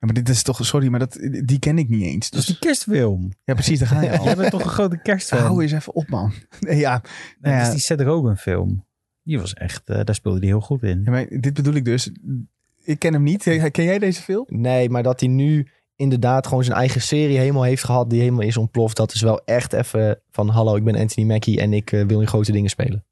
Ja, 0.00 0.06
maar 0.06 0.14
dit 0.14 0.28
is 0.28 0.42
toch... 0.42 0.66
Sorry, 0.66 0.88
maar 0.88 0.98
dat, 0.98 1.18
die 1.44 1.58
ken 1.58 1.78
ik 1.78 1.88
niet 1.88 2.02
eens. 2.02 2.30
Dat 2.30 2.40
is 2.40 2.46
Dus, 2.46 2.56
die 2.56 2.64
kerstfilm. 2.66 3.32
ja, 3.44 3.54
precies, 3.54 3.78
daar 3.78 3.88
ga 3.88 4.02
je 4.02 4.10
al. 4.18 4.24
Jij 4.24 4.36
bent 4.36 4.50
toch 4.50 4.62
een 4.64 4.70
grote 4.70 4.98
kerstfan? 5.02 5.38
Hou 5.38 5.62
eens 5.62 5.72
even 5.72 5.94
op, 5.94 6.08
man. 6.08 6.32
Nee, 6.60 6.78
ja, 6.78 7.02
Nee, 7.40 7.52
dat 7.52 7.52
ja. 7.52 7.66
is 7.66 7.70
die 7.70 7.80
Seth 7.80 8.00
Rogen 8.00 8.36
film. 8.36 8.84
Die 9.22 9.38
was 9.40 9.54
echt, 9.54 9.88
eh, 9.88 10.00
daar 10.04 10.14
speelde 10.14 10.38
hij 10.38 10.46
heel 10.48 10.60
goed 10.60 10.82
in. 10.82 11.00
ja, 11.04 11.10
maar 11.10 11.26
dit 11.28 11.54
bedoel 11.54 11.74
ik 11.74 11.84
dus. 11.84 12.10
Ik 12.82 12.98
ken 12.98 13.12
hem 13.12 13.22
niet. 13.22 13.42
Ken 13.70 13.84
jij 13.84 13.98
deze 13.98 14.22
film? 14.22 14.44
Nee, 14.48 14.90
maar 14.90 15.02
dat 15.02 15.20
hij 15.20 15.28
nu 15.28 15.66
inderdaad 15.96 16.46
gewoon 16.46 16.64
zijn 16.64 16.76
eigen 16.76 17.00
serie 17.00 17.38
helemaal 17.38 17.62
heeft 17.62 17.84
gehad... 17.84 18.10
die 18.10 18.20
helemaal 18.20 18.46
is 18.46 18.56
ontploft. 18.56 18.96
Dat 18.96 19.12
is 19.12 19.20
wel 19.20 19.44
echt 19.44 19.72
even 19.72 20.20
van... 20.30 20.48
Hallo, 20.48 20.76
ik 20.76 20.84
ben 20.84 20.96
Anthony 20.96 21.26
Mackie 21.26 21.60
en 21.60 21.72
ik 21.72 21.92
eh, 21.92 22.06
wil 22.06 22.20
in 22.20 22.26
grote 22.26 22.52
dingen 22.52 22.70
spelen. 22.70 23.04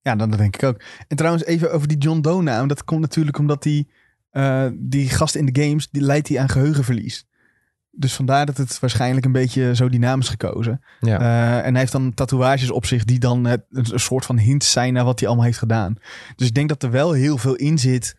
Ja, 0.00 0.16
dan, 0.16 0.30
dat 0.30 0.38
denk 0.38 0.54
ik 0.54 0.62
ook. 0.62 0.82
En 1.08 1.16
trouwens, 1.16 1.44
even 1.44 1.72
over 1.72 1.88
die 1.88 1.98
John 1.98 2.20
Doe 2.20 2.42
naam. 2.42 2.68
Dat 2.68 2.84
komt 2.84 3.00
natuurlijk 3.00 3.38
omdat 3.38 3.62
die, 3.62 3.88
eh, 4.32 4.66
die 4.74 5.08
gast 5.08 5.34
in 5.34 5.46
de 5.46 5.62
games, 5.62 5.88
die 5.90 6.02
leidt 6.02 6.28
hij 6.28 6.38
aan 6.38 6.48
geheugenverlies. 6.48 7.26
Dus 7.90 8.14
vandaar 8.14 8.46
dat 8.46 8.56
het 8.56 8.78
waarschijnlijk 8.78 9.26
een 9.26 9.32
beetje 9.32 9.74
zo 9.74 9.86
is 9.86 10.28
gekozen. 10.28 10.80
Ja. 11.00 11.18
Eh, 11.20 11.56
en 11.66 11.70
hij 11.70 11.80
heeft 11.80 11.92
dan 11.92 12.14
tatoeages 12.14 12.70
op 12.70 12.86
zich 12.86 13.04
die 13.04 13.18
dan 13.18 13.44
het, 13.44 13.64
een, 13.70 14.00
soort 14.00 14.24
van 14.24 14.38
hint 14.38 14.64
zijn 14.64 14.92
naar 14.92 15.04
wat 15.04 15.18
hij 15.18 15.28
allemaal 15.28 15.46
heeft 15.46 15.58
gedaan. 15.58 15.94
Dus 16.36 16.46
ik 16.48 16.54
denk 16.54 16.68
dat 16.68 16.82
er 16.82 16.90
wel 16.90 17.12
heel 17.12 17.38
veel 17.38 17.54
in 17.54 17.78
zit 17.78 18.16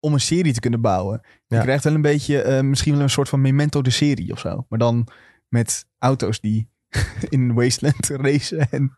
om 0.00 0.12
een 0.12 0.20
serie 0.20 0.52
te 0.52 0.60
kunnen 0.60 0.80
bouwen. 0.80 1.20
Je 1.46 1.54
Ja. 1.56 1.62
krijgt 1.62 1.84
wel 1.84 1.94
een 1.94 2.02
beetje, 2.02 2.42
eh, 2.42 2.60
misschien 2.62 2.92
wel 2.94 3.02
een 3.02 3.10
soort 3.10 3.28
van 3.28 3.40
memento 3.40 3.82
de 3.82 3.90
serie 3.90 4.32
of 4.32 4.38
zo. 4.38 4.66
Maar 4.68 4.78
dan 4.78 5.06
met 5.48 5.86
auto's 5.98 6.40
die 6.40 6.68
in 7.28 7.54
Wasteland 7.54 8.08
racen 8.26 8.70
en 8.70 8.96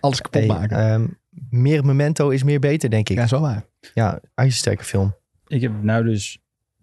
alles 0.00 0.20
kapot 0.20 0.40
Hey, 0.40 0.48
maken. 0.50 0.76
ehm, 0.78 1.06
meer 1.50 1.84
memento 1.84 2.28
is 2.28 2.42
meer 2.42 2.60
beter, 2.60 2.90
denk 2.90 3.08
ik. 3.08 3.14
ja, 3.14 3.18
Ja, 3.18 3.24
is 3.24 3.30
wel 3.30 3.40
waar. 3.40 4.20
ijzersterke 4.34 4.84
film. 4.84 5.14
Ik 5.46 5.60
heb 5.60 5.82
nou 5.82 6.04
dus, 6.04 6.38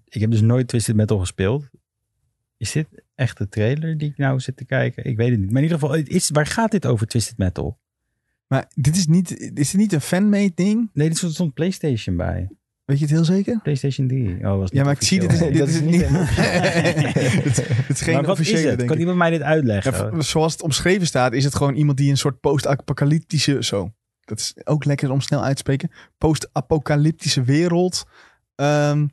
ik 0.07 0.21
heb 0.21 0.31
dus 0.31 0.41
nooit 0.41 0.67
Twisted 0.67 0.95
Metal 0.95 1.19
gespeeld. 1.19 1.69
Is 2.57 2.71
dit 2.71 2.87
echt 3.15 3.37
de 3.37 3.49
trailer 3.49 3.97
die 3.97 4.09
ik 4.09 4.17
nou 4.17 4.39
zit 4.39 4.57
te 4.57 4.65
kijken? 4.65 5.05
Ik 5.05 5.17
weet 5.17 5.29
het 5.29 5.39
niet. 5.39 5.47
Maar 5.51 5.61
in 5.61 5.69
ieder 5.69 5.79
geval, 5.79 5.95
is, 5.95 6.29
waar 6.29 6.45
gaat 6.45 6.71
dit 6.71 6.85
over 6.85 7.07
Twisted 7.07 7.37
Metal? 7.37 7.79
Maar 8.47 8.65
dit 8.75 8.95
is 8.97 9.07
niet, 9.07 9.39
is 9.39 9.71
dit 9.71 9.73
niet 9.81 9.93
een 9.93 10.01
fanmade 10.01 10.51
ding? 10.55 10.89
Nee, 10.93 11.07
dit 11.09 11.17
stond- 11.17 11.53
PlayStation 11.53 12.17
bij. 12.17 12.49
Weet 12.85 12.99
je 12.99 13.05
het 13.05 13.13
heel 13.13 13.25
zeker? 13.25 13.59
PlayStation 13.61 14.07
3. 14.07 14.35
Oh, 14.35 14.57
was 14.57 14.69
Ja, 14.73 14.83
maar 14.83 14.93
ik 14.93 15.01
zie 15.01 15.19
dit 15.19 15.31
is, 15.31 15.39
dit 15.39 15.57
Dat 15.57 15.67
is 15.67 15.75
is 15.75 15.81
niet. 15.81 16.01
het, 16.07 17.67
het 17.67 17.89
is 17.89 18.01
geen 18.01 18.13
maar 18.13 18.23
wat 18.25 18.39
is 18.39 18.49
officiële, 18.49 18.69
het? 18.69 18.85
Kan 18.85 18.97
iemand 18.97 19.17
mij 19.17 19.29
dit 19.29 19.41
uitleggen? 19.41 20.15
Ja, 20.15 20.21
zoals 20.21 20.51
het 20.51 20.61
omschreven 20.61 21.07
staat, 21.07 21.33
is 21.33 21.43
het 21.43 21.55
gewoon 21.55 21.75
iemand 21.75 21.97
die 21.97 22.09
een 22.09 22.17
soort 22.17 22.39
post-apocalyptische. 22.39 23.63
Zo, 23.63 23.93
dat 24.21 24.39
is 24.39 24.55
ook 24.63 24.85
lekker 24.85 25.11
om 25.11 25.21
snel 25.21 25.43
uit 25.43 25.55
te 25.55 25.61
spreken. 25.61 25.91
Post-apocalyptische 26.17 27.43
wereld. 27.43 28.03
Ehm, 28.61 29.07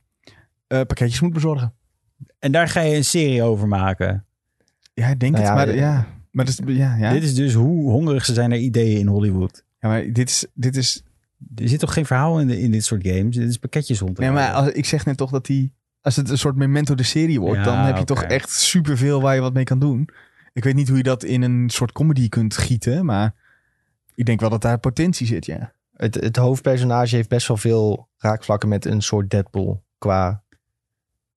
eh, 0.67 0.79
pakketjes 0.79 1.21
moet 1.21 1.33
bezorgen. 1.33 1.73
En 2.39 2.53
daar 2.53 2.69
ga 2.69 2.81
je 2.81 2.97
een 2.97 3.05
serie 3.05 3.43
over 3.43 3.69
maken. 3.69 4.25
Ja, 4.95 5.07
ik 5.09 5.21
denk 5.21 5.33
Nou 5.33 5.45
het. 5.45 5.55
ja, 5.59 5.65
maar 5.65 5.75
eh, 5.75 5.81
ja, 5.81 6.07
maar, 6.31 6.45
dat 6.45 6.61
is, 6.67 6.77
ja, 6.77 6.97
ja. 6.97 7.13
Dit 7.13 7.23
is 7.23 7.35
dus 7.35 7.55
hoe 7.55 7.91
hongerig 7.91 8.25
ze 8.25 8.35
zijn 8.35 8.51
naar 8.51 8.59
ideeën 8.59 8.99
in 8.99 9.07
Hollywood. 9.07 9.65
ja, 9.81 9.89
maar 9.89 10.13
dit 10.13 10.29
is. 10.29 10.47
Dit 10.55 10.77
is 10.77 11.03
Er 11.57 11.69
zit 11.69 11.81
toch 11.81 11.93
geen 11.93 12.07
verhaal 12.07 12.41
in, 12.41 12.47
de, 12.47 12.61
in 12.61 12.71
dit 12.71 12.85
soort 12.85 13.07
games? 13.07 13.37
Dit 13.37 13.49
is 13.49 13.57
pakketjes 13.57 13.99
rond. 13.99 14.19
nee, 14.19 14.31
maar 14.31 14.53
als, 14.53 14.69
ik 14.69 14.85
zeg 14.85 15.05
net 15.05 15.17
toch 15.17 15.31
dat 15.31 15.47
die. 15.47 15.73
Als 16.01 16.17
het 16.17 16.31
een 16.31 16.39
soort 16.39 16.57
memento 16.57 16.95
de 16.95 17.03
serie 17.03 17.41
wordt, 17.41 17.59
Ja, 17.59 17.65
dan 17.65 17.79
heb 17.79 17.97
je 17.97 18.05
toch 18.05 18.23
echt 18.23 18.51
superveel 18.51 19.21
waar 19.21 19.35
je 19.35 19.41
wat 19.41 19.53
mee 19.53 19.65
kan 19.65 19.79
doen. 19.79 20.09
Ik 20.53 20.65
weet 20.65 20.75
niet 20.75 20.89
hoe 20.89 20.97
je 20.97 21.03
dat 21.03 21.25
in 21.25 21.43
een 21.43 21.71
soort 21.71 21.93
comedy 21.93 22.29
kunt 22.29 22.57
gieten, 22.57 23.05
maar 23.05 23.35
ik 24.15 24.27
denk 24.27 24.41
wel 24.41 24.51
dat 24.51 24.63
daar 24.63 24.79
potentie 24.79 25.27
zit, 25.27 25.47
ja. 25.47 25.73
Het, 25.99 26.15
het 26.15 26.37
hoofdpersonage 26.37 27.17
heeft 27.17 27.29
best 27.29 27.49
wel 27.49 27.57
veel 27.57 28.09
raakvlakken 28.17 28.69
met 28.69 28.85
een 28.85 29.03
soort 29.03 29.31
Deadpool. 29.31 29.83
Qua 29.99 30.43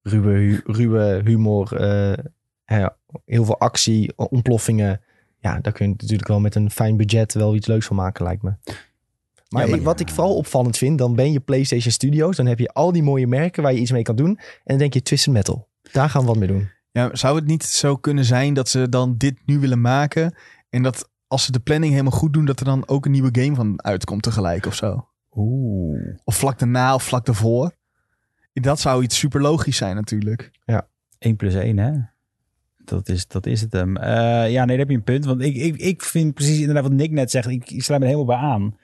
ruwe, 0.02 0.30
hu- 0.32 0.60
ruwe 0.64 1.20
humor, 1.24 1.76
eh, 1.76 2.24
ja, 2.64 2.96
heel 3.24 3.44
veel 3.44 3.58
actie, 3.58 4.12
ontploffingen. 4.16 5.00
Ja, 5.38 5.58
daar 5.60 5.72
kun 5.72 5.86
je 5.86 5.94
natuurlijk 5.98 6.28
wel 6.28 6.40
met 6.40 6.54
een 6.54 6.70
fijn 6.70 6.96
budget 6.96 7.34
wel 7.34 7.54
iets 7.54 7.66
leuks 7.66 7.86
van 7.86 7.96
maken, 7.96 8.24
lijkt 8.24 8.42
me. 8.42 8.52
Maar, 9.48 9.64
Ja, 9.64 9.70
maar- 9.70 9.82
wat 9.82 10.00
ik 10.00 10.08
vooral 10.08 10.36
opvallend 10.36 10.76
vind, 10.78 10.98
dan 10.98 11.14
ben 11.14 11.32
je 11.32 11.40
PlayStation 11.40 11.92
Studios. 11.92 12.36
Dan 12.36 12.46
heb 12.46 12.58
je 12.58 12.68
al 12.68 12.92
die 12.92 13.02
mooie 13.02 13.26
merken 13.26 13.62
waar 13.62 13.72
je 13.72 13.80
iets 13.80 13.90
mee 13.90 14.02
kan 14.02 14.16
doen. 14.16 14.38
En 14.38 14.38
dan 14.64 14.78
denk 14.78 14.94
je 14.94 15.02
Twisted 15.02 15.32
Metal. 15.32 15.68
Daar 15.92 16.10
gaan 16.10 16.20
we 16.20 16.26
wat 16.26 16.36
mee 16.36 16.48
doen. 16.48 16.68
Ja, 16.90 17.14
zou 17.14 17.36
het 17.36 17.46
niet 17.46 17.64
zo 17.64 17.96
kunnen 17.96 18.24
zijn 18.24 18.54
dat 18.54 18.68
ze 18.68 18.88
dan 18.88 19.14
dit 19.16 19.34
nu 19.46 19.58
willen 19.58 19.80
maken 19.80 20.34
en 20.70 20.82
dat 20.82 21.10
als 21.32 21.44
ze 21.44 21.52
de 21.52 21.60
planning 21.60 21.92
helemaal 21.92 22.18
goed 22.18 22.32
doen, 22.32 22.44
dat 22.44 22.58
er 22.58 22.64
dan 22.64 22.88
ook 22.88 23.04
een 23.04 23.10
nieuwe 23.10 23.40
game 23.40 23.54
van 23.54 23.82
uitkomt 23.82 24.22
tegelijk 24.22 24.66
of 24.66 24.74
zo? 24.74 25.08
Oeh. 25.36 26.16
Of 26.24 26.36
vlak 26.36 26.58
daarna 26.58 26.94
of 26.94 27.02
vlak 27.02 27.26
daarvoor? 27.26 27.72
Dat 28.52 28.80
zou 28.80 29.02
iets 29.02 29.18
super 29.18 29.40
logisch 29.40 29.76
zijn 29.76 29.96
natuurlijk. 29.96 30.50
1 31.18 31.36
plus 31.36 31.54
1, 31.54 31.78
hè? 31.78 31.92
Dat 32.84 33.08
is, 33.08 33.26
dat 33.26 33.46
is 33.46 33.60
het 33.60 33.72
hem. 33.72 33.96
Eh, 33.96 34.50
ja, 34.50 34.64
nee, 34.64 34.66
daar 34.66 34.78
heb 34.78 34.88
je 34.88 34.94
een 34.94 35.02
punt. 35.02 35.24
Want 35.24 35.42
ik, 35.42 35.56
ik, 35.56 35.76
ik 35.76 36.02
vind 36.02 36.34
precies 36.34 36.58
inderdaad 36.58 36.82
wat 36.82 36.92
Nick 36.92 37.10
net 37.10 37.30
zegt. 37.30 37.48
Ik, 37.48 37.70
ik 37.70 37.82
sluit 37.82 38.00
me 38.00 38.06
er 38.06 38.14
helemaal 38.14 38.36
bij 38.36 38.48
aan. 38.48 38.76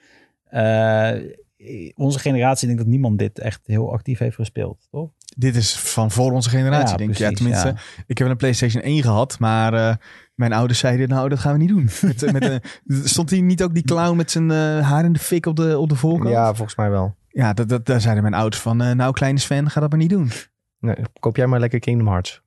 Eh, 0.43 1.31
onze 1.95 2.19
generatie, 2.19 2.61
ik 2.61 2.67
denk 2.67 2.77
dat 2.77 2.87
niemand 2.87 3.19
dit 3.19 3.39
echt 3.39 3.59
heel 3.63 3.91
actief 3.91 4.19
heeft 4.19 4.35
gespeeld, 4.35 4.87
toch? 4.91 5.09
Dit 5.37 5.55
is 5.55 5.75
van 5.75 6.11
voor 6.11 6.31
onze 6.31 6.49
generatie, 6.49 6.91
Ja, 6.91 6.97
denk 6.97 7.09
ik. 7.09 7.17
Ja, 7.17 7.31
tenminste, 7.31 7.67
ja. 7.67 8.03
ik 8.07 8.17
heb 8.17 8.27
een 8.27 8.37
PlayStation 8.37 8.83
1 8.83 9.01
gehad, 9.01 9.39
maar 9.39 9.73
eh, 9.73 9.95
mijn 10.39 10.53
ouders 10.53 10.79
zeiden, 10.79 11.09
nou, 11.09 11.29
dat 11.29 11.39
gaan 11.39 11.51
we 11.53 11.57
niet 11.59 11.69
doen. 11.69 11.83
met, 12.09 12.23
eh, 12.23 12.31
met, 12.33 12.43
een- 12.45 12.61
stond 13.07 13.29
hier 13.29 13.41
niet 13.41 13.63
ook 13.63 13.73
die 13.73 13.83
clown 13.83 14.15
met 14.17 14.31
zijn 14.31 14.51
eh, 14.51 14.89
haar 14.89 15.05
in 15.05 15.13
de 15.13 15.19
fik 15.19 15.45
op 15.45 15.55
de, 15.55 15.77
op 15.77 15.89
de 15.89 15.95
voorkant? 15.95 16.29
Ja, 16.29 16.53
volgens 16.53 16.75
mij 16.77 16.89
wel. 16.89 17.15
Ja, 17.27 17.53
dat, 17.53 17.69
dat, 17.69 17.85
daar 17.85 18.01
zeiden 18.01 18.23
mijn 18.23 18.35
ouders 18.35 18.61
van, 18.61 18.81
eh, 18.81 18.91
nou, 18.91 19.13
kleine 19.13 19.39
Sven, 19.39 19.69
ga 19.69 19.79
dat 19.79 19.89
maar 19.89 19.99
niet 19.99 20.09
doen. 20.09 20.29
Nee, 20.79 20.95
koop 21.19 21.35
jij 21.35 21.47
maar 21.47 21.59
lekker 21.59 21.79
Kingdom 21.79 22.07
Hearts. 22.07 22.41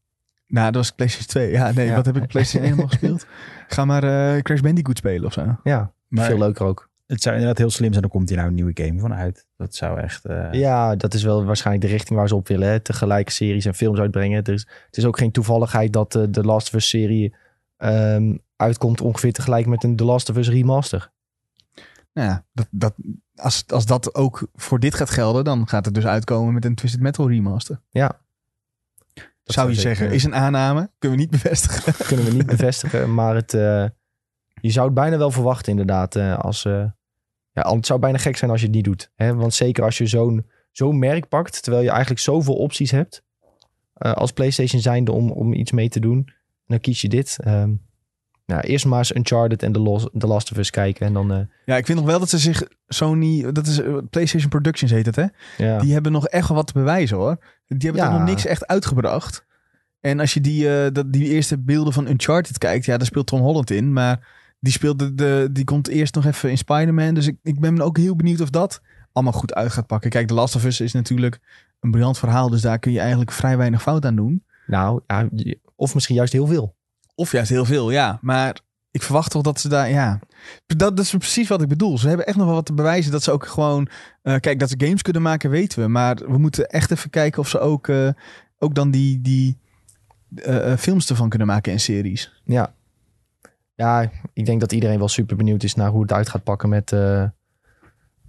Nou, 0.47 0.66
dat 0.66 0.74
was 0.74 0.90
PlayStation 0.90 1.28
2. 1.28 1.51
Ja, 1.51 1.72
nee, 1.72 1.86
Ja. 1.86 1.95
wat 1.95 2.07
heb 2.07 2.16
ik 2.16 2.26
PlayStation 2.26 2.62
1 2.62 2.72
allemaal 2.72 2.90
gespeeld? 2.99 3.26
Ga 3.68 3.84
maar 3.84 4.05
eh, 4.36 4.43
Crash 4.43 4.61
Bandicoot 4.61 4.97
spelen 4.99 5.24
of 5.26 5.32
zo. 5.32 5.57
Ja, 5.62 5.93
Maar 6.09 6.24
veel 6.24 6.38
leuker 6.38 6.66
ook. 6.66 6.90
het 7.07 7.22
zou 7.22 7.34
inderdaad 7.34 7.59
heel 7.59 7.70
slim 7.70 7.88
zijn. 7.90 8.03
Dan 8.03 8.11
komt 8.11 8.28
hier 8.28 8.36
nou 8.38 8.49
een 8.51 8.55
nieuwe 8.57 8.70
game 8.74 9.01
van 9.01 9.14
uit. 9.14 9.47
Dat 9.57 9.74
zou 9.74 9.99
echt... 10.01 10.24
eh, 10.24 10.49
Ja, 10.53 10.97
dat 10.97 11.14
is 11.14 11.22
wel 11.22 11.45
waarschijnlijk 11.45 11.86
de 11.86 11.93
richting 11.93 12.18
waar 12.18 12.28
ze 12.28 12.34
op 12.34 12.49
willen. 12.49 12.68
Hè? 12.68 12.80
Tegelijk 12.80 13.30
series 13.30 13.64
en 13.64 13.74
films 13.74 13.99
uitbrengen. 13.99 14.45
Dus 14.45 14.66
het 14.86 14.97
is 14.97 15.05
ook 15.05 15.18
geen 15.18 15.30
toevalligheid 15.30 15.93
dat 15.93 16.14
eh, 16.14 16.22
de 16.30 16.43
Last 16.45 16.66
of 16.68 16.74
Us 16.74 16.88
serie 16.88 17.34
ehm, 17.83 18.37
uitkomt 18.57 19.01
ongeveer 19.01 19.33
tegelijk 19.33 19.66
met 19.66 19.85
een 19.85 19.97
The 19.97 20.05
Last 20.05 20.30
of 20.30 20.37
Us 20.37 20.49
remaster. 20.49 21.12
Nou 22.12 22.28
ja, 22.28 22.45
dat, 22.53 22.66
dat, 22.70 22.95
als, 23.35 23.64
als 23.66 23.87
dat 23.87 24.14
ook 24.14 24.49
voor 24.55 24.80
dit 24.80 24.95
gaat 24.95 25.11
gelden, 25.11 25.45
dan 25.45 25.68
gaat 25.68 25.85
het 25.85 25.95
dus 25.95 26.07
uitkomen 26.07 26.55
met 26.55 26.64
een 26.64 26.74
Twisted 26.74 27.01
Metal 27.01 27.28
remaster. 27.28 27.80
Ja. 27.91 28.20
Dat 29.45 29.55
zou 29.55 29.68
je 29.68 29.74
zeggen, 29.74 30.11
is 30.11 30.24
een 30.24 30.35
aanname. 30.35 30.91
Kunnen 30.99 31.18
we 31.18 31.24
niet 31.24 31.43
bevestigen. 31.43 31.95
kunnen 32.07 32.26
we 32.26 32.33
niet 32.33 32.47
bevestigen. 32.57 33.14
Maar 33.14 33.35
het, 33.35 33.55
eh, 33.55 33.87
je 34.61 34.70
zou 34.70 34.87
het 34.87 34.95
bijna 34.95 35.18
wel 35.18 35.30
verwachten 35.30 35.70
inderdaad. 35.70 36.16
eh, 36.16 36.39
als, 36.39 36.64
eh, 36.64 36.85
ja, 37.53 37.74
het 37.74 37.87
zou 37.87 38.01
bijna 38.01 38.18
gek 38.18 38.37
zijn 38.37 38.51
als 38.51 38.61
je 38.61 38.66
het 38.66 38.74
niet 38.74 38.85
doet. 38.85 39.11
Hè? 39.14 39.35
Want 39.35 39.55
zeker 39.55 39.85
als 39.85 39.99
je 39.99 40.07
zo'n 40.07 40.47
zo'n 40.70 40.99
merk 40.99 41.28
pakt, 41.28 41.62
terwijl 41.62 41.85
je 41.85 41.91
eigenlijk 41.91 42.20
zoveel 42.20 42.55
opties 42.55 42.91
hebt. 42.91 43.22
als 43.95 44.33
PlayStation 44.33 44.80
zijnde 44.80 45.12
om, 45.12 45.30
om 45.30 45.53
iets 45.53 45.72
mee 45.72 45.89
te 45.89 46.01
doen. 46.01 46.33
Dan 46.66 46.80
kies 46.80 47.00
je 47.00 47.08
dit. 47.08 47.38
Ehm, 47.40 47.70
ja, 48.44 48.62
eerst 48.62 48.84
maar 48.84 48.98
eens 48.98 49.14
Uncharted 49.14 49.62
en 49.62 49.72
The, 49.72 50.08
The 50.18 50.26
Last 50.26 50.50
of 50.52 50.58
Us 50.58 50.70
kijken. 50.70 51.06
En 51.06 51.12
dan, 51.12 51.32
eh, 51.32 51.38
Ja, 51.64 51.76
ik 51.76 51.86
vind 51.86 51.98
nog 51.98 52.06
wel 52.06 52.18
dat 52.18 52.28
ze 52.28 52.38
zich 52.38 52.62
Sony, 52.88 53.52
dat 53.52 53.66
is 53.66 53.80
eh, 53.80 53.96
PlayStation 54.10 54.50
Productions 54.50 54.90
heet 54.92 55.06
het 55.06 55.16
hè. 55.16 55.26
ja. 55.56 55.78
Die 55.78 55.92
hebben 55.92 56.12
nog 56.12 56.26
echt 56.26 56.48
wel 56.48 56.56
wat 56.56 56.66
te 56.66 56.72
bewijzen 56.72 57.16
hoor. 57.16 57.36
Die 57.66 57.78
hebben 57.90 58.02
Ja. 58.02 58.08
toch 58.10 58.18
nog 58.18 58.28
niks 58.28 58.46
echt 58.46 58.66
uitgebracht. 58.66 59.44
En 60.00 60.20
als 60.20 60.34
je 60.34 60.40
die, 60.40 60.76
eh, 60.76 60.92
dat, 60.92 61.12
die 61.12 61.28
eerste 61.28 61.58
beelden 61.58 61.92
van 61.92 62.08
Uncharted 62.08 62.58
kijkt, 62.58 62.84
ja, 62.84 62.96
daar 62.96 63.06
speelt 63.06 63.26
Tom 63.26 63.40
Holland 63.40 63.70
in. 63.70 63.92
Maar 63.92 64.28
die, 64.60 64.72
speelde 64.72 65.14
de, 65.14 65.48
die 65.52 65.64
komt 65.64 65.88
eerst 65.88 66.14
nog 66.14 66.24
even 66.26 66.50
in 66.50 66.58
Spider-Man. 66.58 67.14
Dus 67.14 67.26
ik, 67.26 67.36
ik 67.42 67.60
ben 67.60 67.80
ook 67.80 67.96
heel 67.96 68.16
benieuwd 68.16 68.40
of 68.40 68.50
dat 68.50 68.80
allemaal 69.12 69.32
goed 69.32 69.54
uit 69.54 69.72
gaat 69.72 69.86
pakken. 69.86 70.10
Kijk, 70.10 70.26
The 70.26 70.34
Last 70.34 70.56
of 70.56 70.64
Us 70.64 70.80
is 70.80 70.92
natuurlijk 70.92 71.40
een 71.80 71.90
briljant 71.90 72.18
verhaal. 72.18 72.48
Dus 72.50 72.60
daar 72.60 72.78
kun 72.78 72.92
je 72.92 73.00
eigenlijk 73.00 73.30
vrij 73.32 73.56
weinig 73.56 73.82
fout 73.82 74.04
aan 74.06 74.16
doen. 74.16 74.44
Nou, 74.66 75.00
ja, 75.06 75.28
of 75.83 75.95
misschien 75.95 76.16
juist 76.16 76.33
heel 76.33 76.47
veel. 76.47 76.74
Of 77.14 77.33
juist 77.33 77.51
heel 77.51 77.64
veel, 77.64 77.91
ja. 77.91 78.18
Maar 78.20 78.61
ik 78.91 79.03
verwacht 79.03 79.30
toch 79.30 79.43
dat 79.43 79.61
ze 79.61 79.68
daar, 79.68 79.91
ja. 79.91 80.18
Dat, 80.66 80.97
dat 80.97 80.99
is 80.99 81.11
precies 81.11 81.49
wat 81.49 81.62
ik 81.62 81.68
bedoel. 81.68 81.99
Ze 81.99 82.09
hebben 82.09 82.26
echt 82.26 82.37
nog 82.37 82.47
wel 82.47 82.55
wat 82.55 82.66
te 82.66 82.72
bewijzen 82.72 83.12
dat 83.12 83.22
ze 83.22 83.30
ook 83.30 83.47
gewoon. 83.47 83.89
eh, 84.22 84.37
kijk, 84.37 84.59
dat 84.59 84.68
ze 84.70 84.74
games 84.78 85.03
kunnen 85.03 85.22
maken, 85.22 85.51
weten 85.51 85.83
we. 85.83 85.89
Maar 85.89 86.16
we 86.16 86.39
moeten 86.39 86.68
echt 86.68 86.91
even 86.91 87.11
kijken 87.11 87.41
of 87.41 87.49
ze 87.49 87.59
ook, 87.59 87.89
eh, 87.89 88.09
ook 88.59 88.74
dan 88.74 88.91
die, 88.91 89.20
die 89.20 89.59
eh, 90.35 90.76
films 90.76 91.11
ervan 91.11 91.28
kunnen 91.28 91.47
maken 91.47 91.72
en 91.72 91.80
series. 91.80 92.43
Ja. 92.45 92.74
Ja, 93.74 94.11
ik 94.33 94.47
denk 94.47 94.61
dat 94.61 94.72
iedereen 94.72 94.99
wel 94.99 95.09
super 95.09 95.37
benieuwd 95.37 95.62
is 95.62 95.74
naar 95.74 95.91
hoe 95.91 96.03
het 96.03 96.12
uit 96.12 96.28
gaat 96.28 96.45
pakken 96.45 96.68
met, 96.68 96.95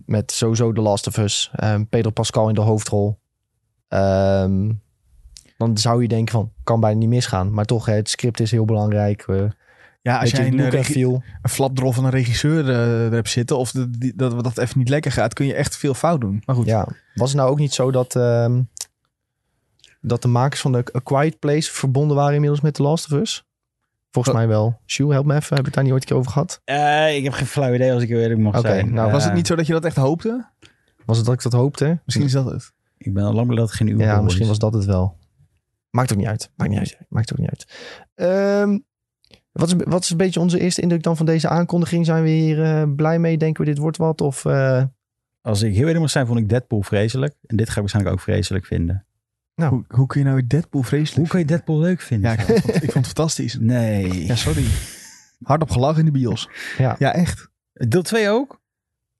met 0.05 0.31
sowieso 0.31 0.71
The 0.71 0.81
Last 0.81 1.07
of 1.07 1.17
Us. 1.17 1.51
Ehm, 1.55 1.83
Pedro 1.89 2.11
Pascal 2.11 2.49
in 2.49 2.55
de 2.55 2.61
hoofdrol. 2.61 3.19
Ehm, 3.87 4.71
dan 5.65 5.77
zou 5.77 6.01
je 6.01 6.07
denken 6.07 6.33
van, 6.33 6.51
kan 6.63 6.79
bijna 6.79 6.97
niet 6.99 7.09
misgaan. 7.09 7.53
Maar 7.53 7.65
toch, 7.65 7.85
hè, 7.85 7.93
het 7.93 8.09
script 8.09 8.39
is 8.39 8.51
heel 8.51 8.65
belangrijk. 8.65 9.21
Eh 9.27 9.43
Ja, 10.01 10.19
als 10.19 10.31
jij 10.31 10.47
een, 10.47 11.21
flapdrol 11.49 11.91
van 11.91 12.05
een 12.05 12.11
regisseur 12.11 12.69
eh, 12.69 13.05
er 13.05 13.11
hebt 13.11 13.29
zitten... 13.29 13.57
of 13.57 13.71
de- 13.71 13.89
die- 13.89 14.13
dat 14.15 14.43
dat 14.43 14.57
even 14.57 14.77
niet 14.79 14.89
lekker 14.89 15.11
gaat, 15.11 15.33
kun 15.33 15.45
je 15.45 15.53
echt 15.53 15.77
veel 15.77 15.93
fout 15.93 16.21
doen. 16.21 16.41
Maar 16.45 16.55
goed, 16.55 16.65
Ja, 16.65 16.87
was 17.15 17.29
het 17.29 17.37
nou 17.39 17.51
ook 17.51 17.59
niet 17.59 17.73
zo 17.73 17.91
dat, 17.91 18.15
ehm, 18.15 18.61
dat 20.01 20.21
de 20.21 20.27
makers 20.27 20.61
van 20.61 20.71
de 20.71 20.83
A 20.95 20.99
Quiet 21.03 21.39
Place 21.39 21.71
verbonden 21.71 22.15
waren 22.17 22.33
inmiddels 22.33 22.61
met 22.61 22.73
The 22.73 22.81
Last 22.83 23.11
of 23.11 23.19
Us? 23.19 23.45
Volgens 24.11 24.33
Oh. 24.35 24.39
mij 24.41 24.49
wel. 24.49 24.79
Sjoe, 24.85 25.11
help 25.11 25.25
me 25.25 25.35
even. 25.35 25.47
Heb 25.55 25.57
je 25.57 25.63
het 25.65 25.73
daar 25.73 25.83
niet 25.83 25.93
ooit 25.93 26.01
een 26.01 26.07
keer 26.07 26.17
over 26.17 26.31
gehad? 26.31 26.61
Eh, 26.65 27.15
ik 27.15 27.23
heb 27.23 27.33
geen 27.33 27.45
flauw 27.47 27.73
idee 27.73 27.93
als 27.93 28.03
ik 28.03 28.09
eerlijk 28.09 28.39
mag 28.39 28.57
Oké, 28.57 28.67
zijn. 28.67 28.93
nou, 28.93 29.11
was 29.11 29.23
het 29.23 29.33
niet 29.33 29.47
zo 29.47 29.55
dat 29.55 29.67
je 29.67 29.73
dat 29.73 29.85
echt 29.85 29.95
hoopte? 29.95 30.45
Was 31.05 31.17
het 31.17 31.25
dat 31.25 31.35
ik 31.35 31.41
dat 31.43 31.53
hoopte? 31.53 31.99
Misschien 32.05 32.25
is 32.25 32.31
dat 32.31 32.45
het. 32.45 32.71
Ik 32.97 33.13
ben 33.13 33.23
al 33.23 33.33
lang 33.33 33.45
blij 33.47 33.59
dat 33.59 33.67
het 33.67 33.77
geen 33.77 33.87
uw 33.87 33.99
Ja, 33.99 34.21
misschien 34.21 34.43
is. 34.43 34.49
was 34.49 34.59
dat 34.59 34.73
het 34.73 34.85
wel. 34.85 35.17
Maakt 35.93 36.11
ook 36.11 36.17
niet 36.17 36.27
uit. 36.27 36.49
Maakt 36.55 36.69
niet 36.69 36.79
uit. 36.79 36.97
Maakt 37.09 37.31
ook 37.31 37.37
niet 37.37 37.49
uit. 37.49 37.65
Ehm, 38.15 38.79
wat, 39.51 39.67
is, 39.67 39.73
wat 39.87 40.03
is 40.03 40.09
een 40.09 40.17
beetje 40.17 40.39
onze 40.39 40.59
eerste 40.59 40.81
indruk 40.81 41.03
dan 41.03 41.17
van 41.17 41.25
deze 41.25 41.47
aankondiging? 41.47 42.05
Zijn 42.05 42.23
we 42.23 42.29
hier 42.29 42.63
eh, 42.63 42.83
blij 42.95 43.19
mee? 43.19 43.37
Denken 43.37 43.63
we 43.63 43.69
dit 43.69 43.77
wordt 43.79 43.97
wat? 43.97 44.21
Of 44.21 44.45
eh, 44.45 44.83
Als 45.41 45.61
ik 45.61 45.71
heel 45.73 45.79
eerlijk 45.81 45.99
moet 45.99 46.11
zijn, 46.11 46.27
vond 46.27 46.39
ik 46.39 46.49
Deadpool 46.49 46.81
vreselijk. 46.81 47.35
En 47.45 47.55
dit 47.55 47.65
ga 47.67 47.73
ik 47.73 47.79
waarschijnlijk 47.79 48.15
ook 48.15 48.21
vreselijk 48.21 48.65
vinden. 48.65 49.05
Nou. 49.55 49.69
Hoe, 49.69 49.83
hoe 49.87 50.07
kun 50.07 50.19
je 50.19 50.25
nou 50.25 50.37
weer 50.39 50.47
Deadpool 50.47 50.83
vreselijk 50.83 51.17
Hoe 51.19 51.27
kan 51.27 51.39
je 51.39 51.45
Deadpool 51.45 51.79
leuk 51.79 52.01
vinden? 52.01 52.31
Ja, 52.31 52.37
ik 52.37 52.43
vond, 52.45 52.63
het- 52.63 52.75
ik 52.83 52.91
vond 52.91 52.93
het 52.93 53.15
fantastisch. 53.15 53.57
Nee. 53.59 54.25
Ja, 54.25 54.35
sorry. 54.35 54.65
Hardop 55.43 55.69
gelachen 55.71 55.99
in 55.99 56.05
de 56.05 56.11
bios. 56.19 56.49
Ja. 56.77 56.95
ja 56.99 57.13
echt. 57.13 57.49
Deel 57.73 58.01
2 58.01 58.29
ook? 58.29 58.61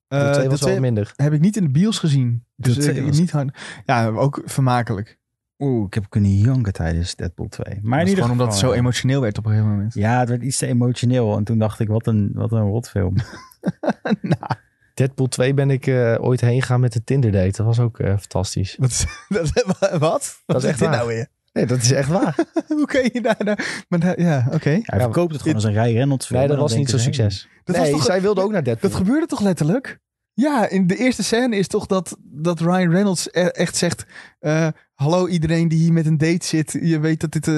de 0.08 0.16
Eh, 0.16 0.32
twee 0.32 0.44
de 0.44 0.50
was 0.50 0.60
wel 0.60 0.70
twee 0.70 0.80
minder? 0.82 1.14
heb 1.16 1.34
ik 1.34 1.40
niet 1.40 1.58
in 1.58 1.64
de 1.64 1.72
bios 1.72 2.00
gezien. 2.00 2.46
Dus 2.56 2.78
ik- 2.78 3.06
was- 3.06 3.18
niet 3.20 3.32
hard. 3.32 3.58
Ja, 3.86 4.08
ook 4.08 4.42
vermakelijk. 4.46 5.20
Oeh, 5.64 5.86
ik 5.86 5.94
heb 5.94 6.06
kunnen 6.10 6.38
janken 6.38 6.74
tijdens 6.74 7.16
Deadpool 7.16 7.48
2. 7.50 7.66
Maar 7.68 7.76
in 7.84 7.90
Maar 7.90 8.00
ieder 8.00 8.16
gewoon 8.16 8.32
omdat 8.32 8.48
het 8.48 8.58
zo 8.58 8.72
emotioneel 8.72 9.22
werd 9.22 9.38
op 9.38 9.46
een 9.46 9.52
gegeven 9.52 9.72
moment. 9.72 9.94
Ja, 9.94 10.20
het 10.20 10.30
werd 10.30 10.42
iets 10.42 10.58
te 10.58 10.68
emotioneel. 10.68 11.38
En 11.38 11.44
toen 11.44 11.58
dacht 11.58 11.80
ik, 11.80 11.88
wat 11.88 12.08
een, 12.08 12.32
wat 12.34 12.52
een 12.52 12.68
rotfilm. 12.68 13.16
Deadpool 14.94 15.28
2 15.28 15.54
ben 15.54 15.70
ik 15.70 15.88
eh, 15.88 16.16
ooit 16.20 16.42
heen 16.42 16.62
gegaan 16.62 16.80
met 16.80 16.94
de 16.94 17.04
Tinder 17.04 17.32
date. 17.32 17.52
Dat 17.58 17.66
was 17.66 17.80
ook 17.80 18.00
eh, 18.00 18.10
fantastisch. 18.18 18.76
Wat? 18.80 19.06
dat- 19.28 19.98
wat? 20.00 20.42
Wat 20.46 20.58
is 20.58 20.64
echt 20.70 20.80
dit 20.80 20.88
waar. 20.88 20.98
nou 20.98 21.08
weer? 21.08 21.28
Nee, 21.54 21.66
dat 21.66 21.78
is 21.78 21.92
echt 21.92 22.10
waar. 22.10 22.36
Hoe 22.68 22.86
kun 22.86 23.10
je 23.14 23.22
daar... 23.22 23.44
daar 23.46 23.86
maar 23.90 24.00
daar- 24.00 24.20
ja, 24.22 24.48
oké. 24.52 24.70
Hij 24.70 24.82
Ja, 24.84 25.00
verkoopt 25.00 25.32
het 25.32 25.42
gewoon 25.42 25.56
als 25.56 25.64
een 25.64 25.74
Rij 25.74 25.94
Reynolds 25.94 26.26
film. 26.26 26.40
Nee, 26.40 26.48
dat 26.48 26.58
was 26.58 26.76
niet 26.76 26.90
zo'n 26.90 27.00
succes. 27.00 27.48
Dat 27.64 27.76
nee, 27.76 27.86
was 27.92 28.00
toch- 28.00 28.06
zij 28.08 28.22
wilde 28.22 28.42
ook 28.42 28.52
naar 28.52 28.64
Deadpool. 28.64 28.90
Dat 28.90 29.00
gebeurde 29.00 29.26
toch 29.26 29.40
letterlijk? 29.42 30.00
Ja, 30.34 30.70
in 30.70 30.88
de 30.88 30.96
eerste 30.98 31.24
scène 31.24 31.56
is 31.56 31.68
toch 31.68 31.86
dat, 31.86 32.18
dat 32.24 32.60
Ryan 32.60 32.92
Reynolds 32.92 33.28
e- 33.32 33.40
echt 33.42 33.76
zegt... 33.76 34.06
eh, 34.40 34.68
Hallo 34.94 35.28
iedereen 35.28 35.68
die 35.68 35.80
hier 35.80 35.94
met 35.94 36.06
een 36.06 36.18
date 36.18 36.46
zit. 36.46 36.78
Je 36.82 37.00
weet 37.00 37.20
dat 37.22 37.32
dit... 37.32 37.48
eh, 37.48 37.54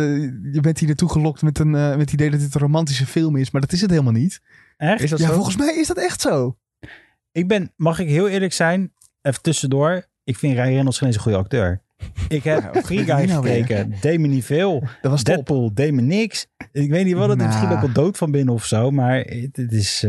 je 0.51 0.59
bent 0.61 0.77
hier 0.79 0.87
naartoe 0.87 1.09
gelokt 1.09 1.41
met, 1.41 1.59
een, 1.59 1.75
eh, 1.75 1.89
met 1.89 1.99
het 1.99 2.11
idee 2.13 2.29
dat 2.29 2.39
dit 2.39 2.55
een 2.55 2.61
romantische 2.61 3.05
film 3.05 3.35
is. 3.35 3.51
Maar 3.51 3.61
dat 3.61 3.71
is 3.71 3.81
het 3.81 3.89
helemaal 3.89 4.11
niet. 4.13 4.41
Echt? 4.77 5.01
Is 5.01 5.09
dat 5.09 5.19
ja, 5.19 5.27
zo? 5.27 5.33
volgens 5.33 5.57
mij 5.57 5.75
is 5.75 5.87
dat 5.87 5.97
echt 5.97 6.21
zo. 6.21 6.57
Ik 7.31 7.47
ben, 7.47 7.71
mag 7.75 7.99
ik 7.99 8.07
heel 8.07 8.27
eerlijk 8.29 8.53
zijn, 8.53 8.93
even 9.21 9.41
tussendoor. 9.41 10.05
Ik 10.23 10.37
vind 10.37 10.53
Ryan 10.53 10.67
Reynolds 10.67 10.97
geen 10.97 11.07
eens 11.07 11.17
een 11.17 11.23
goede 11.23 11.37
acteur. 11.37 11.81
Ik 12.27 12.43
heb 12.43 12.75
Free 12.85 13.03
Guy 13.03 13.25
nou 13.25 13.41
weer? 13.43 13.65
gekeken. 13.65 13.93
Deed 14.01 14.19
me 14.19 14.27
niet 14.27 14.45
veel. 14.45 14.79
Dat 15.01 15.11
was 15.11 15.23
top. 15.23 15.35
Deadpool 15.35 15.73
deed 15.73 15.93
me 15.93 16.01
niks. 16.01 16.47
Ik 16.71 16.89
weet 16.89 17.05
niet 17.05 17.15
wat 17.15 17.29
het 17.29 17.39
is. 17.39 17.45
Misschien 17.45 17.67
Nou. 17.67 17.77
ook 17.81 17.87
al 17.87 17.93
dood 17.93 18.17
van 18.17 18.31
binnen 18.31 18.53
of 18.53 18.65
zo. 18.65 18.91
Maar 18.91 19.17
het, 19.19 19.55
het 19.57 19.71
is... 19.71 20.05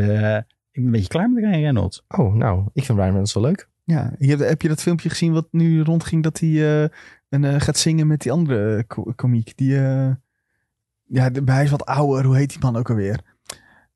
eh, 0.77 0.85
ik 0.85 0.85
ben 0.85 0.85
een 0.85 0.91
beetje 0.91 1.09
klaar 1.09 1.31
met 1.31 1.45
Ryan 1.45 1.61
Reynolds. 1.61 2.05
Oh, 2.09 2.35
nou, 2.35 2.61
ik 2.73 2.85
vind 2.85 2.89
Ryan 2.99 3.05
Reynolds 3.11 3.35
wel 3.35 3.43
leuk. 3.43 3.69
Ja, 3.85 4.13
je 4.19 4.29
hebt, 4.29 4.49
heb 4.49 4.63
je 4.63 4.69
dat 4.69 4.83
filmpje 4.83 5.09
gezien 5.09 5.33
wat 5.33 5.47
nu 5.51 5.83
rondging 5.83 6.23
dat 6.23 6.41
hij 6.41 6.83
eh, 6.83 6.89
een, 7.29 7.45
eh, 7.45 7.61
gaat 7.61 7.77
zingen 7.79 8.07
met 8.07 8.21
die 8.21 8.33
andere 8.33 8.85
ko- 8.87 9.13
komiek? 9.17 9.57
Die, 9.57 9.79
eh, 9.79 10.11
ja, 11.05 11.31
de- 11.31 11.43
hij 11.45 11.65
is 11.65 11.71
wat 11.71 11.85
ouder. 11.87 12.25
Hoe 12.25 12.37
heet 12.37 12.51
die 12.51 12.59
man 12.61 12.77
ook 12.77 12.91
alweer? 12.91 13.21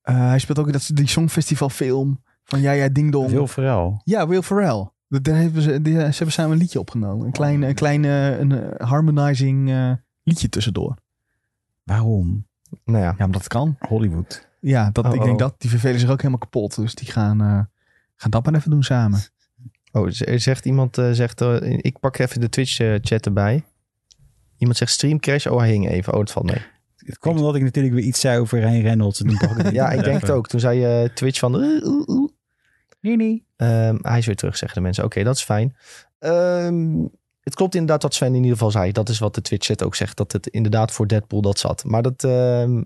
Eh, 0.03 0.29
hij 0.29 0.39
speelt 0.39 0.59
ook 0.59 0.67
in 0.67 0.73
dat, 0.73 0.91
die 0.95 1.07
Songfestival 1.09 1.69
film 1.69 2.23
van 2.45 2.61
Ja 2.61 2.73
Ja 2.73 2.89
Ding 2.89 3.13
Dong. 3.13 3.31
Veel 3.31 3.47
vooral. 3.47 4.01
Ja, 4.05 4.27
Will 4.29 4.43
Ferrell. 4.43 4.89
Daar 5.09 5.37
hebben 5.37 5.63
ze, 5.63 5.83
die, 5.83 5.93
ze 5.95 6.01
hebben 6.01 6.33
samen 6.33 6.53
een 6.53 6.59
liedje 6.59 6.79
opgenomen. 6.81 7.27
Een 7.27 7.33
klein, 7.33 7.63
een 7.63 7.75
klein 7.75 8.05
eh, 8.05 8.39
een, 8.39 8.53
eh, 8.53 8.87
harmonizing 8.89 9.71
eh, 9.71 9.93
liedje 10.23 10.49
tussendoor. 10.49 10.95
Waarom? 11.83 12.47
Nou 12.85 12.99
ja, 12.99 13.05
Ja, 13.05 13.15
maar 13.19 13.31
dat 13.31 13.49
kan. 13.49 13.77
Hollywood. 13.79 14.49
Ja, 14.61 14.91
dat, 14.93 15.07
Oh, 15.07 15.15
ik 15.15 15.23
denk 15.23 15.39
dat. 15.39 15.55
Die 15.59 15.71
vervelen 15.71 16.01
zich 16.01 16.11
ook 16.11 16.19
helemaal 16.19 16.39
kapot. 16.39 16.77
Dus 16.77 16.95
die 16.95 17.11
gaan, 17.11 17.41
eh, 17.41 17.61
gaan 18.17 18.31
dat 18.31 18.45
maar 18.45 18.55
even 18.55 18.71
doen 18.71 18.83
samen. 18.83 19.21
Oh, 19.93 20.07
er 20.07 20.41
zegt 20.41 20.65
iemand, 20.65 20.99
eh, 20.99 21.11
zegt, 21.11 21.41
eh, 21.41 21.57
ik 21.63 21.99
pak 21.99 22.19
even 22.19 22.41
de 22.41 22.49
Twitch-chat 22.49 23.27
erbij. 23.27 23.65
Iemand 24.57 24.79
zegt 24.79 24.93
streamcrash. 24.93 25.47
Oh, 25.47 25.59
hij 25.59 25.71
hing 25.71 25.89
even. 25.89 26.13
Oh, 26.13 26.21
het 26.21 26.31
valt 26.31 26.47
mee. 26.47 26.63
Het 26.97 27.19
kwam 27.19 27.37
omdat 27.37 27.55
ik 27.55 27.63
natuurlijk 27.63 27.95
weer 27.95 28.05
iets 28.05 28.21
zei 28.21 28.39
over 28.39 28.61
Ryan 28.61 28.81
Reynolds. 28.81 29.23
En 29.23 29.31
ik, 29.31 29.41
Ja, 29.73 29.91
ik 29.91 30.05
denk 30.05 30.21
het 30.21 30.31
ook. 30.31 30.49
Toen 30.49 30.61
zei 30.61 30.85
eh, 30.85 31.09
Twitch 31.15 31.39
van... 31.39 31.51
Nee, 33.01 33.17
nee. 33.17 33.45
Ehm, 33.57 33.97
hij 34.03 34.19
is 34.19 34.27
weer 34.27 34.37
terug, 34.37 34.57
zeggen 34.57 34.79
de 34.79 34.85
mensen. 34.85 35.05
Oké, 35.05 35.23
dat 35.23 35.37
is 35.37 35.43
fijn. 35.43 35.77
Ehm, 36.19 37.05
het 37.41 37.55
klopt 37.55 37.75
inderdaad 37.75 38.03
wat 38.03 38.15
Sven 38.15 38.29
in 38.29 38.35
ieder 38.35 38.51
geval 38.51 38.71
zei. 38.71 38.93
Dat 38.93 39.09
is 39.09 39.19
wat 39.19 39.35
de 39.35 39.43
Twitch-chat 39.43 39.83
ook 39.83 39.95
zegt. 39.95 40.17
Dat 40.17 40.33
het 40.33 40.47
inderdaad 40.47 40.93
voor 40.93 41.07
Deadpool 41.07 41.41
dat 41.41 41.59
zat. 41.59 41.85
Maar 41.85 42.03
dat 42.03 42.25
ehm, 42.25 42.83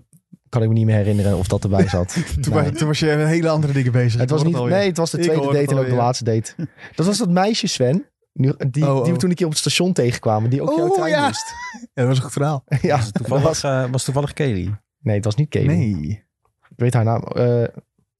kan 0.55 0.63
ik 0.63 0.67
me 0.73 0.73
niet 0.73 0.85
meer 0.85 0.95
herinneren 0.95 1.37
of 1.37 1.47
dat 1.47 1.63
erbij 1.63 1.87
zat. 1.87 2.13
Toen, 2.41 2.53
Nee. 2.53 2.63
was, 2.63 2.77
toen 2.79 2.87
was 2.87 2.99
je 2.99 3.05
met 3.17 3.27
hele 3.27 3.49
andere 3.49 3.73
dingen 3.73 3.91
bezig. 3.91 4.19
Het 4.21 4.29
was 4.29 4.43
niet, 4.43 4.55
het 4.57 4.63
nee, 4.65 4.87
het 4.87 4.97
was 4.97 5.11
de 5.11 5.17
tweede 5.17 5.41
date 5.45 5.71
en 5.71 5.77
ook 5.77 5.85
de 5.89 5.95
laatste 5.95 6.23
date. 6.23 6.53
Dat 6.95 7.05
was 7.05 7.17
dat 7.17 7.29
meisje, 7.29 7.67
Sven. 7.67 8.05
Nu, 8.33 8.53
die, 8.69 8.83
Oh, 8.89 8.95
oh. 8.95 9.03
die 9.03 9.13
we 9.13 9.19
toen 9.19 9.29
een 9.29 9.35
keer 9.35 9.45
op 9.45 9.51
het 9.51 9.61
station 9.61 9.93
tegenkwamen. 9.93 10.49
Die 10.49 10.61
ook 10.61 10.75
jouw 10.77 10.87
Oh, 10.87 10.93
trein 10.95 11.09
ja. 11.11 11.25
moest. 11.27 11.45
Ja, 11.93 12.01
dat 12.01 12.07
was 12.07 12.17
een 12.17 12.23
goed 12.23 12.31
verhaal. 12.33 12.63
ja, 12.81 12.95
Was 12.97 13.11
toevallig, 13.11 13.43
was, 13.43 13.63
eh, 13.63 13.85
was 13.91 14.03
toevallig 14.03 14.33
Kelly? 14.33 14.73
nee, 14.99 15.15
het 15.15 15.25
was 15.25 15.35
niet 15.35 15.49
Kelly. 15.49 15.65
Nee, 15.67 16.23
Ik 16.69 16.75
weet 16.75 16.93
haar 16.93 17.03
naam. 17.03 17.21
Eh, 17.23 17.61
ik 17.63 17.69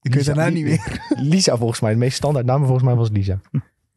weet 0.00 0.14
Lisa- 0.14 0.32
daarna 0.34 0.50
Li- 0.50 0.62
niet 0.62 0.64
meer. 0.64 1.00
Lisa 1.16 1.56
volgens 1.56 1.80
mij. 1.80 1.92
De 1.92 1.98
meest 1.98 2.16
standaard 2.16 2.46
naam 2.46 2.62
volgens 2.64 2.84
mij 2.84 2.94
was 2.94 3.10
Lisa. 3.10 3.40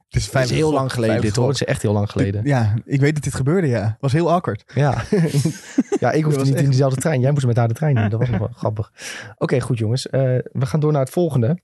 Het 0.10 0.22
is, 0.22 0.32
Het 0.32 0.44
is 0.44 0.52
heel 0.52 0.74
lang 0.74 0.94
geleden 0.94 1.22
dit 1.22 1.36
hoor. 1.36 1.48
Het 1.48 1.62
is 1.62 1.68
echt 1.68 1.82
heel 1.82 1.94
lang 1.94 2.12
geleden. 2.12 2.46
Ja, 2.46 2.74
ik 2.86 3.00
weet 3.00 3.14
dat 3.14 3.24
dit 3.24 3.34
gebeurde, 3.34 3.68
ja. 3.68 3.84
Het 3.84 3.98
was 4.00 4.12
heel 4.12 4.32
awkward. 4.32 4.64
Ja, 4.74 5.04
ja 6.00 6.12
ik 6.12 6.24
hoefde 6.24 6.44
niet 6.44 6.56
in 6.56 6.70
dezelfde 6.70 7.02
trein. 7.02 7.22
Jij 7.22 7.32
moest 7.32 7.46
met 7.46 7.58
haar 7.58 7.68
de 7.68 7.74
trein 7.74 7.96
doen. 7.96 8.10
Dat 8.10 8.20
was 8.20 8.30
nog 8.30 8.40
wel 8.40 8.52
grappig. 8.64 8.92
Oké, 9.38 9.60
goed 9.60 9.78
jongens. 9.78 10.10
Eh, 10.10 10.22
we 10.52 10.66
gaan 10.66 10.80
door 10.80 10.92
naar 10.92 11.02
het 11.02 11.10
volgende. 11.10 11.60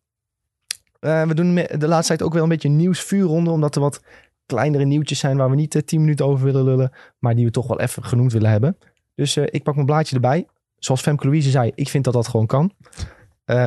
Eh, 1.00 1.28
we 1.28 1.34
doen 1.34 1.56
de 1.56 1.88
laatste 1.88 2.08
tijd 2.08 2.22
ook 2.22 2.34
wel 2.34 2.44
een 2.44 2.50
beetje 2.50 2.68
een 2.68 2.76
nieuwsvuurronde. 2.76 3.50
Omdat 3.50 3.76
er 3.76 3.82
wat 3.82 4.02
kleinere 4.46 4.86
nieuwtjes 4.86 5.20
zijn 5.20 5.38
waar 5.38 5.50
we 5.50 5.56
niet 5.56 5.76
eh, 5.76 5.82
tien 5.82 6.00
minuten 6.00 6.26
over 6.26 6.46
willen 6.46 6.64
lullen. 6.64 6.92
Maar 7.20 7.36
die 7.36 7.46
we 7.46 7.52
toch 7.52 7.68
wel 7.68 7.80
even 7.80 8.04
genoemd 8.04 8.34
willen 8.34 8.52
hebben. 8.52 8.78
Dus 9.16 9.38
ik 9.38 9.64
pak 9.64 9.74
mijn 9.74 9.86
blaadje 9.86 10.16
erbij. 10.16 10.48
Zoals 10.78 11.02
Femke 11.02 11.26
Louise 11.26 11.50
zei, 11.50 11.72
ik 11.76 11.90
vind 11.90 12.04
dat 12.04 12.14
dat 12.14 12.28
gewoon 12.28 12.46
kan. 12.46 12.72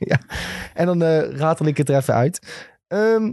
Ja. 0.10 0.20
En 0.74 0.86
dan 0.86 1.02
eh 1.02 1.30
ratel 1.30 1.66
ik 1.66 1.76
het 1.76 1.88
er 1.88 1.96
even 1.96 2.14
uit. 2.14 2.66
Ehm, 2.86 3.32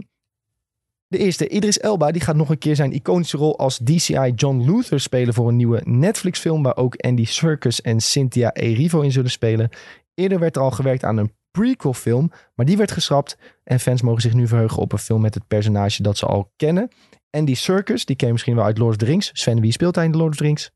de 1.08 1.18
eerste, 1.18 1.48
Idris 1.48 1.78
Elba, 1.78 2.10
die 2.10 2.22
gaat 2.22 2.36
nog 2.36 2.50
een 2.50 2.58
keer 2.58 2.76
zijn 2.76 2.92
iconische 2.92 3.36
rol 3.36 3.58
als 3.58 3.78
DCI 3.78 4.32
John 4.34 4.64
Luther 4.64 5.00
spelen 5.00 5.34
voor 5.34 5.48
een 5.48 5.56
nieuwe 5.56 5.80
Netflix-film, 5.84 6.62
waar 6.62 6.76
ook 6.76 6.96
Andy 6.96 7.24
Serkis 7.24 7.80
en 7.80 8.00
Cynthia 8.00 8.52
Erivo 8.52 9.00
in 9.00 9.12
zullen 9.12 9.30
spelen. 9.30 9.68
Eerder 10.14 10.38
werd 10.38 10.56
er 10.56 10.62
al 10.62 10.70
gewerkt 10.70 11.04
aan 11.04 11.16
een 11.16 11.32
prequel-film, 11.50 12.30
maar 12.54 12.66
die 12.66 12.76
werd 12.76 12.90
geschrapt 12.90 13.36
en 13.64 13.80
fans 13.80 14.02
mogen 14.02 14.22
zich 14.22 14.34
nu 14.34 14.46
verheugen 14.46 14.82
op 14.82 14.92
een 14.92 14.98
film 14.98 15.20
met 15.20 15.34
het 15.34 15.46
personage 15.46 16.02
dat 16.02 16.18
ze 16.18 16.26
al 16.26 16.52
kennen. 16.56 16.88
Andy 17.30 17.54
Serkis, 17.54 18.04
die 18.04 18.16
ken 18.16 18.26
je 18.26 18.32
misschien 18.32 18.54
wel 18.54 18.64
uit 18.64 18.78
Lord 18.78 18.90
of 18.90 18.96
the 18.96 19.04
Rings. 19.04 19.30
Sven, 19.32 19.60
wie 19.60 19.72
speelt 19.72 19.94
hij 19.94 20.04
in 20.04 20.12
The 20.12 20.18
Lord 20.18 20.30
of 20.30 20.36
the 20.36 20.44
Rings? 20.44 20.70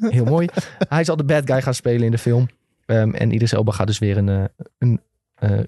Heel 0.16 0.24
mooi. 0.24 0.48
Hij 0.88 1.04
zal 1.04 1.16
de 1.16 1.24
bad 1.24 1.50
guy 1.50 1.62
gaan 1.62 1.74
spelen 1.74 2.02
in 2.02 2.10
de 2.10 2.18
film. 2.18 2.48
Ehm, 2.86 3.10
en 3.10 3.32
Idris 3.32 3.52
Elba 3.52 3.72
gaat 3.72 3.86
dus 3.86 3.98
weer 3.98 4.16
een, 4.16 4.28
eh, 4.28 4.44
een, 4.78 5.00
eh, 5.34 5.64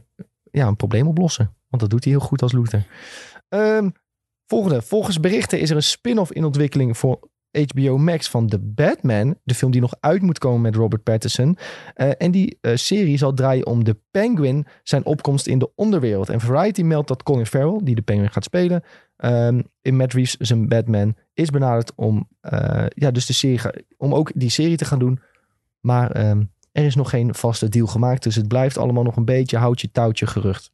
ja, 0.51 0.67
een 0.67 0.77
probleem 0.77 1.07
oplossen. 1.07 1.55
Want 1.69 1.83
dat 1.83 1.91
doet 1.91 2.05
hij 2.05 2.13
heel 2.13 2.23
goed 2.23 2.43
als 2.43 2.53
Luther. 2.53 2.87
Ehm, 3.49 3.89
volgende. 4.47 4.83
Volgens 4.83 5.21
berichten 5.21 5.61
is 5.61 5.71
er 5.71 5.77
een 5.77 5.83
spin-off 5.83 6.33
in 6.33 6.45
ontwikkeling 6.45 6.97
voor 6.97 7.29
HBO 7.51 7.99
Max 7.99 8.29
van 8.29 8.49
The 8.49 8.59
Batman. 8.59 9.39
De 9.45 9.55
film 9.55 9.71
die 9.71 9.81
nog 9.81 9.95
uit 10.01 10.23
moet 10.23 10.39
komen 10.39 10.61
met 10.61 10.75
Robert 10.75 11.03
Pattinson. 11.03 11.57
Eh, 11.95 12.11
en 12.19 12.31
die 12.31 12.59
serie 12.75 13.17
zal 13.19 13.35
draaien 13.35 13.67
om 13.67 13.85
de 13.85 13.97
Penguin, 14.11 14.67
zijn 14.83 15.05
opkomst 15.05 15.47
in 15.47 15.59
de 15.59 15.71
onderwereld. 15.75 16.29
En 16.29 16.41
Variety 16.41 16.83
meldt 16.83 17.09
dat 17.09 17.23
Colin 17.23 17.47
Farrell, 17.47 17.81
die 17.83 17.95
de 17.95 18.03
Penguin 18.03 18.31
gaat 18.31 18.45
spelen, 18.45 18.83
ehm, 19.17 19.63
in 19.83 19.97
Matt 19.97 20.13
Reeves 20.13 20.37
zijn 20.37 20.69
Batman, 20.69 21.17
is 21.35 21.51
benaderd 21.51 21.93
om, 21.95 22.29
ja, 22.89 23.11
dus 23.11 23.27
de 23.27 23.33
serie, 23.33 23.61
om 23.97 24.15
ook 24.15 24.31
die 24.35 24.51
serie 24.51 24.77
te 24.77 24.85
gaan 24.85 24.99
doen. 24.99 25.21
Maar 25.81 26.37
er 26.73 26.85
is 26.85 26.95
nog 26.95 27.11
geen 27.11 27.35
vaste 27.35 27.69
deal 27.69 27.87
gemaakt. 27.87 28.23
Dus 28.23 28.35
het 28.35 28.49
blijft 28.49 28.79
allemaal 28.79 29.03
nog 29.03 29.17
een 29.17 29.25
beetje 29.25 29.57
houtje 29.57 29.91
touwtje 29.91 30.27
gerucht. 30.27 30.71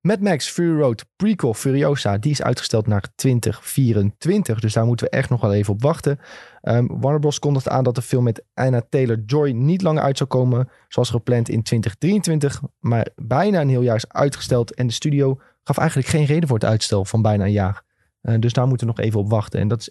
Mad 0.00 0.20
Max 0.20 0.48
Fury 0.48 0.80
Road 0.80 1.06
prequel 1.16 1.54
Furiosa, 1.54 2.18
die 2.18 2.30
is 2.30 2.42
uitgesteld 2.42 2.86
naar 2.86 3.04
2024. 3.14 4.60
Dus 4.60 4.72
daar 4.72 4.86
moeten 4.86 5.06
we 5.06 5.12
echt 5.12 5.30
nog 5.30 5.40
wel 5.40 5.52
even 5.52 5.72
op 5.72 5.82
wachten. 5.82 6.18
Ehm, 6.60 6.86
Warner 6.86 7.20
Bros. 7.20 7.38
kondigt 7.38 7.68
aan 7.68 7.84
dat 7.84 7.94
de 7.94 8.02
film 8.02 8.24
met 8.24 8.44
Anna 8.54 8.82
Taylor-Joy 8.88 9.50
niet 9.50 9.82
langer 9.82 10.02
uit 10.02 10.16
zou 10.16 10.28
komen, 10.28 10.68
zoals 10.88 11.10
gepland 11.10 11.48
in 11.48 11.62
2023. 11.62 12.60
Maar 12.78 13.08
bijna 13.16 13.60
een 13.60 13.68
heel 13.68 13.82
jaar 13.82 13.96
is 13.96 14.08
uitgesteld 14.08 14.74
en 14.74 14.86
de 14.86 14.92
studio 14.92 15.40
gaf 15.64 15.78
eigenlijk 15.78 16.08
geen 16.08 16.24
reden 16.24 16.48
voor 16.48 16.58
het 16.58 16.68
uitstel 16.68 17.04
van 17.04 17.22
bijna 17.22 17.44
een 17.44 17.52
jaar. 17.52 17.82
Eh, 18.20 18.34
dus 18.38 18.52
daar 18.52 18.66
moeten 18.66 18.86
we 18.86 18.92
nog 18.92 19.04
even 19.04 19.20
op 19.20 19.30
wachten. 19.30 19.60
En 19.60 19.68
dat 19.68 19.80
is 19.80 19.90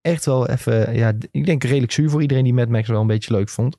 echt 0.00 0.24
wel 0.24 0.48
even, 0.48 0.94
ja, 0.94 1.12
ik 1.30 1.46
denk 1.46 1.64
redelijk 1.64 1.92
zuur 1.92 2.10
voor 2.10 2.22
iedereen 2.22 2.44
die 2.44 2.54
Mad 2.54 2.68
Max 2.68 2.88
wel 2.88 3.00
een 3.00 3.06
beetje 3.06 3.34
leuk 3.34 3.48
vond. 3.48 3.76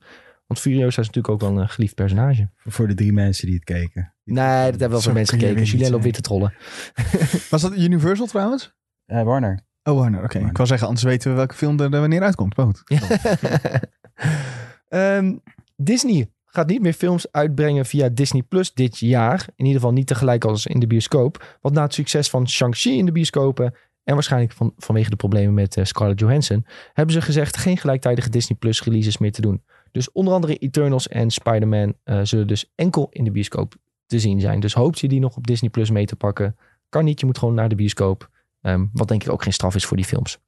Want 0.48 0.60
Furiosa 0.60 1.00
is 1.00 1.06
natuurlijk 1.06 1.28
ook 1.28 1.40
wel 1.40 1.60
een 1.60 1.68
geliefd 1.68 1.94
personage. 1.94 2.50
Voor 2.56 2.88
de 2.88 2.94
drie 2.94 3.12
mensen 3.12 3.46
die 3.46 3.54
het 3.54 3.64
keken. 3.64 4.14
Nee, 4.24 4.70
dat 4.70 4.70
hebben 4.70 4.90
wel 4.90 5.00
veel 5.00 5.12
mensen 5.12 5.38
gekeken. 5.38 5.62
Julien 5.62 5.94
op 5.94 6.02
witte 6.02 6.20
trollen. 6.20 6.54
Was 7.50 7.62
dat 7.62 7.76
Universal 7.76 8.26
trouwens? 8.26 8.74
Eh, 9.04 9.22
Warner. 9.22 9.60
Oh, 9.82 9.98
Warner. 9.98 10.22
Oké. 10.22 10.38
Ik 10.38 10.56
wou 10.56 10.68
zeggen, 10.68 10.86
anders 10.86 11.06
weten 11.06 11.30
we 11.30 11.36
welke 11.36 11.54
film 11.54 11.80
er, 11.80 11.92
er 11.92 12.00
wanneer 12.00 12.22
uitkomt. 12.22 12.56
Maar 12.56 12.66
goed. 12.66 12.82
Ehm, 14.88 15.36
Disney 15.76 16.30
gaat 16.44 16.66
niet 16.66 16.82
meer 16.82 16.92
films 16.92 17.32
uitbrengen 17.32 17.86
via 17.86 18.08
Disney 18.08 18.42
Plus 18.42 18.74
dit 18.74 18.98
jaar. 18.98 19.46
In 19.56 19.64
ieder 19.64 19.80
geval 19.80 19.96
niet 19.96 20.06
tegelijk 20.06 20.44
als 20.44 20.66
in 20.66 20.80
de 20.80 20.86
bioscoop. 20.86 21.58
Want 21.60 21.74
na 21.74 21.82
het 21.82 21.94
succes 21.94 22.30
van 22.30 22.48
Shang-Chi 22.48 22.98
in 22.98 23.06
de 23.06 23.12
bioscopen... 23.12 23.74
en 24.04 24.14
waarschijnlijk 24.14 24.52
van, 24.52 24.72
vanwege 24.76 25.10
de 25.10 25.16
problemen 25.16 25.54
met 25.54 25.76
eh, 25.76 25.84
Scarlett 25.84 26.20
Johansson... 26.20 26.66
hebben 26.92 27.14
ze 27.14 27.20
gezegd 27.20 27.56
geen 27.56 27.76
gelijktijdige 27.76 28.30
Disney 28.30 28.58
Plus 28.58 28.82
releases 28.82 29.18
meer 29.18 29.32
te 29.32 29.40
doen. 29.40 29.62
Dus 29.92 30.12
onder 30.12 30.34
andere 30.34 30.56
Eternals 30.56 31.08
en 31.08 31.30
Spider-Man... 31.30 31.94
eh, 32.04 32.20
zullen 32.22 32.46
dus 32.46 32.72
enkel 32.74 33.08
in 33.10 33.24
de 33.24 33.30
bioscoop 33.30 33.74
te 34.06 34.18
zien 34.18 34.40
zijn. 34.40 34.60
Dus 34.60 34.74
hoopt 34.74 34.98
je 34.98 35.08
die 35.08 35.20
nog 35.20 35.36
op 35.36 35.46
Disney 35.46 35.70
Plus 35.70 35.90
mee 35.90 36.06
te 36.06 36.16
pakken... 36.16 36.56
kan 36.88 37.04
niet, 37.04 37.20
je 37.20 37.26
moet 37.26 37.38
gewoon 37.38 37.54
naar 37.54 37.68
de 37.68 37.74
bioscoop. 37.74 38.30
Ehm, 38.60 38.86
wat 38.92 39.08
denk 39.08 39.24
ik 39.24 39.30
ook 39.30 39.42
geen 39.42 39.52
straf 39.52 39.74
is 39.74 39.86
voor 39.86 39.96
die 39.96 40.06
films. 40.06 40.38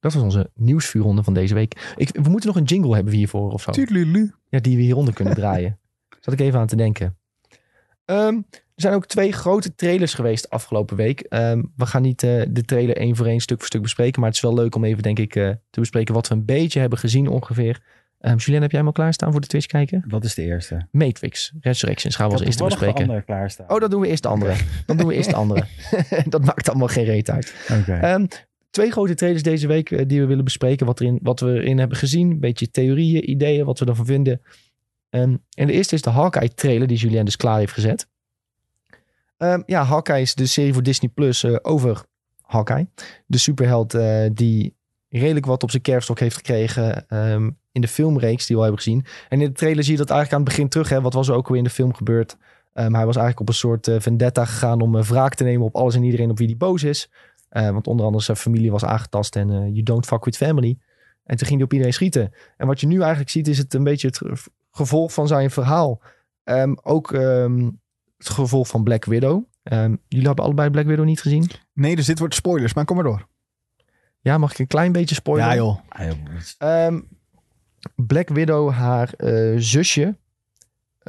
Dat 0.00 0.12
was 0.12 0.22
onze 0.22 0.50
nieuwsvuurronde 0.54 1.22
van 1.22 1.34
deze 1.34 1.54
week. 1.54 1.94
Ik, 1.96 2.10
we 2.22 2.28
moeten 2.28 2.48
nog 2.48 2.58
een 2.58 2.64
jingle 2.64 2.94
hebben 2.94 3.14
hiervoor 3.14 3.52
of 3.52 3.62
zo. 3.62 3.70
Tuurlulu. 3.70 4.34
Ja, 4.48 4.58
die 4.58 4.76
we 4.76 4.82
hieronder 4.82 5.14
kunnen 5.14 5.34
draaien. 5.34 5.78
Zat 6.20 6.34
ik 6.34 6.40
even 6.40 6.60
aan 6.60 6.66
te 6.66 6.76
denken. 6.76 7.16
Ehm, 8.04 8.34
er 8.50 8.82
zijn 8.82 8.94
ook 8.94 9.06
twee 9.06 9.32
grote 9.32 9.74
trailers 9.74 10.14
geweest 10.14 10.50
afgelopen 10.50 10.96
week. 10.96 11.20
Ehm, 11.20 11.62
we 11.76 11.86
gaan 11.86 12.02
niet 12.02 12.22
eh, 12.22 12.42
de 12.48 12.62
trailer 12.62 12.96
één 12.96 13.16
voor 13.16 13.26
één, 13.26 13.40
stuk 13.40 13.58
voor 13.58 13.66
stuk 13.66 13.82
bespreken. 13.82 14.20
Maar 14.20 14.28
het 14.28 14.38
is 14.38 14.44
wel 14.44 14.54
leuk 14.54 14.74
om 14.74 14.84
even, 14.84 15.02
denk 15.02 15.18
ik, 15.18 15.36
eh, 15.36 15.50
te 15.70 15.80
bespreken 15.80 16.14
wat 16.14 16.28
we 16.28 16.34
een 16.34 16.44
beetje 16.44 16.80
hebben 16.80 16.98
gezien 16.98 17.28
ongeveer. 17.28 17.82
Ehm 18.24 18.36
Julien, 18.36 18.62
heb 18.62 18.70
jij 18.70 18.78
hem 18.78 18.88
al 18.88 18.94
klaarstaan 18.94 19.32
voor 19.32 19.40
de 19.40 19.46
Twitch 19.46 19.66
kijken? 19.66 20.04
Wat 20.08 20.24
is 20.24 20.34
de 20.34 20.42
eerste? 20.42 20.86
Matrix, 20.90 21.52
Resurrections 21.60 22.16
gaan 22.16 22.26
we 22.26 22.32
als 22.32 22.42
eerste 22.42 22.64
bespreken. 22.64 23.00
andere 23.00 23.22
klaarstaan. 23.22 23.70
Oh, 23.70 23.80
dan 23.80 23.90
doen 23.90 24.00
we 24.00 24.08
eerst 24.08 24.22
de 24.22 24.28
andere. 24.28 24.54
Dan 24.86 24.96
doen 24.96 25.06
we 25.06 25.14
eerst 25.14 25.30
de 25.30 25.36
andere. 25.36 25.64
dat 26.28 26.44
maakt 26.44 26.68
allemaal 26.68 26.88
geen 26.88 27.04
reet 27.04 27.30
uit. 27.30 27.54
Ehm, 27.86 28.26
twee 28.70 28.90
grote 28.90 29.14
trailers 29.14 29.42
deze 29.42 29.66
week 29.66 29.90
eh, 29.90 30.04
die 30.06 30.20
we 30.20 30.26
willen 30.26 30.44
bespreken. 30.44 30.86
Wat, 30.86 31.00
erin, 31.00 31.18
wat 31.22 31.40
we 31.40 31.52
erin 31.52 31.78
hebben 31.78 31.96
gezien. 31.96 32.30
Een 32.30 32.40
beetje 32.40 32.70
theorieën, 32.70 33.30
ideeën, 33.30 33.64
wat 33.64 33.78
we 33.78 33.86
ervan 33.86 34.06
vinden. 34.06 34.40
Ehm, 35.10 35.36
en 35.54 35.66
de 35.66 35.72
eerste 35.72 35.94
is 35.94 36.02
de 36.02 36.10
Hawkeye 36.10 36.54
trailer 36.54 36.86
die 36.86 36.98
Julien 36.98 37.24
dus 37.24 37.36
klaar 37.36 37.58
heeft 37.58 37.72
gezet. 37.72 38.08
Ja, 39.66 39.84
Hawkeye 39.84 40.20
is 40.20 40.34
de 40.34 40.46
serie 40.46 40.72
voor 40.72 40.82
Disney 40.82 41.10
Plus 41.14 41.42
eh, 41.42 41.56
over 41.62 42.04
Hawkeye. 42.40 42.88
De 43.26 43.38
superheld 43.38 43.94
eh, 43.94 44.26
die 44.32 44.74
redelijk 45.18 45.46
wat 45.46 45.62
op 45.62 45.70
zijn 45.70 45.82
kerfstok 45.82 46.18
heeft 46.18 46.36
gekregen 46.36 47.08
ehm, 47.08 47.50
in 47.72 47.80
de 47.80 47.88
filmreeks 47.88 48.46
die 48.46 48.56
we 48.56 48.62
al 48.62 48.68
hebben 48.68 48.82
gezien. 48.84 49.04
En 49.28 49.40
in 49.40 49.48
de 49.48 49.52
trailer 49.52 49.84
zie 49.84 49.92
je 49.92 49.98
dat 49.98 50.10
eigenlijk 50.10 50.40
aan 50.40 50.46
het 50.46 50.56
begin 50.56 50.68
terug. 50.68 50.88
Hè, 50.88 51.00
wat 51.00 51.12
was 51.12 51.28
er 51.28 51.34
ook 51.34 51.48
weer 51.48 51.58
in 51.58 51.64
de 51.64 51.70
film 51.70 51.94
gebeurd? 51.94 52.36
Ehm, 52.72 52.94
hij 52.94 53.06
was 53.06 53.16
eigenlijk 53.16 53.40
op 53.40 53.48
een 53.48 53.54
soort 53.54 53.88
eh, 53.88 54.00
vendetta 54.00 54.44
gegaan 54.44 54.80
om 54.80 54.96
uh, 54.96 55.02
wraak 55.02 55.34
te 55.34 55.44
nemen 55.44 55.66
op 55.66 55.76
alles 55.76 55.94
en 55.94 56.02
iedereen 56.02 56.30
op 56.30 56.38
wie 56.38 56.46
hij 56.46 56.56
boos 56.56 56.82
is. 56.82 57.10
Uh, 57.50 57.70
want 57.70 57.86
onder 57.86 58.06
andere 58.06 58.24
zijn 58.24 58.36
familie 58.36 58.70
was 58.70 58.84
aangetast 58.84 59.36
en 59.36 59.48
you 59.48 59.82
don't 59.82 60.06
fuck 60.06 60.24
with 60.24 60.36
family. 60.36 60.78
En 61.24 61.36
toen 61.36 61.46
ging 61.46 61.58
hij 61.58 61.64
op 61.64 61.72
iedereen 61.72 61.92
schieten. 61.92 62.32
En 62.56 62.66
wat 62.66 62.80
je 62.80 62.86
nu 62.86 63.00
eigenlijk 63.00 63.30
ziet 63.30 63.48
is 63.48 63.58
het 63.58 63.74
een 63.74 63.84
beetje 63.84 64.06
het 64.06 64.20
gevolg 64.70 65.12
van 65.12 65.26
zijn 65.26 65.50
verhaal. 65.50 66.00
Um, 66.44 66.78
ook 66.82 67.12
um, 67.12 67.80
het 68.18 68.28
gevolg 68.28 68.68
van 68.68 68.84
Black 68.84 69.04
Widow. 69.04 69.44
Um, 69.62 70.00
jullie 70.08 70.26
hebben 70.26 70.44
allebei 70.44 70.70
Black 70.70 70.86
Widow 70.86 71.04
niet 71.04 71.20
gezien? 71.20 71.50
Nee, 71.72 71.96
dus 71.96 72.06
dit 72.06 72.18
wordt 72.18 72.34
spoilers, 72.34 72.74
maar 72.74 72.84
kom 72.84 72.96
maar 72.96 73.04
door. 73.04 73.26
Ja, 74.24 74.38
mag 74.38 74.52
ik 74.52 74.58
een 74.58 74.66
klein 74.66 74.92
beetje 74.92 75.14
spoileren? 75.14 75.50
Ja 75.50 75.56
joh. 75.56 75.78
Ah, 76.58 76.96
Black 77.94 78.28
Widow, 78.28 78.70
haar 78.70 79.14
uh, 79.18 79.54
zusje, 79.58 80.16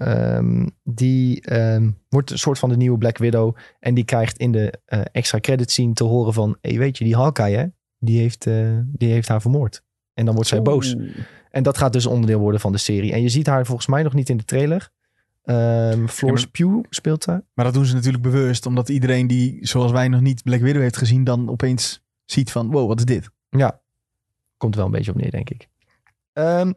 Um, 0.02 0.72
die 0.84 1.54
um, 1.54 1.98
wordt 2.10 2.32
een 2.32 2.38
soort 2.38 2.60
van 2.60 2.70
de 2.70 2.78
nieuwe 2.78 2.98
Black 2.98 3.18
Widow. 3.18 3.56
En 3.80 3.94
die 3.94 4.04
krijgt 4.04 4.38
in 4.38 4.52
de 4.52 4.74
uh, 4.88 5.02
extra 5.12 5.40
credit 5.40 5.72
scene 5.72 5.94
te 5.94 6.04
horen 6.04 6.34
van... 6.34 6.58
Hey, 6.62 6.78
weet 6.78 6.98
je, 6.98 7.04
die 7.04 7.16
Hawkeye, 7.16 7.58
hè? 7.58 7.66
Die 8.00 8.20
heeft, 8.20 8.46
uh, 8.46 8.80
die 8.86 9.12
heeft 9.12 9.28
haar 9.28 9.42
vermoord. 9.42 9.84
En 10.14 10.26
dan 10.26 10.34
wordt 10.34 10.50
zij 10.50 10.62
boos. 10.62 10.96
En 11.52 11.64
dat 11.64 11.78
gaat 11.78 11.94
dus 11.94 12.06
onderdeel 12.06 12.40
worden 12.40 12.60
van 12.60 12.72
de 12.72 12.78
serie. 12.78 13.14
En 13.14 13.22
je 13.22 13.30
ziet 13.30 13.48
haar 13.48 13.66
volgens 13.66 13.88
mij 13.88 14.04
nog 14.04 14.14
niet 14.14 14.30
in 14.30 14.38
de 14.38 14.44
trailer. 14.44 14.90
Um, 15.44 16.10
Florence 16.10 16.48
ja, 16.52 16.66
maar, 16.66 16.74
Pugh 16.82 16.88
speelt 16.90 17.26
daar. 17.26 17.42
Maar 17.54 17.66
dat 17.66 17.74
doen 17.74 17.86
ze 17.86 17.94
natuurlijk 17.94 18.24
bewust. 18.24 18.66
Omdat 18.66 18.90
iedereen 18.90 19.28
die, 19.28 19.58
zoals 19.62 19.92
wij 19.92 20.08
nog 20.08 20.22
niet 20.22 20.44
Black 20.44 20.62
Widow 20.62 20.82
heeft 20.82 20.98
gezien... 20.98 21.24
dan 21.24 21.50
opeens 21.50 22.05
ziet 22.26 22.52
van, 22.52 22.72
wow, 22.72 22.88
wat 22.88 23.00
is 23.00 23.06
dit? 23.06 23.30
Ja, 23.50 23.82
komt 24.58 24.76
wel 24.76 24.86
een 24.86 24.92
beetje 24.92 25.12
op 25.12 25.18
neer, 25.18 25.32
denk 25.32 25.50
ik. 25.50 25.68
Um, 26.34 26.74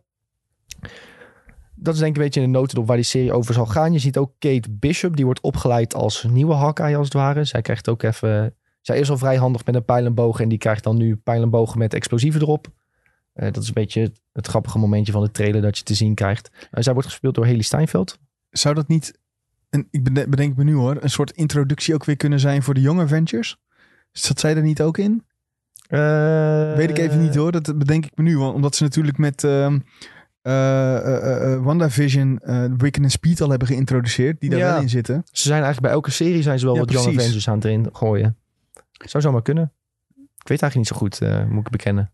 dat 1.74 1.94
is 1.94 2.00
denk 2.00 2.10
ik 2.10 2.16
een 2.16 2.24
beetje 2.24 2.40
in 2.40 2.52
de 2.52 2.58
notendop 2.58 2.86
waar 2.86 2.96
die 2.96 3.04
serie 3.04 3.32
over 3.32 3.54
zal 3.54 3.66
gaan. 3.66 3.92
Je 3.92 3.98
ziet 3.98 4.16
ook 4.16 4.32
Kate 4.38 4.70
Bishop, 4.70 5.16
die 5.16 5.24
wordt 5.24 5.40
opgeleid 5.40 5.94
als 5.94 6.22
nieuwe 6.22 6.54
Hawkeye 6.54 6.96
als 6.96 7.04
het 7.04 7.14
ware. 7.14 7.44
Zij 7.44 7.62
krijgt 7.62 7.88
ook 7.88 8.02
even... 8.02 8.54
Zij 8.80 8.98
is 8.98 9.10
al 9.10 9.18
vrij 9.18 9.36
handig 9.36 9.64
met 9.64 9.74
een 9.74 9.84
pijl 9.84 10.06
en 10.06 10.32
en 10.38 10.48
die 10.48 10.58
krijgt 10.58 10.84
dan 10.84 10.96
nu 10.96 11.16
pijl 11.16 11.42
en 11.42 11.50
bogen 11.50 11.78
met 11.78 11.94
explosieven 11.94 12.40
erop. 12.40 12.66
Uh, 13.34 13.52
dat 13.52 13.62
is 13.62 13.68
een 13.68 13.74
beetje 13.74 14.00
het, 14.00 14.20
het, 14.32 14.46
grappige 14.46 14.78
momentje 14.78 15.12
van 15.12 15.22
de 15.22 15.30
trailer 15.30 15.62
dat 15.62 15.78
je 15.78 15.84
te 15.84 15.94
zien 15.94 16.14
krijgt. 16.14 16.50
Uh, 16.52 16.68
zij 16.70 16.92
wordt 16.92 17.08
gespeeld 17.08 17.34
door 17.34 17.46
Haley 17.46 17.62
Steinfeld. 17.62 18.18
Zou 18.50 18.74
dat 18.74 18.88
niet, 18.88 19.18
een, 19.70 19.88
ik 19.90 20.02
bedenk 20.30 20.56
me 20.56 20.64
nu 20.64 20.74
hoor, 20.74 20.96
een 21.02 21.10
soort 21.10 21.30
introductie 21.30 21.94
ook 21.94 22.04
weer 22.04 22.16
kunnen 22.16 22.40
zijn 22.40 22.62
voor 22.62 22.74
de 22.74 22.80
jonge 22.80 23.02
Avengers? 23.02 23.56
Zat 24.12 24.40
zij 24.40 24.56
er 24.56 24.62
niet 24.62 24.82
ook 24.82 24.98
in? 24.98 25.24
Uh, 25.88 26.74
Weet 26.74 26.90
ik 26.90 26.98
even 26.98 27.20
niet 27.20 27.34
hoor, 27.34 27.52
dat 27.52 27.78
bedenk 27.78 28.04
ik 28.04 28.12
me 28.14 28.22
nu. 28.22 28.36
Omdat 28.36 28.76
ze 28.76 28.82
natuurlijk 28.82 29.18
met... 29.18 29.42
Uh, 29.42 29.74
uh, 30.42 30.94
uh, 31.52 31.64
WandaVision, 31.64 32.40
uh, 32.44 32.64
Wiccan 32.76 33.04
en 33.04 33.10
Speed 33.10 33.40
al 33.40 33.50
hebben 33.50 33.68
geïntroduceerd, 33.68 34.40
die 34.40 34.50
daar 34.50 34.58
ja. 34.58 34.72
wel 34.72 34.82
in 34.82 34.88
zitten. 34.88 35.22
Ze 35.24 35.42
zijn 35.42 35.62
eigenlijk 35.62 35.82
bij 35.82 35.90
elke 35.90 36.10
serie 36.10 36.42
zijn 36.42 36.58
ze 36.58 36.64
wel 36.64 36.74
Ja, 36.74 36.80
wat 36.80 36.92
Young. 36.92 37.18
Avengers 37.18 37.48
aan 37.48 37.54
het 37.54 37.64
erin 37.64 37.88
gooien. 37.92 38.36
Zou 38.92 39.22
zomaar 39.22 39.42
kunnen. 39.42 39.72
Ik 40.16 40.48
weet 40.48 40.62
eigenlijk 40.62 40.74
niet 40.74 40.86
zo 40.86 40.96
goed, 40.96 41.20
eh, 41.20 41.50
moet 41.50 41.66
ik 41.66 41.72
bekennen. 41.72 42.12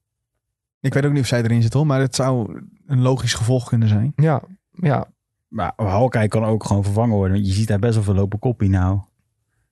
Ik 0.80 0.94
weet 0.94 1.04
ook 1.04 1.12
niet 1.12 1.20
of 1.20 1.26
zij 1.26 1.42
erin 1.42 1.62
zit 1.62 1.72
hoor, 1.72 1.86
maar 1.86 2.00
het 2.00 2.14
zou 2.14 2.62
een 2.86 3.00
logisch 3.00 3.34
gevolg 3.34 3.68
kunnen 3.68 3.88
zijn. 3.88 4.12
Ja, 4.16 4.42
ja, 4.70 5.06
Maar 5.48 5.72
Hawkeye 5.76 6.28
kan 6.28 6.44
ook 6.44 6.64
gewoon 6.64 6.84
vervangen 6.84 7.16
worden. 7.16 7.36
Want 7.36 7.48
je 7.48 7.52
ziet 7.52 7.68
daar 7.68 7.78
best 7.78 7.94
wel 7.94 8.02
veel 8.02 8.14
lopen 8.14 8.38
koppie 8.38 8.68
nou. 8.68 9.00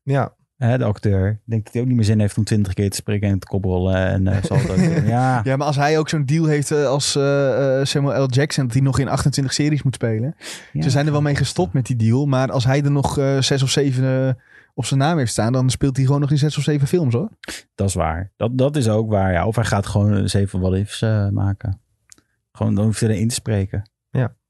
ja. 0.02 0.34
Hè, 0.62 0.78
de 0.78 0.84
acteur. 0.84 1.28
Ik 1.30 1.38
denk 1.44 1.64
dat 1.64 1.72
hij 1.72 1.82
ook 1.82 1.88
niet 1.88 1.96
meer 1.96 2.04
zin 2.04 2.20
heeft 2.20 2.36
om 2.38 2.44
twintig 2.44 2.74
keer 2.74 2.90
te 2.90 2.96
spreken 2.96 3.28
en 3.28 3.38
te 3.38 3.46
koprollen. 3.46 3.94
En 3.94 4.26
uh, 4.26 4.36
zal 4.42 4.56
het 4.56 4.70
ook 4.70 4.76
doen. 4.76 5.06
Ja, 5.06 5.40
Ja, 5.44 5.56
maar 5.56 5.66
als 5.66 5.76
hij 5.76 5.98
ook 5.98 6.08
zo'n 6.08 6.24
deal 6.24 6.44
heeft 6.44 6.70
uh, 6.70 6.86
als 6.86 7.16
uh, 7.16 7.80
Samuel 7.82 8.24
L. 8.24 8.28
Jackson, 8.28 8.64
dat 8.64 8.72
hij 8.72 8.82
nog 8.82 8.98
in 8.98 9.08
28 9.08 9.54
series 9.54 9.82
moet 9.82 9.94
spelen. 9.94 10.34
ja, 10.72 10.82
Ze 10.82 10.90
zijn 10.90 11.06
er 11.06 11.12
wel 11.12 11.22
mee 11.22 11.36
gestopt 11.36 11.72
met 11.72 11.86
die 11.86 11.96
deal, 11.96 12.26
maar 12.26 12.50
als 12.50 12.64
hij 12.64 12.82
er 12.82 12.90
nog 12.90 13.18
uh, 13.18 13.40
zes 13.40 13.62
of 13.62 13.70
zeven 13.70 14.38
op 14.74 14.84
zijn 14.84 15.00
naam 15.00 15.18
heeft 15.18 15.30
staan, 15.30 15.52
dan 15.52 15.70
speelt 15.70 15.96
hij 15.96 16.06
gewoon 16.06 16.20
nog 16.20 16.30
in 16.30 16.38
zes 16.38 16.58
of 16.58 16.62
zeven 16.62 16.88
films 16.88 17.14
hoor. 17.14 17.28
Dat 17.74 17.88
is 17.88 17.94
waar. 17.94 18.32
Dat, 18.36 18.58
dat 18.58 18.76
is 18.76 18.88
ook 18.88 19.10
waar. 19.10 19.32
Ja. 19.32 19.46
Of 19.46 19.54
hij 19.54 19.64
gaat 19.64 19.86
gewoon 19.86 20.28
zeven 20.28 20.60
what 20.60 20.74
ifs 20.74 21.02
uh, 21.02 21.28
maken. 21.28 21.80
Gewoon, 22.52 22.74
dan 22.74 22.84
hoeft 22.84 23.00
hij 23.00 23.08
erin 23.08 23.28
te 23.28 23.34
spreken. 23.34 23.90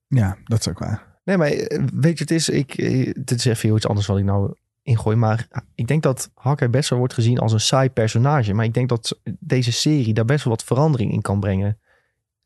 Ja, 0.06 0.36
dat 0.44 0.58
is 0.58 0.68
ook 0.68 0.78
waar. 0.78 1.12
Nee, 1.24 1.36
maar 1.36 1.48
eh, 1.48 1.82
weet 1.94 2.18
je, 2.18 2.24
het 2.24 2.32
is, 2.32 2.48
ik, 2.48 2.74
eh, 2.74 3.12
dit 3.14 3.38
is 3.38 3.44
even 3.44 3.68
heel 3.68 3.76
iets 3.76 3.86
anders 3.86 4.06
wat 4.06 4.18
ik 4.18 4.24
nou 4.24 4.54
ingooi. 4.82 5.16
Maar 5.16 5.48
ik 5.74 5.86
denk 5.86 6.02
dat 6.02 6.30
Hawkeye 6.34 6.68
best 6.68 6.90
wel 6.90 6.98
wordt 6.98 7.14
gezien 7.14 7.38
als 7.38 7.52
een 7.52 7.60
saai 7.60 7.90
personage. 7.90 8.52
Maar 8.52 8.64
ik 8.64 8.74
denk 8.74 8.88
dat 8.88 9.20
deze 9.38 9.72
serie 9.72 10.14
daar 10.14 10.24
best 10.24 10.44
wel 10.44 10.52
wat 10.52 10.64
verandering 10.64 11.12
in 11.12 11.20
kan 11.20 11.40
brengen. 11.40 11.78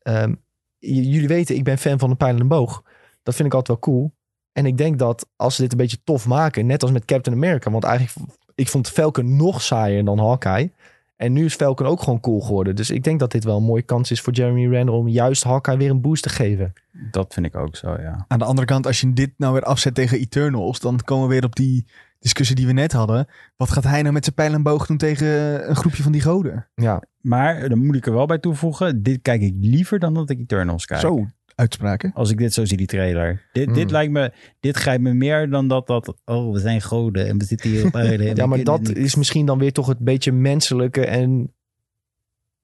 Um, 0.03 0.41
jullie 0.79 1.27
weten, 1.27 1.55
ik 1.55 1.63
ben 1.63 1.77
fan 1.77 1.99
van 1.99 2.09
een 2.09 2.17
pijl 2.17 2.35
en 2.35 2.41
een 2.41 2.47
boog. 2.47 2.83
Dat 3.23 3.35
vind 3.35 3.47
ik 3.47 3.53
altijd 3.53 3.79
wel 3.79 3.93
cool. 3.93 4.15
En 4.51 4.65
ik 4.65 4.77
denk 4.77 4.99
dat 4.99 5.29
als 5.35 5.55
ze 5.55 5.61
dit 5.61 5.71
een 5.71 5.77
beetje 5.77 6.03
tof 6.03 6.27
maken, 6.27 6.65
net 6.65 6.81
als 6.81 6.91
met 6.91 7.05
Captain 7.05 7.35
America. 7.35 7.71
Want 7.71 7.83
eigenlijk, 7.83 8.29
ik 8.55 8.67
vond 8.67 8.89
Falcon 8.89 9.35
nog 9.35 9.61
saaier 9.61 10.05
dan 10.05 10.19
Hawkeye. 10.19 10.71
En 11.15 11.33
nu 11.33 11.45
is 11.45 11.55
Falcon 11.55 11.87
ook 11.87 12.01
gewoon 12.01 12.19
cool 12.19 12.39
geworden. 12.39 12.75
Dus 12.75 12.89
ik 12.89 13.03
denk 13.03 13.19
dat 13.19 13.31
dit 13.31 13.43
wel 13.43 13.57
een 13.57 13.63
mooie 13.63 13.81
kans 13.81 14.11
is 14.11 14.21
voor 14.21 14.33
Jeremy 14.33 14.67
Renner 14.67 14.93
om 14.93 15.07
juist 15.07 15.43
Hawkeye 15.43 15.77
weer 15.77 15.89
een 15.89 16.01
boost 16.01 16.23
te 16.23 16.29
geven. 16.29 16.73
Dat 17.11 17.33
vind 17.33 17.45
ik 17.45 17.55
ook 17.55 17.75
zo, 17.75 17.91
ja. 17.91 18.25
Aan 18.27 18.39
de 18.39 18.45
andere 18.45 18.67
kant, 18.67 18.85
als 18.85 19.01
je 19.01 19.13
dit 19.13 19.31
nou 19.37 19.53
weer 19.53 19.63
afzet 19.63 19.95
tegen 19.95 20.19
Eternals, 20.19 20.79
dan 20.79 21.01
komen 21.03 21.27
we 21.27 21.33
weer 21.33 21.43
op 21.43 21.55
die 21.55 21.85
discussie 22.19 22.55
die 22.55 22.65
we 22.65 22.71
net 22.71 22.91
hadden. 22.91 23.27
Wat 23.55 23.71
gaat 23.71 23.83
hij 23.83 24.01
nou 24.01 24.13
met 24.13 24.23
zijn 24.23 24.35
pijl 24.35 24.53
en 24.53 24.63
boog 24.63 24.85
doen 24.85 24.97
tegen 24.97 25.27
een 25.69 25.75
groepje 25.75 26.03
van 26.03 26.11
die 26.11 26.21
goden? 26.21 26.67
Ja, 26.75 27.03
Maar 27.21 27.69
dan 27.69 27.85
moet 27.85 27.95
ik 27.95 28.05
er 28.05 28.13
wel 28.13 28.25
bij 28.25 28.37
toevoegen, 28.37 29.03
dit 29.03 29.21
kijk 29.21 29.41
ik 29.41 29.53
liever 29.59 29.99
dan 29.99 30.13
dat 30.13 30.29
ik 30.29 30.39
Eternals 30.39 30.85
kijk. 30.85 30.99
Zo, 30.99 31.25
uitspraken. 31.55 32.11
Als 32.13 32.31
ik 32.31 32.37
dit 32.37 32.53
zo 32.53 32.65
zie, 32.65 32.77
die 32.77 32.87
trailer. 32.87 33.47
Dit, 33.51 33.65
Hmm. 33.65 33.73
dit 33.73 33.91
lijkt 33.91 34.11
me, 34.11 34.31
dit 34.59 34.77
grijpt 34.77 35.03
me 35.03 35.13
meer 35.13 35.49
dan 35.49 35.67
dat, 35.67 35.87
dat, 35.87 36.15
oh, 36.25 36.53
we 36.53 36.59
zijn 36.59 36.81
goden 36.81 37.27
en 37.27 37.37
we 37.37 37.45
zitten 37.45 37.69
hier 37.69 37.85
op 37.85 37.95
aarde. 38.05 38.35
Ja, 38.35 38.45
maar 38.45 38.63
dat 38.63 38.89
is 38.89 39.15
misschien 39.15 39.45
dan 39.45 39.59
weer 39.59 39.73
toch 39.73 39.87
het 39.87 39.99
beetje 39.99 40.31
menselijke 40.31 41.05
en 41.05 41.51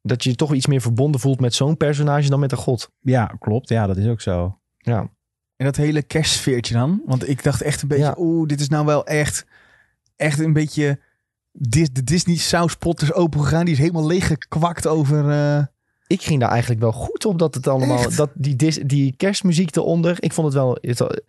dat 0.01 0.23
je 0.23 0.29
je 0.29 0.35
toch 0.35 0.53
iets 0.53 0.67
meer 0.67 0.81
verbonden 0.81 1.21
voelt 1.21 1.39
met 1.39 1.53
zo'n 1.53 1.77
personage 1.77 2.29
dan 2.29 2.39
met 2.39 2.51
een 2.51 2.57
god. 2.57 2.91
Ja, 2.99 3.35
klopt. 3.39 3.69
Ja, 3.69 3.87
dat 3.87 3.97
is 3.97 4.07
ook 4.07 4.21
zo. 4.21 4.57
Ja, 4.77 5.09
En 5.63 5.69
dat 5.69 5.77
hele 5.85 6.01
kerstsfeertje 6.01 6.73
dan. 6.73 7.01
Want 7.05 7.29
ik 7.29 7.43
dacht 7.43 7.61
echt 7.61 7.81
een 7.81 7.87
beetje, 7.87 8.03
Ja. 8.03 8.15
oeh, 8.17 8.47
dit 8.47 8.59
is 8.59 8.69
nou 8.69 8.85
wel 8.85 9.05
echt, 9.05 9.45
echt 10.15 10.39
een 10.39 10.53
beetje... 10.53 10.99
De 11.51 12.03
Disney 12.03 12.35
sauspot 12.35 13.01
is 13.01 13.13
open 13.13 13.39
gegaan. 13.41 13.65
Die 13.65 13.73
is 13.73 13.79
helemaal 13.79 14.05
leeggekwakt 14.05 14.87
over... 14.87 15.29
eh, 15.29 15.65
ik 16.07 16.21
ging 16.21 16.39
daar 16.39 16.49
eigenlijk 16.49 16.81
wel 16.81 16.91
goed 16.91 17.25
op 17.25 17.39
dat 17.39 17.55
het 17.55 17.67
allemaal, 17.67 17.97
Echt? 17.97 18.17
dat 18.17 18.29
die, 18.33 18.55
dis, 18.55 18.75
die 18.85 19.13
kerstmuziek 19.17 19.75
eronder, 19.75 20.17
ik 20.19 20.33
vond 20.33 20.47
het 20.47 20.55
wel, 20.55 20.77
het, 20.81 21.23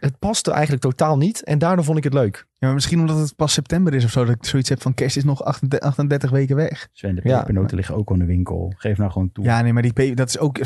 het 0.00 0.18
paste 0.18 0.50
eigenlijk 0.50 0.82
totaal 0.82 1.16
niet 1.16 1.44
en 1.44 1.58
daardoor 1.58 1.84
vond 1.84 1.98
ik 1.98 2.04
het 2.04 2.12
leuk. 2.12 2.36
Ja, 2.36 2.66
maar 2.66 2.74
misschien 2.74 3.00
omdat 3.00 3.18
het 3.18 3.36
pas 3.36 3.52
september 3.52 3.94
is 3.94 4.04
of 4.04 4.10
zo. 4.10 4.24
Dat 4.24 4.34
ik 4.34 4.44
zoiets 4.46 4.68
heb 4.68 4.82
van 4.82 4.94
kerst 4.94 5.16
is 5.16 5.24
nog 5.24 5.44
38, 5.44 5.88
38 5.88 6.30
weken 6.30 6.56
weg. 6.56 6.88
Sven, 6.92 7.14
de 7.14 7.20
Ja. 7.24 7.38
pepernoten 7.38 7.76
liggen 7.76 7.94
ook 7.96 8.08
al 8.08 8.14
in 8.14 8.20
de 8.20 8.26
winkel. 8.26 8.72
Geef 8.76 8.98
nou 8.98 9.10
gewoon 9.10 9.32
toe. 9.32 9.44
Ja, 9.44 9.60
nee, 9.62 9.72
maar 9.72 9.82
die 9.82 9.92
pe- 9.92 10.14
dat 10.14 10.28
is 10.28 10.38
ook... 10.38 10.58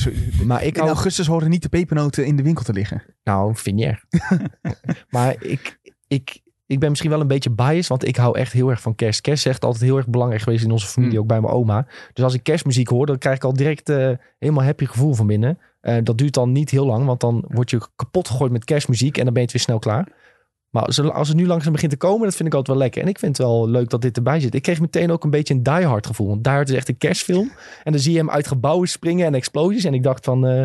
Maar 0.44 0.64
ik 0.64 0.76
In 0.76 0.82
augustus 0.82 1.26
horen 1.26 1.50
niet 1.50 1.62
de 1.62 1.68
pepernoten 1.68 2.26
in 2.26 2.36
de 2.36 2.42
winkel 2.42 2.64
te 2.64 2.72
liggen. 2.72 3.02
nou, 3.24 3.56
vind 3.56 3.78
je 3.80 3.86
erg. 3.86 4.04
maar 5.10 5.36
ik, 5.44 5.78
ik, 6.08 6.40
ik 6.66 6.78
ben 6.78 6.88
misschien 6.88 7.10
wel 7.10 7.20
een 7.20 7.26
beetje 7.26 7.50
biased, 7.50 7.86
want 7.86 8.04
ik 8.06 8.16
hou 8.16 8.38
echt 8.38 8.52
heel 8.52 8.70
erg 8.70 8.80
van 8.80 8.94
kerst. 8.94 9.20
Kerst 9.20 9.46
is 9.46 9.52
echt 9.52 9.64
altijd 9.64 9.82
heel 9.84 9.96
erg 9.96 10.08
belangrijk 10.08 10.42
geweest 10.42 10.64
in 10.64 10.70
onze 10.70 10.86
familie, 10.86 11.12
Hmm. 11.12 11.22
ook 11.22 11.28
bij 11.28 11.40
mijn 11.40 11.52
oma. 11.52 11.86
Dus 12.12 12.24
als 12.24 12.34
ik 12.34 12.42
kerstmuziek 12.42 12.88
hoor, 12.88 13.06
dan 13.06 13.18
krijg 13.18 13.36
ik 13.36 13.44
al 13.44 13.52
direct 13.52 13.88
eh, 13.88 14.10
helemaal 14.38 14.64
happy 14.64 14.84
gevoel 14.86 15.14
van 15.14 15.26
binnen. 15.26 15.58
Eh, 15.82 15.96
dat 16.02 16.18
duurt 16.18 16.34
dan 16.34 16.52
niet 16.52 16.70
heel 16.70 16.86
lang, 16.86 17.06
want 17.06 17.20
dan 17.20 17.44
word 17.48 17.70
je 17.70 17.80
kapot 17.96 18.28
gegooid 18.28 18.52
met 18.52 18.64
kerstmuziek 18.64 19.18
en 19.18 19.24
dan 19.24 19.32
ben 19.32 19.42
je 19.42 19.48
het 19.48 19.56
weer 19.56 19.62
snel 19.66 19.78
klaar. 19.78 20.08
Maar 20.70 20.82
als, 20.82 21.00
als 21.00 21.28
het 21.28 21.36
nu 21.36 21.46
langzaam 21.46 21.72
begint 21.72 21.90
te 21.90 21.96
komen, 21.96 22.24
dat 22.24 22.36
vind 22.36 22.48
ik 22.48 22.54
altijd 22.54 22.76
wel 22.76 22.86
lekker. 22.86 23.02
En 23.02 23.08
ik 23.08 23.18
vind 23.18 23.36
het 23.36 23.46
wel 23.46 23.68
leuk 23.68 23.90
dat 23.90 24.02
dit 24.02 24.16
erbij 24.16 24.40
zit. 24.40 24.54
Ik 24.54 24.62
kreeg 24.62 24.80
meteen 24.80 25.10
ook 25.10 25.24
een 25.24 25.30
beetje 25.30 25.54
een 25.54 25.62
Die 25.62 25.86
Hard 25.86 26.06
gevoel. 26.06 26.28
Want 26.28 26.44
Die 26.44 26.52
Hard 26.52 26.68
is 26.68 26.74
echt 26.76 26.88
een 26.88 26.98
kerstfilm. 26.98 27.52
En 27.82 27.92
dan 27.92 28.00
zie 28.00 28.12
je 28.12 28.18
hem 28.18 28.30
uit 28.30 28.46
gebouwen 28.46 28.88
springen 28.88 29.26
en 29.26 29.34
explosies. 29.34 29.84
En 29.84 29.94
ik 29.94 30.02
dacht 30.02 30.24
van, 30.24 30.46
eh, 30.46 30.64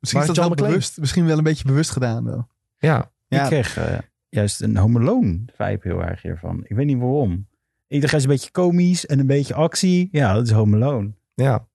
Misschien 0.00 0.20
is 0.20 0.26
dat 0.26 0.36
John 0.36 0.54
wel 0.54 0.68
bewust, 0.68 0.98
misschien 0.98 1.26
wel 1.26 1.38
een 1.38 1.44
beetje 1.44 1.64
bewust 1.64 1.90
gedaan. 1.90 2.24
Wel. 2.24 2.48
ja, 2.78 3.10
Ja. 3.28 3.42
Ik 3.42 3.46
kreeg 3.46 3.76
eh, 3.76 3.98
juist 4.28 4.60
een 4.60 4.76
Home 4.76 4.98
Alone 5.00 5.40
vibe 5.56 5.78
heel 5.82 6.02
erg 6.02 6.22
hiervan. 6.22 6.64
Ik 6.64 6.76
weet 6.76 6.86
niet 6.86 6.98
waarom. 6.98 7.46
Ik 7.86 8.00
dacht, 8.00 8.10
hij 8.10 8.20
is 8.20 8.26
een 8.26 8.32
beetje 8.32 8.50
komisch 8.50 9.06
en 9.06 9.18
een 9.18 9.26
beetje 9.26 9.54
actie. 9.54 10.08
Ja, 10.12 10.34
dat 10.34 10.46
is 10.46 10.52
Home 10.52 10.76
Alone. 10.76 11.10
ja. 11.34 11.66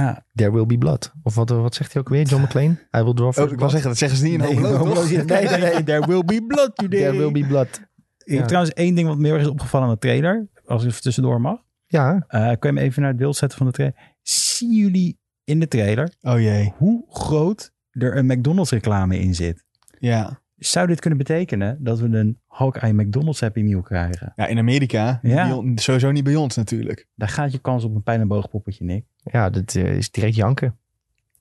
Ja, 0.00 0.24
There 0.34 0.52
will 0.52 0.66
be 0.66 0.78
blood. 0.78 1.12
Of 1.22 1.34
wat, 1.34 1.48
wat 1.50 1.74
zegt 1.74 1.92
hij 1.92 2.02
ook 2.02 2.08
weer, 2.08 2.22
John 2.26 2.42
McClane? 2.42 2.76
I 2.96 3.02
will 3.02 3.14
draw 3.14 3.38
Oh, 3.38 3.50
ik 3.52 3.58
wil 3.58 3.70
zeggen, 3.70 3.88
dat 3.88 3.98
zeggen 3.98 4.18
ze 4.18 4.24
niet 4.24 4.32
in 4.32 4.38
Nee, 4.38 4.54
Home 4.72 4.94
nee, 5.24 5.24
nee, 5.24 5.58
nee. 5.60 5.82
There 5.84 6.06
will 6.06 6.24
be 6.24 6.44
blood 6.46 6.70
today. 6.76 7.00
There 7.00 7.16
will 7.16 7.32
be 7.32 7.46
blood. 7.46 7.68
Ik 8.24 8.30
heb 8.32 8.38
Ja. 8.40 8.46
trouwens 8.46 8.74
één 8.74 8.94
ding 8.94 9.08
wat 9.08 9.18
me 9.18 9.24
heel 9.24 9.34
erg 9.34 9.42
is 9.42 9.48
opgevallen 9.50 9.86
aan 9.88 9.92
de 9.92 9.98
trailer. 10.00 10.48
Als 10.66 10.82
ik 10.82 10.88
even 10.88 11.02
tussendoor 11.02 11.40
mag. 11.40 11.58
Ja, 11.86 12.24
Eh 12.28 12.40
kun 12.58 12.70
je 12.72 12.76
hem 12.76 12.78
even 12.78 13.00
naar 13.02 13.10
het 13.10 13.18
beeld 13.20 13.36
zetten 13.36 13.58
van 13.58 13.66
de 13.66 13.72
trailer? 13.72 13.98
Zien 14.22 14.72
jullie 14.76 15.18
in 15.44 15.60
de 15.60 15.68
trailer 15.68 16.12
Oh 16.20 16.40
jee, 16.40 16.72
hoe 16.76 17.04
groot 17.08 17.72
er 17.90 18.16
een 18.16 18.26
McDonald's 18.26 18.70
reclame 18.70 19.18
in 19.18 19.34
zit? 19.34 19.64
ja. 19.98 20.42
Zou 20.56 20.86
dit 20.86 21.00
kunnen 21.00 21.18
betekenen 21.18 21.76
dat 21.80 22.00
we 22.00 22.06
een 22.06 22.38
Hawkeye 22.46 22.92
McDonald's 22.92 23.40
Happy 23.40 23.60
Meal 23.60 23.82
krijgen? 23.82 24.32
Ja, 24.36 24.46
in 24.46 24.58
Amerika. 24.58 25.18
Ja. 25.22 25.60
Bij 25.60 25.72
sowieso 25.74 26.10
niet 26.10 26.24
bij 26.24 26.36
ons 26.36 26.56
natuurlijk. 26.56 27.06
Daar 27.14 27.28
gaat 27.28 27.52
je 27.52 27.58
kans 27.58 27.84
op 27.84 27.94
een 27.94 28.02
pijn- 28.02 28.20
en 28.20 28.28
boogpoppetje, 28.28 28.84
Nick. 28.84 29.04
ja 29.22 29.50
dat 29.50 29.74
eh, 29.74 29.96
is 29.96 30.10
direct 30.10 30.34
janken. 30.34 30.76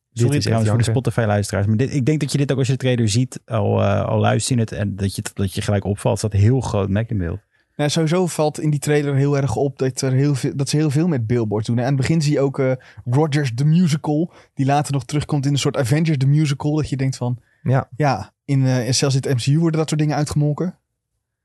Dit 0.09 0.21
Sorry 0.23 0.37
is 0.37 0.43
trouwens 0.43 0.69
voor 0.69 0.79
de. 0.79 0.83
Spotify-luisteraars. 0.83 1.67
Maar 1.67 1.77
dit, 1.77 1.93
ik 1.93 2.05
denk 2.05 2.19
dat 2.19 2.31
je 2.31 2.37
dit 2.37 2.51
ook 2.51 2.57
als 2.57 2.67
je 2.67 2.73
de 2.73 2.79
trailer 2.79 3.09
ziet, 3.09 3.39
al, 3.45 3.81
eh, 3.81 4.05
al 4.05 4.19
luistert 4.19 4.59
het 4.59 4.71
en 4.71 4.95
dat 4.95 5.15
je, 5.15 5.23
dat 5.33 5.53
je 5.53 5.61
gelijk 5.61 5.85
opvalt. 5.85 6.17
Staat 6.17 6.33
heel 6.33 6.61
groot 6.61 6.89
Mac 6.89 7.09
in 7.09 7.17
beeld. 7.17 7.39
Nou, 7.75 7.89
sowieso 7.89 8.27
valt 8.27 8.59
in 8.59 8.69
die 8.69 8.79
trailer 8.79 9.15
heel 9.15 9.37
erg 9.37 9.55
op 9.55 9.77
dat, 9.77 10.01
er 10.01 10.11
heel 10.11 10.35
veel, 10.35 10.55
dat 10.55 10.69
ze 10.69 10.77
heel 10.77 10.89
veel 10.89 11.07
met 11.07 11.27
billboards 11.27 11.67
doen. 11.67 11.77
En 11.77 11.83
aan 11.83 11.91
het 11.91 12.01
begin 12.01 12.21
zie 12.21 12.31
je 12.31 12.39
ook 12.39 12.59
eh, 12.59 12.71
Rogers 13.05 13.51
the 13.55 13.65
Musical. 13.65 14.33
Die 14.53 14.65
later 14.65 14.93
nog 14.93 15.05
terugkomt 15.05 15.45
in 15.45 15.51
een 15.51 15.57
soort 15.57 15.77
Avengers 15.77 16.17
the 16.17 16.27
Musical. 16.27 16.75
Dat 16.75 16.89
je 16.89 16.97
denkt 16.97 17.17
van, 17.17 17.39
Ja, 17.63 17.89
ja, 17.95 18.33
in, 18.45 18.65
in 18.65 18.93
zelfs 18.93 19.15
in 19.15 19.21
het 19.21 19.37
MCU 19.37 19.59
worden 19.59 19.79
dat 19.79 19.89
soort 19.89 20.01
dingen 20.01 20.15
uitgemolken. 20.15 20.79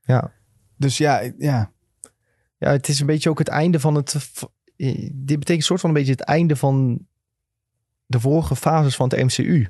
ja. 0.01 0.31
Dus 0.77 0.97
ja, 0.97 1.31
ja. 1.37 1.71
ja, 2.57 2.71
het 2.71 2.87
is 2.87 2.99
een 2.99 3.05
beetje 3.05 3.29
ook 3.29 3.39
het 3.39 3.47
einde 3.47 3.79
van 3.79 3.95
het... 3.95 4.15
Dit 5.13 5.39
betekent 5.39 5.63
soort 5.63 5.79
van 5.79 5.89
een 5.89 5.95
beetje 5.95 6.11
het 6.11 6.21
einde 6.21 6.55
van 6.55 7.07
de 8.05 8.19
vorige 8.19 8.55
fases 8.55 8.95
van 8.95 9.09
het 9.09 9.23
MCU. 9.23 9.67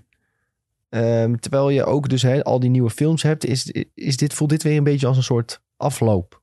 Ehm, 0.90 1.36
terwijl 1.36 1.70
je 1.70 1.86
ook 1.86 2.10
dus 2.10 2.26
al 2.26 2.60
die 2.60 2.70
nieuwe 2.70 2.90
films 2.90 3.24
hebt, 3.24 3.46
is, 3.46 3.72
is 3.94 4.18
dit, 4.18 4.34
voelt 4.34 4.50
dit 4.50 4.64
weer 4.64 4.78
een 4.78 4.84
beetje 4.84 5.08
als 5.08 5.18
een 5.18 5.24
soort 5.24 5.62
afloop. 5.78 6.42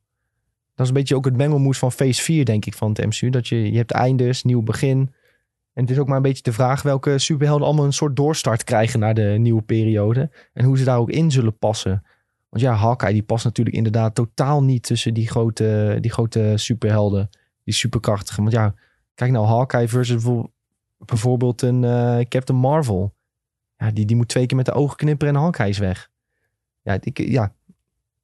Dat 0.74 0.86
is 0.86 0.88
een 0.88 0.98
beetje 0.98 1.16
ook 1.16 1.24
het 1.24 1.36
mengelmoes 1.36 1.78
van 1.78 1.92
Phase 1.92 2.22
4, 2.22 2.44
denk 2.44 2.66
ik, 2.66 2.74
van 2.74 2.88
het 2.88 3.06
MCU. 3.06 3.30
Dat 3.30 3.48
je, 3.48 3.70
je 3.70 3.76
hebt 3.76 3.90
eindes, 3.90 4.42
nieuw 4.42 4.62
begin. 4.62 5.14
En 5.76 5.82
het 5.82 5.90
is 5.90 5.98
ook 5.98 6.06
maar 6.06 6.16
een 6.16 6.22
beetje 6.22 6.42
de 6.42 6.52
vraag 6.52 6.82
welke 6.82 7.18
superhelden 7.18 7.66
allemaal 7.66 7.84
een 7.84 7.92
soort 7.92 8.16
doorstart 8.16 8.64
krijgen 8.64 9.00
naar 9.00 9.14
de 9.14 9.36
nieuwe 9.38 9.62
periode. 9.62 10.30
En 10.52 10.64
hoe 10.64 10.78
ze 10.78 10.84
daar 10.84 10.98
ook 10.98 11.10
in 11.10 11.30
zullen 11.30 11.58
passen. 11.58 12.02
Want 12.48 12.62
ja, 12.62 12.72
Hawkeye 12.74 13.12
die 13.12 13.22
past 13.22 13.44
natuurlijk 13.44 13.76
inderdaad 13.76 14.14
totaal 14.14 14.62
niet 14.62 14.82
tussen 14.82 15.14
die 15.14 15.28
grote, 15.28 15.98
die 16.00 16.10
grote 16.10 16.52
superhelden. 16.54 17.28
Die 17.64 17.74
superkrachtige. 17.74 18.40
Want 18.40 18.52
ja, 18.52 18.74
kijk 19.14 19.30
nou 19.30 19.46
Hawkeye 19.46 19.88
versus 19.88 20.24
bijvoorbeeld- 20.98 21.62
een 21.62 21.84
eh, 21.84 22.18
Captain 22.28 22.58
Marvel. 22.58 23.14
Ja, 23.76 23.90
die, 23.90 24.04
die 24.04 24.16
moet 24.16 24.28
twee 24.28 24.46
keer 24.46 24.56
met 24.56 24.66
de 24.66 24.72
ogen 24.72 24.96
knipperen 24.96 25.34
en 25.34 25.40
Hawkeye 25.40 25.68
is 25.68 25.78
weg. 25.78 26.10
Ja, 26.82 26.98
ik, 27.00 27.18
ja, 27.18 27.52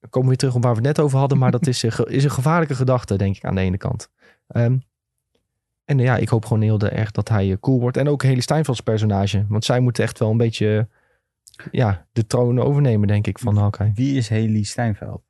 we 0.00 0.26
weer 0.26 0.36
terug 0.36 0.55
op 0.55 0.62
waar 0.62 0.74
we 0.74 0.78
het 0.78 0.86
net 0.86 1.00
over 1.00 1.18
hadden. 1.18 1.38
Maar 1.38 1.50
dat 1.50 1.66
is, 1.66 1.84
is 1.84 2.24
een 2.24 2.30
gevaarlijke 2.30 2.74
gedachte, 2.74 3.16
denk 3.16 3.36
ik, 3.36 3.44
aan 3.44 3.55
de 3.55 3.61
ene 3.61 3.76
kant. 3.76 4.09
Ehm, 4.46 4.78
en 5.84 5.98
ja, 5.98 6.16
ik 6.16 6.28
hoop 6.28 6.44
gewoon 6.44 6.62
heel 6.62 6.80
erg 6.80 7.10
dat 7.10 7.28
hij 7.28 7.50
eh, 7.50 7.56
cool 7.60 7.80
wordt. 7.80 7.96
En 7.96 8.08
ook 8.08 8.22
Haley 8.22 8.40
Steinfelds 8.40 8.80
personage. 8.80 9.44
Want 9.48 9.64
zij 9.64 9.80
moet 9.80 9.98
echt 9.98 10.18
wel 10.18 10.30
een 10.30 10.36
beetje 10.36 10.88
ja, 11.70 12.06
de 12.12 12.26
troon 12.26 12.60
overnemen, 12.60 13.08
denk 13.08 13.26
ik, 13.26 13.38
van 13.38 13.56
Hawkeye. 13.56 13.92
Wie 13.94 14.16
is 14.16 14.28
Haley 14.28 14.62
Steinfeld? 14.62 15.22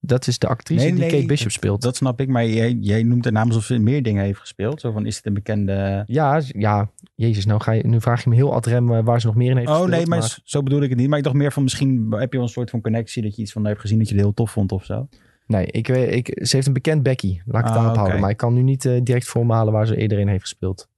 Dat 0.00 0.26
is 0.26 0.38
de 0.38 0.46
actrice 0.46 0.84
Nee, 0.84 0.92
die 0.92 1.00
nee, 1.00 1.10
Kate 1.10 1.26
Bishop 1.26 1.50
speelt. 1.50 1.82
Dat 1.82 1.96
snap 1.96 2.20
ik, 2.20 2.28
maar 2.28 2.46
jij, 2.46 2.72
jij 2.80 3.02
noemt 3.02 3.24
haar 3.24 3.32
naam 3.32 3.46
alsof 3.46 3.64
ze 3.64 3.78
meer 3.78 4.02
dingen 4.02 4.24
heeft 4.24 4.38
gespeeld. 4.38 4.80
Zo 4.80 4.92
van, 4.92 5.06
is 5.06 5.16
het 5.16 5.26
een 5.26 5.34
bekende... 5.34 6.02
Ja, 6.06 6.42
ja, 6.46 6.90
jezus, 7.14 7.46
nou, 7.46 7.60
ga 7.60 7.72
je, 7.72 7.86
nu 7.86 8.00
vraag 8.00 8.24
je 8.24 8.30
me 8.30 8.34
heel 8.34 8.54
ad 8.54 8.66
rem 8.66 8.92
eh, 8.92 9.04
waar 9.04 9.20
ze 9.20 9.26
nog 9.26 9.36
meer 9.36 9.50
in 9.50 9.56
heeft 9.56 9.68
Oh 9.68 9.74
gespeeld, 9.74 9.96
nee, 9.96 10.06
maar, 10.06 10.38
zo 10.44 10.62
bedoel 10.62 10.82
ik 10.82 10.88
het 10.88 10.98
niet. 10.98 11.08
Maar 11.08 11.18
ik 11.18 11.24
dacht 11.24 11.36
meer 11.36 11.52
van, 11.52 11.62
misschien 11.62 12.06
heb 12.10 12.32
je 12.32 12.38
wel 12.38 12.46
een 12.46 12.52
soort 12.52 12.70
van 12.70 12.80
connectie 12.80 13.22
dat 13.22 13.36
je 13.36 13.42
iets 13.42 13.52
van 13.52 13.62
haar 13.62 13.70
hebt 13.70 13.82
gezien 13.82 13.98
dat 13.98 14.08
je 14.08 14.14
het 14.14 14.22
heel 14.22 14.34
tof 14.34 14.50
vond 14.50 14.72
of 14.72 14.84
zo. 14.84 15.08
Nee, 15.48 15.66
ik, 15.66 15.86
weet- 15.86 16.12
ik, 16.28 16.46
ze 16.46 16.54
heeft 16.56 16.66
een 16.66 16.72
bekend 16.72 17.02
Becky. 17.02 17.40
Laat 17.46 17.60
ik 17.60 17.66
het 17.66 17.66
Ah, 17.66 17.74
daarop 17.74 17.84
houden. 17.94 18.12
oké. 18.12 18.20
Maar 18.20 18.30
ik 18.30 18.36
kan 18.36 18.54
nu 18.54 18.62
niet 18.62 18.84
eh, 18.84 19.00
direct 19.02 19.26
voor 19.26 19.46
me 19.46 19.52
halen 19.52 19.72
waar 19.72 19.86
ze 19.86 19.96
eerder 19.96 20.18
in 20.18 20.28
heeft 20.28 20.40
gespeeld. 20.40 20.88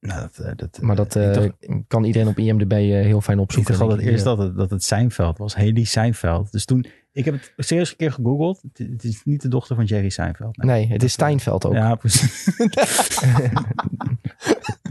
Nou, 0.00 0.20
dat, 0.20 0.38
eh, 0.38 0.52
dat, 0.56 0.78
Maar 0.80 0.96
dat 0.96 1.14
ik 1.14 1.52
eh, 1.60 1.76
kan 1.88 2.04
iedereen 2.04 2.28
op 2.28 2.38
IMDb 2.38 2.72
eh, 2.72 2.78
heel 2.78 3.20
fijn 3.20 3.36
ik 3.36 3.42
opzoeken. 3.42 3.72
dacht 3.72 3.84
altijd 3.84 4.06
ik. 4.06 4.12
eerst 4.12 4.24
dat 4.24 4.38
het, 4.38 4.56
dat 4.56 4.70
het 4.70 4.84
Seinfeld 4.84 5.38
was. 5.38 5.54
Haley 5.54 5.84
Seinfeld. 5.84 6.52
Dus 6.52 6.64
toen, 6.64 6.84
ik 7.12 7.24
heb 7.24 7.34
het 7.56 7.66
serieus 7.66 7.90
een 7.90 7.96
keer 7.96 8.12
gegoogeld. 8.12 8.62
Het, 8.72 8.88
het 8.90 9.04
is 9.04 9.20
niet 9.24 9.42
de 9.42 9.48
dochter 9.48 9.76
van 9.76 9.84
Jerry 9.84 10.08
Seinfeld. 10.08 10.56
Nee, 10.56 10.86
het 10.86 11.02
is 11.02 11.12
Steinfeld 11.12 11.66
ook. 11.66 11.72
Ja, 11.72 11.94
precies. 11.94 12.46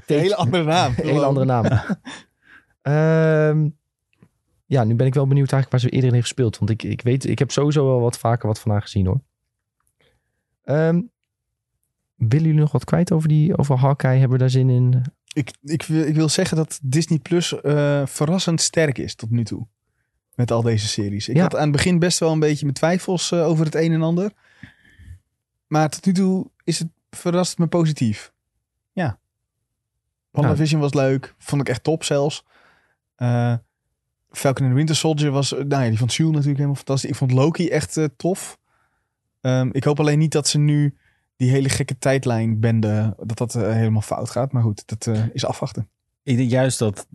Een 0.08 0.20
hele 0.20 0.36
andere 0.36 0.64
naam. 0.64 0.94
Een 0.98 1.08
hele 1.08 1.26
andere 1.26 1.46
naam. 1.46 1.66
Ehm, 2.82 3.70
ja, 4.74 4.84
nu 4.84 4.96
ben 4.96 5.08
ik 5.08 5.14
wel 5.14 5.28
benieuwd 5.28 5.52
eigenlijk 5.52 5.72
waar 5.72 5.80
ze 5.80 5.96
eerder 5.96 6.10
in 6.10 6.16
heeft 6.16 6.28
gespeeld. 6.28 6.58
Want 6.58 6.70
ik, 6.70 6.84
ik 6.84 7.02
weet, 7.02 7.26
ik 7.26 7.40
heb 7.40 7.52
sowieso 7.52 7.86
wel 7.86 8.00
wat 8.00 8.18
vaker 8.18 8.48
wat 8.48 8.60
van 8.60 8.72
haar 8.72 8.82
gezien 8.82 9.06
hoor. 9.06 9.22
Ehm, 10.64 11.02
willen 12.16 12.46
jullie 12.46 12.60
nog 12.60 12.72
wat 12.72 12.84
kwijt 12.84 13.12
over, 13.12 13.28
die, 13.28 13.58
over 13.58 13.78
Hawkeye? 13.78 14.12
Hebben 14.20 14.32
we 14.32 14.38
daar 14.38 14.50
zin 14.50 14.70
in? 14.70 15.04
Ik, 15.34 15.52
ik, 15.62 15.84
wil, 15.84 16.08
ik 16.08 16.16
wil 16.16 16.30
zeggen 16.30 16.58
dat 16.58 16.80
Disney 16.84 17.20
Plus 17.20 17.62
eh, 17.62 18.06
verrassend 18.06 18.62
sterk 18.62 18.98
is 18.98 19.16
tot 19.16 19.30
nu 19.30 19.44
toe. 19.44 19.68
Met 20.36 20.52
al 20.52 20.62
deze 20.62 20.88
series. 20.88 21.28
Ik 21.30 21.36
Ja. 21.36 21.42
had 21.42 21.56
aan 21.56 21.62
het 21.62 21.72
begin 21.72 22.00
best 22.00 22.20
wel 22.20 22.32
een 22.32 22.40
beetje 22.40 22.64
mijn 22.64 22.78
twijfels 22.78 23.32
eh, 23.32 23.46
over 23.48 23.66
het 23.66 23.76
een 23.76 23.92
en 23.94 24.02
ander. 24.02 24.32
Maar 25.68 25.90
tot 25.90 26.06
nu 26.06 26.14
toe 26.14 26.50
is 26.64 26.80
het 26.80 26.88
verrast 27.10 27.58
me 27.58 27.68
positief. 27.68 28.34
Ja. 28.92 29.20
WandaVision 30.32 30.82
was 30.82 30.94
leuk. 30.94 31.36
Vond 31.38 31.62
ik 31.62 31.70
echt 31.70 31.84
top 31.84 32.04
zelfs. 32.04 32.46
Eh, 33.16 33.56
Falcon 34.38 34.66
and 34.66 34.76
Winter 34.76 34.96
Soldier 34.96 35.32
was... 35.32 35.54
eh, 35.54 35.64
nou 35.64 35.84
ja, 35.84 35.90
die 35.90 35.98
vond 35.98 36.12
Shield 36.12 36.30
natuurlijk 36.30 36.58
helemaal 36.58 36.76
fantastisch. 36.76 37.10
Ik 37.10 37.16
vond 37.16 37.32
Loki 37.32 37.70
echt 37.70 37.98
eh, 37.98 38.06
tof. 38.18 38.58
Ehm, 39.42 39.70
ik 39.72 39.84
hoop 39.84 40.00
alleen 40.00 40.20
niet 40.20 40.32
dat 40.32 40.48
ze 40.48 40.58
nu 40.58 40.98
die 41.36 41.50
hele 41.50 41.70
gekke 41.70 41.98
tijdlijn 41.98 42.60
bende... 42.60 43.16
dat 43.24 43.38
dat 43.38 43.56
eh, 43.56 43.72
helemaal 43.72 44.02
fout 44.02 44.30
gaat. 44.30 44.52
Maar 44.52 44.64
goed, 44.64 44.84
dat 44.86 45.10
is 45.34 45.46
afwachten. 45.46 45.90
ik 46.24 46.38
denk 46.38 46.50
juist 46.50 46.80
dat 46.80 47.08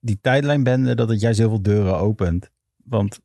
die 0.00 0.18
tijdlijn 0.20 0.62
bende, 0.62 0.94
dat 0.94 1.08
het 1.08 1.20
juist 1.20 1.38
heel 1.38 1.48
veel 1.48 1.62
deuren 1.62 1.98
opent. 1.98 2.50
Want 2.84 3.20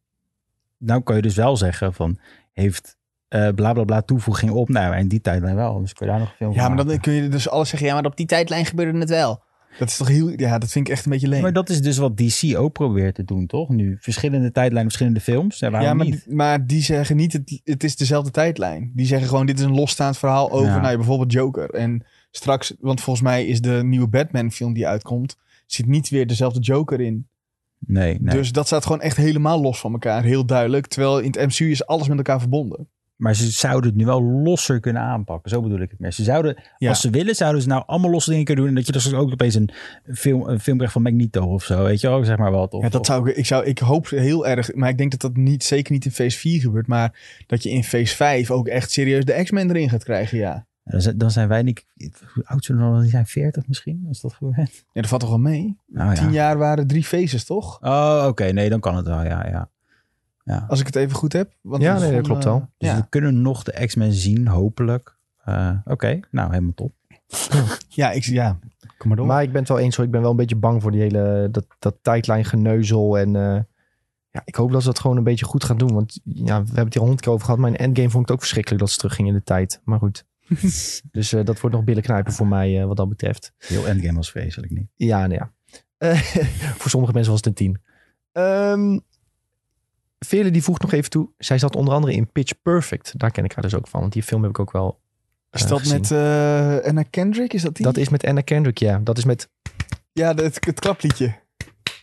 nou 0.77 1.01
kan 1.01 1.15
je 1.15 1.21
dus 1.21 1.35
wel 1.35 1.57
zeggen 1.57 1.93
van, 1.93 2.19
heeft 2.53 2.97
eh 3.27 3.49
bla 3.49 3.73
bla 3.73 3.83
bla 3.83 4.01
toevoeging 4.01 4.51
op. 4.51 4.69
Nou, 4.69 4.93
en 4.95 5.07
die 5.07 5.21
tijdlijn 5.21 5.55
wel. 5.55 5.79
Dus 5.79 5.93
kun 5.93 6.05
je 6.05 6.11
daar 6.11 6.21
nog 6.21 6.35
veel 6.37 6.53
Ja, 6.53 6.69
maar 6.69 6.85
dan 6.85 6.99
kun 6.99 7.13
je 7.13 7.29
dus 7.29 7.49
alles 7.49 7.69
zeggen. 7.69 7.87
Ja, 7.87 7.93
maar 7.93 8.05
op 8.05 8.17
die 8.17 8.25
tijdlijn 8.25 8.65
gebeurde 8.65 8.99
het 8.99 9.09
wel. 9.09 9.43
Dat 9.79 9.87
is 9.87 9.97
toch 9.97 10.07
heel... 10.07 10.29
Ja, 10.39 10.57
dat 10.57 10.71
vind 10.71 10.87
ik 10.87 10.93
echt 10.93 11.05
een 11.05 11.11
beetje 11.11 11.27
leem. 11.27 11.41
Maar 11.41 11.53
dat 11.53 11.69
is 11.69 11.81
dus 11.81 11.97
wat 11.97 12.17
DC 12.17 12.57
ook 12.57 12.73
probeert 12.73 13.15
te 13.15 13.23
doen, 13.23 13.45
toch? 13.45 13.69
Nu 13.69 13.97
verschillende 13.99 14.51
tijdlijnen, 14.51 14.91
verschillende 14.91 15.19
films. 15.19 15.59
Ja, 15.59 15.81
ja, 15.81 15.93
maar, 15.93 16.05
niet? 16.05 16.25
maar 16.29 16.65
die 16.65 16.81
zeggen 16.81 17.15
niet, 17.15 17.33
het, 17.33 17.61
het 17.63 17.83
is 17.83 17.95
dezelfde 17.95 18.31
tijdlijn. 18.31 18.91
Die 18.93 19.05
zeggen 19.05 19.27
gewoon, 19.27 19.45
dit 19.45 19.59
is 19.59 19.65
een 19.65 19.75
losstaand 19.75 20.17
verhaal 20.17 20.51
over 20.51 20.67
Ja. 20.67 20.77
nou, 20.77 20.89
ja, 20.89 20.95
bijvoorbeeld 20.95 21.31
Joker. 21.31 21.69
En 21.69 22.05
straks, 22.31 22.73
want 22.79 23.01
volgens 23.01 23.25
mij 23.25 23.45
is 23.45 23.61
de 23.61 23.81
nieuwe 23.83 24.07
Batman 24.07 24.51
film 24.51 24.73
die 24.73 24.87
uitkomt, 24.87 25.37
zit 25.65 25.85
niet 25.85 26.09
weer 26.09 26.27
dezelfde 26.27 26.59
Joker 26.59 27.01
in. 27.01 27.27
Nee, 27.79 28.17
nee. 28.21 28.35
Dus 28.35 28.51
dat 28.51 28.65
staat 28.65 28.83
gewoon 28.83 29.01
echt 29.01 29.17
helemaal 29.17 29.61
los 29.61 29.79
van 29.79 29.91
elkaar, 29.91 30.23
heel 30.23 30.45
duidelijk. 30.45 30.87
Terwijl 30.87 31.19
in 31.19 31.31
het 31.31 31.45
MCU 31.47 31.71
is 31.71 31.85
alles 31.85 32.07
met 32.07 32.17
elkaar 32.17 32.39
verbonden. 32.39 32.87
Maar 33.15 33.35
ze 33.35 33.49
zouden 33.51 33.89
het 33.89 33.99
nu 33.99 34.05
wel 34.05 34.23
losser 34.23 34.79
kunnen 34.79 35.01
aanpakken. 35.01 35.49
Zo 35.49 35.61
bedoel 35.61 35.79
ik 35.79 35.89
het 35.91 35.99
meer. 35.99 36.11
Ze 36.11 36.23
zouden, 36.23 36.55
Ja. 36.77 36.89
als 36.89 37.01
ze 37.01 37.09
willen, 37.09 37.35
zouden 37.35 37.61
ze 37.61 37.67
nou 37.67 37.83
allemaal 37.85 38.11
losse 38.11 38.29
dingen 38.29 38.45
kunnen 38.45 38.63
doen. 38.63 38.73
En 38.73 38.79
dat 38.83 38.85
je 38.87 38.91
dus 38.91 39.13
ook 39.13 39.31
opeens 39.31 39.55
een 39.55 39.69
film, 40.13 40.47
een 40.47 40.59
film 40.59 40.75
krijgt 40.75 40.93
van 40.93 41.01
Magneto 41.03 41.45
of 41.53 41.63
zo. 41.63 41.83
Weet 41.83 42.01
je 42.01 42.07
wel, 42.07 42.23
zeg 42.25 42.37
maar 42.37 42.51
wat. 42.51 42.73
Of, 42.73 42.83
Ja, 42.83 42.89
dat 42.89 43.05
zou 43.05 43.29
ik, 43.29 43.35
ik, 43.35 43.45
zou, 43.45 43.65
ik 43.65 43.79
hoop 43.79 44.09
heel 44.09 44.47
erg, 44.47 44.73
maar 44.75 44.89
ik 44.89 44.97
denk 44.97 45.11
dat 45.11 45.21
dat 45.21 45.35
niet, 45.35 45.63
zeker 45.63 45.91
niet 45.93 46.05
in 46.05 46.11
Phase 46.11 46.37
4 46.37 46.59
gebeurt. 46.61 46.87
Maar 46.87 47.43
dat 47.47 47.63
je 47.63 47.69
in 47.69 47.83
Phase 47.83 48.15
5 48.15 48.51
ook 48.51 48.67
echt 48.67 48.91
serieus 48.91 49.25
de 49.25 49.43
X-Men 49.43 49.69
erin 49.69 49.89
gaat 49.89 50.03
krijgen, 50.03 50.37
ja. 50.37 50.65
dan, 50.83 51.01
zijn, 51.01 51.17
dan 51.17 51.31
zijn 51.31 51.47
wij 51.47 51.61
niet... 51.61 51.85
Hoe 52.33 52.45
oud 52.45 52.65
zullen 52.65 52.85
we 52.85 52.91
dan? 52.91 53.01
Die 53.01 53.09
zijn 53.09 53.25
40 53.25 53.67
misschien, 53.67 54.05
als 54.07 54.21
dat 54.21 54.33
gebeurt. 54.33 54.57
Ja, 54.93 55.01
dat 55.01 55.07
valt 55.07 55.21
toch 55.21 55.29
wel 55.29 55.39
mee? 55.39 55.77
Nou 55.87 56.09
ja. 56.13 56.21
Tien 56.21 56.31
jaar 56.31 56.57
waren 56.57 56.87
drie 56.87 57.03
phases, 57.03 57.45
toch? 57.45 57.81
Oh, 57.81 58.25
oké. 58.27 58.43
Nee, 58.45 58.69
dan 58.69 58.79
kan 58.79 58.95
het 58.95 59.07
wel. 59.07 59.23
Ja, 59.23 59.47
ja. 59.47 59.69
Ja. 60.45 60.65
Als 60.67 60.79
ik 60.79 60.85
het 60.85 60.95
even 60.95 61.15
goed 61.15 61.33
heb. 61.33 61.51
Want 61.61 61.81
Ja, 61.81 61.99
nee, 61.99 62.11
dat 62.11 62.23
klopt 62.23 62.43
wel. 62.43 62.55
eh, 62.55 62.65
Dus 62.77 62.89
ja. 62.89 62.95
we 62.95 63.05
kunnen 63.09 63.41
nog 63.41 63.63
de 63.63 63.85
X-Men 63.85 64.13
zien, 64.13 64.47
hopelijk. 64.47 65.17
Eh, 65.43 65.71
oké, 65.85 66.19
nou 66.31 66.49
helemaal 66.49 66.73
top. 66.73 66.93
Ja, 67.89 68.11
ik, 68.11 68.23
ja, 68.23 68.59
kom 68.97 69.07
maar 69.07 69.17
door. 69.17 69.25
Maar 69.25 69.43
ik 69.43 69.51
ben 69.51 69.59
het 69.59 69.69
wel 69.69 69.79
eens 69.79 69.95
hoor. 69.95 70.05
Ik 70.05 70.11
ben 70.11 70.21
wel 70.21 70.29
een 70.29 70.35
beetje 70.35 70.55
bang 70.55 70.81
voor 70.81 70.91
die 70.91 71.01
hele 71.01 71.47
dat, 71.51 71.65
dat 71.79 71.95
tijdlijn 72.01 72.45
geneuzel. 72.45 73.17
En 73.17 73.35
eh, 73.35 73.61
ja, 74.29 74.41
ik 74.45 74.55
hoop 74.55 74.71
dat 74.71 74.81
ze 74.81 74.87
dat 74.87 74.99
gewoon 74.99 75.17
een 75.17 75.23
beetje 75.23 75.45
goed 75.45 75.63
gaan 75.63 75.77
doen. 75.77 75.93
Want 75.93 76.19
ja, 76.23 76.59
we 76.59 76.65
hebben 76.65 76.83
het 76.83 76.93
hier 76.93 77.01
honderd 77.01 77.21
keer 77.21 77.31
over 77.31 77.45
gehad. 77.45 77.59
Maar 77.59 77.69
in 77.69 77.75
Endgame 77.75 78.09
vond 78.09 78.21
ik 78.21 78.27
het 78.27 78.31
ook 78.31 78.39
verschrikkelijk 78.41 78.81
dat 78.81 78.91
ze 78.91 78.97
teruggingen 78.97 79.31
in 79.31 79.37
de 79.37 79.43
tijd. 79.43 79.81
Maar 79.83 79.99
goed. 79.99 80.25
dus 81.11 81.33
eh, 81.33 81.43
dat 81.45 81.59
wordt 81.59 81.75
nog 81.75 81.85
billen 81.85 82.03
knijpen 82.03 82.33
voor 82.33 82.47
mij 82.47 82.79
eh, 82.81 82.85
wat 82.85 82.97
dat 82.97 83.09
betreft. 83.09 83.53
Heel 83.57 83.87
Endgame 83.87 84.15
was 84.15 84.31
vreselijk 84.31 84.71
niet. 84.71 84.87
Ja, 84.95 85.27
nou 85.27 85.33
ja. 85.33 85.51
Eh, 85.97 86.17
voor 86.79 86.89
sommige 86.89 87.13
mensen 87.13 87.31
was 87.31 87.41
het 87.43 87.49
een 87.49 87.53
tien. 87.65 87.81
Ehm 88.31 88.99
Vele 90.19 90.51
die 90.51 90.63
voegt 90.63 90.81
nog 90.81 90.91
even 90.91 91.09
toe. 91.09 91.29
Zij 91.37 91.57
zat 91.57 91.75
onder 91.75 91.93
andere 91.93 92.13
in 92.13 92.31
Pitch 92.31 92.53
Perfect. 92.61 93.19
Daar 93.19 93.31
ken 93.31 93.43
ik 93.43 93.51
haar 93.51 93.63
dus 93.63 93.75
ook 93.75 93.87
van. 93.87 93.99
Want 93.99 94.13
die 94.13 94.23
film 94.23 94.41
heb 94.41 94.49
ik 94.49 94.59
ook 94.59 94.71
wel 94.71 94.99
is 95.51 95.63
eh, 95.63 95.69
dat 95.69 95.79
gezien. 95.79 95.99
met 95.99 96.11
eh 96.11 96.87
Anna 96.87 97.03
Kendrick? 97.09 97.53
Is 97.53 97.61
dat 97.61 97.75
die? 97.75 97.85
Dat 97.85 97.97
is 97.97 98.09
met 98.09 98.25
Anna 98.25 98.41
Kendrick, 98.41 98.77
ja. 98.77 98.99
Dat 99.03 99.17
is 99.17 99.25
met... 99.25 99.49
Ja, 100.11 100.33
het, 100.33 100.65
het 100.65 100.79
klapliedje. 100.79 101.35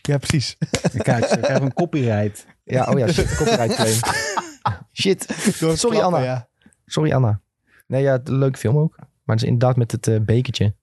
Ja, 0.01 0.17
precies. 0.17 0.57
Kijk, 0.97 1.25
ze 1.25 1.37
krijgen 1.37 1.61
een 1.61 1.73
copyright. 1.73 2.45
Ja, 2.63 2.83
oh 2.91 2.99
ja, 2.99 3.07
shit, 3.07 3.35
copyright 3.35 3.75
claim. 3.75 3.99
Shit. 4.93 5.25
Sorry, 5.37 5.75
klappen, 5.77 6.03
Anna. 6.03 6.19
Ja. 6.19 6.47
Sorry, 6.85 7.11
Anna. 7.11 7.41
Nee, 7.87 8.01
ja, 8.01 8.19
een 8.23 8.37
leuke 8.37 8.57
film 8.57 8.77
ook. 8.77 8.95
Maar 8.97 9.35
het 9.35 9.41
is 9.41 9.51
inderdaad 9.51 9.75
met 9.75 9.91
het 9.91 10.07
eh, 10.07 10.19
bekertje. 10.19 10.73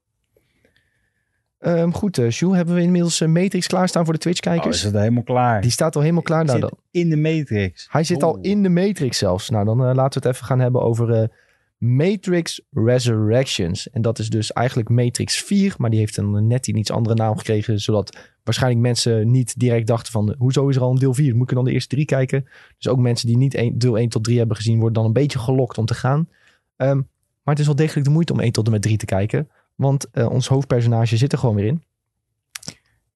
Ehm, 1.60 1.90
goed, 1.90 2.20
Sjoe, 2.30 2.56
hebben 2.56 2.74
we 2.74 2.82
inmiddels 2.82 3.20
eh, 3.20 3.28
Matrix 3.28 3.66
klaarstaan 3.66 4.04
voor 4.04 4.14
de 4.14 4.20
Oh, 4.24 4.30
is 4.30 4.40
Twitch-kijkers? 4.40 4.82
het 4.82 4.94
helemaal 4.94 5.22
klaar. 5.22 5.60
Die 5.60 5.70
staat 5.70 5.94
al 5.96 6.00
helemaal 6.00 6.22
klaar. 6.22 6.44
Nou, 6.44 6.58
zit 6.58 6.68
dan, 6.68 6.78
in 6.90 7.10
de 7.10 7.16
Matrix. 7.16 7.86
hij 7.90 8.04
zit 8.04 8.22
al 8.22 8.34
Oeh. 8.34 8.50
in 8.50 8.62
de 8.62 8.68
Matrix 8.68 9.18
zelfs. 9.18 9.50
Nou, 9.50 9.64
dan 9.64 9.84
eh, 9.84 9.94
laten 9.94 10.22
we 10.22 10.28
het 10.28 10.36
even 10.36 10.46
gaan 10.46 10.60
hebben 10.60 10.82
over 10.82 11.30
Matrix 11.78 12.60
Resurrections. 12.70 13.90
En 13.90 14.02
dat 14.02 14.18
is 14.18 14.28
dus 14.28 14.52
eigenlijk 14.52 14.88
Matrix 14.88 15.42
4, 15.42 15.74
maar 15.78 15.90
die 15.90 15.98
heeft 15.98 16.16
een 16.16 16.46
net 16.46 16.68
een 16.68 16.76
iets 16.76 16.90
andere 16.90 17.14
naam 17.14 17.36
gekregen, 17.36 17.80
zodat 17.80 18.18
waarschijnlijk 18.44 18.82
mensen 18.82 19.30
niet 19.30 19.58
direct 19.58 19.86
dachten 19.86 20.12
van, 20.12 20.34
hoezo 20.38 20.68
is 20.68 20.76
er 20.76 20.82
al 20.82 20.90
een 20.90 20.98
deel 20.98 21.14
4? 21.14 21.36
Moet 21.36 21.50
ik 21.50 21.56
dan 21.56 21.64
de 21.64 21.72
eerste 21.72 21.94
drie 21.94 22.04
kijken? 22.04 22.48
Dus 22.76 22.88
ook 22.88 22.98
mensen 22.98 23.26
die 23.26 23.36
niet 23.36 23.54
een, 23.54 23.78
deel 23.78 23.98
1 23.98 24.08
tot 24.08 24.24
3 24.24 24.38
hebben 24.38 24.56
gezien, 24.56 24.76
worden 24.76 24.94
dan 24.94 25.04
een 25.04 25.12
beetje 25.12 25.38
gelokt 25.38 25.78
om 25.78 25.84
te 25.86 25.94
gaan. 25.94 26.28
Ehm, 26.76 26.96
maar 27.42 27.54
het 27.54 27.58
is 27.58 27.66
wel 27.66 27.76
degelijk 27.76 28.06
de 28.06 28.12
moeite 28.12 28.32
om 28.32 28.40
1 28.40 28.52
tot 28.52 28.66
en 28.66 28.72
met 28.72 28.82
3 28.82 28.96
te 28.96 29.04
kijken, 29.04 29.48
want 29.80 30.10
eh, 30.10 30.30
ons 30.30 30.48
hoofdpersonage 30.48 31.16
zit 31.16 31.32
er 31.32 31.38
gewoon 31.38 31.54
weer 31.54 31.66
in. 31.66 31.82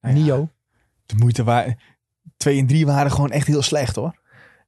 Nou 0.00 0.16
ja, 0.16 0.22
Nio. 0.22 0.48
De 1.06 1.14
moeite 1.14 1.44
waar... 1.44 1.92
Twee 2.36 2.58
en 2.58 2.66
drie 2.66 2.86
waren 2.86 3.10
gewoon 3.10 3.30
echt 3.30 3.46
heel 3.46 3.62
slecht, 3.62 3.96
hoor. 3.96 4.14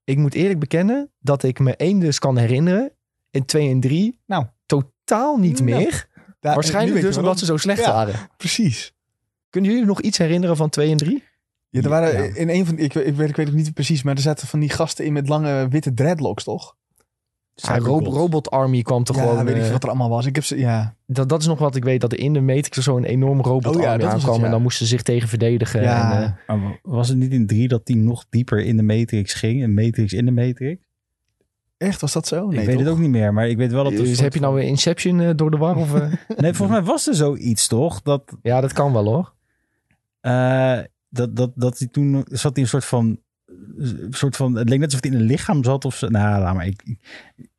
Ik 0.04 0.16
moet 0.18 0.34
eerlijk 0.34 0.58
bekennen 0.58 1.10
dat 1.20 1.42
ik 1.42 1.58
me 1.58 1.76
één 1.76 1.98
dus 1.98 2.18
kan 2.18 2.36
herinneren. 2.36 2.92
En 3.30 3.44
twee 3.44 3.70
en 3.70 3.80
drie 3.80 4.20
Nou. 4.26 4.46
totaal 4.66 5.36
niet 5.36 5.60
Nou, 5.60 5.64
meer. 5.64 6.08
Daar- 6.40 6.54
Waarschijnlijk 6.54 7.00
dus 7.00 7.16
omdat 7.16 7.38
ze 7.38 7.44
zo 7.44 7.56
slecht 7.56 7.84
Ja. 7.84 7.92
waren. 7.92 8.14
Precies. 8.36 8.94
Kunnen 9.50 9.70
jullie 9.70 9.86
nog 9.86 10.00
iets 10.00 10.18
herinneren 10.18 10.56
van 10.56 10.68
twee 10.70 10.90
en 10.90 10.96
drie? 10.96 11.24
Ja, 11.68 11.82
er 11.82 11.88
waren 11.88 12.24
Ja. 12.28 12.34
in 12.34 12.48
een 12.48 12.66
van... 12.66 12.78
Ik, 12.78 12.94
ik, 12.94 13.14
weet, 13.14 13.28
ik 13.28 13.36
weet 13.36 13.46
het 13.46 13.56
niet 13.56 13.74
precies, 13.74 14.02
maar 14.02 14.14
er 14.14 14.20
zaten 14.20 14.46
van 14.48 14.60
die 14.60 14.70
gasten 14.70 15.04
in 15.04 15.12
met 15.12 15.28
lange 15.28 15.68
witte 15.68 15.94
dreadlocks, 15.94 16.44
toch? 16.44 16.76
Ja, 17.62 17.78
Ro- 17.78 17.98
Robot 17.98 18.50
Army 18.50 18.82
kwam 18.82 19.04
toch 19.04 19.16
ja, 19.16 19.22
gewoon... 19.22 19.44
weet 19.44 19.56
ik 19.56 19.62
eh, 19.62 19.70
wat 19.70 19.82
er 19.82 19.88
allemaal 19.88 20.08
was. 20.08 20.26
Ik 20.26 20.34
heb 20.34 20.44
ze... 20.44 20.58
Ja, 20.58 20.94
dat, 21.06 21.28
dat 21.28 21.40
is 21.40 21.46
nog 21.46 21.58
wat 21.58 21.76
ik 21.76 21.84
weet. 21.84 22.00
Dat 22.00 22.12
er 22.12 22.18
in 22.18 22.32
de 22.32 22.40
Matrix 22.40 22.76
er 22.76 22.82
zo'n 22.82 23.04
enorm 23.04 23.40
Robot 23.40 23.76
Oh 23.76 23.82
ja, 23.82 23.88
Army 23.90 24.02
dat 24.02 24.12
was 24.12 24.12
het, 24.12 24.22
aankwam. 24.22 24.38
ja. 24.38 24.44
En 24.44 24.50
dan 24.50 24.62
moesten 24.62 24.86
ze 24.86 24.92
zich 24.92 25.02
tegen 25.02 25.28
verdedigen. 25.28 25.82
ja. 25.82 26.36
En, 26.46 26.60
eh, 26.62 26.70
was 26.82 27.08
het 27.08 27.18
niet 27.18 27.32
in 27.32 27.46
drie 27.46 27.68
dat 27.68 27.86
die 27.86 27.96
nog 27.96 28.24
dieper 28.30 28.64
in 28.64 28.76
de 28.76 28.82
Matrix 28.82 29.34
ging? 29.34 29.62
Een 29.62 29.74
Matrix 29.74 30.12
in 30.12 30.24
de 30.24 30.30
Matrix? 30.32 30.84
echt? 31.76 32.00
Was 32.00 32.12
dat 32.12 32.26
zo? 32.26 32.46
Nee, 32.48 32.60
ik 32.60 32.66
weet 32.66 32.78
het 32.78 32.88
ook 32.88 32.98
niet 32.98 33.10
meer, 33.10 33.32
maar 33.34 33.48
ik 33.48 33.56
weet 33.56 33.72
wel 33.72 33.84
dat 33.84 33.92
dus 33.92 34.20
heb 34.20 34.34
je 34.34 34.40
nou 34.40 34.54
weer 34.54 34.64
Inception 34.64 35.20
eh, 35.20 35.30
door 35.36 35.50
de 35.50 35.56
war? 35.56 35.76
Of, 35.76 35.94
eh? 35.94 36.12
Nee, 36.36 36.52
volgens 36.54 36.78
mij 36.78 36.86
was 36.86 37.08
er 37.08 37.14
zoiets, 37.14 37.66
toch? 37.68 38.02
Dat, 38.02 38.22
ja, 38.42 38.60
dat 38.60 38.72
kan 38.72 38.92
wel 38.92 39.04
hoor. 39.04 39.32
eh, 40.20 40.78
dat, 41.08 41.36
dat, 41.36 41.52
dat 41.54 41.78
hij 41.78 41.88
toen 41.88 42.24
zat 42.30 42.54
hij 42.54 42.62
een 42.62 42.68
soort 42.68 42.84
van, 42.84 43.18
soort 44.10 44.36
van... 44.36 44.54
Het 44.54 44.68
leek 44.68 44.78
net 44.78 44.86
alsof 44.88 45.02
hij 45.02 45.10
in 45.10 45.16
een 45.20 45.26
lichaam 45.26 45.64
zat 45.64 45.84
of 45.84 45.96
zo. 45.96 46.08
Nou, 46.08 46.40
laat 46.40 46.54
maar. 46.54 46.66
Ik, 46.66 46.82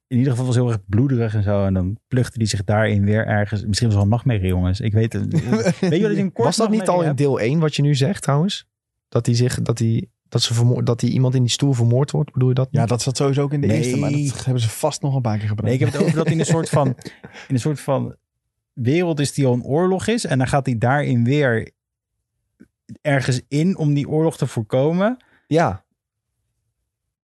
in 0.07 0.17
ieder 0.17 0.31
geval 0.31 0.45
was 0.45 0.55
heel 0.55 0.67
erg 0.67 0.85
bloederig 0.85 1.33
en 1.33 1.43
zo. 1.43 1.65
En 1.65 1.73
dan 1.73 1.97
pluchtte 2.07 2.37
hij 2.37 2.47
zich 2.47 2.63
daarin 2.63 3.05
weer 3.05 3.25
ergens. 3.27 3.65
Misschien 3.65 3.71
was 3.71 3.81
het 3.81 3.93
wel 3.93 4.01
een 4.03 4.09
nachtmerrie, 4.09 4.47
jongens. 4.47 4.79
Ik 4.79 4.93
weet 4.93 5.13
het. 5.13 5.31
weet 5.79 5.99
je 5.99 6.17
een 6.17 6.31
kort 6.31 6.47
Was 6.47 6.55
dat 6.57 6.69
niet 6.69 6.87
al 6.87 7.01
in 7.03 7.15
deel 7.15 7.39
1 7.39 7.59
wat 7.59 7.75
je 7.75 7.81
nu 7.81 7.95
zegt 7.95 8.21
trouwens? 8.23 8.67
Dat 9.09 9.25
hij 9.25 9.35
zich... 9.35 9.61
Dat 9.61 9.79
hij, 9.79 10.07
dat, 10.29 10.41
ze 10.41 10.53
vermoord, 10.53 10.85
dat 10.85 11.01
hij 11.01 11.09
iemand 11.09 11.35
in 11.35 11.41
die 11.41 11.51
stoel 11.51 11.73
vermoord 11.73 12.11
wordt? 12.11 12.31
Bedoel 12.31 12.49
je 12.49 12.55
dat 12.55 12.67
Ja, 12.71 12.85
dat 12.85 13.01
zat 13.01 13.17
sowieso 13.17 13.41
ook 13.41 13.53
in 13.53 13.61
de 13.61 13.67
Nee. 13.67 13.77
eerste, 13.77 13.97
maar 13.97 14.11
dat 14.11 14.45
hebben 14.45 14.61
ze 14.63 14.69
vast 14.69 15.01
nog 15.01 15.15
een 15.15 15.21
paar 15.21 15.37
keer 15.37 15.47
gebruikt. 15.47 15.79
Nee, 15.79 15.87
ik 15.87 15.93
heb 15.93 15.93
het 15.93 16.01
over 16.01 16.15
dat 16.17 16.25
hij 16.25 16.33
in 16.33 16.39
een 16.39 16.45
soort 16.45 16.69
van, 16.69 16.87
in 17.47 17.53
een 17.53 17.59
soort 17.59 17.79
van 17.79 18.15
wereld 18.73 19.19
is 19.19 19.33
die 19.33 19.45
al 19.45 19.53
een 19.53 19.63
oorlog 19.63 20.07
is. 20.07 20.25
En 20.25 20.37
dan 20.37 20.47
gaat 20.47 20.65
hij 20.65 20.77
daarin 20.77 21.23
weer 21.23 21.71
ergens 23.01 23.41
in 23.47 23.77
om 23.77 23.93
die 23.93 24.09
oorlog 24.09 24.37
te 24.37 24.47
voorkomen. 24.47 25.17
Ja. 25.47 25.83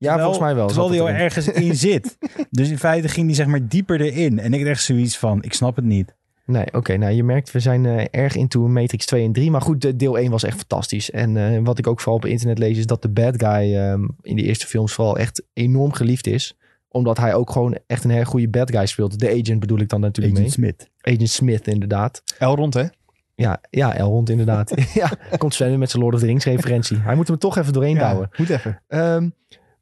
Ja, 0.04 0.10
Terwijl- 0.10 0.34
volgens 0.34 0.40
mij 0.40 0.56
wel. 0.56 0.68
Terwijl 0.68 0.90
hij 0.90 0.98
het 0.98 1.08
al 1.08 1.14
ergens 1.14 1.48
in 1.48 1.76
zit. 1.90 2.18
Dus 2.50 2.70
in 2.70 2.78
feite 2.78 3.08
ging 3.08 3.26
hij 3.26 3.36
zeg 3.36 3.46
maar 3.46 3.68
dieper 3.68 4.02
erin. 4.02 4.40
En 4.40 4.54
ik 4.54 4.60
had 4.60 4.70
echt 4.70 4.84
zoiets 4.84 5.18
van, 5.18 5.44
ik 5.44 5.54
snap 5.54 5.76
het 5.76 5.86
niet. 5.86 6.16
Nee, 6.46 6.66
oké. 6.72 6.98
nou, 6.98 7.14
je 7.14 7.24
merkt, 7.24 7.52
we 7.52 7.60
zijn 7.60 7.86
eh, 7.86 8.06
erg 8.12 8.36
into 8.36 8.68
Matrix 8.68 9.06
2 9.06 9.26
en 9.26 9.32
3. 9.32 9.52
Maar 9.52 9.62
goed, 9.62 9.82
de, 9.82 9.96
deel 9.96 10.18
1 10.18 10.32
was 10.32 10.44
echt 10.44 10.58
fantastisch. 10.58 11.12
En 11.12 11.38
eh, 11.38 11.60
wat 11.64 11.78
ik 11.78 11.88
ook 11.88 12.00
vooral 12.00 12.16
op 12.18 12.26
internet 12.26 12.58
lees, 12.58 12.78
is 12.78 12.86
dat 12.86 13.02
de 13.02 13.10
bad 13.10 13.34
guy 13.44 13.76
ehm, 13.76 14.08
in 14.22 14.36
de 14.36 14.42
eerste 14.44 14.68
films 14.68 14.94
vooral 14.94 15.18
echt 15.18 15.44
enorm 15.54 15.92
geliefd 15.94 16.28
is. 16.28 16.58
Omdat 16.88 17.18
hij 17.18 17.34
ook 17.34 17.52
gewoon 17.52 17.78
echt 17.88 18.04
een 18.04 18.10
heel 18.10 18.24
goede 18.24 18.50
bad 18.50 18.72
guy 18.72 18.86
speelt. 18.86 19.20
De 19.20 19.30
agent 19.42 19.60
bedoel 19.60 19.80
ik 19.80 19.90
dan 19.90 20.00
natuurlijk 20.00 20.38
Agent 20.38 20.58
mee. 20.58 20.72
Smith. 20.74 20.90
Agent 21.02 21.30
Smith, 21.30 21.68
inderdaad. 21.68 22.24
Elrond, 22.40 22.74
hè? 22.74 22.84
Ja, 23.36 23.62
ja 23.70 23.96
Elrond 23.96 24.30
inderdaad. 24.30 24.74
ja, 24.94 25.12
komt 25.38 25.54
Sven 25.54 25.70
weer 25.70 25.78
met 25.80 25.90
zijn 25.90 26.02
Lord 26.02 26.16
of 26.16 26.22
the 26.22 26.26
Rings 26.28 26.46
referentie. 26.46 26.98
Hij 26.98 27.16
moet 27.16 27.28
hem 27.28 27.38
toch 27.38 27.58
even 27.58 27.74
doorheen 27.74 27.98
douwen. 27.98 28.30
moet 28.38 28.50
even. 28.50 28.82
Ehm, 28.88 29.30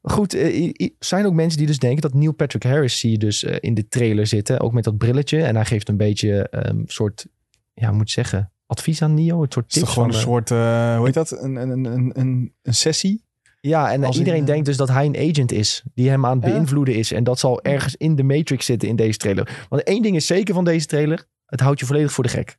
goed, 0.02 0.34
er 0.34 0.90
zijn 0.98 1.26
ook 1.26 1.32
mensen 1.32 1.58
die 1.58 1.66
dus 1.66 1.78
denken 1.78 2.02
dat 2.02 2.14
Neil 2.14 2.32
Patrick 2.32 2.62
Harris 2.62 2.98
zie 2.98 3.10
je 3.10 3.18
dus 3.18 3.44
eh, 3.44 3.56
in 3.60 3.74
de 3.74 3.88
trailer 3.88 4.26
zitten. 4.26 4.60
Ook 4.60 4.72
met 4.72 4.84
dat 4.84 4.98
brilletje. 4.98 5.42
En 5.42 5.54
hij 5.54 5.64
geeft 5.64 5.88
een 5.88 5.96
beetje 5.96 6.46
een 6.50 6.84
soort, 6.86 7.26
ja, 7.74 7.86
hoe 7.86 7.96
moet 7.96 8.06
ik 8.06 8.12
zeggen, 8.12 8.52
advies 8.66 9.02
aan 9.02 9.14
Neo. 9.14 9.42
Het 9.42 9.52
soort 9.52 9.66
is 9.66 9.72
tips 9.72 9.84
toch 9.84 9.94
gewoon 9.94 10.08
een 10.08 10.14
eh, 10.14 10.20
soort, 10.20 10.50
eh, 10.50 10.96
hoe 10.96 11.04
heet 11.04 11.14
dat? 11.14 11.30
Een, 11.42 11.56
een, 11.56 11.84
een, 11.84 12.12
een, 12.20 12.54
een 12.62 12.74
sessie? 12.74 13.24
Ja, 13.60 13.92
en 13.92 14.00
eh, 14.00 14.06
als 14.06 14.18
iedereen 14.18 14.40
eh, 14.40 14.46
denkt 14.46 14.66
dus 14.66 14.76
dat 14.76 14.88
hij 14.88 15.06
een 15.06 15.30
agent 15.30 15.52
is. 15.52 15.82
Die 15.94 16.08
hem 16.08 16.26
aan 16.26 16.40
het 16.40 16.52
beïnvloeden 16.52 16.94
is. 16.94 17.12
En 17.12 17.24
dat 17.24 17.38
zal 17.38 17.62
ergens 17.62 17.96
in 17.96 18.16
de 18.16 18.22
Matrix 18.22 18.66
zitten 18.66 18.88
in 18.88 18.96
deze 18.96 19.18
trailer. 19.18 19.66
Want 19.68 19.82
één 19.82 20.02
ding 20.02 20.16
is 20.16 20.26
zeker 20.26 20.54
van 20.54 20.64
deze 20.64 20.86
trailer. 20.86 21.24
Het 21.46 21.60
houdt 21.60 21.80
je 21.80 21.86
volledig 21.86 22.12
voor 22.12 22.24
de 22.24 22.30
gek. 22.30 22.56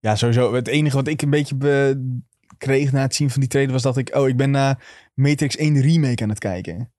Ja, 0.00 0.16
sowieso. 0.16 0.54
Het 0.54 0.68
enige 0.68 0.96
wat 0.96 1.08
ik 1.08 1.22
een 1.22 1.30
beetje 1.30 1.54
be- 1.54 2.20
kreeg 2.58 2.92
na 2.92 3.00
het 3.00 3.14
zien 3.14 3.30
van 3.30 3.40
die 3.40 3.48
trailer 3.48 3.72
was 3.72 3.82
dat 3.82 3.96
ik... 3.96 4.14
Oh, 4.14 4.28
ik 4.28 4.36
ben 4.36 4.50
naar 4.50 4.84
Matrix 5.16 5.56
1 5.56 5.80
remake 5.80 6.22
aan 6.22 6.28
het 6.28 6.38
kijken. 6.38 6.90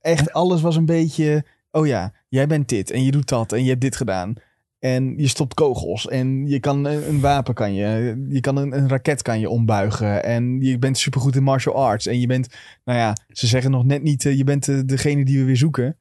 Echt, 0.00 0.32
alles 0.32 0.60
was 0.60 0.76
een 0.76 0.86
beetje... 0.86 1.44
Oh 1.70 1.86
ja, 1.86 2.12
jij 2.28 2.46
bent 2.46 2.68
dit 2.68 2.90
en 2.90 3.04
je 3.04 3.10
doet 3.10 3.28
dat 3.28 3.52
en 3.52 3.62
je 3.62 3.68
hebt 3.68 3.80
dit 3.80 3.96
gedaan. 3.96 4.34
En 4.78 5.14
je 5.18 5.28
stopt 5.28 5.54
kogels 5.54 6.08
en 6.08 6.46
je 6.48 6.60
kan 6.60 6.84
een, 6.84 7.08
een 7.08 7.20
wapen 7.20 7.54
kan 7.54 7.74
je... 7.74 8.24
Je 8.28 8.40
kan 8.40 8.56
een, 8.56 8.76
een 8.76 8.88
raket 8.88 9.22
kan 9.22 9.40
je 9.40 9.48
ombuigen. 9.48 10.24
En 10.24 10.60
je 10.60 10.78
bent 10.78 10.98
supergoed 10.98 11.36
in 11.36 11.42
martial 11.42 11.74
arts. 11.86 12.06
En 12.06 12.20
je 12.20 12.26
bent... 12.26 12.48
Nou 12.84 12.98
ja, 12.98 13.16
ze 13.28 13.46
zeggen 13.46 13.70
nog 13.70 13.84
net 13.84 14.02
niet... 14.02 14.24
eh, 14.26 14.36
je 14.36 14.44
bent 14.44 14.64
de- 14.64 14.84
degene 14.84 15.24
die 15.24 15.38
we 15.38 15.44
weer 15.44 15.56
zoeken. 15.56 15.96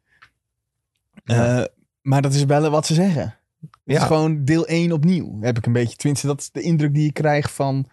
Ja. 1.23 1.59
Eh, 1.59 1.65
maar 2.01 2.21
dat 2.21 2.33
is 2.33 2.43
wel 2.45 2.69
wat 2.69 2.85
ze 2.85 2.93
zeggen. 2.93 3.35
Het 3.61 3.69
Ja. 3.83 3.97
is 3.97 4.03
gewoon 4.03 4.45
deel 4.45 4.67
1 4.67 4.91
opnieuw, 4.91 5.37
heb 5.41 5.57
ik 5.57 5.65
een 5.65 5.73
beetje. 5.73 5.95
Tenminste, 5.95 6.27
dat 6.27 6.39
is 6.39 6.49
de 6.51 6.61
indruk 6.61 6.93
die 6.93 7.07
ik 7.07 7.13
krijg 7.13 7.53
van, 7.53 7.85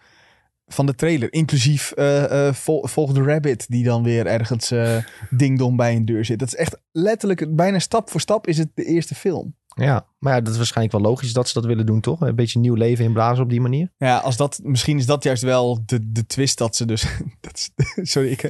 van 0.73 0.85
de 0.85 0.95
trailer. 0.95 1.33
Inclusief 1.33 1.91
eh 1.91 2.47
eh, 2.47 2.53
Vol- 2.53 2.87
Volg 2.87 3.11
de 3.13 3.23
Rabbit, 3.23 3.65
die 3.69 3.83
dan 3.83 4.03
weer 4.03 4.25
ergens 4.25 4.71
eh 4.71 4.97
dingdom 5.29 5.75
bij 5.75 5.95
een 5.95 6.05
deur 6.05 6.25
zit. 6.25 6.39
Dat 6.39 6.47
is 6.47 6.55
echt 6.55 6.77
letterlijk, 6.91 7.55
bijna 7.55 7.79
stap 7.79 8.09
voor 8.09 8.21
stap 8.21 8.47
is 8.47 8.57
het 8.57 8.69
de 8.73 8.83
eerste 8.85 9.15
film. 9.15 9.57
Ja, 9.75 10.05
maar 10.19 10.33
ja, 10.33 10.41
dat 10.41 10.51
is 10.51 10.57
waarschijnlijk 10.57 10.97
wel 10.97 11.05
logisch 11.11 11.33
dat 11.33 11.47
ze 11.47 11.53
dat 11.53 11.65
willen 11.65 11.85
doen, 11.85 12.01
toch? 12.01 12.21
Een 12.21 12.35
beetje 12.35 12.59
nieuw 12.59 12.73
leven 12.73 13.05
inblazen 13.05 13.43
op 13.43 13.49
die 13.49 13.61
manier. 13.61 13.91
Ja, 13.97 14.17
als 14.17 14.37
dat, 14.37 14.59
misschien 14.63 14.97
is 14.97 15.05
dat 15.05 15.23
juist 15.23 15.43
wel 15.43 15.79
de, 15.85 16.11
de 16.11 16.25
twist 16.25 16.57
dat 16.57 16.75
ze 16.75 16.85
dus... 16.85 17.05
Dat 17.41 17.53
is, 17.57 17.71
sorry, 18.11 18.29
ik, 18.31 18.43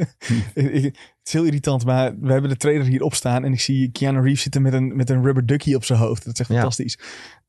ik- 0.53 0.83
het 0.83 1.27
is 1.27 1.33
heel 1.33 1.43
irritant, 1.43 1.85
maar 1.85 2.15
we 2.19 2.31
hebben 2.31 2.49
de 2.49 2.57
trailer 2.57 2.85
hier 2.85 3.01
op 3.01 3.13
staan 3.13 3.43
en 3.43 3.53
ik 3.53 3.59
zie 3.59 3.91
Keanu 3.91 4.21
Reeves 4.21 4.41
zitten 4.41 4.61
met 4.61 4.73
een, 4.73 4.95
met 4.95 5.09
een 5.09 5.23
rubber 5.23 5.45
ducky 5.45 5.73
op 5.73 5.83
zijn 5.85 5.99
hoofd. 5.99 6.25
Dat 6.25 6.33
is 6.33 6.39
echt 6.39 6.49
Ja. 6.49 6.55
fantastisch. 6.55 6.99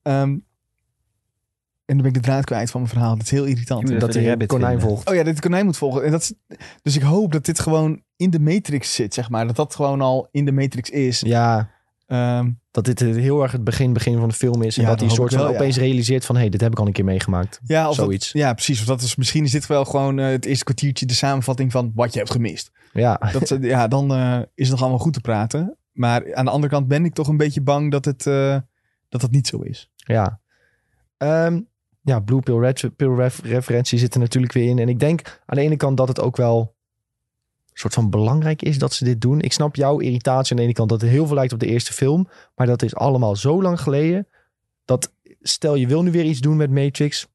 Ehm, 0.03 0.37
en 1.91 1.97
dan 1.97 2.05
ben 2.13 2.15
ik 2.17 2.23
de 2.23 2.29
draad 2.31 2.45
kwijt 2.45 2.71
van 2.71 2.81
mijn 2.81 2.93
verhaal. 2.93 3.15
Dat 3.17 3.25
is 3.25 3.31
heel 3.31 3.45
irritant. 3.45 4.01
dat 4.01 4.13
de 4.13 4.21
hij 4.21 4.47
konijn 4.47 4.71
vinden. 4.71 4.89
volgt. 4.89 5.09
Oh 5.09 5.15
ja, 5.15 5.23
dit 5.23 5.41
konijn 5.41 5.65
moet 5.65 5.77
volgen. 5.77 6.05
En 6.05 6.11
dat 6.11 6.21
is, 6.21 6.33
dus 6.83 6.97
ik 6.97 7.03
hoop 7.03 7.33
dat 7.33 7.45
dit 7.45 7.61
gewoon 7.61 8.03
in 8.17 8.31
de 8.31 8.41
Matrix 8.41 8.95
zit, 8.95 9.15
zeg 9.15 9.31
maar. 9.31 9.47
Dat 9.47 9.57
dat 9.57 9.75
gewoon 9.75 10.01
al 10.01 10.29
in 10.31 10.45
de 10.45 10.53
Matrix 10.53 10.91
is. 10.91 11.21
Ja, 11.21 11.71
Ehm, 12.07 12.51
dat 12.71 12.85
dit 12.85 13.01
heel 13.01 13.43
erg 13.43 13.53
het 13.53 13.65
begin, 13.65 13.93
begin 13.93 14.19
van 14.19 14.29
de 14.29 14.35
film 14.35 14.63
is. 14.63 14.77
En 14.77 14.83
Ja, 14.83 14.89
dat 14.89 14.99
hij 14.99 15.09
dat 15.09 15.17
soort 15.17 15.31
van 15.33 15.41
wel, 15.43 15.51
ja. 15.51 15.55
opeens 15.57 15.77
realiseert 15.77 16.25
van... 16.27 16.35
hé, 16.35 16.41
hey, 16.41 16.51
dit 16.51 16.61
heb 16.61 16.73
ik 16.73 16.79
al 16.79 16.87
een 16.87 16.93
keer 16.93 17.05
meegemaakt. 17.05 17.61
ja, 17.65 17.89
of 17.89 17.97
dat- 17.97 18.05
Zoiets. 18.05 18.33
ja, 18.33 18.53
precies. 18.53 18.81
Of 18.81 18.87
dat 18.87 19.03
is, 19.03 19.17
misschien 19.17 19.45
is 19.45 19.51
dit 19.51 19.67
wel 19.67 19.85
gewoon 19.85 20.19
eh, 20.19 20.27
het 20.27 20.45
eerste 20.45 20.65
kwartiertje 20.65 21.07
de 21.07 21.15
samenvatting 21.15 21.73
van 21.73 21.93
wat 21.95 22.13
je 22.13 22.19
hebt 22.19 22.31
gemist. 22.31 22.71
Ja, 22.93 23.21
Dat, 23.33 23.57
ja, 23.61 23.89
dan 23.89 24.15
eh, 24.15 24.39
is 24.39 24.45
het 24.65 24.71
nog 24.71 24.81
allemaal 24.81 24.99
goed 24.99 25.13
te 25.13 25.21
praten. 25.21 25.77
Maar 25.93 26.35
aan 26.35 26.45
de 26.45 26.51
andere 26.51 26.73
kant 26.73 26.89
ben 26.89 27.05
ik 27.05 27.15
toch 27.15 27.29
een 27.29 27.37
beetje 27.37 27.61
bang 27.63 27.91
dat 27.91 28.05
het, 28.05 28.27
eh, 28.27 28.57
dat, 29.09 29.23
het 29.23 29.31
niet 29.31 29.47
zo 29.47 29.59
is. 29.61 29.91
ja. 29.97 30.41
Ehm, 31.17 31.61
ja, 32.03 32.21
Blue 32.21 32.41
Pill, 32.41 32.59
Red 32.59 32.91
Pill 32.97 33.15
ref- 33.15 33.43
referentie 33.43 33.99
zit 33.99 34.15
er 34.15 34.21
natuurlijk 34.21 34.53
weer 34.53 34.69
in. 34.69 34.79
En 34.79 34.89
ik 34.89 34.99
denk 34.99 35.41
aan 35.47 35.57
de 35.57 35.63
ene 35.63 35.77
kant 35.77 35.97
dat 35.97 36.09
het 36.09 36.21
ook 36.21 36.37
wel... 36.37 36.59
een 36.61 37.79
soort 37.79 37.95
van 37.95 38.11
belangrijk 38.11 38.63
is 38.63 38.79
dat 38.79 38.93
ze 38.93 39.05
dit 39.05 39.21
doen. 39.21 39.41
Ik 39.41 39.53
snap 39.53 39.77
jouw 39.77 39.99
irritatie 39.99 40.51
aan 40.51 40.57
de 40.57 40.63
ene 40.63 40.73
kant 40.73 40.89
dat 40.89 41.01
het 41.01 41.11
heel 41.11 41.27
veel 41.27 41.35
lijkt 41.35 41.53
op 41.53 41.59
de 41.61 41.67
eerste 41.67 41.93
film. 41.93 42.29
Maar 42.55 42.67
dat 42.67 42.83
is 42.83 42.95
allemaal 42.95 43.37
zo 43.37 43.63
lang 43.63 43.81
geleden. 43.81 44.27
Dat 44.85 45.13
stel 45.41 45.75
je 45.75 45.87
wil 45.87 46.03
nu 46.03 46.11
weer 46.11 46.25
iets 46.25 46.41
doen 46.41 46.57
met 46.57 46.71
Matrix. 46.71 47.29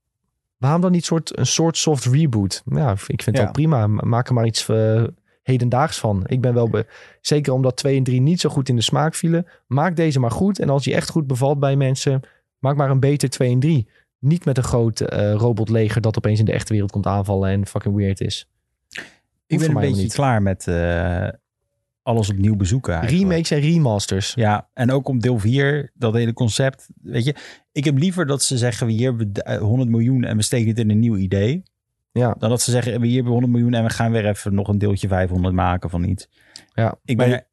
Waarom 0.57 0.81
dan 0.81 0.91
niet 0.91 1.05
soort, 1.05 1.37
een 1.37 1.45
soort 1.45 1.77
soft 1.77 2.05
reboot? 2.05 2.61
Ja, 2.65 2.91
ik 2.91 2.97
vind 3.05 3.25
het 3.25 3.37
Ja. 3.37 3.43
ook 3.45 3.51
prima. 3.51 3.87
Maak 3.87 4.27
er 4.27 4.33
maar 4.33 4.45
iets 4.45 4.69
eh, 4.69 5.03
hedendaags 5.43 5.99
van. 5.99 6.23
Ik 6.25 6.41
ben 6.41 6.53
wel... 6.53 6.69
Be 6.69 6.85
Zeker 7.21 7.53
omdat 7.53 7.77
2 7.77 7.97
en 7.97 8.03
3 8.03 8.21
niet 8.21 8.39
zo 8.39 8.49
goed 8.49 8.69
in 8.69 8.75
de 8.75 8.81
smaak 8.81 9.15
vielen. 9.15 9.47
Maak 9.67 9.95
deze 9.95 10.19
maar 10.19 10.31
goed. 10.31 10.59
En 10.59 10.69
als 10.69 10.83
die 10.83 10.93
echt 10.95 11.09
goed 11.09 11.27
bevalt 11.27 11.59
bij 11.59 11.75
mensen... 11.75 12.21
maak 12.59 12.75
maar 12.75 12.89
een 12.89 12.99
beter 12.99 13.29
2 13.29 13.51
en 13.51 13.59
3. 13.59 13.87
Niet 14.25 14.45
met 14.45 14.57
een 14.57 14.63
groot 14.63 14.99
eh, 14.99 15.33
robotleger 15.33 16.01
dat 16.01 16.17
opeens 16.17 16.39
in 16.39 16.45
de 16.45 16.51
echte 16.51 16.71
wereld 16.73 16.91
komt 16.91 17.05
aanvallen 17.05 17.49
en 17.49 17.67
fucking 17.67 17.95
weird 17.95 18.21
is. 18.21 18.47
Ik 19.47 19.59
ben 19.59 19.69
een 19.69 19.73
beetje 19.73 20.01
niet. 20.01 20.13
klaar 20.13 20.41
met 20.41 20.67
eh, 20.67 21.27
alles 22.01 22.29
opnieuw 22.29 22.55
bezoeken 22.55 22.93
eigenlijk. 22.93 23.23
Remakes 23.23 23.51
en 23.51 23.59
remasters. 23.59 24.33
Ja, 24.33 24.69
en 24.73 24.91
ook 24.91 25.07
om 25.07 25.19
deel 25.19 25.39
4, 25.39 25.91
dat 25.93 26.13
hele 26.13 26.33
concept. 26.33 26.89
Weet 27.01 27.25
je, 27.25 27.35
ik 27.71 27.83
heb 27.83 27.97
liever 27.97 28.25
dat 28.25 28.43
ze 28.43 28.57
zeggen: 28.57 28.87
we 28.87 28.93
hier 28.93 29.09
hebben 29.09 29.29
we 29.33 29.43
eh, 29.43 29.57
100 29.59 29.89
miljoen 29.89 30.23
en 30.23 30.37
we 30.37 30.43
steken 30.43 30.67
het 30.67 30.79
in 30.79 30.89
een 30.89 30.99
nieuw 30.99 31.15
idee. 31.15 31.63
Ja. 32.11 32.35
Dan 32.39 32.49
dat 32.49 32.61
ze 32.61 32.71
zeggen: 32.71 32.99
we 32.99 33.05
hier 33.05 33.15
hebben 33.15 33.31
100 33.33 33.53
miljoen 33.53 33.73
en 33.73 33.83
we 33.83 33.89
gaan 33.89 34.11
weer 34.11 34.25
even 34.25 34.53
nog 34.53 34.67
een 34.67 34.77
deeltje 34.77 35.07
500 35.07 35.53
maken 35.53 35.89
van 35.89 36.03
iets. 36.03 36.29
Ja. 36.73 36.97
Ik 37.05 37.17
ben 37.17 37.29
Maar- 37.29 37.47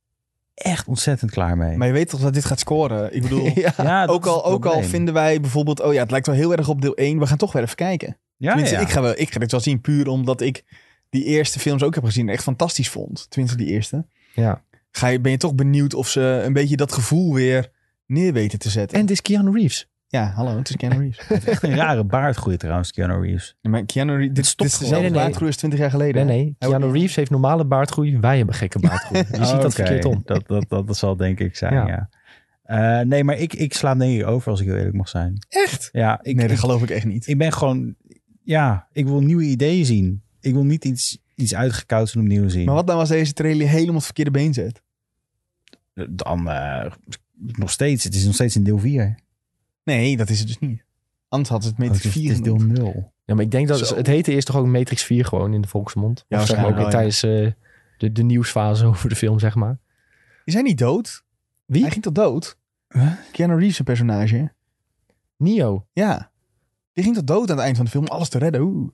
echt 0.55 0.87
ontzettend 0.87 1.31
klaar 1.31 1.57
mee. 1.57 1.77
Maar 1.77 1.87
je 1.87 1.93
weet 1.93 2.09
toch 2.09 2.21
dat 2.21 2.35
dit 2.35 2.45
gaat 2.45 2.59
scoren? 2.59 3.15
Ik 3.15 3.23
bedoel, 3.23 3.51
ja. 3.77 4.07
ook, 4.07 4.27
al, 4.27 4.45
ook 4.45 4.67
al 4.67 4.83
vinden 4.83 5.15
wij 5.15 5.41
bijvoorbeeld... 5.41 5.81
Oh 5.81 5.93
ja, 5.93 6.01
het 6.01 6.11
lijkt 6.11 6.27
wel 6.27 6.37
heel 6.37 6.57
erg 6.57 6.69
op 6.69 6.81
deel 6.81 6.95
1. 6.95 7.19
We 7.19 7.27
gaan 7.27 7.37
toch 7.37 7.53
weer 7.53 7.63
even 7.63 7.77
kijken. 7.77 8.17
Ja, 8.37 8.49
Tenminste, 8.49 8.77
ja. 8.77 8.81
ik, 8.83 8.89
ga 8.89 9.03
wel, 9.03 9.15
ik 9.17 9.33
ga 9.33 9.39
dit 9.39 9.51
wel 9.51 9.61
zien 9.61 9.81
puur 9.81 10.09
omdat 10.09 10.41
ik 10.41 10.65
die 11.11 11.25
eerste 11.25 11.59
films 11.59 11.83
ook 11.83 11.95
heb 11.95 12.05
gezien. 12.05 12.29
en 12.29 12.35
Echt 12.35 12.43
fantastisch 12.43 12.89
vond. 12.89 13.27
Tenminste, 13.31 13.59
die 13.59 13.67
eerste. 13.67 14.07
Ja. 14.35 14.63
Ga 14.91 15.07
je, 15.07 15.21
ben 15.21 15.33
je 15.33 15.39
toch 15.39 15.55
benieuwd 15.55 15.95
of 15.95 16.09
ze 16.09 16.21
een 16.45 16.53
beetje 16.53 16.77
dat 16.77 16.93
gevoel 16.93 17.35
weer 17.35 17.71
neer 18.07 18.33
weten 18.33 18.59
te 18.59 18.71
zetten. 18.71 18.97
En 18.97 19.03
het 19.03 19.11
is 19.11 19.23
Keanu 19.23 19.51
Reeves. 19.51 19.91
Ja, 20.13 20.33
hallo, 20.35 20.57
het 20.57 20.69
is 20.69 20.77
Keanu 20.77 20.99
Reeves. 20.99 21.19
Hij 21.27 21.27
heeft 21.37 21.49
echt 21.49 21.63
een 21.63 21.75
rare 21.75 22.05
baardgroei 22.05 22.57
trouwens, 22.57 22.91
Keanu 22.93 23.21
Reeves. 23.21 23.57
Maar 23.61 23.85
Keanu 23.85 24.17
Reeves, 24.17 24.35
dit, 24.35 24.47
stopt 24.47 24.71
dit 24.71 24.73
is 24.73 24.79
dezelfde 24.79 24.95
Nee, 24.95 25.03
nee, 25.03 25.11
nee. 25.11 25.21
baardgroei 25.21 25.47
als 25.47 25.57
20 25.57 25.79
jaar 25.79 25.91
geleden. 25.91 26.27
Nee, 26.27 26.37
nee. 26.37 26.57
Keanu 26.59 26.93
Reeves 26.93 27.17
heeft 27.17 27.31
normale 27.31 27.65
baardgroei. 27.65 28.19
Wij 28.19 28.37
hebben 28.37 28.55
gekke 28.55 28.79
baardgroei. 28.79 29.25
Je 29.33 29.45
ziet 29.53 29.63
dat 29.63 29.75
verkeerd 29.75 30.05
om. 30.05 30.23
Dat, 30.25 30.47
dat, 30.49 30.65
dat, 30.69 30.87
dat 30.87 30.97
zal 30.97 31.17
denk 31.17 31.41
ik 31.41 31.57
zijn, 31.57 31.75
Ja. 31.75 31.87
ja. 31.87 32.09
Eh, 32.63 33.07
nee, 33.07 33.25
maar 33.25 33.39
ik, 33.39 33.55
ik 33.55 33.75
sla 33.75 33.89
hem 33.89 33.99
denk 33.99 34.21
ik 34.21 34.27
over 34.27 34.51
als 34.51 34.61
ik 34.61 34.67
heel 34.67 34.77
eerlijk 34.77 34.97
mag 34.97 35.09
zijn. 35.09 35.47
Echt? 35.49 35.89
Ja, 35.93 36.19
ik, 36.23 36.37
nee, 36.37 36.45
dat 36.47 36.55
ik, 36.55 36.61
geloof 36.61 36.83
ik 36.83 36.91
echt 36.91 37.05
niet. 37.05 37.27
ik 37.27 37.39
ben 37.39 37.53
gewoon... 37.53 37.95
Ja, 38.43 38.89
ik 38.93 39.07
wil 39.07 39.21
nieuwe 39.21 39.43
ideeën 39.43 39.85
zien. 39.85 40.23
Ik 40.41 40.53
wil 40.53 40.65
niet 40.65 40.85
iets, 40.85 41.19
iets 41.35 41.55
uitgekoud 41.55 42.13
en 42.13 42.21
opnieuw 42.21 42.49
zien. 42.49 42.65
Maar 42.65 42.75
wat 42.75 42.87
nou 42.87 42.99
als 42.99 43.09
deze 43.09 43.33
trailer 43.33 43.69
helemaal 43.69 43.89
op 43.89 43.95
het 43.95 44.05
verkeerde 44.05 44.31
been 44.31 44.55
zet? 44.55 44.83
Dan 46.11 46.49
eh, 46.51 46.93
nog 47.35 47.71
steeds. 47.71 48.05
Het 48.05 48.15
is 48.15 48.25
nog 48.25 48.35
steeds 48.35 48.57
in 48.57 48.63
deel 48.63 48.79
4. 48.79 49.22
Nee, 49.85 50.17
dat 50.17 50.29
is 50.29 50.39
het 50.39 50.49
dus 50.49 50.59
niet. 50.59 50.85
Anders 51.29 51.51
had 51.51 51.65
het 51.65 51.73
Oh, 51.73 51.79
Matrix 51.79 52.05
het, 52.05 52.15
is, 52.15 52.21
4 52.21 52.29
het 52.29 52.39
is 52.39 52.45
deel 52.45 52.57
genoemd. 52.59 52.79
0. 52.79 53.13
Ja, 53.25 53.35
maar 53.35 53.45
ik 53.45 53.51
denk 53.51 53.69
dat 53.69 53.79
Zo. 53.79 53.95
het 53.97 54.07
heette 54.07 54.33
eerst 54.33 54.47
toch 54.47 54.57
ook 54.57 54.67
Matrix 54.67 55.03
4 55.03 55.25
gewoon 55.25 55.55
in 55.55 55.61
de 55.61 55.69
volksmond. 55.69 56.25
Ja, 56.29 56.41
Of 56.41 56.47
zeg 56.47 56.57
maar 56.57 56.79
ook 56.85 56.91
tijdens 56.91 57.23
eh, 57.23 57.51
de, 57.97 58.13
de 58.13 58.23
nieuwsfase 58.23 58.87
over 58.91 59.09
de 59.09 59.17
film, 59.17 59.39
zeg 59.39 59.55
maar. 59.55 59.79
Is 60.45 60.55
hij 60.55 60.63
niet 60.63 60.79
dood? 60.79 61.25
Wie? 61.65 61.81
Hij 61.83 61.91
ging 61.91 62.03
toch 62.03 62.13
dood? 62.13 62.59
Huh? 62.89 63.13
Keanu 63.33 63.55
Reeves 63.55 63.75
zijn 63.75 63.85
personage. 63.87 64.53
Neo. 65.37 65.87
Ja. 65.93 66.31
Die 66.93 67.05
ging 67.05 67.17
toch 67.17 67.25
dood 67.25 67.51
aan 67.51 67.57
het 67.57 67.65
eind 67.65 67.77
van 67.77 67.85
de 67.85 67.91
film 67.91 68.05
om 68.07 68.11
alles 68.13 68.29
te 68.29 68.39
redden? 68.39 68.61
Oeh. 68.61 68.89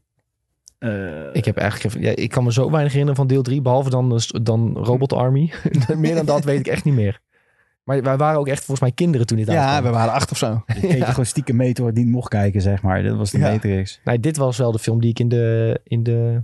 Ik 1.33 1.45
heb 1.45 1.57
eigenlijk 1.57 1.95
even- 1.95 2.07
ja, 2.09 2.17
ik 2.17 2.31
kan 2.31 2.45
me 2.45 2.53
zo 2.53 2.63
weinig 2.71 2.93
herinneren 2.93 3.17
van 3.17 3.27
deel 3.27 3.43
3, 3.43 3.61
behalve 3.63 3.91
dan, 3.91 4.21
dan 4.43 4.77
Robot 4.77 5.13
Army. 5.13 5.53
meer 5.97 6.15
dan 6.15 6.27
dat 6.27 6.45
weet 6.45 6.59
ik 6.59 6.67
echt 6.67 6.85
niet 6.85 6.95
meer. 6.95 7.21
Maar 7.89 8.03
wij 8.03 8.17
waren 8.17 8.39
ook 8.41 8.49
echt 8.49 8.59
volgens 8.65 8.81
mij 8.81 8.93
kinderen 8.93 9.27
toen 9.27 9.37
dit 9.37 9.47
Ja, 9.47 9.67
uitkwam. 9.73 9.93
we 9.93 9.99
waren 9.99 10.13
acht 10.13 10.31
of 10.31 10.37
zo. 10.39 10.63
Ik 10.67 10.81
keek 10.81 11.01
er 11.01 11.07
gewoon 11.07 11.27
stiekem 11.27 11.57
mee 11.57 11.73
toen 11.73 11.95
niet 11.95 12.07
mocht 12.07 12.29
kijken, 12.29 12.61
zeg 12.61 12.83
maar. 12.83 13.03
Dat 13.03 13.17
was 13.17 13.31
de 13.31 13.39
Ja. 13.39 13.51
Matrix. 13.53 14.01
Nee, 14.05 14.21
dit 14.21 14.37
was 14.37 14.59
wel 14.59 14.73
de 14.73 14.79
film 14.79 15.01
die 15.01 15.11
ik 15.11 15.19
in 15.19 15.29
de, 15.29 15.81
in 15.85 16.03
de 16.03 16.43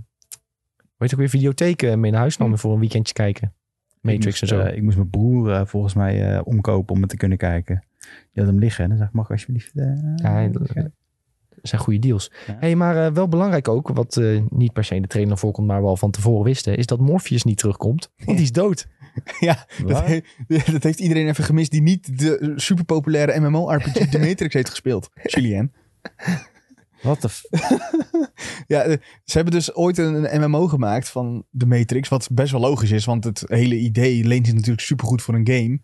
weet 0.97 1.13
ook 1.13 1.19
weer, 1.19 1.29
videotheek 1.29 1.81
eh, 1.81 1.95
mee 1.95 2.11
naar 2.11 2.19
huis 2.19 2.37
nam 2.37 2.57
voor 2.57 2.73
een 2.73 2.79
weekendje 2.79 3.13
kijken. 3.13 3.53
Matrix 4.01 4.41
ik 4.41 4.49
en 4.49 4.55
moest, 4.55 4.65
zo. 4.65 4.69
eh, 4.71 4.77
ik 4.77 4.83
moest 4.83 4.97
mijn 4.97 5.09
broer 5.09 5.51
eh, 5.51 5.65
volgens 5.65 5.93
mij 5.93 6.33
eh, 6.35 6.41
omkopen 6.43 6.95
om 6.95 7.01
het 7.01 7.09
te 7.09 7.17
kunnen 7.17 7.37
kijken. 7.37 7.83
Die 8.33 8.43
had 8.43 8.45
hem 8.51 8.59
liggen. 8.59 8.83
En 8.83 8.89
dan 8.89 8.97
zeg 8.99 9.07
ik, 9.07 9.13
mag 9.13 9.25
ik 9.25 9.31
alsjeblieft... 9.31 9.71
Ja, 9.73 10.31
hij- 10.31 10.51
zijn 11.67 11.81
goede 11.81 11.99
deals. 11.99 12.31
Ja. 12.47 12.57
Hey, 12.59 12.75
maar 12.75 13.05
eh, 13.05 13.11
wel 13.13 13.27
belangrijk 13.27 13.67
ook, 13.67 13.87
wat 13.87 14.17
eh, 14.17 14.41
niet 14.49 14.73
per 14.73 14.83
se 14.83 14.95
in 14.95 15.01
de 15.01 15.07
trailer 15.07 15.37
voorkomt, 15.37 15.67
maar 15.67 15.81
wel 15.81 15.97
van 15.97 16.11
tevoren 16.11 16.43
wisten, 16.43 16.77
is 16.77 16.85
dat 16.85 16.99
Morpheus 16.99 17.43
niet 17.43 17.57
terugkomt. 17.57 18.11
Want 18.25 18.37
die 18.37 18.45
is 18.45 18.51
dood. 18.51 18.87
ja, 19.39 19.65
dat, 19.85 20.05
he- 20.05 20.21
dat 20.71 20.83
heeft 20.83 20.99
iedereen 20.99 21.27
even 21.27 21.43
gemist 21.43 21.71
die 21.71 21.81
niet 21.81 22.19
de 22.19 22.53
superpopulaire 22.55 23.39
MMO-RPG 23.39 24.09
The 24.09 24.19
Matrix 24.27 24.53
heeft 24.53 24.69
gespeeld. 24.69 25.09
Julien. 25.23 25.71
Wat 27.01 27.21
de... 27.21 27.29
f- 27.29 27.43
Ja, 28.67 28.83
ze 29.23 29.31
hebben 29.35 29.53
dus 29.53 29.73
ooit 29.75 29.97
een, 29.97 30.33
een 30.35 30.49
MMO 30.49 30.67
gemaakt 30.67 31.09
van 31.09 31.45
The 31.57 31.65
Matrix. 31.65 32.09
Wat 32.09 32.27
best 32.31 32.51
wel 32.51 32.61
logisch 32.61 32.91
is, 32.91 33.05
want 33.05 33.23
het 33.23 33.43
hele 33.45 33.77
idee 33.77 34.23
leent 34.23 34.45
zich 34.45 34.55
natuurlijk 34.55 34.81
supergoed 34.81 35.21
voor 35.21 35.33
een 35.35 35.47
game. 35.47 35.79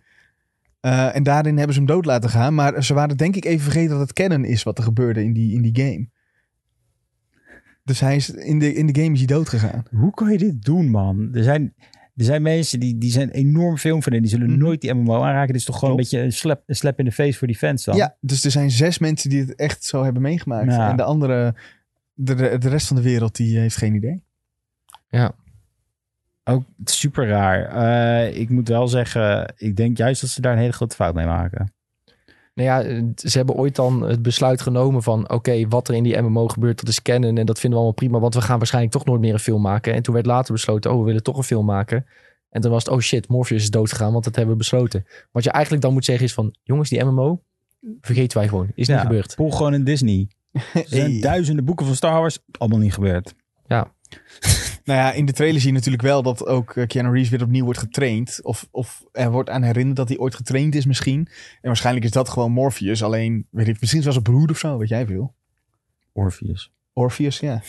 Eh, 0.82 1.16
en 1.16 1.24
daarin 1.24 1.56
hebben 1.58 1.74
ze 1.74 1.80
hem 1.80 1.90
dood 1.90 2.06
laten 2.06 2.30
gaan. 2.30 2.54
Maar 2.56 2.84
ze 2.84 2.94
waren 2.94 3.18
denk 3.18 3.36
ik 3.36 3.46
even 3.46 3.64
vergeten 3.64 3.90
dat 3.90 4.00
het 4.00 4.14
canon 4.14 4.46
is 4.46 4.64
wat 4.64 4.78
er 4.78 4.84
gebeurde 4.84 5.24
in 5.24 5.34
die, 5.34 5.54
in 5.54 5.62
die 5.62 5.84
game. 5.86 6.10
Dus 7.84 8.00
hij 8.00 8.16
is, 8.16 8.30
in, 8.30 8.60
de, 8.60 8.74
in 8.74 8.86
de 8.88 9.02
game 9.02 9.14
is 9.14 9.18
hij 9.18 9.28
dood 9.28 9.50
gegaan. 9.50 9.84
Hoe 9.92 10.14
kan 10.14 10.32
je 10.32 10.38
dit 10.38 10.64
doen, 10.64 10.90
man? 10.90 11.30
Er 11.34 11.44
zijn, 11.44 11.74
er 12.16 12.26
zijn 12.26 12.42
mensen 12.42 12.80
die, 12.80 12.98
die 12.98 13.12
zijn 13.12 13.30
enorm 13.30 13.78
filmfan. 13.78 14.12
Die 14.12 14.28
zullen 14.28 14.50
Mhm. 14.50 14.60
nooit 14.60 14.82
die 14.82 14.94
MMO 14.94 15.22
aanraken. 15.24 15.48
Dit 15.48 15.56
is 15.56 15.66
toch 15.66 15.80
gewoon 15.80 15.96
Klopt. 15.96 16.12
een 16.14 16.20
beetje 16.20 16.32
een 16.36 16.38
slap, 16.40 16.64
een 16.66 16.76
slap 16.76 17.00
in 17.00 17.06
de 17.06 17.12
face 17.12 17.38
voor 17.38 17.48
die 17.48 17.58
fans 17.58 17.84
dan? 17.84 17.96
Ja, 17.96 18.16
dus 18.20 18.44
er 18.46 18.52
zijn 18.52 18.72
zes 18.72 18.98
mensen 19.00 19.30
die 19.30 19.40
het 19.40 19.56
echt 19.56 19.84
zo 19.84 20.04
hebben 20.04 20.22
meegemaakt. 20.22 20.72
Ja. 20.72 20.90
En 20.90 20.98
de 20.98 21.04
andere, 21.04 21.56
de, 22.14 22.36
de 22.36 22.70
rest 22.70 22.88
van 22.88 22.96
de 22.96 23.02
wereld, 23.02 23.36
die 23.36 23.58
heeft 23.58 23.76
geen 23.78 23.96
idee. 23.96 24.24
Ook 26.44 26.64
super 26.84 27.28
raar. 27.28 27.64
Eh, 27.66 28.38
ik 28.40 28.50
moet 28.50 28.68
wel 28.68 28.88
zeggen, 28.88 29.54
ik 29.58 29.76
denk 29.76 29.98
juist 29.98 30.22
dat 30.22 30.30
ze 30.30 30.42
daar 30.42 30.54
een 30.54 30.60
hele 30.60 30.72
grote 30.72 30.96
fout 30.96 31.14
mee 31.14 31.26
maken. 31.26 31.74
Nou 32.54 32.70
ja, 32.70 33.04
ze 33.16 33.38
hebben 33.38 33.56
ooit 33.56 33.76
dan 33.76 34.02
het 34.02 34.22
besluit 34.22 34.62
genomen 34.62 35.04
van... 35.04 35.30
oké, 35.30 35.68
wat 35.68 35.88
er 35.88 35.96
in 35.96 36.04
die 36.04 36.22
MMO 36.22 36.48
gebeurt, 36.48 36.80
dat 36.80 36.90
is 36.90 37.02
canon 37.02 37.38
en 37.38 37.46
dat 37.46 37.60
vinden 37.60 37.70
we 37.80 37.86
allemaal 37.86 37.92
prima... 37.94 38.20
want 38.20 38.34
we 38.34 38.42
gaan 38.42 38.58
waarschijnlijk 38.58 38.94
toch 38.94 39.06
nooit 39.06 39.22
meer 39.22 39.34
een 39.34 39.40
film 39.40 39.62
maken. 39.62 39.94
En 39.94 40.02
toen 40.02 40.14
werd 40.14 40.26
later 40.26 40.54
besloten, 40.54 40.92
oh, 40.92 41.00
we 41.00 41.06
willen 41.06 41.24
toch 41.24 41.38
een 41.38 41.44
film 41.44 41.66
maken. 41.66 42.06
En 42.50 42.62
toen 42.62 42.72
was 42.72 42.84
het, 42.84 42.94
oh 42.94 43.00
shit, 43.00 43.28
Morpheus 43.28 43.62
is 43.64 43.70
doodgegaan, 43.70 44.12
want 44.12 44.24
dat 44.24 44.36
hebben 44.36 44.54
we 44.54 44.60
besloten. 44.60 45.06
Wat 45.32 45.44
je 45.44 45.52
eigenlijk 45.52 45.84
dan 45.84 45.94
moet 45.94 46.06
zeggen 46.06 46.26
is 46.26 46.34
van... 46.34 46.56
jongens, 46.64 46.90
die 46.90 47.04
MMO, 47.04 47.42
vergeten 48.02 48.38
wij 48.38 48.48
gewoon. 48.48 48.68
Is 48.76 48.88
niet 48.88 48.98
Ja, 48.98 49.02
gebeurd. 49.04 49.36
Poel 49.36 49.52
gewoon 49.52 49.74
in 49.74 49.84
Disney. 49.84 50.28
Er 50.52 50.84
zijn 50.86 51.12
Hey. 51.12 51.22
duizenden 51.22 51.66
boeken 51.66 51.86
van 51.86 51.96
Star 51.96 52.20
Wars. 52.20 52.40
Allemaal 52.58 52.80
niet 52.80 52.94
gebeurd. 52.94 53.34
Nou 53.68 53.88
Nou 54.92 55.04
ja, 55.04 55.12
in 55.12 55.26
de 55.26 55.34
trailer 55.34 55.60
zie 55.60 55.70
je 55.70 55.76
natuurlijk 55.76 56.04
wel 56.04 56.24
dat 56.24 56.46
ook 56.46 56.76
eh, 56.76 56.88
Keanu 56.88 57.12
Reeves 57.12 57.30
weer 57.30 57.44
opnieuw 57.44 57.64
wordt 57.64 57.80
getraind. 57.80 58.40
Of, 58.44 58.68
of 58.72 59.04
er 59.12 59.32
wordt 59.32 59.50
aan 59.50 59.62
herinnerd 59.62 59.98
dat 59.98 60.08
hij 60.08 60.18
ooit 60.18 60.36
getraind 60.36 60.76
is 60.76 60.86
misschien. 60.86 61.28
En 61.28 61.68
waarschijnlijk 61.68 62.06
is 62.06 62.12
dat 62.12 62.30
gewoon 62.30 62.52
Morpheus. 62.52 63.04
Alleen, 63.04 63.48
weet 63.50 63.68
ik, 63.68 63.80
misschien 63.80 64.04
was 64.04 64.16
het 64.16 64.24
broer 64.24 64.50
of 64.50 64.58
zo, 64.58 64.78
weet 64.78 64.90
jij 64.90 65.06
veel. 65.06 65.36
Orpheus. 66.12 66.72
Orpheus, 66.94 67.40
ja. 67.40 67.62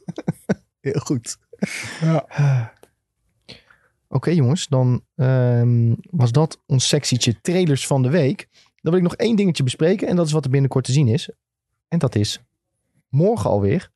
Heel 0.80 1.00
goed. 1.00 1.38
Oké 4.08 4.30
jongens, 4.30 4.68
dan 4.68 5.04
ehm, 5.16 5.94
was 6.10 6.32
dat 6.32 6.62
ons 6.66 6.88
sectietje 6.88 7.40
trailers 7.40 7.86
van 7.86 8.02
de 8.02 8.10
week. 8.10 8.48
Dan 8.52 8.92
wil 8.92 8.96
ik 9.02 9.02
nog 9.02 9.16
één 9.16 9.36
dingetje 9.36 9.62
bespreken 9.62 10.08
en 10.08 10.16
dat 10.16 10.26
is 10.26 10.32
wat 10.32 10.44
er 10.44 10.50
binnenkort 10.50 10.84
te 10.84 10.92
zien 10.92 11.08
is. 11.08 11.30
En 11.88 11.98
dat 11.98 12.14
is 12.14 12.42
morgen 13.08 13.50
alweer. 13.50 13.90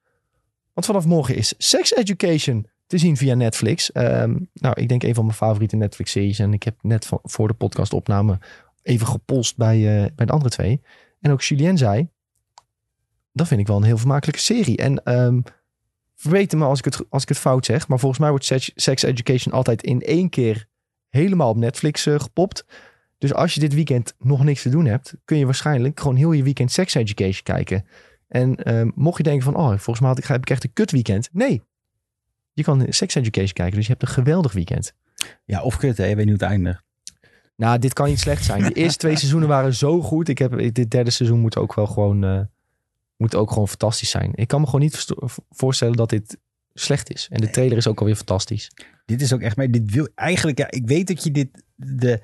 Want 0.76 0.88
vanaf 0.88 1.06
morgen 1.06 1.36
is 1.36 1.54
Sex 1.58 1.94
Education 1.94 2.66
te 2.86 2.98
zien 2.98 3.16
via 3.16 3.34
Netflix. 3.34 3.92
Ehm, 3.92 4.36
nou, 4.52 4.80
ik 4.80 4.88
denk 4.88 5.02
een 5.02 5.14
van 5.14 5.24
mijn 5.24 5.36
favoriete 5.36 5.76
Netflix-series. 5.76 6.38
En 6.38 6.52
ik 6.52 6.62
heb 6.62 6.74
net 6.82 7.08
voor 7.22 7.48
de 7.48 7.54
podcastopname 7.54 8.38
even 8.82 9.06
gepolst 9.06 9.56
bij, 9.56 9.76
eh, 9.76 10.10
bij 10.14 10.26
de 10.26 10.32
andere 10.32 10.50
twee. 10.50 10.80
En 11.20 11.30
ook 11.30 11.42
Julien 11.42 11.78
zei, 11.78 12.08
dat 13.32 13.48
vind 13.48 13.60
ik 13.60 13.66
wel 13.66 13.76
een 13.76 13.82
heel 13.82 13.98
vermakelijke 13.98 14.40
serie. 14.40 14.76
En 14.76 15.02
ehm 15.04 15.40
verbeter 16.14 16.58
me 16.58 16.64
als 16.64 16.78
ik, 16.78 16.84
het, 16.84 17.04
als 17.08 17.22
ik 17.22 17.28
het 17.28 17.38
fout 17.38 17.64
zeg. 17.64 17.88
Maar 17.88 17.98
volgens 17.98 18.20
mij 18.20 18.30
wordt 18.30 18.44
Sex, 18.44 18.70
Sex 18.74 19.02
Education 19.02 19.54
altijd 19.54 19.82
in 19.82 20.02
één 20.02 20.28
keer 20.28 20.66
helemaal 21.08 21.48
op 21.48 21.56
Netflix 21.56 22.06
eh, 22.06 22.20
gepopt. 22.20 22.64
Dus 23.18 23.34
als 23.34 23.54
je 23.54 23.60
dit 23.60 23.74
weekend 23.74 24.14
nog 24.18 24.44
niks 24.44 24.62
te 24.62 24.68
doen 24.68 24.86
hebt, 24.86 25.14
kun 25.24 25.38
je 25.38 25.44
waarschijnlijk 25.44 26.00
gewoon 26.00 26.16
heel 26.16 26.32
je 26.32 26.42
weekend 26.42 26.72
Sex 26.72 26.94
Education 26.94 27.42
kijken. 27.42 27.86
En 28.28 28.56
ehm, 28.56 28.90
mocht 28.94 29.16
je 29.16 29.22
denken 29.22 29.44
van, 29.44 29.56
oh, 29.56 29.68
volgens 29.68 30.00
mij 30.00 30.08
had 30.08 30.18
ik, 30.18 30.24
heb 30.24 30.40
ik 30.40 30.50
echt 30.50 30.64
een 30.64 30.72
kut 30.72 30.90
weekend. 30.90 31.28
Nee, 31.32 31.62
je 32.52 32.62
kan 32.62 32.86
Sex 32.88 33.14
Education 33.14 33.52
kijken, 33.52 33.76
dus 33.76 33.86
je 33.86 33.92
hebt 33.92 34.02
een 34.02 34.14
geweldig 34.14 34.52
weekend. 34.52 34.92
Ja, 35.44 35.62
of 35.62 35.76
kut, 35.76 35.96
hè? 35.96 36.04
Je 36.04 36.16
weet 36.16 36.26
niet 36.26 36.34
hoe 36.34 36.42
het 36.42 36.52
eindigt. 36.52 36.84
Nou, 37.56 37.78
dit 37.78 37.92
kan 37.92 38.06
niet 38.06 38.20
slecht 38.20 38.44
zijn. 38.44 38.62
De 38.62 38.72
eerste 38.72 38.98
twee 38.98 39.16
seizoenen 39.22 39.48
waren 39.48 39.74
zo 39.74 40.02
goed. 40.02 40.28
Ik 40.28 40.38
heb, 40.38 40.74
dit 40.74 40.90
derde 40.90 41.10
seizoen 41.10 41.40
moet 41.40 41.56
ook 41.56 41.74
wel 41.74 41.86
gewoon, 41.86 42.24
eh, 42.24 42.40
moet 43.16 43.34
ook 43.34 43.50
gewoon 43.50 43.68
fantastisch 43.68 44.10
zijn. 44.10 44.30
Ik 44.34 44.48
kan 44.48 44.60
me 44.60 44.66
gewoon 44.66 44.80
niet 44.80 45.06
voorstellen 45.50 45.96
dat 45.96 46.10
dit 46.10 46.38
slecht 46.74 47.12
is. 47.12 47.28
En 47.30 47.40
de 47.40 47.50
trailer 47.50 47.76
is 47.76 47.86
ook 47.86 47.98
alweer 47.98 48.16
fantastisch. 48.16 48.70
Dit 49.04 49.20
is 49.20 49.32
ook 49.32 49.40
echt, 49.40 49.56
maar 49.56 49.70
dit 49.70 49.90
wil 49.90 50.08
eigenlijk, 50.14 50.58
ja, 50.58 50.70
ik 50.70 50.86
weet 50.86 51.06
dat 51.06 51.24
je 51.24 51.30
dit, 51.30 51.48
de, 51.74 52.20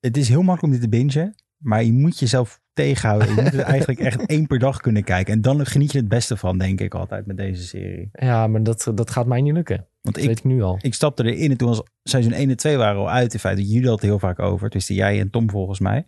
het 0.00 0.16
is 0.16 0.28
heel 0.28 0.42
makkelijk 0.42 0.62
om 0.62 0.70
dit 0.70 0.80
te 0.80 0.96
bingen, 0.96 1.34
maar 1.56 1.84
je 1.84 1.92
moet 1.92 2.18
jezelf 2.18 2.60
tegenhouden. 2.76 3.28
Je 3.34 3.42
moet 3.42 3.52
het 3.52 3.60
eigenlijk 3.74 4.00
echt 4.00 4.26
één 4.26 4.46
per 4.46 4.58
dag 4.58 4.80
kunnen 4.80 5.04
kijken. 5.04 5.32
En 5.32 5.40
dan 5.40 5.66
geniet 5.66 5.92
je 5.92 5.98
het 5.98 6.08
beste 6.08 6.36
van, 6.36 6.58
denk 6.58 6.80
ik 6.80 6.94
altijd, 6.94 7.26
met 7.26 7.36
deze 7.36 7.62
serie. 7.62 8.08
Ja, 8.12 8.46
maar 8.46 8.62
dat, 8.62 8.90
dat 8.94 9.10
gaat 9.10 9.26
mij 9.26 9.40
niet 9.40 9.52
lukken. 9.52 9.76
Want 9.76 10.14
Dat 10.14 10.16
ik, 10.24 10.28
weet 10.28 10.38
ik 10.38 10.44
nu 10.44 10.62
al. 10.62 10.78
ik 10.80 10.94
stapte 10.94 11.24
erin 11.24 11.50
en 11.50 11.56
toen 11.56 11.68
was 11.68 11.82
seizoen 12.02 12.32
1 12.32 12.50
en 12.50 12.56
2 12.56 12.76
waren 12.76 13.00
al 13.00 13.10
uit. 13.10 13.32
In 13.32 13.38
feite, 13.38 13.62
jullie 13.62 13.88
hadden 13.88 13.92
het 14.10 14.20
heel 14.20 14.28
vaak 14.28 14.38
over. 14.38 14.70
Dus 14.70 14.86
jij 14.86 15.20
en 15.20 15.30
Tom 15.30 15.50
volgens 15.50 15.80
mij. 15.80 16.06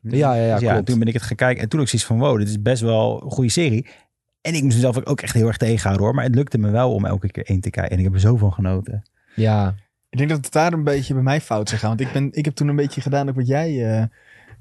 Ja, 0.00 0.34
ja, 0.34 0.44
ja, 0.46 0.58
Dus 0.58 0.68
klopt. 0.68 0.86
toen 0.86 0.98
ben 0.98 1.08
ik 1.08 1.14
het 1.14 1.22
gaan 1.22 1.36
kijken. 1.36 1.62
En 1.62 1.68
toen 1.68 1.80
ook 1.80 1.88
zoiets 1.88 2.08
van, 2.08 2.18
wow, 2.18 2.38
dit 2.38 2.48
is 2.48 2.62
best 2.62 2.82
wel 2.82 3.22
een 3.24 3.30
goede 3.30 3.50
serie. 3.50 3.86
En 4.40 4.54
ik 4.54 4.62
moest 4.62 4.74
mezelf 4.74 5.04
ook 5.06 5.20
echt 5.20 5.34
heel 5.34 5.46
erg 5.46 5.56
tegenhouden 5.56 6.04
hoor. 6.06 6.14
Maar 6.14 6.24
het 6.24 6.34
lukte 6.34 6.58
me 6.58 6.70
wel 6.70 6.94
om 6.94 7.04
elke 7.04 7.30
keer 7.30 7.46
één 7.46 7.60
te 7.60 7.70
kijken. 7.70 7.92
En 7.92 7.98
ik 7.98 8.04
heb 8.04 8.14
er 8.14 8.20
zo 8.20 8.36
van 8.36 8.52
genoten. 8.52 9.02
Ja, 9.34 9.74
Ik 10.10 10.18
denk 10.18 10.30
dat 10.30 10.44
het 10.44 10.52
daar 10.52 10.72
een 10.72 10.84
beetje 10.84 11.14
bij 11.14 11.22
mij 11.22 11.40
fout 11.40 11.66
is 11.66 11.72
gegaan. 11.72 11.88
Want 11.88 12.00
ik, 12.00 12.12
ben, 12.12 12.28
ik 12.32 12.44
heb 12.44 12.54
toen 12.54 12.68
een 12.68 12.76
beetje 12.76 13.00
gedaan 13.00 13.28
ook 13.28 13.34
wat 13.34 13.46
jij 13.46 13.96
eh, 13.98 14.04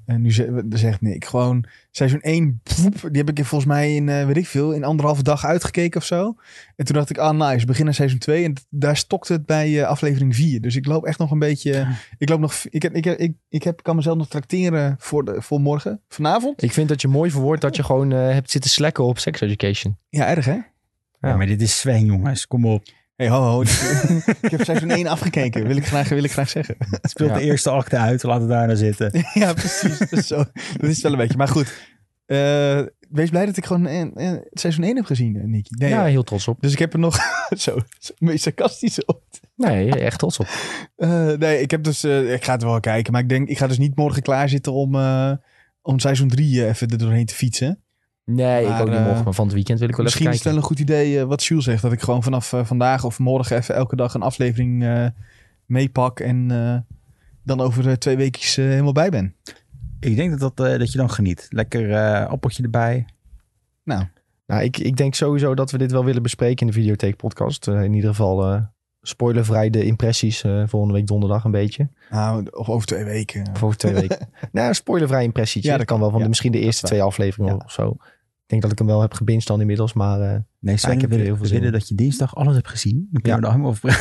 eh, 0.05 0.15
nu 0.15 0.33
ze- 0.33 0.65
zegt, 0.69 1.01
Nick. 1.01 1.25
Gewoon 1.25 1.65
seizoen 1.91 2.19
1, 2.21 2.61
poep, 2.63 2.93
die 3.01 3.23
heb 3.23 3.29
ik 3.37 3.45
volgens 3.45 3.71
mij 3.71 3.95
in, 3.95 4.09
eh, 4.09 4.25
weet 4.25 4.37
ik 4.37 4.47
veel, 4.47 4.71
in 4.71 4.83
anderhalve 4.83 5.23
dag 5.23 5.45
uitgekeken 5.45 5.99
of 5.99 6.05
zo. 6.05 6.35
En 6.75 6.85
toen 6.85 6.95
dacht 6.95 7.09
ik, 7.09 7.17
ah 7.17 7.49
nice, 7.49 7.65
begin 7.65 7.87
aan 7.87 7.93
seizoen 7.93 8.19
2. 8.19 8.43
En 8.43 8.53
daar 8.69 8.97
stokte 8.97 9.33
het 9.33 9.45
bij 9.45 9.81
eh, 9.81 9.87
aflevering 9.87 10.35
4. 10.35 10.61
Dus 10.61 10.75
ik 10.75 10.85
loop 10.85 11.05
echt 11.05 11.19
nog 11.19 11.31
een 11.31 11.39
beetje, 11.39 11.87
ik 12.17 12.29
loop 12.29 12.39
nog, 12.39 12.53
ik, 12.69 12.81
heb, 12.81 12.95
ik, 12.95 13.03
heb, 13.03 13.17
ik, 13.19 13.33
ik 13.49 13.63
heb, 13.63 13.83
kan 13.83 13.95
mezelf 13.95 14.17
nog 14.17 14.27
tracteren 14.27 14.95
voor, 14.99 15.25
de, 15.25 15.41
voor 15.41 15.59
morgen, 15.61 16.01
vanavond. 16.07 16.63
ik 16.63 16.71
vind 16.71 16.89
dat 16.89 17.01
je 17.01 17.07
mooi 17.07 17.31
verwoordt 17.31 17.61
dat 17.61 17.75
je 17.75 17.83
gewoon 17.83 18.11
eh, 18.11 18.17
hebt 18.17 18.51
zitten 18.51 18.69
slekken 18.71 19.03
op 19.03 19.19
sex 19.19 19.41
education. 19.41 19.97
Ja, 20.09 20.27
erg 20.27 20.45
hè? 20.45 20.57
Ja. 21.19 21.35
maar 21.35 21.45
dit 21.45 21.61
is 21.61 21.79
Sven 21.79 22.05
jongens, 22.05 22.47
kom 22.47 22.65
op. 22.65 22.83
Hey, 23.21 23.29
ho, 23.29 23.41
ho. 23.41 23.61
ik 24.41 24.51
heb 24.51 24.63
seizoen 24.63 24.89
1 24.89 25.07
afgekeken, 25.07 25.67
wil 25.67 25.75
ik 25.75 25.85
graag, 25.85 26.09
wil 26.09 26.23
ik 26.23 26.31
graag 26.31 26.49
zeggen. 26.49 26.75
Speelt 27.01 27.29
Ja. 27.29 27.35
de 27.35 27.43
eerste 27.43 27.69
acte 27.69 27.97
uit, 27.97 28.23
laat 28.23 28.39
het 28.39 28.49
daar 28.49 28.65
nou 28.65 28.77
zitten. 28.77 29.11
ja, 29.33 29.53
precies. 29.53 29.97
Dat 29.97 30.11
is, 30.11 30.27
zo, 30.27 30.35
dat 30.77 30.89
is 30.89 31.01
wel 31.01 31.11
een 31.11 31.17
beetje. 31.17 31.37
Maar 31.37 31.47
goed, 31.47 31.73
eh, 32.25 32.81
wees 33.09 33.29
blij 33.29 33.45
dat 33.45 33.57
ik 33.57 33.65
gewoon 33.65 33.87
eh, 33.87 34.01
eh, 34.01 34.41
seizoen 34.51 34.83
1 34.83 34.95
heb 34.95 35.05
gezien, 35.05 35.49
Nicky. 35.49 35.73
Nee, 35.77 35.89
ja, 35.89 36.05
heel 36.05 36.23
trots 36.23 36.47
op. 36.47 36.61
Dus 36.61 36.71
ik 36.71 36.79
heb 36.79 36.93
er 36.93 36.99
nog 36.99 37.17
zo, 37.57 37.79
zo 37.99 38.13
meest 38.17 38.43
sarcastisch 38.43 39.05
op. 39.05 39.23
Nee, 39.55 39.99
echt 39.99 40.19
trots 40.19 40.39
op. 40.39 40.47
Eh, 40.95 41.31
nee, 41.31 41.61
ik 41.61 41.71
heb 41.71 41.83
dus, 41.83 42.03
eh, 42.03 42.33
ik 42.33 42.43
ga 42.43 42.51
het 42.53 42.63
wel 42.63 42.79
kijken, 42.79 43.11
maar 43.11 43.21
ik 43.21 43.29
denk, 43.29 43.49
ik 43.49 43.57
ga 43.57 43.67
dus 43.67 43.77
niet 43.77 43.95
morgen 43.95 44.21
klaarzitten 44.21 44.73
om, 44.73 44.95
eh, 44.95 45.31
om 45.81 45.99
seizoen 45.99 46.27
3 46.27 46.67
even 46.67 46.87
er 46.87 46.97
doorheen 46.97 47.25
te 47.25 47.35
fietsen. 47.35 47.79
Nee, 48.35 48.65
Maar, 48.67 48.75
ik 48.75 48.81
ook 48.81 48.87
niet 48.89 48.97
eh, 48.97 49.05
morgen, 49.05 49.23
maar 49.23 49.33
van 49.33 49.45
het 49.45 49.53
weekend 49.53 49.79
wil 49.79 49.89
ik 49.89 49.95
wel 49.95 50.05
Misschien 50.05 50.27
is 50.29 50.35
even 50.35 50.49
het 50.51 50.59
wel 50.59 50.69
kijken. 50.69 50.85
een 50.87 50.95
goed 50.95 50.95
idee 51.09 51.19
eh, 51.19 51.25
wat 51.27 51.43
Jules 51.43 51.63
zegt, 51.65 51.81
dat 51.81 51.91
ik 51.91 52.01
gewoon 52.01 52.23
vanaf 52.23 52.53
eh, 52.53 52.65
vandaag 52.65 53.03
of 53.03 53.19
morgen 53.19 53.57
even 53.57 53.75
elke 53.75 53.95
dag 53.95 54.13
een 54.13 54.21
aflevering 54.21 54.83
eh, 54.83 55.05
meepak 55.65 56.19
en 56.19 56.51
eh, 56.51 56.95
dan 57.43 57.61
over 57.61 57.87
eh, 57.87 57.93
twee 57.93 58.15
weekjes 58.17 58.57
eh, 58.57 58.65
helemaal 58.65 58.91
bij 58.91 59.09
ben. 59.09 59.35
Ik 59.99 60.15
denk 60.15 60.39
dat, 60.39 60.55
dat, 60.57 60.67
eh, 60.67 60.79
dat 60.79 60.91
je 60.91 60.97
dan 60.97 61.09
geniet. 61.09 61.47
Lekker 61.49 61.91
eh, 61.91 62.25
appeltje 62.27 62.63
erbij. 62.63 63.05
Nou, 63.83 64.03
Nou, 64.45 64.63
ik, 64.63 64.77
ik 64.77 64.97
denk 64.97 65.15
sowieso 65.15 65.55
dat 65.55 65.71
we 65.71 65.77
dit 65.77 65.91
wel 65.91 66.05
willen 66.05 66.21
bespreken 66.23 66.67
in 66.67 66.73
de 66.73 66.79
Videotheek 66.79 67.15
podcast. 67.15 67.67
Eh, 67.67 67.83
in 67.83 67.93
ieder 67.93 68.09
geval 68.09 68.43
eh, 68.53 68.61
spoilervrij 69.01 69.69
de 69.69 69.83
impressies 69.85 70.43
eh, 70.43 70.63
volgende 70.67 70.95
week 70.95 71.07
donderdag 71.07 71.43
een 71.43 71.51
beetje. 71.51 71.89
nou, 72.09 72.47
of 72.51 72.69
over 72.69 72.87
twee 72.87 73.03
weken. 73.03 73.49
Of 73.53 73.63
over 73.63 73.77
twee 73.77 73.93
weken. 73.93 74.29
nou, 74.51 74.73
spoilervrij 74.73 75.23
impressietje. 75.23 75.69
Ja, 75.69 75.77
dat 75.77 75.87
dat 75.87 75.97
kan 75.97 75.99
wel 75.99 76.09
van 76.09 76.17
ja, 76.17 76.23
de, 76.23 76.29
misschien 76.29 76.51
de 76.51 76.59
eerste 76.59 76.85
twee 76.85 77.01
afleveringen 77.01 77.55
Ja. 77.55 77.61
of 77.65 77.71
zo. 77.71 77.95
Ik 78.51 78.57
denk 78.59 78.71
dat 78.71 78.71
ik 78.81 78.87
hem 78.87 78.87
wel 78.97 79.01
heb 79.07 79.13
gebinged 79.13 79.47
dan 79.47 79.59
inmiddels, 79.61 79.93
maar 79.93 80.21
eh, 80.21 80.39
Nee, 80.59 80.77
Sven, 80.77 80.91
ik 80.91 81.01
heb 81.01 81.09
we 81.09 81.15
er 81.15 81.21
heel 81.23 81.35
veel 81.37 81.45
zin 81.45 81.53
willen 81.59 81.73
in. 81.73 81.79
dat 81.79 81.87
je 81.87 81.95
dinsdag 81.95 82.35
alles 82.35 82.55
hebt 82.55 82.67
gezien. 82.67 83.07
Dan 83.11 83.21
kunnen 83.21 83.31
Ja. 83.31 83.37
we 83.39 83.41
er 83.45 83.51
allemaal 83.53 83.69
over 83.69 83.89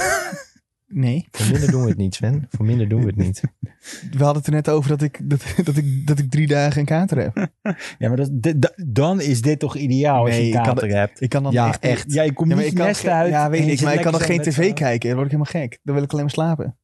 Nee. 0.87 1.29
voor 1.31 1.47
minder 1.51 1.71
doen 1.71 1.83
we 1.83 1.89
het 1.89 1.97
niet, 1.99 2.15
Sven. 2.15 2.47
Voor 2.51 2.65
minder 2.65 2.89
doen 2.89 3.01
we 3.01 3.07
het 3.07 3.17
niet. 3.17 3.41
We 4.17 4.25
hadden 4.25 4.37
het 4.37 4.47
er 4.47 4.53
net 4.53 4.69
over 4.69 4.89
dat 4.91 5.03
ik, 5.03 5.31
dat, 5.31 5.45
dat 5.65 5.77
ik, 5.77 6.07
dat 6.07 6.19
ik 6.19 6.31
drie 6.31 6.47
dagen 6.47 6.81
een 6.81 6.87
kater 6.87 7.19
heb. 7.19 7.49
Ja, 7.99 8.09
maar 8.09 8.17
dat, 8.17 8.29
dit- 8.33 8.63
da- 8.63 8.73
dan 8.87 9.21
is 9.21 9.43
dit 9.43 9.59
toch 9.59 9.77
ideaal 9.77 10.25
als 10.27 10.37
je 10.37 10.47
ik 10.47 10.53
kan 10.53 10.63
kater 10.63 10.89
hebt. 10.89 11.21
Ik 11.21 11.29
kan 11.29 11.43
dan 11.43 11.53
Ja, 11.53 11.69
echt... 11.69 11.81
echt. 11.83 12.13
Ja, 12.13 12.23
je 12.23 12.33
komt 12.33 12.51
Ja, 12.51 12.57
niet 12.57 12.67
ik 12.67 12.77
je 12.77 13.11
uit. 13.11 13.29
Ja, 13.31 13.51
weet 13.51 13.67
ik, 13.69 13.81
maar 13.81 13.95
ik 13.95 14.01
kan 14.03 14.13
nog 14.13 14.27
geen 14.27 14.41
tv 14.43 14.73
kijken. 14.73 15.09
Dan 15.09 15.19
word 15.19 15.33
ik 15.33 15.39
helemaal 15.39 15.63
gek. 15.63 15.79
Dan 15.83 15.95
wil 15.95 16.05
ik 16.05 16.11
alleen 16.11 16.25
maar 16.25 16.33
slapen. 16.35 16.77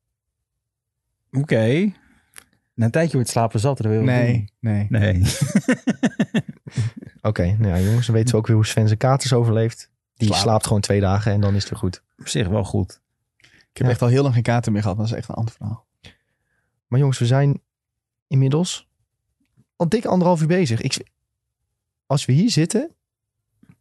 Oké. 1.32 1.92
Na 2.76 2.84
een 2.84 2.90
tijdje 2.90 3.12
wordt 3.16 3.30
slapen 3.30 3.60
zat. 3.60 3.76
Dat 3.76 3.86
wil 3.86 4.02
Nee, 4.02 4.52
nee. 4.60 4.86
Nee. 4.90 5.22
Oké, 7.22 7.42
nou 7.58 7.66
ja, 7.66 7.80
jongens, 7.80 8.06
dan 8.06 8.14
weten 8.14 8.30
we 8.30 8.36
ook 8.36 8.46
weer 8.46 8.56
hoe 8.56 8.66
Sven 8.66 8.86
zijn 8.86 8.98
katers 8.98 9.32
overleeft. 9.32 9.90
Die 10.14 10.28
Slaap. 10.28 10.40
slaapt 10.40 10.66
gewoon 10.66 10.80
twee 10.82 11.00
dagen 11.00 11.32
en 11.32 11.40
dan 11.40 11.54
is 11.54 11.60
het 11.60 11.70
weer 11.70 11.78
goed. 11.78 12.02
Op 12.18 12.28
zich 12.28 12.48
wel 12.48 12.64
goed. 12.64 13.00
Ik 13.40 13.76
heb 13.82 13.86
Ja. 13.86 13.92
echt 13.92 14.02
al 14.02 14.08
heel 14.08 14.22
lang 14.22 14.34
geen 14.34 14.42
kater 14.42 14.72
meer 14.72 14.82
gehad. 14.82 14.96
Maar 14.96 15.06
dat 15.06 15.14
is 15.14 15.20
echt 15.20 15.28
een 15.30 15.34
ander 15.34 15.54
verhaal. 15.54 15.86
Maar 16.86 16.98
jongens, 16.98 17.18
we 17.18 17.26
zijn 17.26 17.60
inmiddels 18.26 18.88
al 19.76 19.88
dik 19.88 20.04
anderhalf 20.04 20.40
uur 20.40 20.46
bezig. 20.46 20.80
Ik, 20.80 21.06
als 22.06 22.24
we 22.24 22.32
hier 22.32 22.50
zitten, 22.50 22.90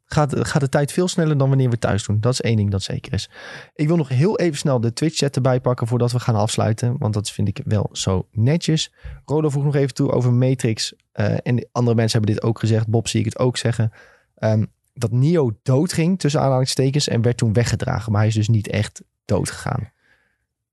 gaat, 0.05 0.47
gaat 0.47 0.61
de 0.61 0.69
tijd 0.69 0.91
veel 0.91 1.07
sneller 1.07 1.37
dan 1.37 1.47
wanneer 1.49 1.69
we 1.69 1.79
thuis 1.79 2.05
doen. 2.05 2.19
Dat 2.19 2.33
is 2.33 2.41
één 2.41 2.55
ding 2.57 2.71
dat 2.71 2.83
zeker 2.83 3.13
is. 3.13 3.29
Ik 3.75 3.87
wil 3.87 3.97
nog 3.97 4.09
heel 4.09 4.39
even 4.39 4.57
snel 4.57 4.79
de 4.81 4.93
Twitch-chat 4.93 5.35
erbij 5.35 5.59
pakken 5.59 5.87
voordat 5.87 6.11
we 6.11 6.19
gaan 6.19 6.35
afsluiten. 6.35 6.95
Want 6.97 7.13
dat 7.13 7.31
vind 7.31 7.47
ik 7.47 7.61
wel 7.65 7.89
zo 7.91 8.27
netjes. 8.31 8.93
Rodo 9.25 9.49
vroeg 9.49 9.63
nog 9.63 9.75
even 9.75 9.93
toe 9.93 10.11
over 10.11 10.33
Matrix. 10.33 10.93
eh, 11.11 11.35
en 11.43 11.67
andere 11.71 11.95
mensen 11.95 12.17
hebben 12.19 12.35
dit 12.35 12.43
ook 12.45 12.59
gezegd. 12.59 12.87
Bob 12.87 13.07
zie 13.07 13.19
ik 13.19 13.25
het 13.25 13.39
ook 13.39 13.57
zeggen. 13.57 13.91
Ehm, 14.35 14.65
dat 14.93 15.11
Neo 15.11 15.51
doodging, 15.63 16.19
tussen 16.19 16.41
aanhalingstekens, 16.41 17.07
en 17.07 17.21
werd 17.21 17.37
toen 17.37 17.53
weggedragen. 17.53 18.11
Maar 18.11 18.19
hij 18.21 18.29
is 18.29 18.35
dus 18.35 18.47
niet 18.49 18.67
echt 18.67 19.01
dood 19.25 19.49
gegaan. 19.49 19.91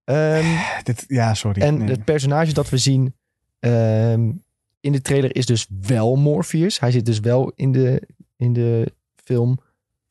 Ehm, 0.05 0.45
Dit, 0.85 1.05
ja, 1.09 1.35
sorry. 1.35 1.63
en 1.63 1.79
Nee. 1.79 1.89
het 1.89 2.05
personage 2.05 2.53
dat 2.53 2.69
we 2.71 2.79
zien 2.79 3.15
ehm, 3.59 4.31
in 4.81 4.93
de 4.93 5.01
trailer 5.03 5.37
is 5.37 5.47
dus 5.47 5.67
wel 5.81 6.17
Morpheus. 6.17 6.81
Hij 6.81 6.91
zit 6.91 7.07
dus 7.07 7.21
wel 7.21 7.53
in 7.57 7.73
de, 7.73 8.09
in 8.37 8.53
de 8.53 8.93
film. 9.25 9.59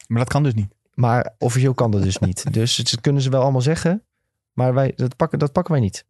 Maar 0.07 0.19
dat 0.19 0.29
kan 0.29 0.43
dus 0.43 0.53
niet. 0.53 0.73
Maar 0.93 1.35
officieel 1.37 1.73
kan 1.73 1.91
dat 1.91 2.03
dus 2.03 2.17
niet. 2.17 2.45
Dus 2.53 2.75
dat 2.75 3.01
kunnen 3.01 3.21
ze 3.21 3.29
wel 3.29 3.41
allemaal 3.41 3.61
zeggen. 3.61 4.03
Maar 4.53 4.73
wij, 4.73 4.93
dat, 4.95 5.15
pakken, 5.15 5.39
dat 5.39 5.51
pakken 5.51 5.73
wij 5.73 5.81
niet. 5.81 6.05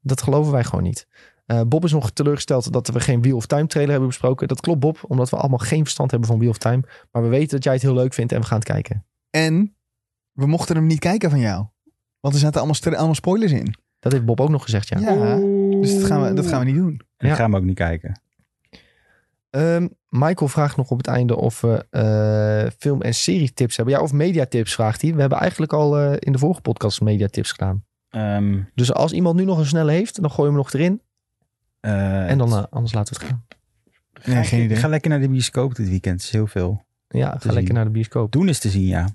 Dat 0.00 0.22
geloven 0.22 0.52
wij 0.52 0.64
gewoon 0.64 0.84
niet. 0.84 1.06
Eh, 1.46 1.60
Bob 1.66 1.84
is 1.84 1.92
nog 1.92 2.10
teleurgesteld 2.10 2.72
dat 2.72 2.88
we 2.88 3.00
geen 3.00 3.22
Wheel 3.22 3.36
of 3.36 3.46
Time 3.46 3.66
trailer 3.66 3.90
hebben 3.90 4.08
besproken. 4.08 4.48
Dat 4.48 4.60
klopt 4.60 4.80
Bob, 4.80 4.98
omdat 5.08 5.30
we 5.30 5.36
allemaal 5.36 5.58
geen 5.58 5.82
verstand 5.82 6.10
hebben 6.10 6.28
van 6.28 6.38
Wheel 6.38 6.50
of 6.50 6.58
Time. 6.58 6.82
Maar 7.10 7.22
we 7.22 7.28
weten 7.28 7.48
dat 7.50 7.64
jij 7.64 7.72
het 7.72 7.82
heel 7.82 7.94
leuk 7.94 8.14
vindt 8.14 8.32
en 8.32 8.40
we 8.40 8.46
gaan 8.46 8.58
het 8.58 8.66
kijken. 8.68 9.04
En 9.30 9.74
we 10.32 10.46
mochten 10.46 10.76
hem 10.76 10.86
niet 10.86 10.98
kijken 10.98 11.30
van 11.30 11.38
jou. 11.38 11.66
Want 12.20 12.34
er 12.34 12.40
zaten 12.40 12.60
allemaal, 12.60 12.96
allemaal 12.96 13.14
spoilers 13.14 13.52
in. 13.52 13.74
Dat 13.98 14.12
heeft 14.12 14.24
Bob 14.24 14.40
ook 14.40 14.48
nog 14.48 14.62
gezegd, 14.62 14.88
ja. 14.88 14.98
Ja, 14.98 15.36
dus 15.80 15.94
dat 15.94 16.04
gaan 16.04 16.22
we, 16.22 16.32
dat 16.32 16.46
gaan 16.46 16.58
we 16.58 16.64
niet 16.66 16.74
doen. 16.74 17.00
En 17.16 17.26
Ja. 17.26 17.32
ik 17.32 17.38
ga 17.38 17.42
hem 17.44 17.56
ook 17.56 17.62
niet 17.62 17.74
kijken. 17.76 18.20
Ehm, 19.54 19.88
Michael 20.08 20.48
vraagt 20.48 20.76
nog 20.76 20.90
op 20.90 20.96
het 20.98 21.06
einde 21.06 21.36
of 21.36 21.60
we 21.60 21.86
eh, 21.90 22.70
film- 22.78 23.02
en 23.02 23.14
serietips 23.14 23.76
hebben. 23.76 23.94
Ja, 23.94 24.00
of 24.00 24.12
mediatips 24.12 24.74
vraagt 24.74 25.02
hij. 25.02 25.14
We 25.14 25.20
hebben 25.20 25.38
eigenlijk 25.38 25.72
al 25.72 25.98
eh, 25.98 26.16
in 26.18 26.32
de 26.32 26.38
vorige 26.38 26.60
podcast 26.60 27.00
mediatips 27.00 27.50
gedaan. 27.50 27.84
Ehm, 28.08 28.60
Dus 28.74 28.92
als 28.92 29.12
iemand 29.12 29.36
nu 29.36 29.44
nog 29.44 29.58
een 29.58 29.66
snelle 29.66 29.92
heeft, 29.92 30.20
dan 30.20 30.30
gooien 30.30 30.52
we 30.52 30.58
hem 30.58 30.66
nog 30.66 30.72
erin. 30.72 31.00
eh, 31.80 32.30
En 32.30 32.38
dan 32.38 32.70
anders 32.70 32.92
laten 32.94 33.14
we 33.14 33.20
het 33.20 33.28
gaan. 33.30 33.44
Nee, 34.34 34.44
geen 34.44 34.62
idee. 34.64 34.76
Ga 34.76 34.88
lekker 34.88 35.10
naar 35.10 35.20
de 35.20 35.28
bioscoop 35.28 35.74
dit 35.74 35.88
weekend. 35.88 36.14
Het 36.14 36.22
is 36.24 36.30
heel 36.30 36.46
veel. 36.46 36.84
Ja, 37.08 37.36
ga 37.38 37.52
lekker 37.52 37.74
naar 37.74 37.84
de 37.84 37.90
bioscoop. 37.90 38.32
Doen 38.32 38.48
is 38.48 38.58
te 38.58 38.68
zien, 38.70 38.86
ja. 38.86 39.08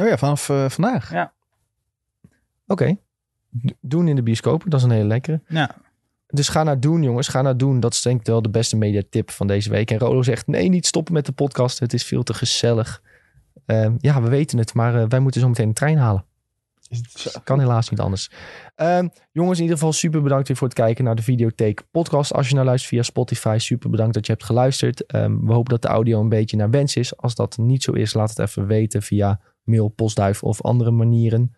Oh 0.00 0.06
ja, 0.06 0.16
vanaf 0.18 0.44
vandaag. 0.68 1.10
Oké. 2.66 2.96
D- 3.66 3.72
Doen 3.80 4.08
in 4.08 4.16
de 4.16 4.22
bioscoop, 4.22 4.62
dat 4.66 4.80
is 4.80 4.86
een 4.86 4.90
hele 4.92 5.06
lekkere. 5.06 5.40
Ja, 5.48 5.70
Dus 6.26 6.48
ga 6.48 6.62
naar 6.62 6.80
Doen, 6.80 7.02
jongens. 7.02 7.28
Ga 7.28 7.42
naar 7.42 7.56
Doen. 7.56 7.80
Dat 7.80 7.92
is 7.92 8.02
denk 8.02 8.20
ik 8.20 8.26
wel 8.26 8.42
de 8.42 8.50
beste 8.50 8.76
mediatip 8.76 9.30
van 9.30 9.46
deze 9.46 9.70
week. 9.70 9.90
En 9.90 9.98
Rolo 9.98 10.22
zegt, 10.22 10.46
nee, 10.46 10.68
niet 10.68 10.86
stoppen 10.86 11.14
met 11.14 11.26
de 11.26 11.32
podcast. 11.32 11.78
Het 11.78 11.92
is 11.92 12.04
veel 12.04 12.22
te 12.22 12.34
gezellig. 12.34 13.02
Ehm, 13.66 13.94
ja, 13.98 14.22
we 14.22 14.28
weten 14.28 14.58
het, 14.58 14.74
maar 14.74 15.02
eh, 15.02 15.08
wij 15.08 15.20
moeten 15.20 15.40
zo 15.40 15.48
meteen 15.48 15.66
een 15.66 15.74
trein 15.74 15.98
halen. 15.98 16.24
Kan 17.44 17.60
helaas 17.60 17.88
niet 17.88 18.00
anders. 18.00 18.30
Ehm, 18.74 19.08
jongens, 19.32 19.56
in 19.56 19.62
ieder 19.62 19.78
geval 19.78 19.92
super 19.92 20.22
bedankt 20.22 20.48
weer 20.48 20.56
voor 20.56 20.66
het 20.66 20.76
kijken 20.76 21.04
naar 21.04 21.14
de 21.14 21.22
Videotheek 21.22 21.82
podcast. 21.90 22.32
Als 22.32 22.48
je 22.48 22.54
nou 22.54 22.66
luistert 22.66 22.92
via 22.92 23.02
Spotify, 23.02 23.56
super 23.58 23.90
bedankt 23.90 24.14
dat 24.14 24.26
je 24.26 24.32
hebt 24.32 24.44
geluisterd. 24.44 25.06
Ehm, 25.06 25.46
we 25.46 25.52
hopen 25.52 25.70
dat 25.70 25.82
de 25.82 25.88
audio 25.88 26.20
een 26.20 26.28
beetje 26.28 26.56
naar 26.56 26.70
wens 26.70 26.96
is. 26.96 27.16
Als 27.16 27.34
dat 27.34 27.58
niet 27.58 27.82
zo 27.82 27.92
is, 27.92 28.14
laat 28.14 28.28
het 28.28 28.38
even 28.38 28.66
weten 28.66 29.02
via 29.02 29.40
mail, 29.62 29.88
postduif 29.88 30.42
of 30.42 30.62
andere 30.62 30.90
manieren. 30.90 31.54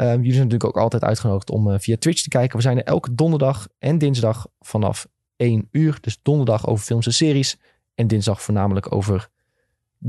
Ehm, 0.00 0.16
jullie 0.16 0.32
zijn 0.32 0.44
natuurlijk 0.44 0.76
ook 0.76 0.82
altijd 0.82 1.04
uitgenodigd 1.04 1.50
om 1.50 1.70
eh, 1.70 1.78
via 1.78 1.96
Twitch 1.96 2.22
te 2.22 2.28
kijken. 2.28 2.56
We 2.56 2.62
zijn 2.62 2.76
er 2.76 2.84
elke 2.84 3.14
donderdag 3.14 3.68
en 3.78 3.98
dinsdag 3.98 4.46
vanaf 4.60 5.08
1 5.36 5.68
uur. 5.70 5.98
Dus 6.00 6.18
donderdag 6.22 6.66
over 6.66 6.84
films 6.84 7.06
en 7.06 7.12
series. 7.12 7.58
En 7.94 8.06
dinsdag 8.06 8.42
voornamelijk 8.42 8.92
over 8.94 9.28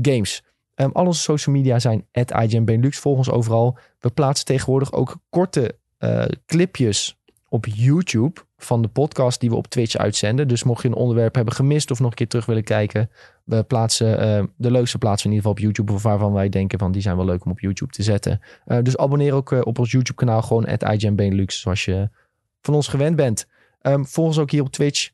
games. 0.02 0.42
Ehm, 0.74 0.90
al 0.92 1.06
onze 1.06 1.20
social 1.20 1.54
media 1.54 1.78
zijn 1.78 2.06
at 2.12 2.30
Benelux. 2.64 2.98
Volg 2.98 3.16
ons 3.16 3.30
overal. 3.30 3.78
We 3.98 4.10
plaatsen 4.10 4.46
tegenwoordig 4.46 4.92
ook 4.92 5.18
korte 5.28 5.78
eh, 5.98 6.24
clipjes 6.46 7.18
op 7.48 7.66
YouTube 7.66 8.40
van 8.56 8.82
de 8.82 8.88
podcast 8.88 9.40
die 9.40 9.50
we 9.50 9.56
op 9.56 9.66
Twitch 9.66 9.96
uitzenden. 9.96 10.48
Dus 10.48 10.62
mocht 10.62 10.82
je 10.82 10.88
een 10.88 10.94
onderwerp 10.94 11.34
hebben 11.34 11.54
gemist 11.54 11.90
of 11.90 11.98
nog 12.00 12.10
een 12.10 12.16
keer 12.16 12.28
terug 12.28 12.46
willen 12.46 12.64
kijken, 12.64 13.10
we 13.44 13.62
plaatsen 13.62 14.18
eh, 14.18 14.44
de 14.56 14.70
leukste 14.70 14.98
plaatsen 14.98 15.30
in 15.30 15.36
ieder 15.36 15.50
geval 15.50 15.66
op 15.66 15.74
YouTube 15.74 15.92
of 15.92 16.02
waarvan 16.02 16.32
wij 16.32 16.48
denken 16.48 16.78
van 16.78 16.92
die 16.92 17.02
zijn 17.02 17.16
wel 17.16 17.24
leuk 17.24 17.44
om 17.44 17.50
op 17.50 17.60
YouTube 17.60 17.92
te 17.92 18.02
zetten. 18.02 18.40
Eh, 18.64 18.78
dus 18.82 18.96
abonneer 18.96 19.34
ook 19.34 19.52
eh, 19.52 19.60
op 19.62 19.78
ons 19.78 19.90
YouTube 19.90 20.18
kanaal 20.18 20.42
gewoon 20.42 20.66
at 20.66 21.04
zoals 21.46 21.84
je 21.84 22.08
van 22.60 22.74
ons 22.74 22.88
gewend 22.88 23.16
bent. 23.16 23.46
Ehm, 23.80 24.04
volg 24.04 24.26
ons 24.26 24.38
ook 24.38 24.50
hier 24.50 24.62
op 24.62 24.70
Twitch. 24.70 25.10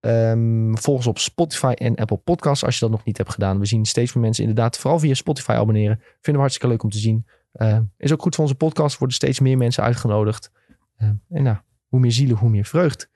Ehm, 0.00 0.74
volg 0.74 0.96
ons 0.96 1.06
op 1.06 1.18
Spotify 1.18 1.72
en 1.76 1.94
Apple 1.94 2.16
Podcasts 2.16 2.64
als 2.64 2.74
je 2.74 2.80
dat 2.80 2.90
nog 2.90 3.04
niet 3.04 3.16
hebt 3.16 3.32
gedaan. 3.32 3.58
We 3.58 3.66
zien 3.66 3.84
steeds 3.84 4.12
meer 4.12 4.24
mensen 4.24 4.44
inderdaad 4.44 4.78
vooral 4.78 4.98
via 4.98 5.14
Spotify 5.14 5.50
abonneren. 5.50 5.98
Vinden 5.98 6.32
we 6.32 6.38
hartstikke 6.38 6.68
leuk 6.68 6.82
om 6.82 6.90
te 6.90 6.98
zien. 6.98 7.26
Ehm, 7.52 7.82
is 7.96 8.12
ook 8.12 8.22
goed 8.22 8.34
voor 8.34 8.44
onze 8.44 8.56
podcast. 8.56 8.98
Worden 8.98 9.16
steeds 9.16 9.40
meer 9.40 9.56
mensen 9.56 9.82
uitgenodigd. 9.82 10.50
En 10.96 11.22
nou, 11.28 11.56
hoe 11.88 12.00
meer 12.00 12.12
zielen, 12.12 12.36
hoe 12.36 12.50
meer 12.50 12.64
vreugd. 12.64 13.10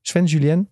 Sven, 0.00 0.24
Julien, 0.24 0.70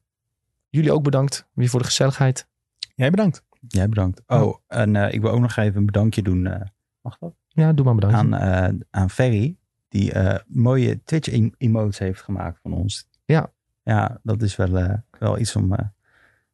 jullie 0.68 0.92
ook 0.92 1.02
bedankt 1.02 1.46
weer 1.52 1.68
voor 1.68 1.80
de 1.80 1.86
gezelligheid. 1.86 2.46
Jij 2.94 3.10
bedankt. 3.10 3.44
jij 3.68 3.88
bedankt. 3.88 4.22
Oh, 4.26 4.56
en 4.66 4.96
eh, 4.96 5.14
ik 5.14 5.20
wil 5.20 5.30
ook 5.30 5.40
nog 5.40 5.56
even 5.56 5.76
een 5.78 5.86
bedankje 5.86 6.22
doen. 6.22 6.46
eh, 6.46 6.60
mag 7.00 7.18
dat? 7.18 7.34
Ja, 7.48 7.72
doe 7.72 7.84
maar 7.84 7.94
bedankt. 7.94 8.16
Aan, 8.16 8.34
eh, 8.34 8.80
aan 8.90 9.10
Ferry, 9.10 9.56
die 9.88 10.12
eh, 10.12 10.38
mooie 10.46 11.02
Twitch-emotes 11.04 11.98
heeft 11.98 12.22
gemaakt 12.22 12.58
van 12.62 12.72
ons. 12.72 13.08
Ja. 13.24 13.52
Ja, 13.82 14.20
dat 14.22 14.42
is 14.42 14.56
wel, 14.56 14.78
eh, 14.78 14.94
wel 15.18 15.38
iets 15.38 15.56
om 15.56 15.72
eh, 15.74 15.86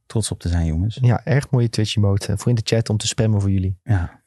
trots 0.06 0.30
op 0.30 0.38
te 0.40 0.48
zijn, 0.48 0.66
jongens. 0.66 0.98
Ja, 1.00 1.24
erg 1.24 1.50
mooie 1.50 1.68
Twitch 1.68 1.96
emote. 1.96 2.38
Voor 2.38 2.48
in 2.48 2.54
de 2.54 2.62
chat 2.64 2.88
om 2.90 2.96
te 2.96 3.06
spammen 3.06 3.40
voor 3.40 3.50
jullie. 3.50 3.78
Ja. 3.82 4.22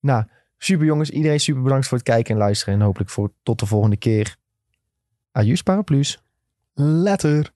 Nou, 0.00 0.24
super 0.58 0.86
jongens. 0.86 1.10
Iedereen 1.10 1.40
super 1.40 1.62
bedankt 1.62 1.86
voor 1.88 1.98
het 1.98 2.06
kijken 2.06 2.34
en 2.34 2.40
luisteren. 2.40 2.74
En 2.74 2.80
hopelijk 2.80 3.10
voor 3.10 3.32
tot 3.42 3.58
de 3.60 3.66
volgende 3.66 3.96
keer. 3.96 4.36
Adieu, 5.32 5.62
paraplu's. 5.62 6.22
Later. 6.74 7.52